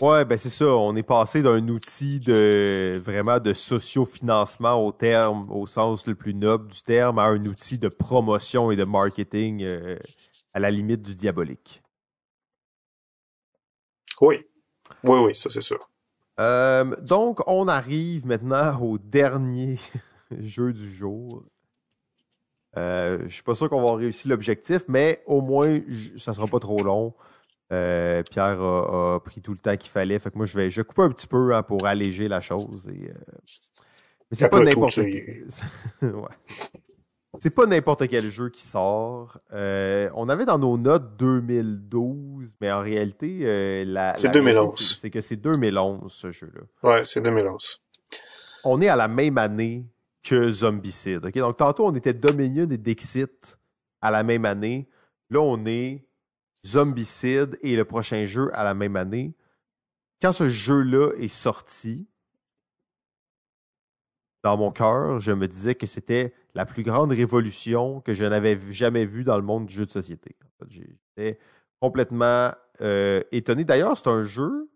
Ouais, 0.00 0.24
ben 0.24 0.38
c'est 0.38 0.50
ça. 0.50 0.66
On 0.66 0.94
est 0.94 1.02
passé 1.02 1.42
d'un 1.42 1.66
outil 1.68 2.20
de 2.20 3.00
vraiment 3.04 3.40
de 3.40 3.52
sociofinancement 3.52 4.74
au 4.74 4.92
terme, 4.92 5.50
au 5.50 5.66
sens 5.66 6.06
le 6.06 6.14
plus 6.14 6.34
noble 6.34 6.68
du 6.70 6.82
terme, 6.82 7.18
à 7.18 7.24
un 7.24 7.44
outil 7.44 7.78
de 7.78 7.88
promotion 7.88 8.70
et 8.70 8.76
de 8.76 8.84
marketing 8.84 9.64
euh, 9.64 9.98
à 10.54 10.60
la 10.60 10.70
limite 10.70 11.02
du 11.02 11.16
diabolique. 11.16 11.82
Oui. 14.20 14.46
Oui, 15.04 15.18
oui, 15.18 15.34
ça 15.34 15.50
c'est 15.50 15.60
sûr. 15.60 15.90
Euh, 16.38 16.84
donc, 17.02 17.40
on 17.48 17.66
arrive 17.66 18.24
maintenant 18.24 18.80
au 18.80 18.98
dernier 18.98 19.78
jeu 20.38 20.72
du 20.72 20.92
jour. 20.92 21.42
Euh, 22.76 23.24
je 23.26 23.34
suis 23.34 23.42
pas 23.42 23.54
sûr 23.54 23.68
qu'on 23.68 23.82
va 23.82 23.96
réussir 23.96 24.30
l'objectif, 24.30 24.82
mais 24.86 25.24
au 25.26 25.40
moins, 25.40 25.80
ça 26.16 26.34
sera 26.34 26.46
pas 26.46 26.60
trop 26.60 26.80
long. 26.84 27.14
Euh, 27.72 28.22
Pierre 28.22 28.60
a, 28.60 29.20
pris 29.24 29.40
tout 29.40 29.52
le 29.52 29.58
temps 29.58 29.76
qu'il 29.76 29.90
fallait. 29.90 30.18
Fait 30.18 30.30
que 30.30 30.36
moi, 30.36 30.46
je 30.46 30.56
vais, 30.56 30.70
je 30.70 30.82
couper 30.82 31.02
un 31.02 31.10
petit 31.10 31.26
peu 31.26 31.54
hein, 31.54 31.62
pour 31.62 31.84
alléger 31.86 32.28
la 32.28 32.40
chose. 32.40 32.88
Et, 32.88 33.08
euh, 33.08 33.14
Mais 34.30 34.36
c'est 34.36 34.48
pas 34.48 34.60
n'importe 34.60 34.94
quel. 34.94 35.46
C'est 37.40 37.54
pas 37.54 37.66
n'importe 37.66 38.08
quel 38.08 38.30
jeu 38.30 38.48
qui 38.48 38.62
sort. 38.62 39.38
Euh, 39.52 40.08
on 40.16 40.28
avait 40.28 40.46
dans 40.46 40.58
nos 40.58 40.76
notes 40.76 41.16
2012, 41.18 42.56
mais 42.60 42.72
en 42.72 42.80
réalité, 42.80 43.84
la. 43.84 44.16
C'est 44.16 44.30
2011. 44.30 44.98
C'est 45.00 45.10
que 45.10 45.20
c'est 45.20 45.36
2011 45.36 46.10
ce 46.10 46.32
jeu-là. 46.32 46.62
Ouais, 46.82 47.04
c'est 47.04 47.20
2011. 47.20 47.80
On 48.64 48.80
est 48.80 48.88
à 48.88 48.96
la 48.96 49.06
même 49.06 49.38
année 49.38 49.86
que 50.24 50.50
Zombicide. 50.50 51.20
Donc, 51.20 51.56
tantôt, 51.56 51.86
on 51.86 51.94
était 51.94 52.14
Dominion 52.14 52.68
et 52.70 52.78
Dixit 52.78 53.58
à 54.00 54.10
la 54.10 54.22
même 54.22 54.44
année. 54.44 54.88
Là, 55.30 55.40
on 55.40 55.64
est 55.66 56.07
Zombicide 56.68 57.58
et 57.62 57.76
le 57.76 57.84
prochain 57.84 58.24
jeu 58.24 58.50
à 58.54 58.64
la 58.64 58.74
même 58.74 58.96
année. 58.96 59.34
Quand 60.20 60.32
ce 60.32 60.48
jeu-là 60.48 61.12
est 61.18 61.28
sorti, 61.28 62.08
dans 64.44 64.56
mon 64.56 64.70
cœur, 64.70 65.18
je 65.18 65.32
me 65.32 65.48
disais 65.48 65.74
que 65.74 65.86
c'était 65.86 66.34
la 66.54 66.66
plus 66.66 66.82
grande 66.82 67.12
révolution 67.12 68.00
que 68.00 68.14
je 68.14 68.24
n'avais 68.24 68.58
jamais 68.70 69.04
vue 69.04 69.24
dans 69.24 69.36
le 69.36 69.42
monde 69.42 69.66
du 69.66 69.74
jeu 69.74 69.86
de 69.86 69.90
société. 69.90 70.36
J'étais 70.68 71.38
complètement 71.80 72.52
euh, 72.80 73.22
étonné. 73.32 73.64
D'ailleurs, 73.64 73.96
c'est 73.96 74.08
un 74.08 74.24
jeu 74.24 74.70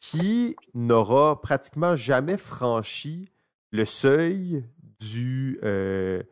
qui 0.00 0.56
n'aura 0.74 1.40
pratiquement 1.40 1.96
jamais 1.96 2.36
franchi 2.36 3.30
le 3.70 3.84
seuil 3.84 4.64
du, 5.00 5.58
euh, 5.62 6.22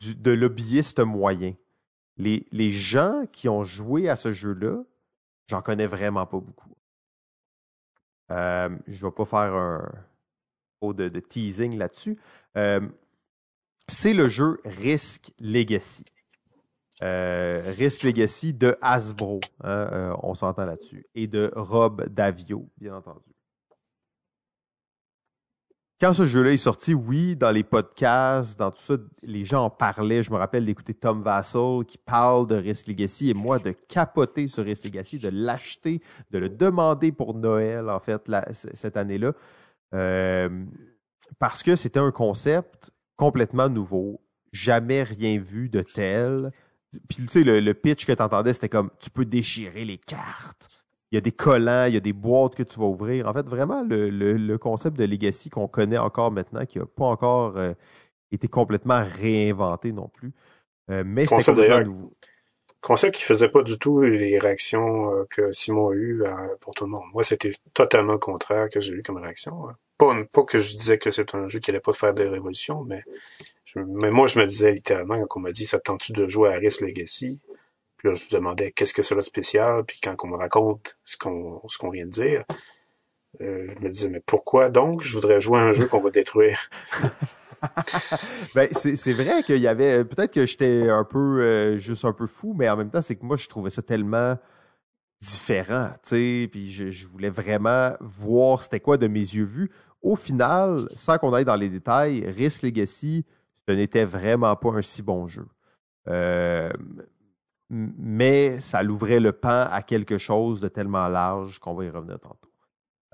de 0.00 0.30
lobbyiste 0.30 1.00
moyen. 1.00 1.54
Les, 2.16 2.70
gens 2.70 3.24
qui 3.32 3.48
ont 3.48 3.64
joué 3.64 4.08
à 4.08 4.16
ce 4.16 4.32
jeu-là, 4.32 4.82
j'en 5.48 5.62
connais 5.62 5.86
vraiment 5.86 6.26
pas 6.26 6.38
beaucoup. 6.38 6.76
Euh, 8.30 8.70
je 8.86 9.04
vais 9.04 9.12
pas 9.12 9.24
faire 9.24 9.54
un 9.54 9.90
peu 10.80 10.94
de, 10.94 11.20
teasing 11.20 11.76
là-dessus. 11.76 12.16
Euh, 12.56 12.80
c'est 13.88 14.14
le 14.14 14.28
jeu 14.28 14.60
Risk 14.64 15.32
Legacy. 15.40 16.04
Risk 17.00 18.04
Legacy 18.04 18.54
de 18.54 18.76
Hasbro, 18.80 19.40
hein, 19.62 20.16
on 20.22 20.34
s'entend 20.34 20.64
là-dessus, 20.64 21.06
et 21.14 21.26
de 21.26 21.50
Rob 21.54 22.08
Davio, 22.08 22.70
bien 22.78 22.96
entendu 22.96 23.33
quand 26.00 26.12
ce 26.12 26.26
jeu-là 26.26 26.52
est 26.52 26.56
sorti, 26.56 26.92
oui, 26.92 27.36
dans 27.36 27.50
les 27.50 27.62
podcasts, 27.62 28.58
dans 28.58 28.70
tout 28.70 28.82
ça, 28.82 28.94
les 29.22 29.44
gens 29.44 29.64
en 29.64 29.70
parlaient. 29.70 30.22
Je 30.22 30.30
me 30.30 30.36
rappelle 30.36 30.66
d'écouter 30.66 30.92
Tom 30.92 31.22
Vassell 31.22 31.84
qui 31.86 31.98
parle 31.98 32.46
de 32.48 32.56
Risk 32.56 32.88
Legacy 32.88 33.30
et 33.30 33.34
moi 33.34 33.58
de 33.58 33.70
capoter 33.70 34.48
sur 34.48 34.64
Risk 34.64 34.84
Legacy, 34.84 35.18
de 35.18 35.30
l'acheter, 35.32 36.02
de 36.30 36.38
le 36.38 36.48
demander 36.48 37.12
pour 37.12 37.34
Noël, 37.34 37.88
en 37.88 38.00
fait, 38.00 38.30
cette 38.52 38.96
année-là. 38.96 39.32
Euh, 39.94 40.64
parce 41.38 41.62
que 41.62 41.76
c'était 41.76 42.00
un 42.00 42.10
concept 42.10 42.90
complètement 43.16 43.68
nouveau, 43.68 44.20
jamais 44.52 45.04
rien 45.04 45.38
vu 45.38 45.68
de 45.68 45.82
tel. 45.82 46.50
Puis, 47.08 47.18
tu 47.18 47.28
sais, 47.28 47.44
le, 47.44 47.60
le 47.60 47.74
pitch 47.74 48.04
que 48.04 48.12
tu 48.12 48.22
entendais, 48.22 48.52
c'était 48.52 48.68
comme 48.68 48.90
tu 48.98 49.10
peux 49.10 49.24
déchirer 49.24 49.84
les 49.84 49.98
cartes 49.98 50.83
il 51.14 51.18
y 51.18 51.18
a 51.18 51.20
des 51.20 51.30
collants, 51.30 51.84
il 51.86 51.94
y 51.94 51.96
a 51.96 52.00
des 52.00 52.12
boîtes 52.12 52.56
que 52.56 52.64
tu 52.64 52.76
vas 52.80 52.86
ouvrir. 52.86 53.28
En 53.28 53.32
fait, 53.32 53.46
vraiment, 53.48 53.84
le, 53.88 54.56
concept 54.56 54.96
de 54.98 55.04
Legacy 55.04 55.48
qu'on 55.48 55.68
connaît 55.68 55.96
encore 55.96 56.32
maintenant, 56.32 56.66
qui 56.66 56.80
n'a 56.80 56.86
pas 56.86 57.04
encore 57.04 57.56
euh, 57.56 57.72
été 58.32 58.48
complètement 58.48 59.00
réinventé 59.00 59.92
non 59.92 60.08
plus. 60.08 60.32
Euh, 60.90 61.04
mais 61.06 61.24
c'est 61.24 61.84
nouveau. 61.84 62.10
Concept 62.80 63.14
qui 63.14 63.22
faisait 63.22 63.48
pas 63.48 63.62
du 63.62 63.78
tout 63.78 64.02
les 64.02 64.38
réactions 64.40 65.10
euh, 65.10 65.24
que 65.30 65.52
Simon 65.52 65.90
a 65.90 65.94
eues 65.94 66.22
pour 66.60 66.74
tout 66.74 66.84
le 66.84 66.90
monde. 66.90 67.04
Moi, 67.12 67.22
c'était 67.22 67.52
totalement 67.72 68.14
le 68.14 68.18
contraire 68.18 68.68
que 68.68 68.80
j'ai 68.80 68.92
eu 68.92 69.02
comme 69.04 69.18
réaction. 69.18 69.68
Hein. 69.68 69.76
Pas, 69.96 70.16
pas 70.32 70.42
que 70.42 70.58
je 70.58 70.72
disais 70.72 70.98
que 70.98 71.12
c'est 71.12 71.34
un 71.36 71.46
jeu 71.46 71.60
qui 71.60 71.70
allait 71.70 71.80
pas 71.80 71.92
faire 71.92 72.12
de 72.12 72.24
révolution, 72.24 72.82
mais, 72.82 73.04
mais 73.76 74.10
moi, 74.10 74.26
je 74.26 74.40
me 74.40 74.46
disais 74.46 74.72
littéralement, 74.72 75.16
quand 75.28 75.38
on 75.38 75.42
m'a 75.44 75.52
dit, 75.52 75.64
ça 75.64 75.78
tente-tu 75.78 76.12
de 76.12 76.26
jouer 76.26 76.52
à 76.52 76.56
Risk 76.56 76.80
Legacy? 76.80 77.40
Je 78.12 78.24
vous 78.24 78.36
demandais 78.36 78.70
qu'est-ce 78.70 78.92
que 78.92 79.02
c'est 79.02 79.14
de 79.14 79.20
spécial, 79.20 79.84
puis 79.84 79.98
quand 80.02 80.14
on 80.24 80.28
me 80.28 80.36
raconte 80.36 80.94
ce 81.04 81.16
qu'on 81.16 81.60
ce 81.68 81.78
qu'on 81.78 81.90
vient 81.90 82.06
de 82.06 82.10
dire, 82.10 82.44
euh, 83.40 83.68
je 83.76 83.84
me 83.84 83.90
disais 83.90 84.08
mais 84.08 84.20
pourquoi 84.20 84.68
donc? 84.68 85.02
Je 85.02 85.14
voudrais 85.14 85.40
jouer 85.40 85.60
à 85.60 85.64
un 85.64 85.72
jeu 85.72 85.86
qu'on 85.86 86.00
va 86.00 86.10
détruire. 86.10 86.58
ben 88.54 88.68
c'est 88.72 89.12
vrai 89.12 89.42
qu'il 89.42 89.56
y 89.56 89.68
avait 89.68 90.04
peut-être 90.04 90.32
que 90.32 90.44
j'étais 90.44 90.90
un 90.90 91.04
peu 91.04 91.40
euh, 91.40 91.78
juste 91.78 92.04
un 92.04 92.12
peu 92.12 92.26
fou, 92.26 92.54
mais 92.54 92.68
en 92.68 92.76
même 92.76 92.90
temps 92.90 93.00
c'est 93.00 93.16
que 93.16 93.24
moi 93.24 93.36
je 93.36 93.48
trouvais 93.48 93.70
ça 93.70 93.80
tellement 93.80 94.36
différent, 95.22 95.90
tu 96.02 96.10
sais, 96.10 96.48
puis 96.50 96.70
je, 96.70 96.90
je, 96.90 97.06
voulais 97.06 97.30
vraiment 97.30 97.92
voir 98.00 98.62
c'était 98.62 98.80
quoi 98.80 98.98
de 98.98 99.06
mes 99.06 99.20
yeux 99.20 99.44
vus. 99.44 99.70
Au 100.02 100.16
final, 100.16 100.86
sans 100.96 101.16
qu'on 101.16 101.32
aille 101.32 101.46
dans 101.46 101.56
les 101.56 101.70
détails, 101.70 102.26
Risk 102.26 102.60
Legacy, 102.62 103.24
ce 103.66 103.72
n'était 103.72 104.04
vraiment 104.04 104.54
pas 104.54 104.70
un 104.70 104.82
si 104.82 105.02
bon 105.02 105.26
jeu. 105.26 105.46
Euh, 106.08 106.70
mais 107.74 108.60
ça 108.60 108.82
l'ouvrait 108.82 109.18
le 109.18 109.32
pan 109.32 109.66
à 109.70 109.82
quelque 109.82 110.16
chose 110.16 110.60
de 110.60 110.68
tellement 110.68 111.08
large 111.08 111.58
qu'on 111.58 111.74
va 111.74 111.84
y 111.84 111.90
revenir 111.90 112.20
tantôt. 112.20 112.50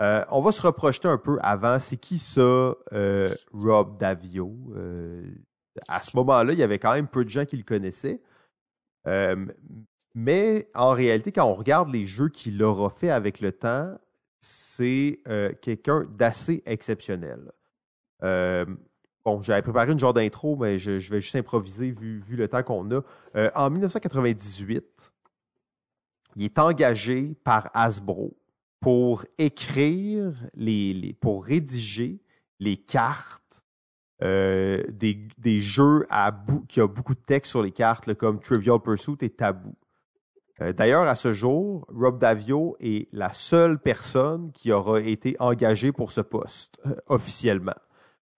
Euh, 0.01 0.25
on 0.31 0.41
va 0.41 0.53
se 0.53 0.63
reprojeter 0.63 1.09
un 1.09 1.19
peu 1.19 1.39
avant. 1.43 1.79
C'est 1.79 1.97
qui 1.97 2.19
ça, 2.19 2.41
euh, 2.41 3.31
Rob 3.53 3.99
Davio? 3.99 4.55
Euh, 4.75 5.31
à 5.89 6.03
ce 6.03 6.17
moment-là, 6.17 6.53
il 6.53 6.59
y 6.59 6.63
avait 6.63 6.79
quand 6.79 6.93
même 6.93 7.09
peu 7.09 7.25
de 7.25 7.31
gens 7.31 7.45
qui 7.45 7.57
le 7.57 7.63
connaissaient. 7.63 8.21
mais 10.15 10.69
en 10.75 10.91
réalité, 10.91 11.33
quand 11.33 11.47
on 11.47 11.55
regarde 11.55 11.91
les 11.91 12.05
jeux 12.05 12.29
qu'il 12.29 12.63
aura 12.63 12.91
fait 12.91 13.11
avec 13.11 13.41
le 13.41 13.53
temps, 13.53 13.97
c'est 14.41 15.21
quelqu'un 15.63 16.07
d'assez 16.11 16.63
exceptionnel. 16.67 17.53
Bon, 19.25 19.43
j'avais 19.43 19.63
préparé 19.63 19.93
une 19.93 19.99
genre 19.99 20.15
d'intro, 20.15 20.57
mais 20.57 20.79
je, 20.79 20.93
vais 20.93 21.21
juste 21.21 21.37
improviser 21.37 21.91
vu, 21.91 22.23
le 22.29 22.49
temps 22.49 22.63
qu'on 22.63 22.91
a. 22.91 23.03
en 23.55 23.71
1998, 23.71 25.13
il 26.37 26.45
est 26.45 26.59
engagé 26.59 27.35
par 27.45 27.71
Hasbro 27.75 28.37
pour 28.81 29.25
écrire, 29.39 30.33
les, 30.55 31.17
pour 31.21 31.45
rédiger 31.45 32.21
les 32.61 32.77
cartes 32.77 33.63
euh, 34.23 34.83
des, 34.91 35.61
jeux 35.61 36.07
qui 36.69 36.81
a 36.81 36.87
beaucoup 36.87 37.15
de 37.15 37.21
texte 37.21 37.51
sur 37.51 37.63
les 37.63 37.73
cartes, 37.73 38.13
comme 38.15 38.41
Trivial 38.41 38.79
Pursuit 38.81 39.17
et 39.23 39.31
Taboo. 39.31 39.75
Euh, 40.61 40.73
d'ailleurs, 40.75 41.07
à 41.07 41.15
ce 41.15 41.33
jour, 41.33 41.87
Rob 41.89 42.19
Davio 42.19 42.77
est 42.81 43.09
la 43.13 43.33
seule 43.33 43.79
personne 43.79 44.53
qui 44.53 44.73
aura 44.73 45.01
été 45.01 45.37
engagée 45.39 45.91
pour 45.91 46.13
ce 46.13 46.21
poste 46.21 46.79
euh, 46.85 46.95
officiellement. 47.07 47.77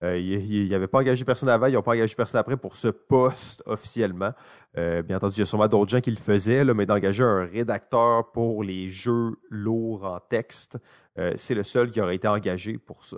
Euh, 0.03 0.17
il 0.17 0.67
n'y 0.67 0.75
avait 0.75 0.87
pas 0.87 0.99
engagé 0.99 1.23
personne 1.23 1.47
avant, 1.47 1.67
ils 1.67 1.73
n'ont 1.73 1.81
pas 1.81 1.93
engagé 1.93 2.13
personne 2.13 2.39
après 2.39 2.57
pour 2.57 2.75
ce 2.75 2.89
poste 2.89 3.63
officiellement. 3.65 4.31
Euh, 4.77 5.01
bien 5.01 5.17
entendu, 5.17 5.35
il 5.35 5.39
y 5.39 5.43
a 5.43 5.45
sûrement 5.45 5.67
d'autres 5.67 5.91
gens 5.91 6.01
qui 6.01 6.11
le 6.11 6.17
faisaient, 6.17 6.65
mais 6.73 6.85
d'engager 6.85 7.23
un 7.23 7.45
rédacteur 7.45 8.31
pour 8.31 8.63
les 8.63 8.89
jeux 8.89 9.37
lourds 9.49 10.03
en 10.03 10.19
texte, 10.19 10.77
euh, 11.17 11.33
c'est 11.37 11.55
le 11.55 11.63
seul 11.63 11.89
qui 11.89 12.01
aurait 12.01 12.15
été 12.15 12.27
engagé 12.27 12.77
pour 12.77 13.05
ça. 13.05 13.17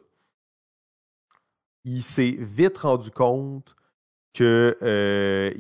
Il 1.86 2.04
s'est 2.04 2.36
vite 2.40 2.78
rendu 2.78 3.10
compte 3.10 3.76
qu'il 4.34 4.46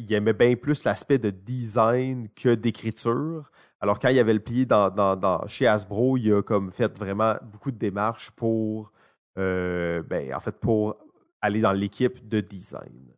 aimait 0.10 0.34
bien 0.34 0.56
plus 0.56 0.84
l'aspect 0.84 1.18
de 1.18 1.32
design 1.32 2.30
que 2.36 2.54
d'écriture. 2.54 3.52
Alors 3.80 4.00
quand 4.00 4.10
il 4.10 4.20
avait 4.20 4.34
le 4.34 4.40
pied 4.40 4.66
dans, 4.66 5.44
chez 5.48 5.66
Hasbro, 5.66 6.18
il 6.18 6.34
a 6.34 6.42
comme 6.44 6.72
fait 6.72 6.96
vraiment 6.98 7.36
beaucoup 7.42 7.72
de 7.72 7.78
démarches 7.78 8.32
pour 8.32 8.92
ben, 9.36 10.32
pour 10.62 10.98
aller 11.46 11.62
dans 11.62 11.72
l'équipe 11.72 12.28
de 12.28 12.42
design. 12.42 13.14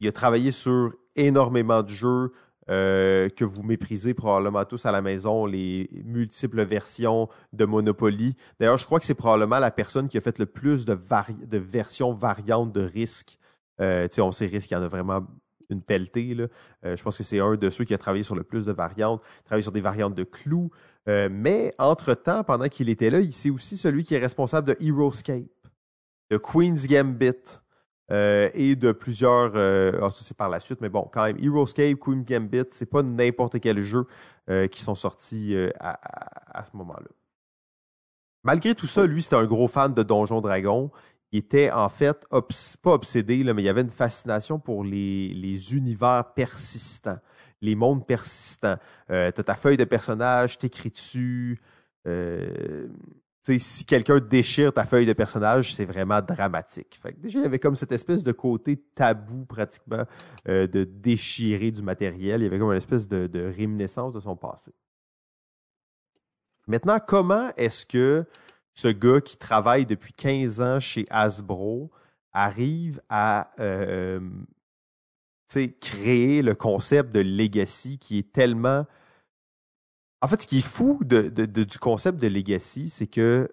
Il 0.00 0.08
a 0.08 0.12
travaillé 0.12 0.52
sur 0.52 0.92
énormément 1.14 1.82
de 1.82 1.88
jeux 1.88 2.32
euh, 2.68 3.28
que 3.28 3.44
vous 3.44 3.62
méprisez 3.62 4.12
probablement 4.12 4.64
tous 4.64 4.84
à 4.86 4.92
la 4.92 5.00
maison, 5.00 5.46
les 5.46 5.88
multiples 6.04 6.62
versions 6.64 7.28
de 7.52 7.64
Monopoly. 7.64 8.34
D'ailleurs, 8.58 8.78
je 8.78 8.84
crois 8.84 8.98
que 8.98 9.06
c'est 9.06 9.14
probablement 9.14 9.58
la 9.58 9.70
personne 9.70 10.08
qui 10.08 10.18
a 10.18 10.20
fait 10.20 10.38
le 10.38 10.46
plus 10.46 10.84
de, 10.84 10.98
de 11.46 11.58
versions 11.58 12.12
variantes 12.12 12.72
de 12.72 12.82
Risk. 12.82 13.38
Euh, 13.80 14.08
on 14.18 14.32
sait 14.32 14.46
Risk, 14.46 14.70
il 14.70 14.74
y 14.74 14.76
en 14.76 14.82
a 14.82 14.88
vraiment 14.88 15.24
une 15.70 15.82
pelletée. 15.82 16.36
Euh, 16.84 16.96
je 16.96 17.02
pense 17.02 17.16
que 17.16 17.24
c'est 17.24 17.40
un 17.40 17.54
de 17.54 17.70
ceux 17.70 17.84
qui 17.84 17.94
a 17.94 17.98
travaillé 17.98 18.24
sur 18.24 18.34
le 18.34 18.42
plus 18.42 18.66
de 18.66 18.72
variantes, 18.72 19.22
travaillé 19.44 19.62
sur 19.62 19.72
des 19.72 19.80
variantes 19.80 20.14
de 20.14 20.24
clous. 20.24 20.70
Euh, 21.08 21.28
mais 21.30 21.72
entre-temps, 21.78 22.42
pendant 22.42 22.68
qu'il 22.68 22.88
était 22.88 23.10
là, 23.10 23.18
c'est 23.30 23.50
aussi 23.50 23.76
celui 23.76 24.04
qui 24.04 24.14
est 24.14 24.18
responsable 24.18 24.68
de 24.68 24.76
HeroScape 24.80 25.46
de 26.30 26.36
Queen's 26.36 26.86
Gambit 26.86 27.60
euh, 28.10 28.50
et 28.54 28.76
de 28.76 28.92
plusieurs. 28.92 29.52
Euh, 29.56 29.92
ah, 30.02 30.10
ça, 30.10 30.18
c'est 30.22 30.36
par 30.36 30.48
la 30.48 30.60
suite, 30.60 30.80
mais 30.80 30.88
bon, 30.88 31.08
quand 31.12 31.24
même, 31.24 31.38
HeroScape, 31.38 31.98
Queen's 31.98 32.24
Gambit, 32.24 32.66
c'est 32.70 32.90
pas 32.90 33.02
n'importe 33.02 33.60
quel 33.60 33.80
jeu 33.80 34.06
euh, 34.48 34.68
qui 34.68 34.80
sont 34.80 34.94
sortis 34.94 35.56
à, 35.80 36.64
ce 36.64 36.76
moment-là. 36.76 37.08
Malgré 38.44 38.74
tout 38.74 38.86
ça, 38.86 39.06
lui, 39.06 39.22
c'était 39.22 39.36
un 39.36 39.46
gros 39.46 39.66
fan 39.66 39.92
de 39.92 40.02
Donjon 40.02 40.40
Dragon. 40.40 40.90
Il 41.32 41.40
était 41.40 41.72
en 41.72 41.88
fait 41.88 42.26
pas 42.82 42.92
obsédé, 42.92 43.42
mais 43.42 43.62
il 43.62 43.64
y 43.64 43.68
avait 43.68 43.80
une 43.80 43.90
fascination 43.90 44.60
pour 44.60 44.84
les, 44.84 45.74
univers 45.74 46.32
persistants, 46.34 47.18
les 47.60 47.74
mondes 47.74 48.06
persistants. 48.06 48.76
tu 49.08 49.14
as 49.14 49.32
ta 49.32 49.56
feuille 49.56 49.76
de 49.76 49.84
personnage, 49.84 50.58
t'écris 50.58 50.90
dessus 50.90 51.60
si 53.58 53.84
quelqu'un 53.84 54.18
déchire 54.18 54.72
ta 54.72 54.84
feuille 54.84 55.06
de 55.06 55.12
personnage, 55.12 55.74
c'est 55.74 55.84
vraiment 55.84 56.20
dramatique. 56.20 57.00
Déjà, 57.18 57.38
il 57.38 57.42
y 57.42 57.46
avait 57.46 57.58
comme 57.58 57.76
cette 57.76 57.92
espèce 57.92 58.24
de 58.24 58.32
côté 58.32 58.76
tabou 58.94 59.44
pratiquement 59.44 60.04
euh, 60.48 60.66
de 60.66 60.84
déchirer 60.84 61.70
du 61.70 61.82
matériel. 61.82 62.40
Il 62.40 62.44
y 62.44 62.46
avait 62.46 62.58
comme 62.58 62.72
une 62.72 62.76
espèce 62.76 63.06
de, 63.08 63.52
réminiscence 63.56 64.14
de 64.14 64.20
son 64.20 64.36
passé. 64.36 64.72
Maintenant, 66.66 66.98
comment 66.98 67.50
est-ce 67.56 67.86
que 67.86 68.24
ce 68.74 68.88
gars 68.88 69.20
qui 69.20 69.36
travaille 69.36 69.86
depuis 69.86 70.12
15 70.12 70.60
ans 70.60 70.80
chez 70.80 71.06
Hasbro 71.08 71.90
arrive 72.32 73.00
à 73.08 73.52
euh, 73.60 74.20
créer 75.80 76.42
le 76.42 76.54
concept 76.54 77.12
de 77.12 77.20
legacy 77.20 77.98
qui 77.98 78.18
est 78.18 78.32
tellement 78.32 78.84
en 80.22 80.28
fait, 80.28 80.42
ce 80.42 80.46
qui 80.46 80.58
est 80.58 80.66
fou 80.66 81.00
du 81.04 81.78
concept 81.78 82.20
de 82.20 82.26
legacy, 82.26 82.90
c'est 82.90 83.06
que 83.06 83.48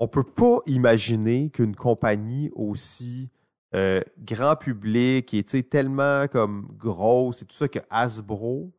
on 0.00 0.08
peut 0.08 0.24
pas 0.24 0.58
imaginer 0.66 1.50
qu'une 1.50 1.76
compagnie 1.76 2.50
aussi 2.54 3.30
euh, 3.74 4.00
grand 4.18 4.56
public 4.56 5.34
et 5.34 5.44
tellement 5.44 6.26
comme 6.28 6.68
grosse 6.76 7.42
et 7.42 7.44
tout 7.44 7.56
ça 7.56 7.68
que 7.68 7.78
Hasbro 7.90 8.72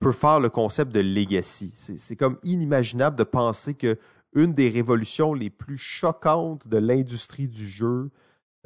peut 0.00 0.12
faire 0.12 0.40
le 0.40 0.50
concept 0.50 0.92
de 0.92 1.00
legacy. 1.00 1.72
C'est 1.76 2.16
comme 2.16 2.38
inimaginable 2.42 3.16
de 3.16 3.24
penser 3.24 3.74
que 3.74 3.98
une 4.34 4.52
des 4.52 4.68
révolutions 4.68 5.32
les 5.32 5.50
plus 5.50 5.78
choquantes 5.78 6.66
de 6.66 6.76
l'industrie 6.76 7.48
du 7.48 7.66
jeu 7.66 8.10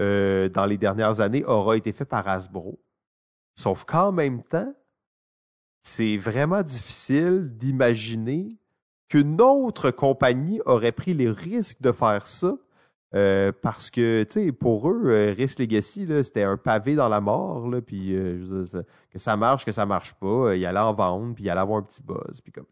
euh, 0.00 0.48
dans 0.48 0.64
les 0.64 0.78
dernières 0.78 1.20
années 1.20 1.44
aura 1.44 1.76
été 1.76 1.92
faite 1.92 2.08
par 2.08 2.26
Hasbro. 2.26 2.80
Sauf 3.56 3.84
qu'en 3.84 4.12
même 4.12 4.42
temps, 4.42 4.72
c'est 5.88 6.16
vraiment 6.16 6.62
difficile 6.62 7.50
d'imaginer 7.56 8.50
qu'une 9.08 9.40
autre 9.40 9.90
compagnie 9.90 10.60
aurait 10.66 10.92
pris 10.92 11.14
les 11.14 11.30
risques 11.30 11.80
de 11.80 11.92
faire 11.92 12.26
ça. 12.26 12.56
Euh, 13.14 13.52
parce 13.62 13.90
que, 13.90 14.22
tu 14.24 14.32
sais, 14.32 14.52
pour 14.52 14.90
eux, 14.90 15.04
euh, 15.06 15.34
Risk 15.34 15.60
Legacy, 15.60 16.06
c'était 16.22 16.42
un 16.42 16.58
pavé 16.58 16.94
dans 16.94 17.08
la 17.08 17.22
mort, 17.22 17.66
puis 17.86 18.14
euh, 18.14 18.66
que 19.10 19.18
ça 19.18 19.34
marche, 19.34 19.64
que 19.64 19.72
ça 19.72 19.86
marche 19.86 20.12
pas, 20.20 20.54
il 20.54 20.66
allait 20.66 20.78
en 20.78 20.92
vendre, 20.92 21.34
puis 21.34 21.44
il 21.44 21.50
allait 21.50 21.62
avoir 21.62 21.78
un 21.78 21.82
petit 21.82 22.02
buzz, 22.02 22.42
puis 22.42 22.52
comme, 22.52 22.66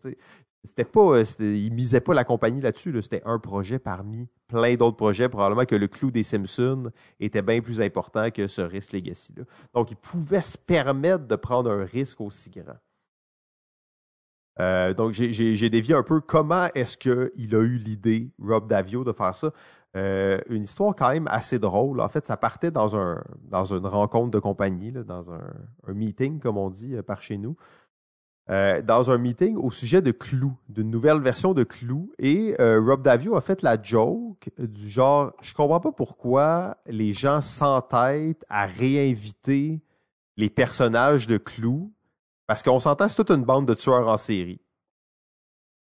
c'était 0.62 0.84
pas, 0.84 1.22
ils 1.40 1.72
misaient 1.72 2.02
pas 2.02 2.12
la 2.12 2.24
compagnie 2.24 2.60
là-dessus, 2.60 2.94
c'était 3.01 3.22
un 3.24 3.38
projet 3.38 3.78
parmi 3.78 4.28
plein 4.47 4.74
d'autres 4.74 4.98
projets, 4.98 5.30
probablement 5.30 5.64
que 5.64 5.74
le 5.74 5.88
clou 5.88 6.10
des 6.10 6.22
Simpsons 6.22 6.90
était 7.18 7.40
bien 7.40 7.62
plus 7.62 7.80
important 7.80 8.30
que 8.30 8.47
ce 8.47 8.60
Risk 8.60 8.93
Legacy-là. 8.93 9.44
Donc, 9.72 9.90
ils 9.90 9.97
pouvaient 9.97 10.43
se 10.43 10.59
permettre 10.59 11.26
de 11.26 11.36
prendre 11.36 11.70
un 11.70 11.84
risque 11.84 12.20
aussi 12.20 12.51
grand. 12.51 12.76
Euh, 14.58 14.94
donc, 14.94 15.12
j'ai 15.12 15.70
dévié 15.70 15.94
un 15.94 16.02
peu 16.02 16.20
comment 16.20 16.66
est-ce 16.74 16.96
qu'il 16.96 17.54
a 17.54 17.60
eu 17.60 17.76
l'idée, 17.76 18.30
Rob 18.40 18.68
Davio, 18.68 19.04
de 19.04 19.12
faire 19.12 19.34
ça. 19.34 19.50
Euh, 19.96 20.38
une 20.50 20.64
histoire 20.64 20.94
quand 20.94 21.10
même 21.10 21.28
assez 21.28 21.58
drôle. 21.58 22.00
En 22.00 22.08
fait, 22.08 22.26
ça 22.26 22.36
partait 22.36 22.70
dans, 22.70 22.96
un, 22.96 23.22
dans 23.44 23.64
une 23.64 23.86
rencontre 23.86 24.30
de 24.30 24.38
compagnie, 24.38 24.92
dans 24.92 25.32
un, 25.32 25.40
meeting, 25.88 26.38
comme 26.38 26.58
on 26.58 26.70
dit 26.70 26.94
euh, 26.94 27.02
par 27.02 27.22
chez 27.22 27.38
nous. 27.38 27.56
dans 28.48 29.10
un 29.10 29.18
meeting 29.18 29.56
au 29.56 29.70
sujet 29.70 30.02
de 30.02 30.12
Clou, 30.12 30.52
d'une 30.68 30.90
nouvelle 30.90 31.20
version 31.20 31.52
de 31.54 31.64
Clou. 31.64 32.12
Et 32.18 32.54
Rob 32.58 33.02
Davio 33.02 33.36
a 33.36 33.40
fait 33.40 33.62
la 33.62 33.80
joke 33.80 34.50
du 34.58 34.88
genre 34.88 35.32
Je 35.40 35.52
comprends 35.52 35.80
pas 35.80 35.92
pourquoi 35.92 36.76
les 36.86 37.12
gens 37.12 37.40
s'entêtent 37.40 38.44
à 38.48 38.66
réinviter 38.66 39.80
les 40.36 40.50
personnages 40.50 41.26
de 41.26 41.38
Clou 41.38 41.90
parce 42.47 42.62
qu'on 42.62 42.81
s'entend, 42.81 43.09
c'est 43.09 43.16
toute 43.16 43.31
une 43.31 43.44
bande 43.44 43.66
de 43.66 43.74
tueurs 43.74 44.09
en 44.09 44.18
série. 44.18 44.60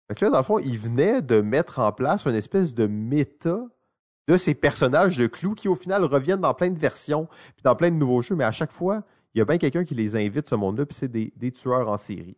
Fait 0.08 0.16
que 0.16 0.26
là, 0.26 0.32
dans 0.32 0.38
le 0.38 0.44
fond, 0.44 0.60
il 0.60 0.78
venait 0.78 1.22
de 1.22 1.42
mettre 1.42 1.80
en 1.80 1.92
place 1.92 2.26
une 2.26 2.36
espèce 2.36 2.74
de 2.74 2.88
méta 2.88 3.60
de 4.28 4.38
ces 4.38 4.56
personnages 4.56 5.18
de 5.18 5.28
clous 5.28 5.54
qui, 5.54 5.68
au 5.68 5.76
final, 5.76 6.04
reviennent 6.04 6.42
dans 6.42 6.54
plein 6.54 6.70
de 6.70 6.80
versions, 6.80 7.28
puis 7.56 7.64
dans 7.64 7.76
plein 7.76 7.92
de 7.92 7.96
nouveaux 7.96 8.22
jeux, 8.22 8.36
mais 8.36 8.44
à 8.44 8.52
chaque 8.52 8.72
fois, 8.72 9.04
il 9.34 9.40
y 9.40 9.42
a 9.42 9.46
bien 9.46 9.58
quelqu'un 9.58 9.86
qui 9.86 9.96
les 9.96 10.16
invite, 10.16 10.48
ce 10.48 10.56
monde-là, 10.56 10.86
puis 10.86 10.96
c'est 10.96 11.12
des, 11.12 11.52
tueurs 11.52 11.90
en 11.90 11.98
série. 11.98 12.38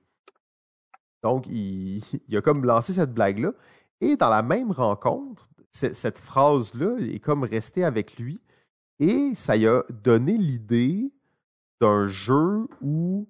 Donc, 1.23 1.47
il, 1.47 2.03
il, 2.27 2.37
a 2.37 2.41
comme 2.41 2.65
lancé 2.65 2.93
cette 2.93 3.13
blague-là. 3.13 3.53
Et 4.01 4.15
dans 4.15 4.29
la 4.29 4.43
même 4.43 4.71
rencontre, 4.71 5.49
cette 5.71 6.19
phrase-là 6.19 6.97
est 6.99 7.19
comme 7.19 7.43
restée 7.43 7.83
avec 7.83 8.17
lui. 8.17 8.39
Et 8.99 9.33
ça 9.35 9.55
lui 9.55 9.67
a 9.67 9.83
donné 9.89 10.37
l'idée 10.37 11.11
d'un 11.81 12.07
jeu 12.07 12.67
où 12.81 13.27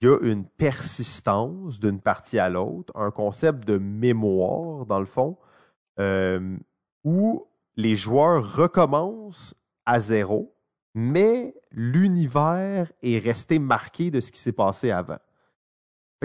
il 0.00 0.08
y 0.08 0.10
a 0.10 0.18
une 0.20 0.44
persistance 0.44 1.80
d'une 1.80 2.00
partie 2.00 2.38
à 2.38 2.48
l'autre, 2.48 2.92
un 2.94 3.10
concept 3.10 3.66
de 3.66 3.78
mémoire, 3.78 4.86
dans 4.86 5.00
le 5.00 5.06
fond, 5.06 5.36
euh, 5.98 6.56
où 7.04 7.44
les 7.76 7.94
joueurs 7.94 8.56
recommencent 8.56 9.54
à 9.86 9.98
zéro, 10.00 10.54
mais 10.94 11.54
l'univers 11.70 12.92
est 13.02 13.18
resté 13.18 13.58
marqué 13.58 14.10
de 14.10 14.20
ce 14.20 14.30
qui 14.30 14.38
s'est 14.40 14.52
passé 14.52 14.90
avant. 14.90 15.18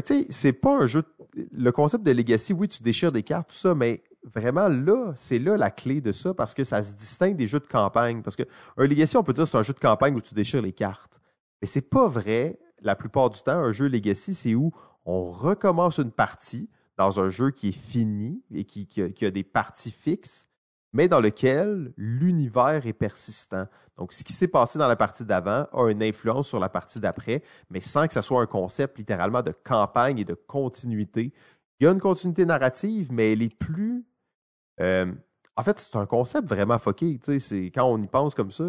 C'est 0.06 0.54
pas 0.54 0.78
un 0.80 0.88
jeu. 0.88 1.04
Le 1.52 1.72
concept 1.72 2.04
de 2.04 2.12
Legacy, 2.12 2.54
oui, 2.54 2.68
tu 2.68 2.82
déchires 2.82 3.12
des 3.12 3.22
cartes, 3.22 3.50
tout 3.50 3.56
ça, 3.56 3.76
mais 3.76 4.04
vraiment 4.24 4.68
là, 4.68 5.14
c'est 5.16 5.40
là 5.40 5.58
la 5.58 5.70
clé 5.70 6.02
de 6.02 6.12
ça 6.12 6.34
parce 6.34 6.54
que 6.54 6.64
ça 6.64 6.82
se 6.82 6.94
distingue 6.94 7.36
des 7.36 7.46
jeux 7.46 7.60
de 7.60 7.68
campagne. 7.68 8.24
Parce 8.24 8.36
que 8.36 8.44
un 8.78 8.88
Legacy, 8.88 9.18
on 9.18 9.24
peut 9.24 9.34
dire 9.34 9.48
c'est 9.48 9.58
un 9.58 9.64
jeu 9.64 9.74
de 9.74 9.80
campagne 9.80 10.16
où 10.16 10.22
tu 10.22 10.34
déchires 10.34 10.62
les 10.62 10.74
cartes. 10.74 11.22
Mais 11.64 11.68
c'est 11.68 11.90
pas 11.90 12.10
vrai 12.10 12.60
la 12.82 12.94
plupart 12.94 13.30
du 13.30 13.40
temps, 13.42 13.54
un 13.54 13.72
jeu 13.72 13.88
Legacy, 13.88 14.34
c'est 14.34 14.54
où 14.54 14.74
on 15.06 15.32
recommence 15.32 15.98
une 15.98 16.12
partie. 16.12 16.70
dans 16.98 17.22
un 17.22 17.30
jeu 17.30 17.52
qui 17.52 17.70
est 17.70 17.72
fini 17.72 18.44
et 18.54 18.66
qui, 18.66 18.86
a, 19.02 19.32
des 19.32 19.46
parties 19.46 19.92
fixes, 19.92 20.50
mais 20.92 21.08
dans 21.08 21.22
lequel 21.22 21.94
l'univers 21.96 22.86
est 22.86 22.92
persistant. 22.92 23.66
Donc, 23.96 24.12
ce 24.12 24.26
qui 24.26 24.34
s'est 24.34 24.50
passé 24.50 24.78
dans 24.78 24.90
la 24.90 24.98
partie 24.98 25.24
d'avant 25.24 25.68
a 25.72 25.90
une 25.90 26.04
influence 26.04 26.50
sur 26.50 26.60
la 26.60 26.68
partie 26.68 27.00
d'après, 27.00 27.42
mais 27.70 27.80
sans 27.80 28.08
que 28.08 28.14
ce 28.14 28.22
soit 28.22 28.42
un 28.42 28.46
concept 28.46 28.98
littéralement 28.98 29.42
de 29.42 29.54
campagne 29.54 30.20
et 30.20 30.26
de 30.26 30.34
continuité. 30.34 31.34
Il 31.80 31.86
y 31.86 31.88
a 31.88 31.92
une 31.92 32.02
continuité 32.02 32.46
narrative, 32.46 33.10
mais 33.10 33.32
elle 33.32 33.42
est 33.42 33.58
plus. 33.58 34.06
Euh, 34.82 35.14
en 35.56 35.64
fait, 35.64 35.80
c'est 35.80 35.98
un 35.98 36.06
concept 36.06 36.48
vraiment 36.48 36.80
foqué. 36.80 37.20
Quand 37.74 37.86
on 37.86 38.02
y 38.02 38.08
pense 38.08 38.34
comme 38.34 38.52
ça, 38.52 38.66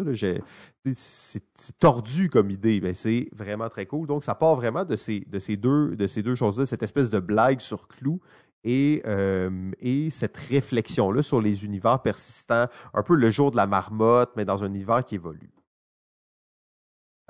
c'est 0.93 1.79
tordu 1.79 2.29
comme 2.29 2.51
idée, 2.51 2.79
mais 2.81 2.93
c'est 2.93 3.27
vraiment 3.31 3.69
très 3.69 3.87
cool. 3.87 4.07
Donc, 4.07 4.23
ça 4.23 4.35
part 4.35 4.55
vraiment 4.55 4.85
de 4.85 4.95
ces, 4.95 5.21
de 5.21 5.39
ces 5.39 5.57
deux, 5.57 6.35
choses-là, 6.35 6.65
cette 6.65 6.83
espèce 6.83 7.09
de 7.09 7.19
blague 7.19 7.59
sur 7.59 7.87
clou 7.87 8.19
et, 8.63 9.01
euh, 9.07 9.71
et 9.79 10.11
cette 10.11 10.37
réflexion-là 10.37 11.23
sur 11.23 11.41
les 11.41 11.65
univers 11.65 12.01
persistants, 12.01 12.67
un 12.93 13.03
peu 13.03 13.15
le 13.15 13.31
jour 13.31 13.49
de 13.49 13.57
la 13.57 13.65
marmotte, 13.65 14.31
mais 14.35 14.45
dans 14.45 14.63
un 14.63 14.67
univers 14.67 15.03
qui 15.03 15.15
évolue. 15.15 15.51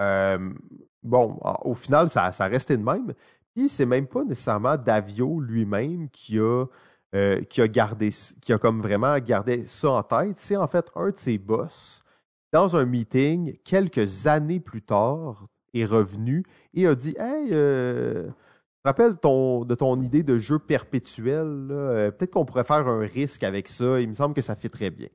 Euh, 0.02 0.53
bon, 1.02 1.40
au 1.64 1.76
final, 1.76 2.10
ça, 2.10 2.34
ça 2.34 2.45
a 2.45 2.49
de 2.49 2.76
même. 2.76 3.14
Puis 3.53 3.69
c'est 3.69 3.86
même 3.86 4.07
pas 4.07 4.26
nécessairement 4.26 4.76
Davio 4.76 5.40
lui-même 5.40 6.10
qui 6.10 6.40
a 6.40 6.65
euh, 7.14 7.41
qui 7.44 7.61
a 7.61 7.68
gardé, 7.68 8.10
qui 8.41 8.52
a 8.52 8.57
comme 8.57 8.82
vraiment 8.82 9.18
gardé 9.19 9.65
ça 9.65 9.91
en 9.91 10.03
tête, 10.03 10.38
c'est 10.38 10.57
en 10.57 10.68
fait 10.68 10.90
un 10.95 11.11
de 11.11 11.18
ses 11.18 11.38
boss 11.38 12.03
dans 12.52 12.76
un 12.76 12.86
meeting 12.86 13.57
quelques 13.64 14.27
années 14.27 14.60
plus 14.60 14.82
tard 14.82 15.48
est 15.73 15.86
revenu 15.86 16.44
et 16.73 16.88
a 16.88 16.95
dit 16.95 17.15
Hey, 17.18 17.49
euh, 17.52 18.30
rappelle 18.84 19.18
ton, 19.18 19.64
de 19.64 19.76
ton 19.76 20.02
idée 20.02 20.23
de 20.23 20.40
jeu 20.40 20.60
perpétuel, 20.60 21.68
euh, 21.72 22.11
peut-être 22.11 22.32
qu'on 22.32 22.44
pourrait 22.44 22.64
faire 22.64 22.88
un 22.88 23.06
risque 23.06 23.44
avec 23.44 23.68
ça, 23.68 24.02
il 24.02 24.10
me 24.10 24.14
semble 24.14 24.34
que 24.34 24.41
ça 24.41 24.56
fait 24.56 24.69
très 24.69 24.90
bien. 24.90 25.10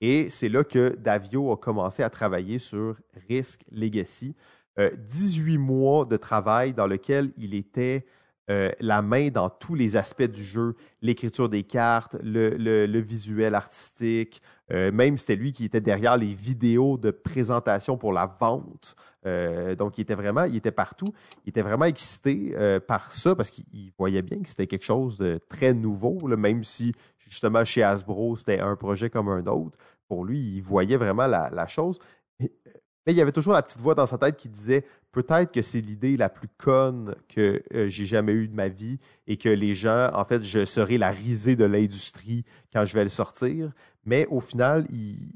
Et 0.00 0.30
c'est 0.30 0.48
là 0.48 0.64
que 0.64 0.96
Davio 0.96 1.52
a 1.52 1.56
commencé 1.56 2.02
à 2.02 2.10
travailler 2.10 2.58
sur 2.58 2.96
Risk 3.28 3.64
Legacy. 3.70 4.34
18 4.76 5.58
mois 5.58 6.04
de 6.04 6.16
travail 6.16 6.74
dans 6.74 6.88
lequel 6.88 7.32
il 7.36 7.54
était 7.54 8.04
euh, 8.50 8.70
la 8.78 9.00
main 9.00 9.28
dans 9.28 9.48
tous 9.48 9.74
les 9.74 9.96
aspects 9.96 10.22
du 10.22 10.44
jeu, 10.44 10.74
l'écriture 11.00 11.48
des 11.48 11.62
cartes, 11.62 12.16
le, 12.22 13.00
visuel 13.00 13.54
artistique, 13.54 14.42
euh, 14.70 14.92
même 14.92 15.16
c'était 15.16 15.36
lui 15.36 15.52
qui 15.52 15.64
était 15.64 15.80
derrière 15.80 16.18
les 16.18 16.34
vidéos 16.34 16.98
de 16.98 17.10
présentation 17.10 17.96
pour 17.96 18.12
la 18.12 18.26
vente. 18.38 18.96
Euh, 19.24 19.74
donc 19.74 19.96
il 19.96 20.02
était 20.02 20.14
vraiment, 20.14 20.44
il 20.44 20.56
était 20.56 20.72
partout. 20.72 21.08
Il 21.46 21.50
était 21.50 21.62
vraiment 21.62 21.86
excité 21.86 22.54
par 22.86 23.12
ça 23.12 23.34
parce 23.34 23.50
qu'il 23.50 23.92
voyait 23.96 24.22
bien 24.22 24.40
que 24.42 24.48
c'était 24.48 24.66
quelque 24.66 24.84
chose 24.84 25.16
de 25.16 25.40
très 25.48 25.72
nouveau, 25.72 26.28
même 26.36 26.64
si 26.64 26.92
justement 27.16 27.64
chez 27.64 27.82
Hasbro 27.82 28.36
c'était 28.36 28.60
un 28.60 28.76
projet 28.76 29.08
comme 29.08 29.28
un 29.28 29.46
autre. 29.46 29.78
Pour 30.06 30.26
lui, 30.26 30.56
il 30.56 30.60
voyait 30.60 30.98
vraiment 30.98 31.26
la, 31.26 31.48
la 31.48 31.66
chose. 31.66 31.98
Mais 32.38 33.12
il 33.12 33.16
y 33.16 33.22
avait 33.22 33.32
toujours 33.32 33.52
la 33.54 33.62
petite 33.62 33.80
voix 33.80 33.94
dans 33.94 34.06
sa 34.06 34.18
tête 34.18 34.36
qui 34.36 34.48
disait 34.48 34.84
peut-être 35.14 35.52
que 35.52 35.62
c'est 35.62 35.80
l'idée 35.80 36.16
la 36.16 36.28
plus 36.28 36.48
conne 36.58 37.14
que 37.28 37.62
euh, 37.72 37.88
j'ai 37.88 38.04
jamais 38.04 38.32
eue 38.32 38.48
de 38.48 38.54
ma 38.54 38.68
vie 38.68 38.98
et 39.28 39.36
que 39.36 39.48
les 39.48 39.72
gens, 39.72 40.10
en 40.12 40.24
fait, 40.24 40.42
je 40.42 40.64
serai 40.64 40.98
la 40.98 41.10
risée 41.10 41.54
de 41.54 41.64
l'industrie 41.64 42.44
quand 42.72 42.84
je 42.84 42.94
vais 42.94 43.04
le 43.04 43.08
sortir. 43.08 43.70
Mais 44.04 44.26
au 44.26 44.40
final, 44.40 44.86
il, 44.90 45.30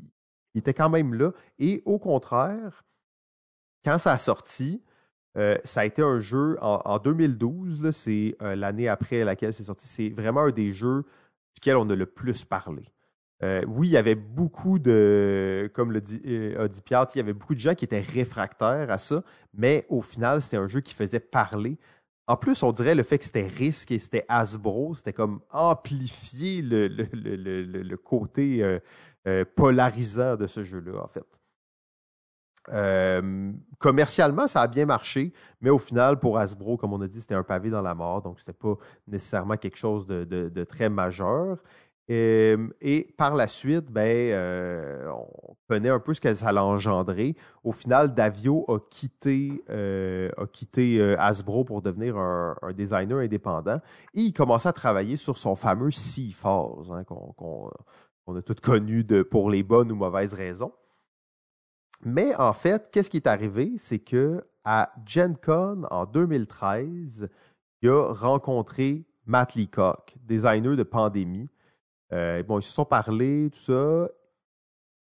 était 0.56 0.74
quand 0.74 0.90
même 0.90 1.14
là. 1.14 1.30
Et 1.60 1.82
au 1.84 2.00
contraire, 2.00 2.84
quand 3.84 3.98
ça 3.98 4.12
a 4.12 4.18
sorti, 4.18 4.82
euh, 5.36 5.56
ça 5.62 5.82
a 5.82 5.84
été 5.84 6.02
un 6.02 6.18
jeu 6.18 6.56
en, 6.60 6.98
2012, 6.98 7.92
c'est 7.92 8.34
euh, 8.42 8.56
l'année 8.56 8.88
après 8.88 9.22
laquelle 9.22 9.54
c'est 9.54 9.62
sorti. 9.64 9.86
C'est 9.86 10.08
vraiment 10.08 10.42
un 10.42 10.50
des 10.50 10.72
jeux 10.72 11.04
duquel 11.54 11.76
on 11.76 11.88
a 11.88 11.94
le 11.94 12.06
plus 12.06 12.44
parlé. 12.44 12.82
Euh, 13.42 13.62
oui, 13.68 13.88
il 13.88 13.90
y 13.92 13.96
avait 13.96 14.16
beaucoup 14.16 14.78
de, 14.78 15.70
comme 15.74 15.92
le 15.92 16.00
dit, 16.00 16.20
euh, 16.26 16.64
a 16.64 16.68
Pierre, 16.68 17.06
il 17.14 17.18
y 17.18 17.20
avait 17.20 17.32
beaucoup 17.32 17.54
de 17.54 17.60
gens 17.60 17.74
qui 17.74 17.84
étaient 17.84 18.00
réfractaires 18.00 18.90
à 18.90 18.98
ça, 18.98 19.22
mais 19.54 19.86
au 19.88 20.02
final, 20.02 20.42
c'était 20.42 20.56
un 20.56 20.66
jeu 20.66 20.80
qui 20.80 20.92
faisait 20.92 21.20
parler. 21.20 21.78
En 22.26 22.36
plus, 22.36 22.62
on 22.62 22.72
dirait 22.72 22.96
le 22.96 23.04
fait 23.04 23.18
que 23.18 23.24
c'était 23.24 23.46
risque 23.46 23.92
et 23.92 23.98
c'était 24.00 24.24
Hasbro, 24.28 24.94
c'était 24.96 25.12
comme 25.12 25.40
amplifier 25.50 26.62
le, 26.62 27.96
côté 27.96 28.62
euh, 29.26 29.44
polarisant 29.54 30.36
de 30.36 30.46
ce 30.48 30.64
jeu-là, 30.64 31.00
en 31.00 31.06
fait. 31.06 31.24
commercialement, 33.78 34.48
ça 34.48 34.62
a 34.62 34.66
bien 34.66 34.84
marché, 34.84 35.32
mais 35.60 35.70
au 35.70 35.78
final, 35.78 36.18
pour 36.18 36.38
Hasbro, 36.38 36.76
comme 36.76 36.92
on 36.92 37.00
a 37.00 37.06
dit, 37.06 37.20
c'était 37.20 37.36
un 37.36 37.44
pavé 37.44 37.70
dans 37.70 37.82
la 37.82 37.94
mort, 37.94 38.20
donc 38.20 38.40
c'était 38.40 38.52
pas 38.52 38.74
nécessairement 39.06 39.56
quelque 39.56 39.78
chose 39.78 40.08
de 40.08 40.64
très 40.64 40.88
majeur. 40.88 41.58
Euh, 42.10 42.68
et 42.80 43.12
par 43.18 43.34
la 43.34 43.48
suite, 43.48 43.90
ben, 43.90 44.30
euh, 44.32 45.10
on 45.10 45.56
connaît 45.68 45.90
un 45.90 46.00
peu 46.00 46.14
ce 46.14 46.20
que 46.20 46.32
ça 46.32 46.48
a 46.48 46.62
engendré. 46.62 47.36
Au 47.64 47.72
final, 47.72 48.14
Davio 48.14 48.64
a 48.68 48.78
quitté, 48.78 49.62
euh, 49.68 50.30
a 50.38 50.46
quitté 50.46 51.02
Hasbro 51.18 51.64
pour 51.64 51.82
devenir 51.82 52.16
un, 52.16 52.56
designer 52.74 53.18
indépendant 53.18 53.80
et 54.14 54.22
il 54.22 54.32
commençait 54.32 54.68
à 54.68 54.72
travailler 54.72 55.16
sur 55.16 55.36
son 55.36 55.54
fameux 55.54 55.90
Sea 55.90 56.34
hein, 56.44 57.04
qu'on 57.04 57.70
a 58.36 58.42
tous 58.42 58.60
connu 58.62 59.04
de, 59.04 59.22
pour 59.22 59.50
les 59.50 59.62
bonnes 59.62 59.92
ou 59.92 59.96
mauvaises 59.96 60.34
raisons. 60.34 60.72
Mais 62.04 62.34
en 62.36 62.52
fait, 62.52 62.88
qu'est-ce 62.90 63.10
qui 63.10 63.16
est 63.18 63.26
arrivé? 63.26 63.72
C'est 63.78 63.98
que 63.98 64.44
à 64.64 64.92
Gen 65.04 65.36
Con 65.36 65.84
en 65.90 66.06
2013, 66.06 67.28
il 67.82 67.88
a 67.88 68.12
rencontré 68.12 69.04
Matt 69.26 69.54
Leacock, 69.54 70.14
designer 70.24 70.76
de 70.76 70.82
Pandémie, 70.84 71.48
euh, 72.12 72.42
bon, 72.42 72.58
ils 72.58 72.62
se 72.62 72.72
sont 72.72 72.84
parlé, 72.84 73.50
tout 73.50 73.72
ça. 73.72 74.08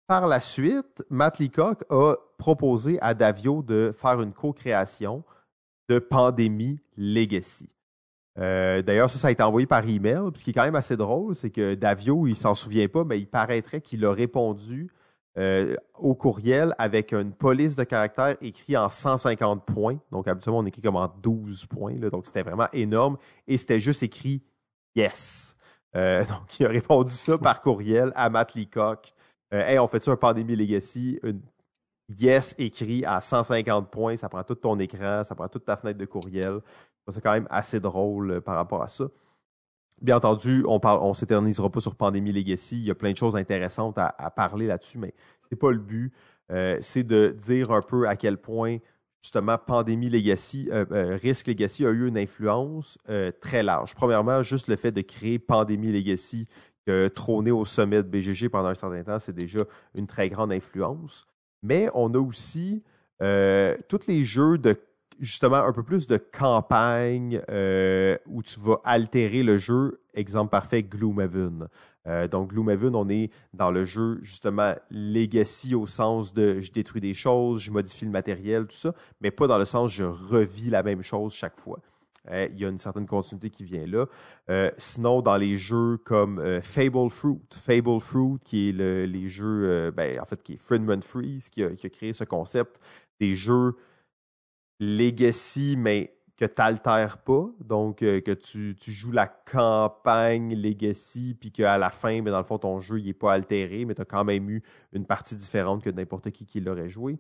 Par 0.06 0.26
la 0.26 0.40
suite, 0.40 1.04
Matt 1.10 1.38
Leacock 1.38 1.84
a 1.90 2.14
proposé 2.38 2.98
à 3.00 3.14
Davio 3.14 3.62
de 3.62 3.92
faire 3.94 4.20
une 4.22 4.32
co-création 4.32 5.22
de 5.88 5.98
Pandémie 5.98 6.80
Legacy. 6.96 7.68
Euh, 8.38 8.82
d'ailleurs, 8.82 9.10
ça, 9.10 9.18
ça 9.18 9.28
a 9.28 9.30
été 9.30 9.42
envoyé 9.42 9.66
par 9.66 9.86
email. 9.86 10.30
Ce 10.34 10.44
qui 10.44 10.50
est 10.50 10.52
quand 10.52 10.64
même 10.64 10.76
assez 10.76 10.96
drôle, 10.96 11.34
c'est 11.34 11.50
que 11.50 11.74
Davio, 11.74 12.26
il 12.26 12.36
s'en 12.36 12.54
souvient 12.54 12.88
pas, 12.88 13.04
mais 13.04 13.18
il 13.18 13.26
paraîtrait 13.26 13.80
qu'il 13.80 14.04
a 14.04 14.12
répondu 14.12 14.90
euh, 15.36 15.76
au 15.98 16.14
courriel 16.14 16.74
avec 16.78 17.12
une 17.12 17.32
police 17.32 17.76
de 17.76 17.84
caractère 17.84 18.36
écrit 18.40 18.76
en 18.76 18.88
150 18.88 19.64
points. 19.64 19.98
Donc, 20.10 20.28
habituellement, 20.28 20.60
on 20.60 20.66
écrit 20.66 20.82
comme 20.82 20.96
en 20.96 21.12
12 21.22 21.66
points. 21.66 21.94
donc, 21.94 22.26
c'était 22.26 22.42
vraiment 22.42 22.68
énorme. 22.72 23.18
Et 23.46 23.56
c'était 23.56 23.80
juste 23.80 24.02
écrit 24.02 24.42
Yes. 24.94 25.54
Euh, 25.96 26.24
donc, 26.28 26.58
il 26.58 26.66
a 26.66 26.68
répondu 26.68 27.12
ça 27.12 27.38
par 27.42 27.60
courriel 27.60 28.12
à 28.14 28.30
Matt 28.30 28.54
Leacock. 28.54 29.12
Euh, 29.52 29.60
hey, 29.60 29.78
on 29.78 29.88
fait 29.88 30.02
ça 30.02 30.12
un 30.12 30.16
Pandémie 30.16 30.56
Legacy? 30.56 31.18
Une 31.22 31.40
yes 32.18 32.54
écrit 32.58 33.04
à 33.04 33.20
150 33.20 33.90
points, 33.90 34.16
ça 34.16 34.28
prend 34.28 34.42
tout 34.42 34.54
ton 34.54 34.78
écran, 34.78 35.24
ça 35.24 35.34
prend 35.34 35.48
toute 35.48 35.64
ta 35.64 35.76
fenêtre 35.76 35.98
de 35.98 36.06
courriel. 36.06 36.60
C'est 37.10 37.22
quand 37.22 37.32
même 37.32 37.48
assez 37.50 37.80
drôle 37.80 38.32
euh, 38.32 38.40
par 38.40 38.56
rapport 38.56 38.82
à 38.82 38.88
ça. 38.88 39.04
Bien 40.02 40.16
entendu, 40.18 40.64
on 40.68 40.78
parle, 40.78 41.00
on 41.02 41.14
s'éternisera 41.14 41.70
pas 41.70 41.80
sur 41.80 41.96
Pandémie 41.96 42.32
Legacy. 42.32 42.76
Il 42.76 42.84
y 42.84 42.90
a 42.90 42.94
plein 42.94 43.10
de 43.10 43.16
choses 43.16 43.34
intéressantes 43.34 43.98
à, 43.98 44.30
parler 44.30 44.68
là-dessus, 44.68 44.96
mais 44.96 45.12
c'est 45.48 45.56
pas 45.56 45.72
le 45.72 45.78
but. 45.78 46.12
c'est 46.80 47.02
de 47.02 47.34
dire 47.36 47.72
un 47.72 47.82
peu 47.82 48.06
à 48.06 48.14
quel 48.14 48.36
point 48.36 48.78
justement, 49.22 49.58
Pandémie 49.58 50.08
Legacy, 50.08 50.68
euh, 50.72 50.84
euh, 50.92 51.18
Risk 51.20 51.46
Legacy 51.48 51.84
a 51.86 51.90
eu 51.90 52.08
une 52.08 52.18
influence 52.18 52.98
euh, 53.08 53.30
très 53.40 53.62
large. 53.62 53.94
Premièrement, 53.94 54.42
juste 54.42 54.68
le 54.68 54.76
fait 54.76 54.92
de 54.92 55.00
créer 55.00 55.38
Pandémie 55.38 55.92
Legacy, 55.92 56.46
de 56.86 57.08
trôner 57.08 57.50
au 57.50 57.64
sommet 57.64 58.02
de 58.02 58.08
BGG 58.08 58.48
pendant 58.48 58.68
un 58.68 58.74
certain 58.74 59.02
temps, 59.02 59.18
c'est 59.18 59.34
déjà 59.34 59.60
une 59.96 60.06
très 60.06 60.28
grande 60.28 60.52
influence. 60.52 61.26
Mais 61.62 61.88
on 61.92 62.14
a 62.14 62.18
aussi 62.18 62.82
tous 63.20 64.06
les 64.06 64.22
jeux 64.22 64.58
de 64.58 64.76
justement 65.18 65.56
un 65.56 65.72
peu 65.72 65.82
plus 65.82 66.06
de 66.06 66.16
campagne 66.16 67.42
où 68.26 68.42
tu 68.42 68.60
vas 68.60 68.80
altérer 68.84 69.42
le 69.42 69.58
jeu. 69.58 70.00
Exemple 70.14 70.50
parfait, 70.50 70.82
Gloomhaven. 70.82 71.68
Euh, 72.08 72.26
donc, 72.28 72.50
Gloomhaven, 72.50 72.94
on 72.94 73.08
est 73.08 73.30
dans 73.54 73.70
le 73.70 73.84
jeu, 73.84 74.18
justement, 74.22 74.74
legacy 74.90 75.74
au 75.74 75.86
sens 75.86 76.32
de 76.32 76.60
je 76.60 76.72
détruis 76.72 77.00
des 77.00 77.14
choses, 77.14 77.60
je 77.60 77.70
modifie 77.70 78.04
le 78.04 78.10
matériel, 78.10 78.66
tout 78.66 78.76
ça, 78.76 78.94
mais 79.20 79.30
pas 79.30 79.46
dans 79.46 79.58
le 79.58 79.64
sens 79.64 79.92
je 79.92 80.04
revis 80.04 80.70
la 80.70 80.82
même 80.82 81.02
chose 81.02 81.34
chaque 81.34 81.58
fois. 81.60 81.78
Euh, 82.30 82.48
il 82.50 82.58
y 82.58 82.64
a 82.64 82.68
une 82.68 82.78
certaine 82.78 83.06
continuité 83.06 83.50
qui 83.50 83.64
vient 83.64 83.86
là. 83.86 84.06
Euh, 84.50 84.70
sinon, 84.76 85.22
dans 85.22 85.36
les 85.36 85.56
jeux 85.56 85.98
comme 85.98 86.60
Fable 86.62 87.10
Fruit, 87.10 87.40
Fable 87.54 88.00
Fruit, 88.00 88.38
qui 88.44 88.68
est 88.68 88.72
les 88.72 89.28
jeux, 89.28 89.90
ben, 89.90 90.20
en 90.20 90.24
fait, 90.24 90.42
qui 90.42 90.54
est 90.54 90.58
Friedman 90.58 91.02
Freeze, 91.02 91.48
qui 91.48 91.62
a, 91.62 91.70
qui 91.70 91.86
a 91.86 91.90
créé 91.90 92.12
ce 92.12 92.24
concept 92.24 92.80
des 93.20 93.34
jeux 93.34 93.74
legacy, 94.80 95.76
mais 95.76 96.17
que 96.38 96.44
tu 96.44 96.54
n'altères 96.58 97.18
pas, 97.18 97.50
donc 97.60 98.02
euh, 98.02 98.20
que 98.20 98.30
tu, 98.30 98.76
joues 98.80 99.10
la 99.10 99.26
campagne 99.26 100.54
Legacy, 100.54 101.36
puis 101.38 101.50
qu'à 101.50 101.76
la 101.78 101.90
fin, 101.90 102.22
mais 102.22 102.30
dans 102.30 102.38
le 102.38 102.44
fond, 102.44 102.58
ton 102.58 102.78
jeu 102.78 103.00
n'est 103.00 103.12
pas 103.12 103.32
altéré, 103.32 103.84
mais 103.84 103.94
tu 103.94 104.02
as 104.02 104.04
quand 104.04 104.24
même 104.24 104.48
eu 104.48 104.62
une 104.92 105.04
partie 105.04 105.34
différente 105.34 105.82
que 105.82 105.90
n'importe 105.90 106.30
qui 106.30 106.46
qui 106.46 106.60
l'aurait 106.60 106.88
joué. 106.88 107.18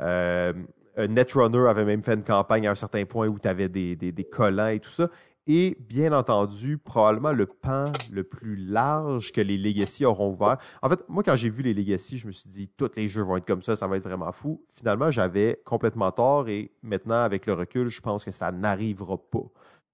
Euh, 0.00 0.52
Netrunner 0.98 1.68
avait 1.68 1.86
même 1.86 2.02
fait 2.02 2.14
une 2.14 2.22
campagne 2.22 2.66
à 2.66 2.72
un 2.72 2.74
certain 2.74 3.04
point 3.06 3.28
où 3.28 3.38
tu 3.38 3.48
avais 3.48 3.68
des, 3.68 3.96
des, 3.96 4.24
collants 4.24 4.68
et 4.68 4.80
tout 4.80 4.90
ça. 4.90 5.08
Et 5.52 5.76
bien 5.80 6.12
entendu, 6.12 6.78
probablement 6.78 7.32
le 7.32 7.44
pan 7.44 7.86
le 8.12 8.22
plus 8.22 8.54
large 8.54 9.32
que 9.32 9.40
les 9.40 9.58
Legacy 9.58 10.04
auront 10.04 10.30
ouvert. 10.30 10.58
En 10.80 10.88
fait, 10.88 11.00
moi, 11.08 11.24
quand 11.24 11.34
j'ai 11.34 11.50
vu 11.50 11.64
les 11.64 11.74
Legacy, 11.74 12.18
je 12.18 12.28
me 12.28 12.32
suis 12.32 12.48
dit, 12.48 12.68
tous 12.68 12.92
les 12.94 13.08
jeux 13.08 13.22
vont 13.22 13.36
être 13.36 13.46
comme 13.46 13.62
ça, 13.62 13.74
ça 13.74 13.88
va 13.88 13.96
être 13.96 14.04
vraiment 14.04 14.30
fou. 14.30 14.64
Finalement, 14.70 15.10
j'avais 15.10 15.60
complètement 15.64 16.12
tort 16.12 16.48
et 16.48 16.70
maintenant, 16.84 17.22
avec 17.22 17.46
le 17.46 17.54
recul, 17.54 17.88
je 17.88 18.00
pense 18.00 18.24
que 18.24 18.30
ça 18.30 18.52
n'arrivera 18.52 19.18
pas. 19.18 19.50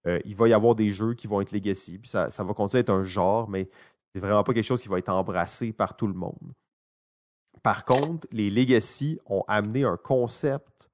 Euh, 0.07 0.21
il 0.27 0.37
va 0.37 0.47
y 0.47 0.53
avoir 0.53 0.75
des 0.75 0.91
jeux 0.91 1.15
qui 1.15 1.27
vont 1.27 1.41
être 1.41 1.53
Legacy, 1.53 1.99
puis 1.99 2.11
ça, 2.11 2.31
ça 2.31 2.45
va 2.45 2.53
continuer 2.53 2.81
à 2.81 2.83
être 2.83 2.91
un 2.91 3.03
genre, 3.03 3.49
mais 3.49 3.71
c'est 4.13 4.21
vraiment 4.21 4.45
pas 4.45 4.53
quelque 4.53 4.63
chose 4.63 4.83
qui 4.83 4.89
va 4.89 4.99
être 4.99 5.09
embrassé 5.09 5.73
par 5.73 5.97
tout 5.97 6.07
le 6.07 6.15
monde. 6.15 6.53
Par 7.63 7.87
contre, 7.87 8.29
les 8.31 8.51
Legacy 8.51 9.19
ont 9.25 9.43
amené 9.49 9.85
un 9.85 9.97
concept 9.97 10.91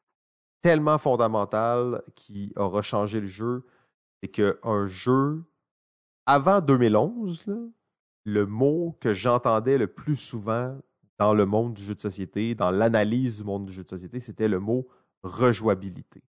tellement 0.61 0.99
fondamental 0.99 2.03
qui 2.15 2.53
aura 2.55 2.81
changé 2.81 3.21
le 3.21 3.27
jeu 3.27 3.65
c'est 4.23 4.29
qu'un 4.29 4.87
jeu, 4.87 5.43
avant 6.27 6.61
2011, 6.61 7.53
le 8.25 8.47
mot 8.47 8.97
que 9.01 9.13
j'entendais 9.13 9.79
le 9.79 9.89
plus 9.89 10.17
souvent 10.17 10.79
dans 11.19 11.35
le 11.35 11.45
monde 11.45 11.75
du 11.75 11.83
jeu 11.83 11.95
de 11.95 12.01
société, 12.01 12.55
dans 12.55 12.71
l'analyse 12.71 13.39
du 13.39 13.45
monde 13.45 13.67
du 13.67 13.73
jeu 13.73 13.83
de 13.83 13.89
société, 13.89 14.21
c'était 14.21 14.49
le 14.49 14.61
mot 14.61 14.87
rejouabilité. 15.23 16.23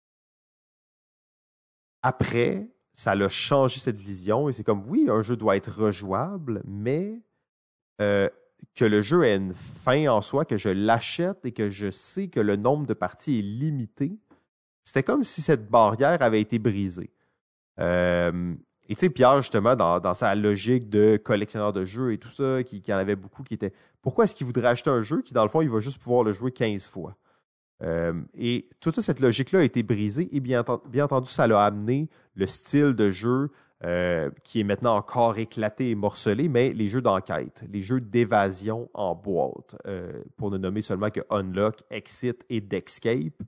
Après, 2.01 2.69
ça 2.93 3.11
a 3.11 3.30
changé 3.30 3.80
cette 3.80 3.97
vision 3.97 4.49
et 4.49 4.53
c'est 4.53 4.63
comme 4.63 4.88
oui, 4.89 5.07
un 5.09 5.22
jeu 5.22 5.35
doit 5.35 5.55
être 5.55 5.72
rejouable, 5.72 6.61
mais 6.65 7.22
euh, 8.01 8.30
que 8.76 8.85
le 8.85 9.01
jeu 9.01 9.23
ait 9.23 9.35
une 9.35 9.53
fin 9.53 10.07
en 10.07 10.22
soi, 10.22 10.45
que 10.45 10.57
je 10.57 10.69
l'achète 10.69 11.45
et 11.45 11.51
que 11.51 11.69
je 11.69 11.91
sais 11.91 12.30
que 12.30 12.39
le 12.39 12.55
nombre 12.55 12.85
de 12.85 12.93
parties 12.93 13.39
est 13.39 13.43
limité, 13.43 14.18
c'était 14.84 15.03
comme 15.03 15.23
si 15.23 15.41
cette 15.41 15.69
barrière 15.69 16.22
avait 16.22 16.41
été 16.41 16.57
brisée. 16.57 17.11
Euh, 17.80 18.53
et 18.89 18.95
tu 18.95 18.99
sais, 18.99 19.10
Pierre, 19.10 19.38
justement, 19.38 19.76
dans, 19.76 20.14
sa 20.14 20.35
logique 20.35 20.89
de 20.89 21.18
collectionneur 21.18 21.72
de 21.72 21.85
jeux 21.85 22.14
et 22.14 22.18
tout 22.18 22.30
ça, 22.30 22.64
qui, 22.64 22.84
en 22.89 22.98
avait 22.98 23.15
beaucoup, 23.15 23.43
qui 23.43 23.53
était 23.53 23.73
pourquoi 24.02 24.26
est-ce 24.26 24.35
qu'il 24.35 24.45
voudrait 24.45 24.68
acheter 24.68 24.89
un 24.89 25.02
jeu 25.02 25.22
qui, 25.22 25.34
dans 25.34 25.43
le 25.43 25.49
fond, 25.49 25.61
il 25.61 25.69
va 25.69 25.80
juste 25.80 25.98
pouvoir 25.98 26.23
le 26.23 26.34
jouer 26.34 26.52
15 26.52 26.88
fois? 26.88 27.15
Euh, 27.84 28.14
et 28.38 28.68
toute 28.80 28.99
cette 28.99 29.19
logique-là 29.19 29.60
a 29.60 29.64
été 29.64 29.81
brisée 29.81 30.27
et 30.35 30.39
bien, 30.39 30.64
bien, 30.89 31.06
entendu, 31.06 31.30
ça 31.30 31.48
l'a 31.48 31.64
amené 31.64 32.10
le 32.35 32.45
style 32.45 32.93
de 32.93 33.10
jeu 33.10 33.49
euh, 33.84 34.30
qui 34.43 34.60
est 34.60 34.64
maintenant 34.64 34.95
encore 34.95 35.39
éclaté 35.39 35.89
et 35.89 35.95
morcelé, 35.95 36.48
mais 36.48 36.73
les 36.73 36.88
jeux 36.88 37.02
d'enquête, 37.02 37.64
les 37.72 37.81
jeux 37.81 38.02
d'évasion 38.02 38.89
en 38.93 39.15
boîte, 39.15 39.76
pour 40.38 40.52
ne 40.52 40.57
nommer 40.57 40.81
seulement 40.81 41.10
que 41.10 41.22
Unlock, 41.30 41.81
Exit 41.89 42.45
et 42.49 42.61
Dexcape. 42.61 43.41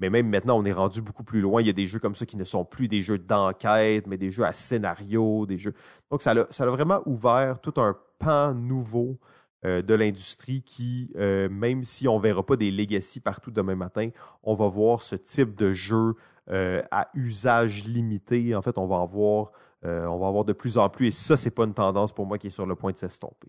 Mais 0.00 0.10
même 0.10 0.28
maintenant, 0.28 0.58
on 0.58 0.64
est 0.64 0.72
rendu 0.72 1.02
beaucoup 1.02 1.24
plus 1.24 1.40
loin. 1.40 1.60
Il 1.60 1.66
y 1.66 1.70
a 1.70 1.74
des 1.74 1.86
jeux 1.86 1.98
comme 1.98 2.14
ça 2.14 2.24
qui 2.26 2.36
ne 2.36 2.44
sont 2.44 2.64
plus 2.64 2.88
des 2.88 3.02
jeux 3.02 3.18
d'enquête, 3.18 4.06
mais 4.06 4.16
des 4.16 4.30
jeux 4.30 4.44
à 4.44 4.52
scénario, 4.52 5.44
des 5.46 5.58
jeux. 5.58 5.74
Donc, 6.10 6.22
ça 6.22 6.32
a, 6.32 6.46
ça 6.50 6.66
vraiment 6.66 7.02
ouvert 7.06 7.60
tout 7.60 7.74
un 7.80 7.96
pan 8.18 8.54
nouveau 8.54 9.18
euh, 9.64 9.82
de 9.82 9.94
l'industrie 9.94 10.62
qui, 10.62 11.10
euh, 11.16 11.48
même 11.48 11.82
si 11.82 12.06
on 12.06 12.18
ne 12.18 12.22
verra 12.22 12.46
pas 12.46 12.54
des 12.54 12.70
legacy 12.70 13.18
partout 13.18 13.50
demain 13.50 13.74
matin, 13.74 14.10
on 14.44 14.54
va 14.54 14.68
voir 14.68 15.02
ce 15.02 15.16
type 15.16 15.56
de 15.56 15.72
jeu 15.72 16.14
euh, 16.48 16.80
à 16.92 17.10
usage 17.14 17.82
limité. 17.84 18.54
En 18.54 18.62
fait, 18.62 18.78
on 18.78 18.86
va 18.86 18.96
en 18.96 19.06
voir, 19.06 19.50
on 19.82 20.18
va 20.18 20.28
avoir 20.28 20.44
de 20.44 20.52
plus 20.52 20.78
en 20.78 20.88
plus. 20.88 21.08
Et 21.08 21.10
ça, 21.10 21.36
c'est 21.36 21.50
pas 21.50 21.64
une 21.64 21.74
tendance 21.74 22.12
pour 22.12 22.24
moi 22.24 22.38
qui 22.38 22.46
est 22.46 22.50
sur 22.50 22.66
le 22.66 22.76
point 22.76 22.92
de 22.92 22.98
s'estomper. 22.98 23.48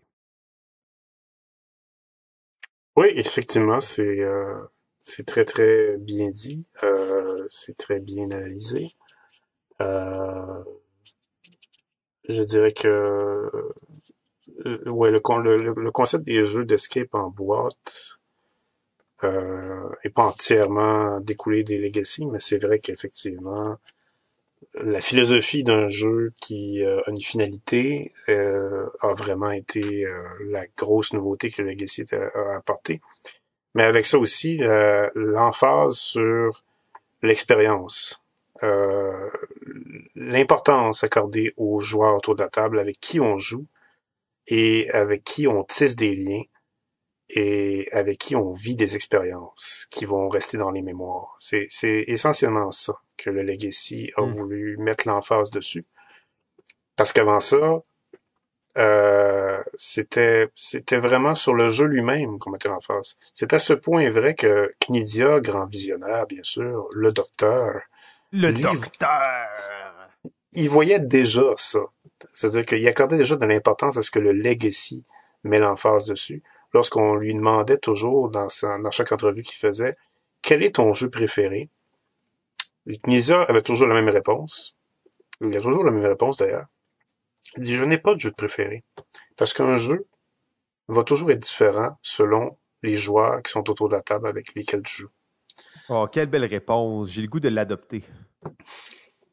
Oui, 2.95 3.07
effectivement, 3.15 3.79
c'est 3.79 4.25
c'est 5.01 5.25
très 5.25 5.45
très 5.45 5.97
bien 5.97 6.29
dit, 6.29 6.65
euh, 6.83 7.45
c'est 7.49 7.77
très 7.77 7.99
bien 7.99 8.25
analysé. 8.31 8.89
Euh, 9.81 10.63
je 12.27 12.41
dirais 12.43 12.73
que 12.73 13.49
euh, 14.65 14.89
ouais, 14.89 15.11
le, 15.11 15.19
le, 15.73 15.91
concept 15.91 16.25
des 16.25 16.43
jeux 16.43 16.65
d'escape 16.65 17.13
en 17.15 17.29
boîte 17.29 18.19
euh, 19.23 19.89
est 20.03 20.09
pas 20.09 20.25
entièrement 20.27 21.19
découlé 21.21 21.63
des 21.63 21.77
legacy, 21.77 22.25
mais 22.25 22.39
c'est 22.39 22.61
vrai 22.61 22.79
qu'effectivement, 22.79 23.77
la 24.73 25.01
philosophie 25.01 25.63
d'un 25.63 25.89
jeu 25.89 26.33
qui 26.41 26.83
a 26.83 27.01
une 27.09 27.19
finalité 27.19 28.13
a 28.27 29.13
vraiment 29.13 29.51
été 29.51 30.05
la 30.49 30.65
grosse 30.77 31.13
nouveauté 31.13 31.51
que 31.51 31.61
le 31.61 31.69
legacy 31.69 32.03
a 32.11 32.55
apporté 32.55 33.01
mais 33.75 33.83
avec 33.83 34.05
ça 34.05 34.17
aussi 34.17 34.57
l'emphase 35.15 35.97
sur 35.97 36.63
l'expérience, 37.21 38.21
euh, 38.63 39.29
l'importance 40.15 41.03
accordée 41.03 41.53
aux 41.57 41.79
joueurs 41.79 42.15
autour 42.15 42.35
de 42.35 42.41
la 42.41 42.49
table 42.49 42.79
avec 42.79 42.99
qui 42.99 43.19
on 43.19 43.37
joue 43.37 43.65
et 44.47 44.89
avec 44.91 45.23
qui 45.23 45.47
on 45.47 45.63
tisse 45.63 45.95
des 45.95 46.15
liens 46.15 46.43
et 47.29 47.87
avec 47.91 48.17
qui 48.17 48.35
on 48.35 48.53
vit 48.53 48.75
des 48.75 48.95
expériences 48.95 49.87
qui 49.91 50.05
vont 50.05 50.29
rester 50.29 50.57
dans 50.57 50.71
les 50.71 50.81
mémoires. 50.81 51.35
C'est, 51.37 51.67
essentiellement 51.81 52.71
ça 52.71 52.99
que 53.17 53.29
le 53.29 53.43
Legacy 53.43 54.11
a 54.17 54.23
mm. 54.23 54.29
voulu 54.29 54.77
mettre 54.77 55.07
l'emphase 55.07 55.51
dessus. 55.51 55.83
Parce 56.95 57.13
qu'avant 57.13 57.39
ça, 57.39 57.83
euh, 58.79 59.61
c'était 59.75 60.47
c'était 60.55 60.99
vraiment 60.99 61.35
sur 61.35 61.53
le 61.53 61.69
jeu 61.69 61.85
lui-même 61.85 62.39
qu'on 62.39 62.51
mettait 62.51 62.69
l'emphase. 62.69 63.15
C'est 63.33 63.53
à 63.53 63.59
ce 63.59 63.73
point 63.73 64.09
vrai 64.09 64.35
que 64.35 64.73
Knidia, 64.79 65.41
grand 65.41 65.65
visionnaire, 65.65 66.25
bien 66.27 66.43
sûr, 66.43 66.87
le 66.93 67.11
docteur. 67.11 67.81
Le 68.31 68.51
docteur! 68.53 69.47
Il 70.53 70.69
voyait 70.69 70.99
déjà 70.99 71.51
ça. 71.55 71.81
C'est-à-dire 72.33 72.65
qu'il 72.65 72.87
accordait 72.87 73.17
déjà 73.17 73.35
de 73.35 73.45
l'importance 73.45 73.97
à 73.97 74.01
ce 74.01 74.11
que 74.11 74.19
le 74.19 74.31
legacy 74.31 75.03
met 75.43 75.59
l'emphase 75.59 76.05
dessus. 76.05 76.41
Lorsqu'on 76.73 77.15
lui 77.15 77.33
demandait 77.33 77.77
toujours 77.77 78.29
dans, 78.29 78.47
dans 78.61 78.91
chaque 78.91 79.11
entrevue 79.11 79.41
qu'il 79.41 79.55
faisait, 79.55 79.95
quel 80.41 80.63
est 80.63 80.75
ton 80.75 80.93
jeu 80.93 81.09
préféré? 81.09 81.69
Knizia 83.03 83.41
avait 83.41 83.61
toujours 83.61 83.87
la 83.87 83.95
même 83.95 84.09
réponse. 84.09 84.75
Il 85.41 85.55
a 85.55 85.61
toujours 85.61 85.83
la 85.83 85.91
même 85.91 86.05
réponse 86.05 86.37
d'ailleurs. 86.37 86.65
Il 87.57 87.63
dit, 87.63 87.75
je 87.75 87.83
n'ai 87.83 87.97
pas 87.97 88.13
de 88.13 88.19
jeu 88.19 88.29
de 88.29 88.35
préféré. 88.35 88.83
Parce 89.37 89.53
qu'un 89.53 89.77
jeu 89.77 90.07
va 90.87 91.03
toujours 91.03 91.31
être 91.31 91.39
différent 91.39 91.97
selon 92.01 92.57
les 92.83 92.95
joueurs 92.95 93.41
qui 93.41 93.51
sont 93.51 93.69
autour 93.69 93.89
de 93.89 93.95
la 93.95 94.01
table 94.01 94.27
avec 94.27 94.55
lesquels 94.55 94.83
tu 94.83 95.03
joues. 95.03 95.09
Oh, 95.89 96.07
quelle 96.11 96.27
belle 96.27 96.45
réponse. 96.45 97.09
J'ai 97.09 97.21
le 97.21 97.27
goût 97.27 97.39
de 97.39 97.49
l'adopter. 97.49 98.03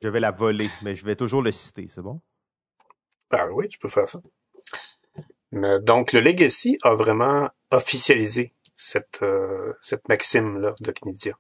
Je 0.03 0.09
vais 0.09 0.21
la 0.21 0.31
voler, 0.31 0.69
mais 0.83 0.95
je 0.95 1.05
vais 1.05 1.17
toujours 1.17 1.43
le 1.43 1.53
citer, 1.53 1.87
c'est 1.89 2.03
bon? 2.03 2.21
Ben 3.31 3.49
oui, 3.53 3.69
tu 3.69 3.79
peux 3.79 3.89
faire 3.89 4.09
ça. 4.09 4.21
Mais 5.53 5.81
donc, 5.81 6.13
le 6.13 6.21
Legacy 6.21 6.77
a 6.83 6.95
vraiment 6.95 7.49
officialisé 7.71 8.53
cette, 8.77 9.21
euh, 9.23 9.73
cette 9.81 10.09
maxime-là 10.09 10.75
de 10.81 10.93
Knidia. 10.93 11.39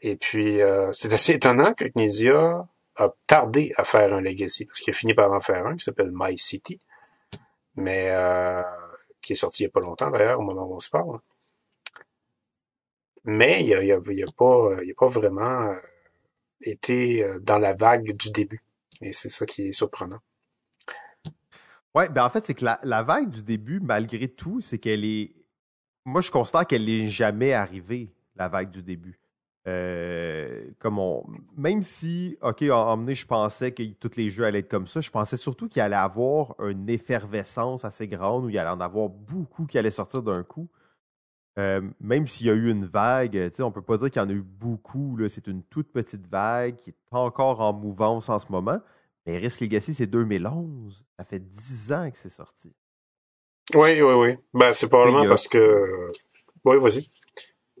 Et 0.00 0.16
puis, 0.16 0.60
euh, 0.60 0.90
c'est 0.92 1.12
assez 1.12 1.32
étonnant 1.32 1.74
que 1.74 1.84
Knidia 1.84 2.66
a 2.98 3.14
tardé 3.26 3.72
à 3.76 3.84
faire 3.84 4.12
un 4.12 4.20
legacy 4.20 4.66
parce 4.66 4.80
qu'il 4.80 4.90
a 4.90 4.96
fini 4.96 5.14
par 5.14 5.32
en 5.32 5.40
faire 5.40 5.66
un 5.66 5.76
qui 5.76 5.84
s'appelle 5.84 6.10
My 6.12 6.36
City, 6.36 6.80
mais 7.76 8.10
euh, 8.10 8.62
qui 9.20 9.32
est 9.32 9.36
sorti 9.36 9.62
il 9.62 9.66
n'y 9.66 9.70
a 9.70 9.72
pas 9.72 9.80
longtemps 9.80 10.10
d'ailleurs 10.10 10.40
au 10.40 10.42
moment 10.42 10.66
où 10.66 10.74
on 10.74 10.80
se 10.80 10.90
parle. 10.90 11.20
Mais 13.24 13.64
il 13.64 13.70
n'a 13.70 13.94
a, 13.96 14.30
pas, 14.36 14.76
pas 14.96 15.06
vraiment 15.06 15.70
euh, 15.70 15.76
été 16.62 17.22
euh, 17.22 17.38
dans 17.40 17.58
la 17.58 17.74
vague 17.74 18.16
du 18.16 18.30
début. 18.30 18.60
Et 19.00 19.12
c'est 19.12 19.28
ça 19.28 19.46
qui 19.46 19.68
est 19.68 19.72
surprenant. 19.72 20.18
Ouais, 21.94 22.08
ben 22.08 22.24
en 22.24 22.30
fait, 22.30 22.44
c'est 22.46 22.54
que 22.54 22.64
la, 22.64 22.78
la, 22.82 23.02
vague 23.02 23.30
du 23.30 23.42
début, 23.42 23.80
malgré 23.80 24.28
tout, 24.28 24.60
c'est 24.60 24.78
qu'elle 24.78 25.04
est. 25.04 25.34
Moi, 26.04 26.20
je 26.20 26.30
constate 26.30 26.68
qu'elle 26.68 26.84
n'est 26.84 27.06
jamais 27.06 27.52
arrivée, 27.52 28.12
la 28.36 28.48
vague 28.48 28.70
du 28.70 28.82
début. 28.82 29.18
Euh, 29.68 30.62
comme 30.78 30.98
on, 30.98 31.24
même 31.56 31.82
si, 31.82 32.38
OK, 32.40 32.62
en 32.62 32.92
emmené, 32.92 33.14
je 33.14 33.26
pensais 33.26 33.72
que 33.72 33.82
tous 33.82 34.16
les 34.16 34.30
jeux 34.30 34.44
allaient 34.44 34.60
être 34.60 34.70
comme 34.70 34.86
ça, 34.86 35.00
je 35.00 35.10
pensais 35.10 35.36
surtout 35.36 35.68
qu'il 35.68 35.82
allait 35.82 35.94
avoir 35.94 36.54
une 36.60 36.88
effervescence 36.88 37.84
assez 37.84 38.08
grande, 38.08 38.46
où 38.46 38.48
il 38.48 38.58
allait 38.58 38.70
en 38.70 38.80
avoir 38.80 39.10
beaucoup 39.10 39.66
qui 39.66 39.76
allaient 39.76 39.90
sortir 39.90 40.22
d'un 40.22 40.42
coup. 40.42 40.68
Euh, 41.58 41.82
même 42.00 42.26
s'il 42.26 42.46
y 42.46 42.50
a 42.50 42.54
eu 42.54 42.70
une 42.70 42.86
vague, 42.86 43.36
on 43.58 43.66
ne 43.66 43.70
peut 43.70 43.82
pas 43.82 43.98
dire 43.98 44.10
qu'il 44.10 44.22
y 44.22 44.24
en 44.24 44.28
a 44.28 44.32
eu 44.32 44.42
beaucoup. 44.42 45.18
C'est 45.28 45.48
une 45.48 45.62
toute 45.64 45.92
petite 45.92 46.26
vague 46.28 46.76
qui 46.76 46.90
est 46.90 46.96
encore 47.10 47.60
en 47.60 47.72
mouvance 47.72 48.28
en 48.28 48.38
ce 48.38 48.46
moment. 48.50 48.80
Mais 49.26 49.36
Risk 49.36 49.60
Legacy, 49.60 49.92
c'est 49.92 50.06
2011. 50.06 51.04
Ça 51.18 51.24
fait 51.24 51.40
10 51.40 51.92
ans 51.92 52.10
que 52.10 52.16
c'est 52.16 52.30
sorti. 52.30 52.72
Oui, 53.74 54.00
oui, 54.00 54.14
oui. 54.14 54.36
Ben, 54.54 54.72
c'est 54.72 54.88
probablement 54.88 55.28
parce 55.28 55.48
que. 55.48 56.06
Oui, 56.64 56.76
vas-y. 56.78 57.06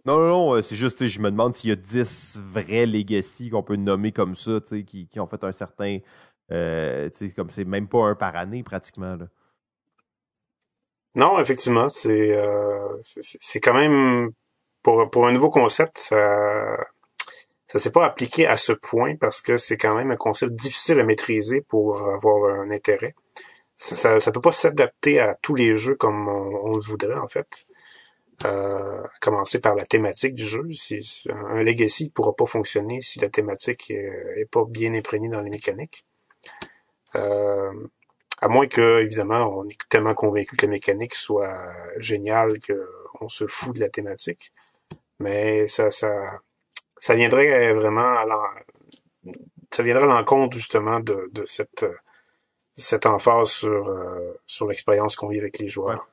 Non, 0.04 0.18
non, 0.18 0.28
non, 0.28 0.54
euh, 0.54 0.62
c'est 0.62 0.76
juste, 0.76 1.06
je 1.06 1.20
me 1.20 1.30
demande 1.30 1.54
s'il 1.54 1.70
y 1.70 1.72
a 1.72 1.76
10 1.76 2.40
vrais 2.40 2.86
legacy 2.86 3.50
qu'on 3.50 3.62
peut 3.62 3.76
nommer 3.76 4.12
comme 4.12 4.34
ça, 4.34 4.60
qui, 4.86 5.06
qui 5.08 5.20
ont 5.20 5.26
fait 5.26 5.44
un 5.44 5.52
certain. 5.52 5.98
Euh, 6.50 7.10
comme 7.36 7.50
c'est 7.50 7.64
même 7.64 7.88
pas 7.88 8.06
un 8.06 8.14
par 8.14 8.34
année 8.36 8.62
pratiquement. 8.62 9.18
Non, 11.14 11.38
effectivement, 11.38 11.88
c'est 11.88 12.36
euh, 12.36 13.00
quand 13.62 13.74
même 13.74 14.30
pour, 14.82 15.26
un 15.26 15.32
nouveau 15.32 15.50
concept, 15.50 15.98
ça 15.98 16.76
ça 17.66 17.78
s'est 17.78 17.92
pas 17.92 18.06
appliqué 18.06 18.46
à 18.46 18.56
ce 18.56 18.72
point 18.72 19.16
parce 19.16 19.42
que 19.42 19.56
c'est 19.56 19.76
quand 19.76 19.94
même 19.94 20.10
un 20.10 20.16
concept 20.16 20.54
difficile 20.54 20.98
à 21.00 21.04
maîtriser 21.04 21.60
pour 21.60 22.00
avoir 22.08 22.60
un 22.60 22.70
intérêt. 22.70 23.14
Ça, 23.76 24.18
ça, 24.20 24.32
peut 24.32 24.40
pas 24.40 24.52
s'adapter 24.52 25.20
à 25.20 25.34
tous 25.34 25.54
les 25.54 25.76
jeux 25.76 25.94
comme 25.94 26.28
on, 26.28 26.72
le 26.72 26.80
voudrait 26.80 27.18
en 27.18 27.28
fait. 27.28 27.66
Euh, 28.44 29.02
à 29.02 29.18
commencer 29.20 29.60
par 29.60 29.74
la 29.74 29.84
thématique 29.84 30.34
du 30.36 30.44
jeu. 30.44 30.62
Un 31.50 31.62
legacy 31.64 32.04
ne 32.04 32.10
pourra 32.10 32.34
pas 32.36 32.46
fonctionner 32.46 33.00
si 33.00 33.18
la 33.18 33.28
thématique 33.28 33.90
est, 33.90 34.48
pas 34.50 34.64
bien 34.64 34.94
imprégnée 34.94 35.28
dans 35.28 35.40
les 35.40 35.50
mécaniques. 35.50 36.04
Euh, 37.16 37.72
à 38.40 38.48
moins 38.48 38.68
que, 38.68 39.00
évidemment, 39.00 39.58
on 39.58 39.68
est 39.68 39.78
tellement 39.88 40.14
convaincu 40.14 40.54
que 40.56 40.66
la 40.66 40.70
mécanique 40.70 41.16
soit 41.16 41.72
géniale 41.98 42.58
qu'on 43.18 43.28
se 43.28 43.48
fout 43.48 43.74
de 43.74 43.80
la 43.80 43.88
thématique. 43.88 44.52
Mais 45.18 45.66
ça, 45.66 45.90
ça, 45.90 46.40
ça 46.96 47.14
viendrait 47.14 47.72
vraiment 47.72 48.14
à 48.18 48.24
ça 49.70 49.82
viendrait 49.82 50.04
à 50.04 50.06
l'encontre 50.06 50.56
justement 50.56 51.00
de, 51.00 51.28
de 51.32 51.44
cette, 51.44 51.84
cette 52.74 53.06
emphase 53.06 53.50
sur, 53.50 53.88
euh, 53.88 54.40
sur 54.46 54.66
l'expérience 54.68 55.16
qu'on 55.16 55.28
vit 55.28 55.40
avec 55.40 55.58
les 55.58 55.68
joueurs. 55.68 56.08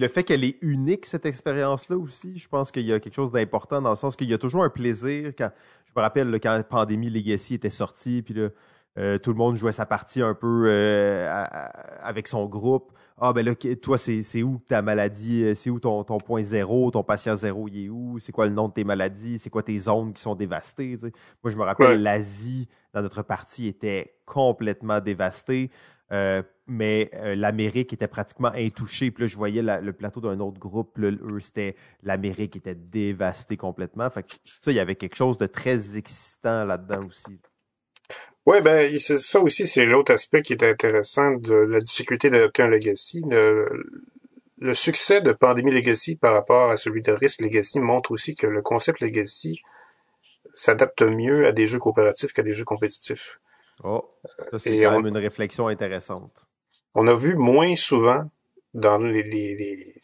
Le 0.00 0.08
fait 0.08 0.24
qu'elle 0.24 0.44
est 0.44 0.56
unique, 0.62 1.04
cette 1.04 1.26
expérience-là 1.26 1.98
aussi, 1.98 2.38
je 2.38 2.48
pense 2.48 2.72
qu'il 2.72 2.86
y 2.86 2.92
a 2.92 2.98
quelque 3.00 3.14
chose 3.14 3.32
d'important 3.32 3.82
dans 3.82 3.90
le 3.90 3.96
sens 3.96 4.16
qu'il 4.16 4.30
y 4.30 4.32
a 4.32 4.38
toujours 4.38 4.64
un 4.64 4.70
plaisir. 4.70 5.32
Quand, 5.36 5.50
je 5.84 5.92
me 5.94 6.00
rappelle 6.00 6.40
quand 6.40 6.62
Pandémie 6.66 7.10
Legacy 7.10 7.52
était 7.54 7.68
sorti, 7.68 8.22
puis 8.22 8.32
là, 8.32 8.48
euh, 8.96 9.18
tout 9.18 9.30
le 9.30 9.36
monde 9.36 9.56
jouait 9.56 9.72
sa 9.72 9.84
partie 9.84 10.22
un 10.22 10.32
peu 10.32 10.64
euh, 10.68 11.28
avec 12.00 12.28
son 12.28 12.46
groupe. 12.46 12.92
Ah 13.18 13.34
ben 13.34 13.44
là, 13.44 13.54
toi, 13.54 13.98
c'est 13.98 14.42
où 14.42 14.62
ta 14.66 14.80
maladie, 14.80 15.44
euh, 15.44 15.52
c'est 15.52 15.68
où 15.68 15.78
ton, 15.78 16.02
ton 16.02 16.16
point 16.16 16.42
zéro, 16.44 16.90
ton 16.90 17.02
patient 17.02 17.36
zéro, 17.36 17.68
il 17.68 17.84
est 17.84 17.88
où, 17.90 18.18
c'est 18.20 18.32
quoi 18.32 18.46
le 18.46 18.52
nom 18.52 18.68
de 18.68 18.72
tes 18.72 18.84
maladies, 18.84 19.38
c'est 19.38 19.50
quoi 19.50 19.62
tes 19.62 19.78
zones 19.78 20.14
qui 20.14 20.22
sont 20.22 20.34
dévastées. 20.34 20.96
Moi, 21.44 21.52
je 21.52 21.58
me 21.58 21.62
rappelle, 21.62 22.02
l'Asie, 22.02 22.68
dans 22.94 23.02
notre 23.02 23.20
partie, 23.20 23.68
était 23.68 24.14
complètement 24.24 25.00
dévastée. 25.00 25.70
Mais 26.70 27.10
l'Amérique 27.34 27.92
était 27.92 28.08
pratiquement 28.08 28.52
intouchée. 28.54 29.10
Puis 29.10 29.24
là, 29.24 29.28
je 29.28 29.36
voyais 29.36 29.60
le 29.62 29.92
plateau 29.92 30.20
d'un 30.20 30.38
autre 30.38 30.58
groupe. 30.58 30.96
Là, 30.98 31.10
eux, 31.10 31.40
c'était 31.40 31.74
l'Amérique 32.02 32.56
était 32.56 32.76
dévastée 32.76 33.56
complètement. 33.56 34.08
Fait 34.08 34.22
que 34.22 34.28
ça, 34.44 34.70
il 34.70 34.76
y 34.76 34.80
avait 34.80 34.94
quelque 34.94 35.16
chose 35.16 35.36
de 35.36 35.46
très 35.46 35.98
excitant 35.98 36.64
là-dedans 36.64 37.06
aussi. 37.06 37.40
Oui, 38.46 38.60
ben 38.62 38.96
c'est 38.98 39.18
ça 39.18 39.40
aussi, 39.40 39.66
c'est 39.66 39.84
l'autre 39.84 40.12
aspect 40.12 40.42
qui 40.42 40.54
est 40.54 40.64
intéressant 40.64 41.32
de 41.32 41.54
la 41.54 41.80
difficulté 41.80 42.30
d'adopter 42.30 42.62
un 42.62 42.68
legacy. 42.68 43.22
Le, 43.28 44.74
succès 44.74 45.20
de 45.20 45.32
Pandémie 45.32 45.70
Legacy 45.70 46.16
par 46.16 46.34
rapport 46.34 46.70
à 46.70 46.76
celui 46.76 47.02
de 47.02 47.12
Risk 47.12 47.40
Legacy 47.40 47.80
montre 47.80 48.10
aussi 48.12 48.34
que 48.34 48.46
le 48.46 48.62
concept 48.62 49.00
Legacy 49.00 49.62
s'adapte 50.52 51.02
mieux 51.02 51.46
à 51.46 51.52
des 51.52 51.66
jeux 51.66 51.78
coopératifs 51.78 52.32
qu'à 52.32 52.42
des 52.42 52.52
jeux 52.52 52.64
compétitifs. 52.64 53.40
Oh, 53.84 54.08
ça 54.50 54.58
c'est 54.58 54.80
quand 54.80 54.96
même 54.96 55.06
une 55.06 55.16
réflexion 55.16 55.68
intéressante. 55.68 56.46
On 56.94 57.06
a 57.06 57.14
vu 57.14 57.34
moins 57.36 57.76
souvent 57.76 58.28
dans 58.74 58.98
les, 58.98 59.22
les, 59.22 59.94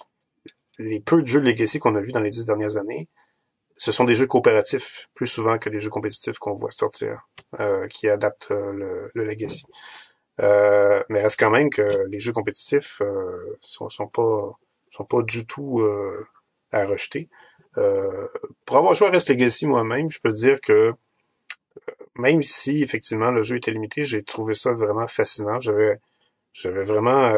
les 0.79 1.01
peu 1.01 1.21
de 1.21 1.27
jeux 1.27 1.41
de 1.41 1.47
Legacy 1.47 1.79
qu'on 1.79 1.95
a 1.97 2.01
vus 2.01 2.13
dans 2.13 2.21
les 2.21 2.31
dix 2.31 2.47
dernières 2.47 2.77
années, 2.77 3.09
ce 3.77 3.93
sont 3.93 4.05
des 4.05 4.15
jeux 4.15 4.27
coopératifs 4.27 5.09
plus 5.15 5.27
souvent 5.27 5.59
que 5.59 5.69
les 5.69 5.81
jeux 5.81 5.91
compétitifs 5.91 6.39
qu'on 6.39 6.55
voit 6.55 6.71
sortir, 6.71 7.29
euh, 7.61 7.87
qui 7.89 8.09
adaptent 8.09 8.51
euh, 8.51 8.73
le, 8.73 9.11
le, 9.15 9.25
legacy. 9.25 9.67
Euh, 10.41 11.03
mais 11.09 11.23
reste 11.23 11.39
quand 11.39 11.51
même 11.51 11.71
que 11.71 12.07
les 12.09 12.19
jeux 12.19 12.33
compétitifs 12.33 13.01
euh, 13.03 13.57
sont, 13.61 13.89
sont 13.89 14.09
pas 14.09 14.51
sont 14.91 15.05
pas 15.05 15.23
du 15.23 15.47
tout 15.47 15.81
euh, 15.81 16.27
à 16.73 16.85
rejeter. 16.87 17.29
pour 18.65 18.77
avoir 18.77 18.95
joué 18.95 19.09
à 19.09 19.11
Rest 19.11 19.29
Legacy 19.29 19.67
moi-même, 19.67 20.09
je 20.11 20.21
peux 20.21 20.33
dire 20.33 20.61
que 20.61 20.93
même 22.15 22.43
si 22.43 22.83
effectivement 22.83 23.31
le 23.31 23.45
jeu 23.45 23.57
était 23.57 23.71
limité, 23.71 24.05
j'ai 24.05 24.23
trouvé 24.23 24.55
ça 24.55 24.73
vraiment 24.73 25.07
fascinant. 25.07 25.61
J'avais 25.61 25.99
j'avais 26.62 26.85
vraiment 26.85 27.33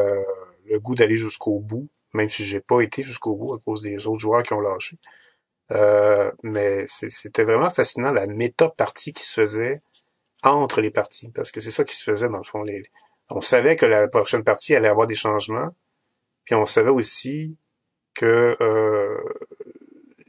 le 0.69 0.79
goût 0.79 0.95
d'aller 0.95 1.15
jusqu'au 1.15 1.59
bout, 1.59 1.89
même 2.13 2.29
si 2.29 2.45
j'ai 2.45 2.59
pas 2.59 2.81
été 2.81 3.03
jusqu'au 3.03 3.35
bout 3.35 3.53
à 3.53 3.59
cause 3.59 3.81
des 3.81 4.07
autres 4.07 4.19
joueurs 4.19 4.43
qui 4.43 4.53
ont 4.53 4.61
lâché. 4.61 4.97
Euh, 5.71 6.31
mais 6.41 6.85
c'était 6.87 7.43
vraiment 7.43 7.69
fascinant 7.69 8.11
la 8.11 8.25
méta-partie 8.25 9.13
qui 9.13 9.23
se 9.23 9.33
faisait 9.33 9.81
entre 10.43 10.81
les 10.81 10.91
parties, 10.91 11.29
parce 11.29 11.51
que 11.51 11.59
c'est 11.59 11.71
ça 11.71 11.83
qui 11.83 11.95
se 11.95 12.03
faisait 12.03 12.29
dans 12.29 12.37
le 12.37 12.43
fond. 12.43 12.63
On 13.29 13.41
savait 13.41 13.75
que 13.75 13.85
la 13.85 14.07
prochaine 14.07 14.43
partie 14.43 14.75
allait 14.75 14.87
avoir 14.87 15.05
des 15.05 15.15
changements, 15.15 15.75
puis 16.45 16.55
on 16.55 16.65
savait 16.65 16.89
aussi 16.89 17.57
que 18.13 18.57
euh, 18.61 19.21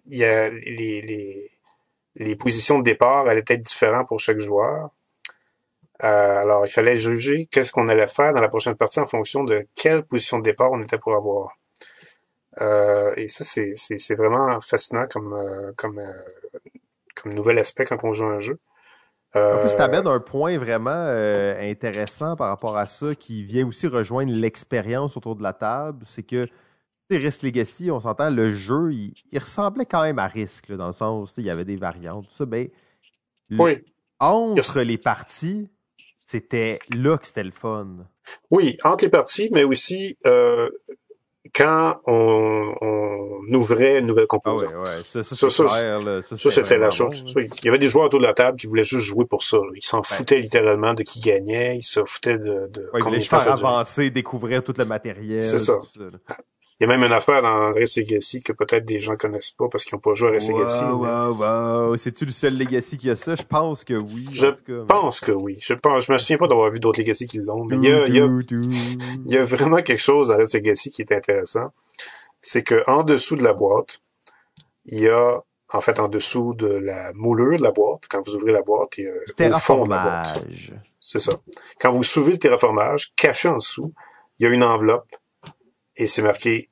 y 0.08 0.24
a 0.24 0.50
les, 0.50 1.00
les, 1.00 1.50
les, 2.16 2.36
positions 2.36 2.78
de 2.78 2.84
départ 2.84 3.26
allaient 3.26 3.44
être 3.46 3.62
différentes 3.62 4.08
pour 4.08 4.20
chaque 4.20 4.38
joueur. 4.38 4.90
Euh, 6.02 6.06
alors, 6.06 6.66
il 6.66 6.70
fallait 6.70 6.96
juger 6.96 7.46
qu'est-ce 7.50 7.72
qu'on 7.72 7.88
allait 7.88 8.06
faire 8.06 8.32
dans 8.32 8.40
la 8.40 8.48
prochaine 8.48 8.74
partie 8.74 9.00
en 9.00 9.06
fonction 9.06 9.44
de 9.44 9.66
quelle 9.74 10.02
position 10.02 10.38
de 10.38 10.42
départ 10.42 10.70
on 10.72 10.82
était 10.82 10.98
pour 10.98 11.14
avoir. 11.14 11.56
Euh, 12.60 13.12
et 13.16 13.28
ça, 13.28 13.44
c'est 13.44 14.14
vraiment 14.14 14.60
fascinant 14.60 15.04
comme, 15.10 15.34
euh, 15.34 15.72
comme, 15.76 16.02
comme 17.14 17.34
nouvel 17.34 17.58
aspect 17.58 17.84
quand 17.84 18.02
on 18.02 18.14
joue 18.14 18.24
un 18.24 18.40
jeu. 18.40 18.58
En 19.34 19.60
plus, 19.60 19.76
tu 19.76 19.80
amènes 19.80 20.08
un 20.08 20.18
point 20.18 20.58
vraiment 20.58 20.90
intéressant 20.90 22.34
par 22.34 22.48
rapport 22.48 22.76
à 22.76 22.88
ça 22.88 23.14
qui 23.14 23.44
vient 23.44 23.64
aussi 23.66 23.86
rejoindre 23.86 24.32
l'expérience 24.32 25.16
autour 25.16 25.36
de 25.36 25.42
la 25.44 25.52
table. 25.52 26.00
C'est 26.04 26.24
que 26.24 26.48
Risk 27.10 27.42
Legacy, 27.42 27.90
on 27.90 28.00
s'entend, 28.00 28.30
le 28.30 28.52
jeu, 28.52 28.90
il, 28.92 29.38
ressemblait 29.38 29.86
quand 29.86 30.02
même 30.02 30.18
à 30.18 30.26
Risk, 30.26 30.72
dans 30.72 30.88
le 30.88 30.92
sens 30.92 31.36
où 31.36 31.40
il 31.40 31.46
y 31.46 31.50
avait 31.50 31.64
des 31.64 31.76
variantes, 31.76 32.26
tout 32.26 32.34
ça. 32.34 32.44
Ben, 32.44 32.68
oui. 33.50 33.84
Entre 34.18 34.80
les 34.80 34.98
parties, 34.98 35.68
c'était 36.30 36.78
là 36.94 37.18
que 37.18 37.26
c'était 37.26 37.42
le 37.42 37.50
fun. 37.50 37.88
Oui, 38.50 38.76
entre 38.84 39.04
les 39.04 39.10
parties, 39.10 39.48
mais 39.52 39.64
aussi 39.64 40.16
quand 41.54 42.00
on, 42.06 42.74
on, 42.80 43.54
ouvrait 43.54 43.98
une 43.98 44.06
nouvelle 44.06 44.26
composante. 44.26 44.70
Ah 44.74 44.80
ouais, 44.80 45.04
Ça, 45.04 45.24
ça, 45.24 45.50
ça, 45.50 46.50
c'était 46.50 46.78
la 46.78 46.90
chose. 46.90 47.24
Il 47.36 47.64
y 47.64 47.68
avait 47.68 47.78
des 47.78 47.88
joueurs 47.88 48.06
autour 48.06 48.20
de 48.20 48.24
la 48.24 48.34
table 48.34 48.58
qui 48.58 48.66
voulaient 48.66 48.84
juste 48.84 49.06
jouer 49.06 49.24
pour 49.24 49.42
ça. 49.42 49.58
Ils 49.74 49.82
s'en 49.82 50.02
foutaient 50.02 50.38
littéralement 50.38 50.94
de 50.94 51.02
qui 51.02 51.20
gagnait. 51.20 51.76
Ils 51.76 51.82
s'en 51.82 52.06
foutaient 52.06 52.38
de... 52.38 52.68
de 52.68 52.88
ouais, 52.92 53.00
ils 53.00 53.02
voulaient 53.02 53.20
faire 53.20 53.50
avancer, 53.50 54.10
découvrir 54.10 54.62
tout 54.62 54.74
le 54.76 54.84
matériel. 54.84 55.40
C'est 55.40 55.58
ça. 55.58 55.78
Il 56.80 56.84
y 56.88 56.90
a 56.90 56.96
même 56.96 57.04
une 57.04 57.12
affaire 57.12 57.42
dans 57.42 57.74
Race 57.74 57.98
Legacy 57.98 58.42
que 58.42 58.54
peut-être 58.54 58.86
des 58.86 59.00
gens 59.00 59.14
connaissent 59.14 59.50
pas 59.50 59.68
parce 59.68 59.84
qu'ils 59.84 59.96
n'ont 59.96 60.00
pas 60.00 60.14
joué 60.14 60.30
à 60.30 60.32
Race 60.32 60.48
Legacy. 60.48 60.82
Wow, 60.82 61.34
wow. 61.34 61.96
C'est-tu 61.98 62.24
le 62.24 62.32
seul 62.32 62.56
Legacy 62.56 62.96
qui 62.96 63.10
a 63.10 63.16
ça? 63.16 63.34
Je 63.34 63.42
pense 63.42 63.84
que 63.84 63.92
oui. 63.92 64.26
Je 64.32 64.46
pense 64.86 65.20
que 65.20 65.32
oui. 65.32 65.58
Je 65.60 65.74
pense, 65.74 66.06
je 66.06 66.12
me 66.12 66.16
souviens 66.16 66.38
pas 66.38 66.46
d'avoir 66.46 66.70
vu 66.70 66.80
d'autres 66.80 66.98
Legacy 66.98 67.26
qui 67.26 67.36
l'ont, 67.36 67.66
mais 67.66 67.76
il 67.76 67.84
y 67.84 67.92
a, 67.92 68.06
il 68.06 68.14
y, 68.16 68.20
a, 68.20 68.24
il 69.26 69.30
y 69.30 69.36
a 69.36 69.44
vraiment 69.44 69.82
quelque 69.82 70.00
chose 70.00 70.32
à 70.32 70.36
Race 70.36 70.54
Legacy 70.54 70.90
qui 70.90 71.02
est 71.02 71.12
intéressant. 71.12 71.68
C'est 72.40 72.62
que 72.62 72.82
en 72.86 73.02
dessous 73.02 73.36
de 73.36 73.44
la 73.44 73.52
boîte, 73.52 74.00
il 74.86 75.00
y 75.00 75.08
a, 75.10 75.38
en 75.68 75.80
fait, 75.82 76.00
en 76.00 76.08
dessous 76.08 76.54
de 76.54 76.66
la 76.66 77.12
moulure 77.12 77.58
de 77.58 77.62
la 77.62 77.72
boîte, 77.72 78.04
quand 78.08 78.22
vous 78.22 78.36
ouvrez 78.36 78.52
la 78.52 78.62
boîte, 78.62 78.96
il 78.96 79.04
y 79.04 79.06
a 79.06 79.12
le 79.12 79.32
terraformage. 79.34 80.72
C'est 80.98 81.18
ça. 81.18 81.32
Quand 81.78 81.90
vous 81.90 82.02
soulevez 82.02 82.32
le 82.32 82.38
terraformage, 82.38 83.12
caché 83.16 83.50
en 83.50 83.58
dessous, 83.58 83.92
il 84.38 84.44
y 84.44 84.46
a 84.46 84.50
une 84.50 84.64
enveloppe 84.64 85.14
et 85.96 86.06
c'est 86.06 86.22
marqué 86.22 86.69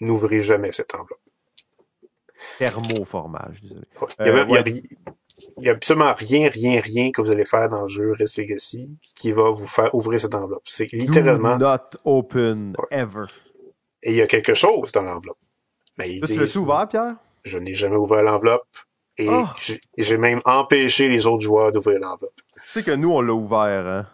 n'ouvrez 0.00 0.42
jamais 0.42 0.72
cette 0.72 0.94
enveloppe. 0.94 1.20
Thermoformage, 2.58 3.62
désolé. 4.18 4.82
Il 5.58 5.62
n'y 5.62 5.68
a, 5.68 5.72
absolument 5.72 6.14
rien, 6.16 6.48
rien, 6.48 6.80
rien 6.80 7.10
que 7.10 7.20
vous 7.20 7.30
allez 7.30 7.44
faire 7.44 7.68
dans 7.68 7.82
le 7.82 7.88
jeu 7.88 8.12
Risk 8.12 8.38
Legacy 8.38 8.90
qui 9.14 9.32
va 9.32 9.50
vous 9.50 9.66
faire 9.66 9.94
ouvrir 9.94 10.18
cette 10.18 10.34
enveloppe. 10.34 10.62
C'est 10.64 10.90
littéralement. 10.92 11.58
Do 11.58 11.66
not 11.66 11.98
open 12.04 12.74
ever. 12.90 13.26
Et 14.02 14.12
il 14.12 14.16
y 14.16 14.22
a 14.22 14.26
quelque 14.26 14.54
chose 14.54 14.92
dans 14.92 15.02
l'enveloppe. 15.02 15.38
Mais 15.98 16.20
tu 16.26 16.38
l'as 16.38 16.56
ouvert, 16.56 16.88
Pierre? 16.88 17.16
Je 17.44 17.58
n'ai 17.58 17.74
jamais 17.74 17.96
ouvert 17.96 18.22
l'enveloppe. 18.22 18.66
Et 19.18 19.28
oh! 19.30 19.46
j'ai 19.96 20.18
même 20.18 20.40
empêché 20.44 21.08
les 21.08 21.26
autres 21.26 21.42
joueurs 21.42 21.72
d'ouvrir 21.72 22.00
l'enveloppe. 22.00 22.34
Tu 22.62 22.68
sais 22.68 22.82
que 22.82 22.90
nous, 22.90 23.10
on 23.10 23.20
l'a 23.20 23.32
ouvert, 23.32 23.86
hein? 23.86 24.06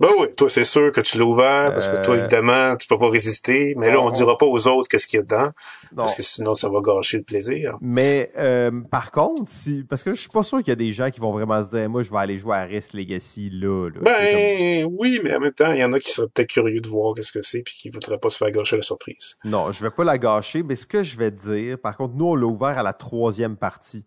Ben 0.00 0.08
oui, 0.18 0.26
toi 0.36 0.48
c'est 0.48 0.64
sûr 0.64 0.90
que 0.90 1.00
tu 1.00 1.18
l'as 1.18 1.24
ouvert 1.24 1.72
parce 1.72 1.86
que 1.86 2.04
toi 2.04 2.16
euh, 2.16 2.18
évidemment 2.18 2.74
tu 2.76 2.88
peux 2.88 2.98
pas 2.98 3.08
résister, 3.08 3.74
mais 3.76 3.92
là 3.92 4.00
on, 4.00 4.10
dira 4.10 4.36
pas 4.36 4.46
aux 4.46 4.66
autres 4.66 4.88
qu'est-ce 4.88 5.06
qu'il 5.06 5.18
y 5.18 5.20
a 5.20 5.22
dedans 5.22 5.52
parce 5.94 6.16
que 6.16 6.22
sinon 6.22 6.56
ça 6.56 6.68
va 6.68 6.80
gâcher 6.80 7.18
le 7.18 7.22
plaisir. 7.22 7.78
Mais 7.80 8.32
euh, 8.36 8.72
par 8.90 9.12
contre, 9.12 9.48
si 9.48 9.84
parce 9.84 10.02
que 10.02 10.12
je 10.12 10.20
suis 10.20 10.28
pas 10.28 10.42
sûr 10.42 10.58
qu'il 10.58 10.68
y 10.68 10.72
a 10.72 10.76
des 10.76 10.90
gens 10.90 11.10
qui 11.10 11.20
vont 11.20 11.30
vraiment 11.30 11.64
se 11.64 11.70
dire 11.70 11.88
moi 11.88 12.02
je 12.02 12.10
vais 12.10 12.18
aller 12.18 12.38
jouer 12.38 12.56
à 12.56 12.62
Risk 12.62 12.92
Legacy 12.92 13.50
là. 13.52 13.90
Ben 14.00 14.84
oui, 14.90 15.20
mais 15.22 15.36
en 15.36 15.38
même 15.38 15.52
temps 15.52 15.70
il 15.70 15.78
y 15.78 15.84
en 15.84 15.92
a 15.92 16.00
qui 16.00 16.10
seraient 16.10 16.26
peut-être 16.26 16.50
curieux 16.50 16.80
de 16.80 16.88
voir 16.88 17.14
qu'est-ce 17.14 17.32
que 17.32 17.42
c'est 17.42 17.62
puis 17.62 17.74
qui 17.74 17.88
voudraient 17.88 18.18
pas 18.18 18.30
se 18.30 18.38
faire 18.38 18.50
gâcher 18.50 18.74
la 18.74 18.82
surprise. 18.82 19.36
Non, 19.44 19.70
je 19.70 19.80
vais 19.80 19.90
pas 19.90 20.02
la 20.02 20.18
gâcher, 20.18 20.64
mais 20.64 20.74
ce 20.74 20.86
que 20.86 21.04
je 21.04 21.16
vais 21.16 21.30
te 21.30 21.40
dire, 21.52 21.78
par 21.78 21.96
contre 21.96 22.14
nous 22.16 22.26
on 22.26 22.34
l'a 22.34 22.46
ouvert 22.46 22.76
à 22.76 22.82
la 22.82 22.94
troisième 22.94 23.56
partie. 23.56 24.04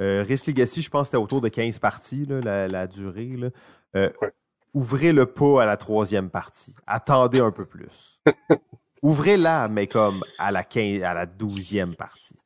Euh, 0.00 0.24
Risk 0.26 0.46
Legacy, 0.46 0.80
je 0.80 0.88
pense 0.88 1.02
que 1.02 1.06
c'était 1.08 1.22
autour 1.22 1.42
de 1.42 1.48
15 1.48 1.78
parties 1.78 2.24
là, 2.26 2.68
la, 2.68 2.86
durée 2.86 3.34
là. 3.36 3.48
Euh, 3.96 4.10
ouvrez 4.76 5.12
le 5.12 5.24
pas 5.24 5.62
à 5.62 5.66
la 5.66 5.78
troisième 5.78 6.28
partie. 6.28 6.76
Attendez 6.86 7.40
un 7.40 7.50
peu 7.50 7.64
plus. 7.64 8.20
Ouvrez-la, 9.02 9.68
mais 9.68 9.86
comme 9.86 10.22
à 10.38 10.52
la 10.52 10.60
à 10.60 11.14
la 11.14 11.26
douzième 11.26 11.96
partie. 11.96 12.36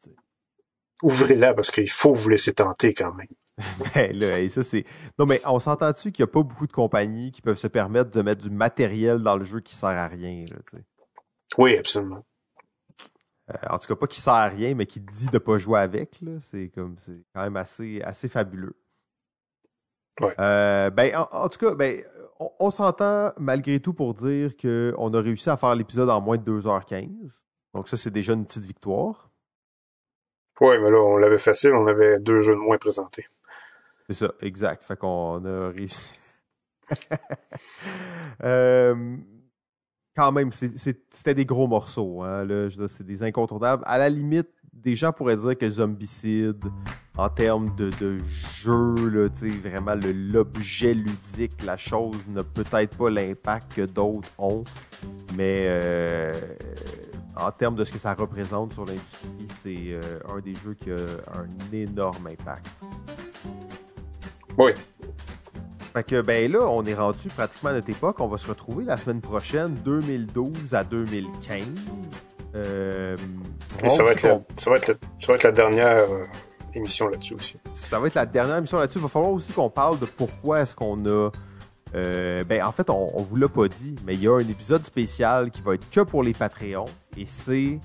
Ouvrez-la 1.02 1.55
parce 1.55 1.70
qu'il 1.70 1.90
faut 1.90 2.12
vous 2.12 2.28
laisser 2.28 2.55
tenter 2.55 2.93
quand 2.94 3.12
même. 3.15 3.27
ben 3.94 4.16
là, 4.16 4.39
et 4.39 4.48
ça 4.48 4.62
c'est. 4.62 4.85
Non, 5.19 5.27
mais 5.27 5.40
on 5.44 5.59
s'entend-tu 5.59 6.12
qu'il 6.12 6.23
n'y 6.23 6.31
a 6.31 6.32
pas 6.32 6.43
beaucoup 6.43 6.66
de 6.66 6.73
compagnies 6.73 7.32
qui 7.32 7.43
peuvent 7.43 7.59
se 7.59 7.66
permettre 7.66 8.11
de 8.11 8.23
mettre 8.23 8.43
du 8.43 8.51
matériel 8.51 9.19
dans 9.23 9.36
le 9.36 9.44
jeu 9.44 9.61
qui 9.61 9.74
sert 9.74 9.89
à 9.89 10.07
rien, 10.07 10.44
là. 10.51 10.81
Oui, 11.59 11.77
absolument. 11.77 12.24
Euh, 13.51 13.55
en 13.69 13.78
tout 13.78 13.89
cas, 13.89 13.97
pas 13.97 14.07
qui 14.07 14.20
sert 14.20 14.35
à 14.35 14.47
rien, 14.47 14.74
mais 14.74 14.86
qui 14.86 15.01
dit 15.01 15.27
de 15.27 15.39
pas 15.39 15.59
jouer 15.59 15.81
avec, 15.81 16.20
là. 16.20 16.39
C'est 16.40 16.69
comme 16.69 16.97
c'est 16.97 17.24
quand 17.35 17.43
même 17.43 17.57
assez, 17.57 18.01
assez 18.02 18.28
fabuleux. 18.28 18.77
Ouais. 20.20 20.35
Euh, 20.39 20.90
ben, 20.90 21.15
en, 21.16 21.28
en 21.32 21.48
tout 21.48 21.59
cas, 21.59 21.74
ben, 21.74 22.02
on, 22.40 22.50
on 22.58 22.70
s'entend 22.70 23.32
malgré 23.38 23.78
tout 23.78 23.92
pour 23.92 24.14
dire 24.14 24.56
qu'on 24.56 25.14
a 25.14 25.20
réussi 25.20 25.48
à 25.50 25.56
faire 25.56 25.74
l'épisode 25.76 26.10
en 26.10 26.20
moins 26.20 26.38
de 26.38 26.60
2h15. 26.60 27.40
Donc 27.74 27.88
ça, 27.88 27.96
c'est 27.96 28.10
déjà 28.10 28.32
une 28.32 28.44
petite 28.44 28.64
victoire. 28.64 29.30
Oui, 30.60 30.76
mais 30.78 30.90
là, 30.90 30.98
on 30.98 31.16
l'avait 31.16 31.38
facile, 31.38 31.72
on 31.74 31.86
avait 31.86 32.18
deux 32.18 32.40
jeux 32.40 32.54
de 32.54 32.58
moins 32.58 32.76
présentés. 32.76 33.24
C'est 34.08 34.14
ça, 34.14 34.32
exact. 34.42 34.84
Fait 34.84 34.96
qu'on 34.96 35.44
a 35.44 35.68
réussi. 35.68 36.12
Euh, 38.42 39.16
quand 40.16 40.32
même, 40.32 40.50
c'était 40.50 41.34
des 41.34 41.44
gros 41.44 41.66
morceaux. 41.68 42.22
Hein, 42.22 42.46
c'est 42.88 43.04
des 43.04 43.22
incontournables. 43.22 43.82
À 43.86 43.98
la 43.98 44.08
limite, 44.08 44.50
des 44.72 44.97
gens 44.97 45.12
pourraient 45.12 45.36
dire 45.36 45.56
que 45.56 45.68
Zombicide, 45.68 46.64
en 47.16 47.28
termes 47.28 47.74
de, 47.76 47.90
de 48.01 48.18
jeu, 48.24 48.94
là, 49.09 49.28
vraiment 49.62 49.94
l'objet 49.94 50.94
ludique, 50.94 51.62
la 51.64 51.76
chose 51.76 52.26
n'a 52.28 52.44
peut-être 52.44 52.97
pas 52.97 53.10
l'impact 53.10 53.74
que 53.74 53.82
d'autres 53.82 54.30
ont. 54.38 54.64
Mais 55.36 55.66
euh, 55.68 56.32
en 57.36 57.51
termes 57.51 57.74
de 57.74 57.84
ce 57.84 57.92
que 57.92 57.98
ça 57.98 58.14
représente 58.14 58.72
sur 58.72 58.84
l'industrie, 58.84 59.48
c'est 59.62 59.76
euh, 59.88 60.01
un 60.34 60.40
des 60.40 60.55
jeux 60.55 60.74
qui 60.74 60.90
a 60.90 60.97
un 61.34 61.74
énorme 61.74 62.26
impact. 62.26 62.68
Oui. 64.59 64.72
Fait 65.92 66.05
que 66.05 66.20
ben 66.20 66.51
là, 66.51 66.68
on 66.68 66.84
est 66.84 66.94
rendu 66.94 67.28
pratiquement 67.28 67.70
à 67.70 67.72
notre 67.74 67.90
époque. 67.90 68.20
On 68.20 68.28
va 68.28 68.38
se 68.38 68.47
retrouver 68.47 68.84
la 68.84 68.97
semaine 68.97 69.20
prochaine, 69.20 69.74
2012 69.84 70.74
à 70.74 70.84
2015. 70.84 71.64
Euh, 72.55 73.16
Et 73.85 73.90
ça, 73.90 74.02
voir 74.02 74.07
va 74.07 74.12
aussi 74.12 74.12
être 74.12 74.23
la, 74.23 74.31
qu'on- 74.36 74.44
ça, 74.57 74.70
va 74.70 74.77
être 74.77 74.89
la, 74.89 74.94
ça 75.19 75.27
va 75.28 75.35
être 75.35 75.43
la 75.44 75.52
dernière 75.52 75.98
euh, 76.11 76.24
émission 76.74 77.09
là-dessus 77.09 77.35
aussi. 77.35 77.59
ça 77.74 77.98
va 78.01 78.07
être 78.07 78.15
la 78.15 78.27
dernière 78.27 78.57
émission 78.57 78.78
là-dessus. 78.78 78.98
Il 78.98 79.02
va 79.02 79.09
falloir 79.09 79.32
aussi 79.32 79.52
qu'on 79.52 79.70
parle 79.70 79.98
de 79.98 80.07
pourquoi 80.07 80.61
est-ce 80.61 80.74
qu'on 80.74 81.05
a. 81.07 81.31
euh, 81.94 82.44
ben 82.44 82.62
en 82.65 82.73
fait, 82.73 82.89
on, 82.90 83.11
on 83.19 83.23
vous 83.23 83.36
l'a 83.36 83.48
pas 83.48 83.69
dit, 83.69 83.97
mais 84.07 84.15
il 84.15 84.23
y 84.23 84.28
a 84.28 84.35
un 84.35 84.39
épisode 84.48 84.85
spécial 84.85 85.51
qui 85.51 85.62
va 85.62 85.74
être 85.74 85.89
que 85.90 86.01
pour 86.01 86.23
les 86.23 86.32
Patreons. 86.32 86.85
Et 87.16 87.27
c'est 87.27 87.78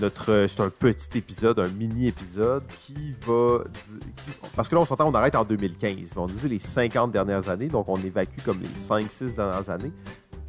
notre. 0.00 0.46
C'est 0.48 0.60
un 0.60 0.70
petit 0.70 1.18
épisode, 1.18 1.58
un 1.58 1.68
mini-épisode 1.68 2.62
qui 2.80 3.14
va. 3.26 3.58
qui- 3.64 4.32
parce 4.56 4.68
que 4.68 4.74
là, 4.74 4.80
on 4.80 4.86
s'entend, 4.86 5.06
on 5.08 5.14
arrête 5.14 5.34
en 5.34 5.44
2015. 5.44 5.96
Mais 5.96 6.22
on 6.22 6.26
disait 6.26 6.48
les 6.48 6.58
50 6.58 7.12
dernières 7.12 7.48
années, 7.50 7.68
donc 7.68 7.88
on 7.88 7.96
évacue 7.96 8.40
comme 8.44 8.60
les 8.60 8.68
5-6 8.80 9.34
dernières 9.36 9.68
années. 9.68 9.92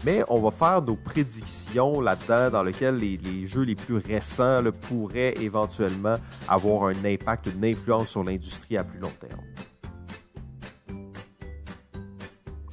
Mais 0.06 0.24
on 0.28 0.42
va 0.42 0.52
faire 0.52 0.82
nos 0.82 0.96
prédictions 0.96 2.02
là-dedans, 2.02 2.50
dans 2.50 2.64
lesquelles 2.64 2.98
les, 2.98 3.18
les 3.18 3.48
jeux 3.48 3.64
les 3.64 3.76
plus 3.76 3.98
récents 3.98 4.62
là, 4.62 4.72
pourraient 4.72 5.36
éventuellement 5.40 6.16
avoir 6.48 6.88
un 6.88 7.06
impact, 7.06 7.48
une 7.48 7.64
influence 7.64 8.10
sur 8.10 8.24
l'industrie 8.24 8.78
à 8.78 8.84
plus 8.84 9.00
long 9.00 9.12
terme. 9.20 9.42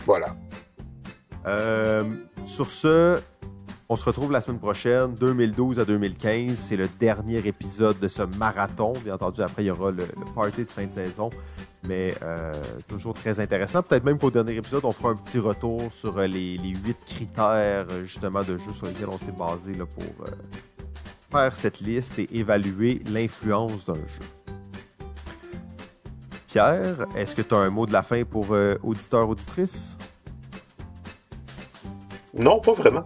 Voilà. 0.04 0.34
Euh, 1.46 2.02
sur 2.46 2.70
ce, 2.70 3.20
on 3.88 3.96
se 3.96 4.04
retrouve 4.04 4.32
la 4.32 4.40
semaine 4.40 4.58
prochaine, 4.58 5.14
2012 5.14 5.78
à 5.78 5.84
2015. 5.84 6.56
C'est 6.56 6.76
le 6.76 6.88
dernier 6.98 7.38
épisode 7.46 7.98
de 8.00 8.08
ce 8.08 8.22
marathon. 8.22 8.92
Bien 9.04 9.14
entendu, 9.14 9.42
après, 9.42 9.62
il 9.62 9.66
y 9.66 9.70
aura 9.70 9.90
le, 9.90 9.98
le 9.98 10.34
party 10.34 10.64
de 10.64 10.70
fin 10.70 10.86
de 10.86 10.92
saison. 10.92 11.30
Mais 11.84 12.14
euh, 12.22 12.52
toujours 12.88 13.14
très 13.14 13.40
intéressant. 13.40 13.82
Peut-être 13.82 14.04
même 14.04 14.18
qu'au 14.18 14.30
dernier 14.30 14.56
épisode, 14.56 14.84
on 14.84 14.90
fera 14.90 15.10
un 15.10 15.16
petit 15.16 15.38
retour 15.38 15.92
sur 15.92 16.18
euh, 16.18 16.26
les, 16.26 16.58
huit 16.58 16.98
critères 17.06 17.86
euh, 17.90 18.04
justement 18.04 18.42
de 18.42 18.58
jeux 18.58 18.72
sur 18.72 18.86
lesquels 18.86 19.08
on 19.08 19.18
s'est 19.18 19.32
basé 19.32 19.78
là, 19.78 19.86
pour 19.86 20.26
faire 21.30 21.54
cette 21.56 21.80
liste 21.80 22.18
et 22.18 22.28
évaluer 22.36 23.02
l'influence 23.10 23.84
d'un 23.84 23.94
jeu. 23.94 24.24
Pierre, 26.46 27.06
est-ce 27.16 27.34
que 27.34 27.42
tu 27.42 27.54
as 27.54 27.58
un 27.58 27.70
mot 27.70 27.86
de 27.86 27.92
la 27.92 28.02
fin 28.02 28.24
pour 28.24 28.48
auditeurs, 28.82 29.28
auditrices? 29.28 29.96
Non, 32.36 32.60
pas 32.60 32.72
vraiment. 32.72 33.04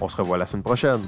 On 0.00 0.08
se 0.08 0.16
revoit 0.16 0.36
la 0.36 0.46
semaine 0.46 0.62
prochaine. 0.62 1.00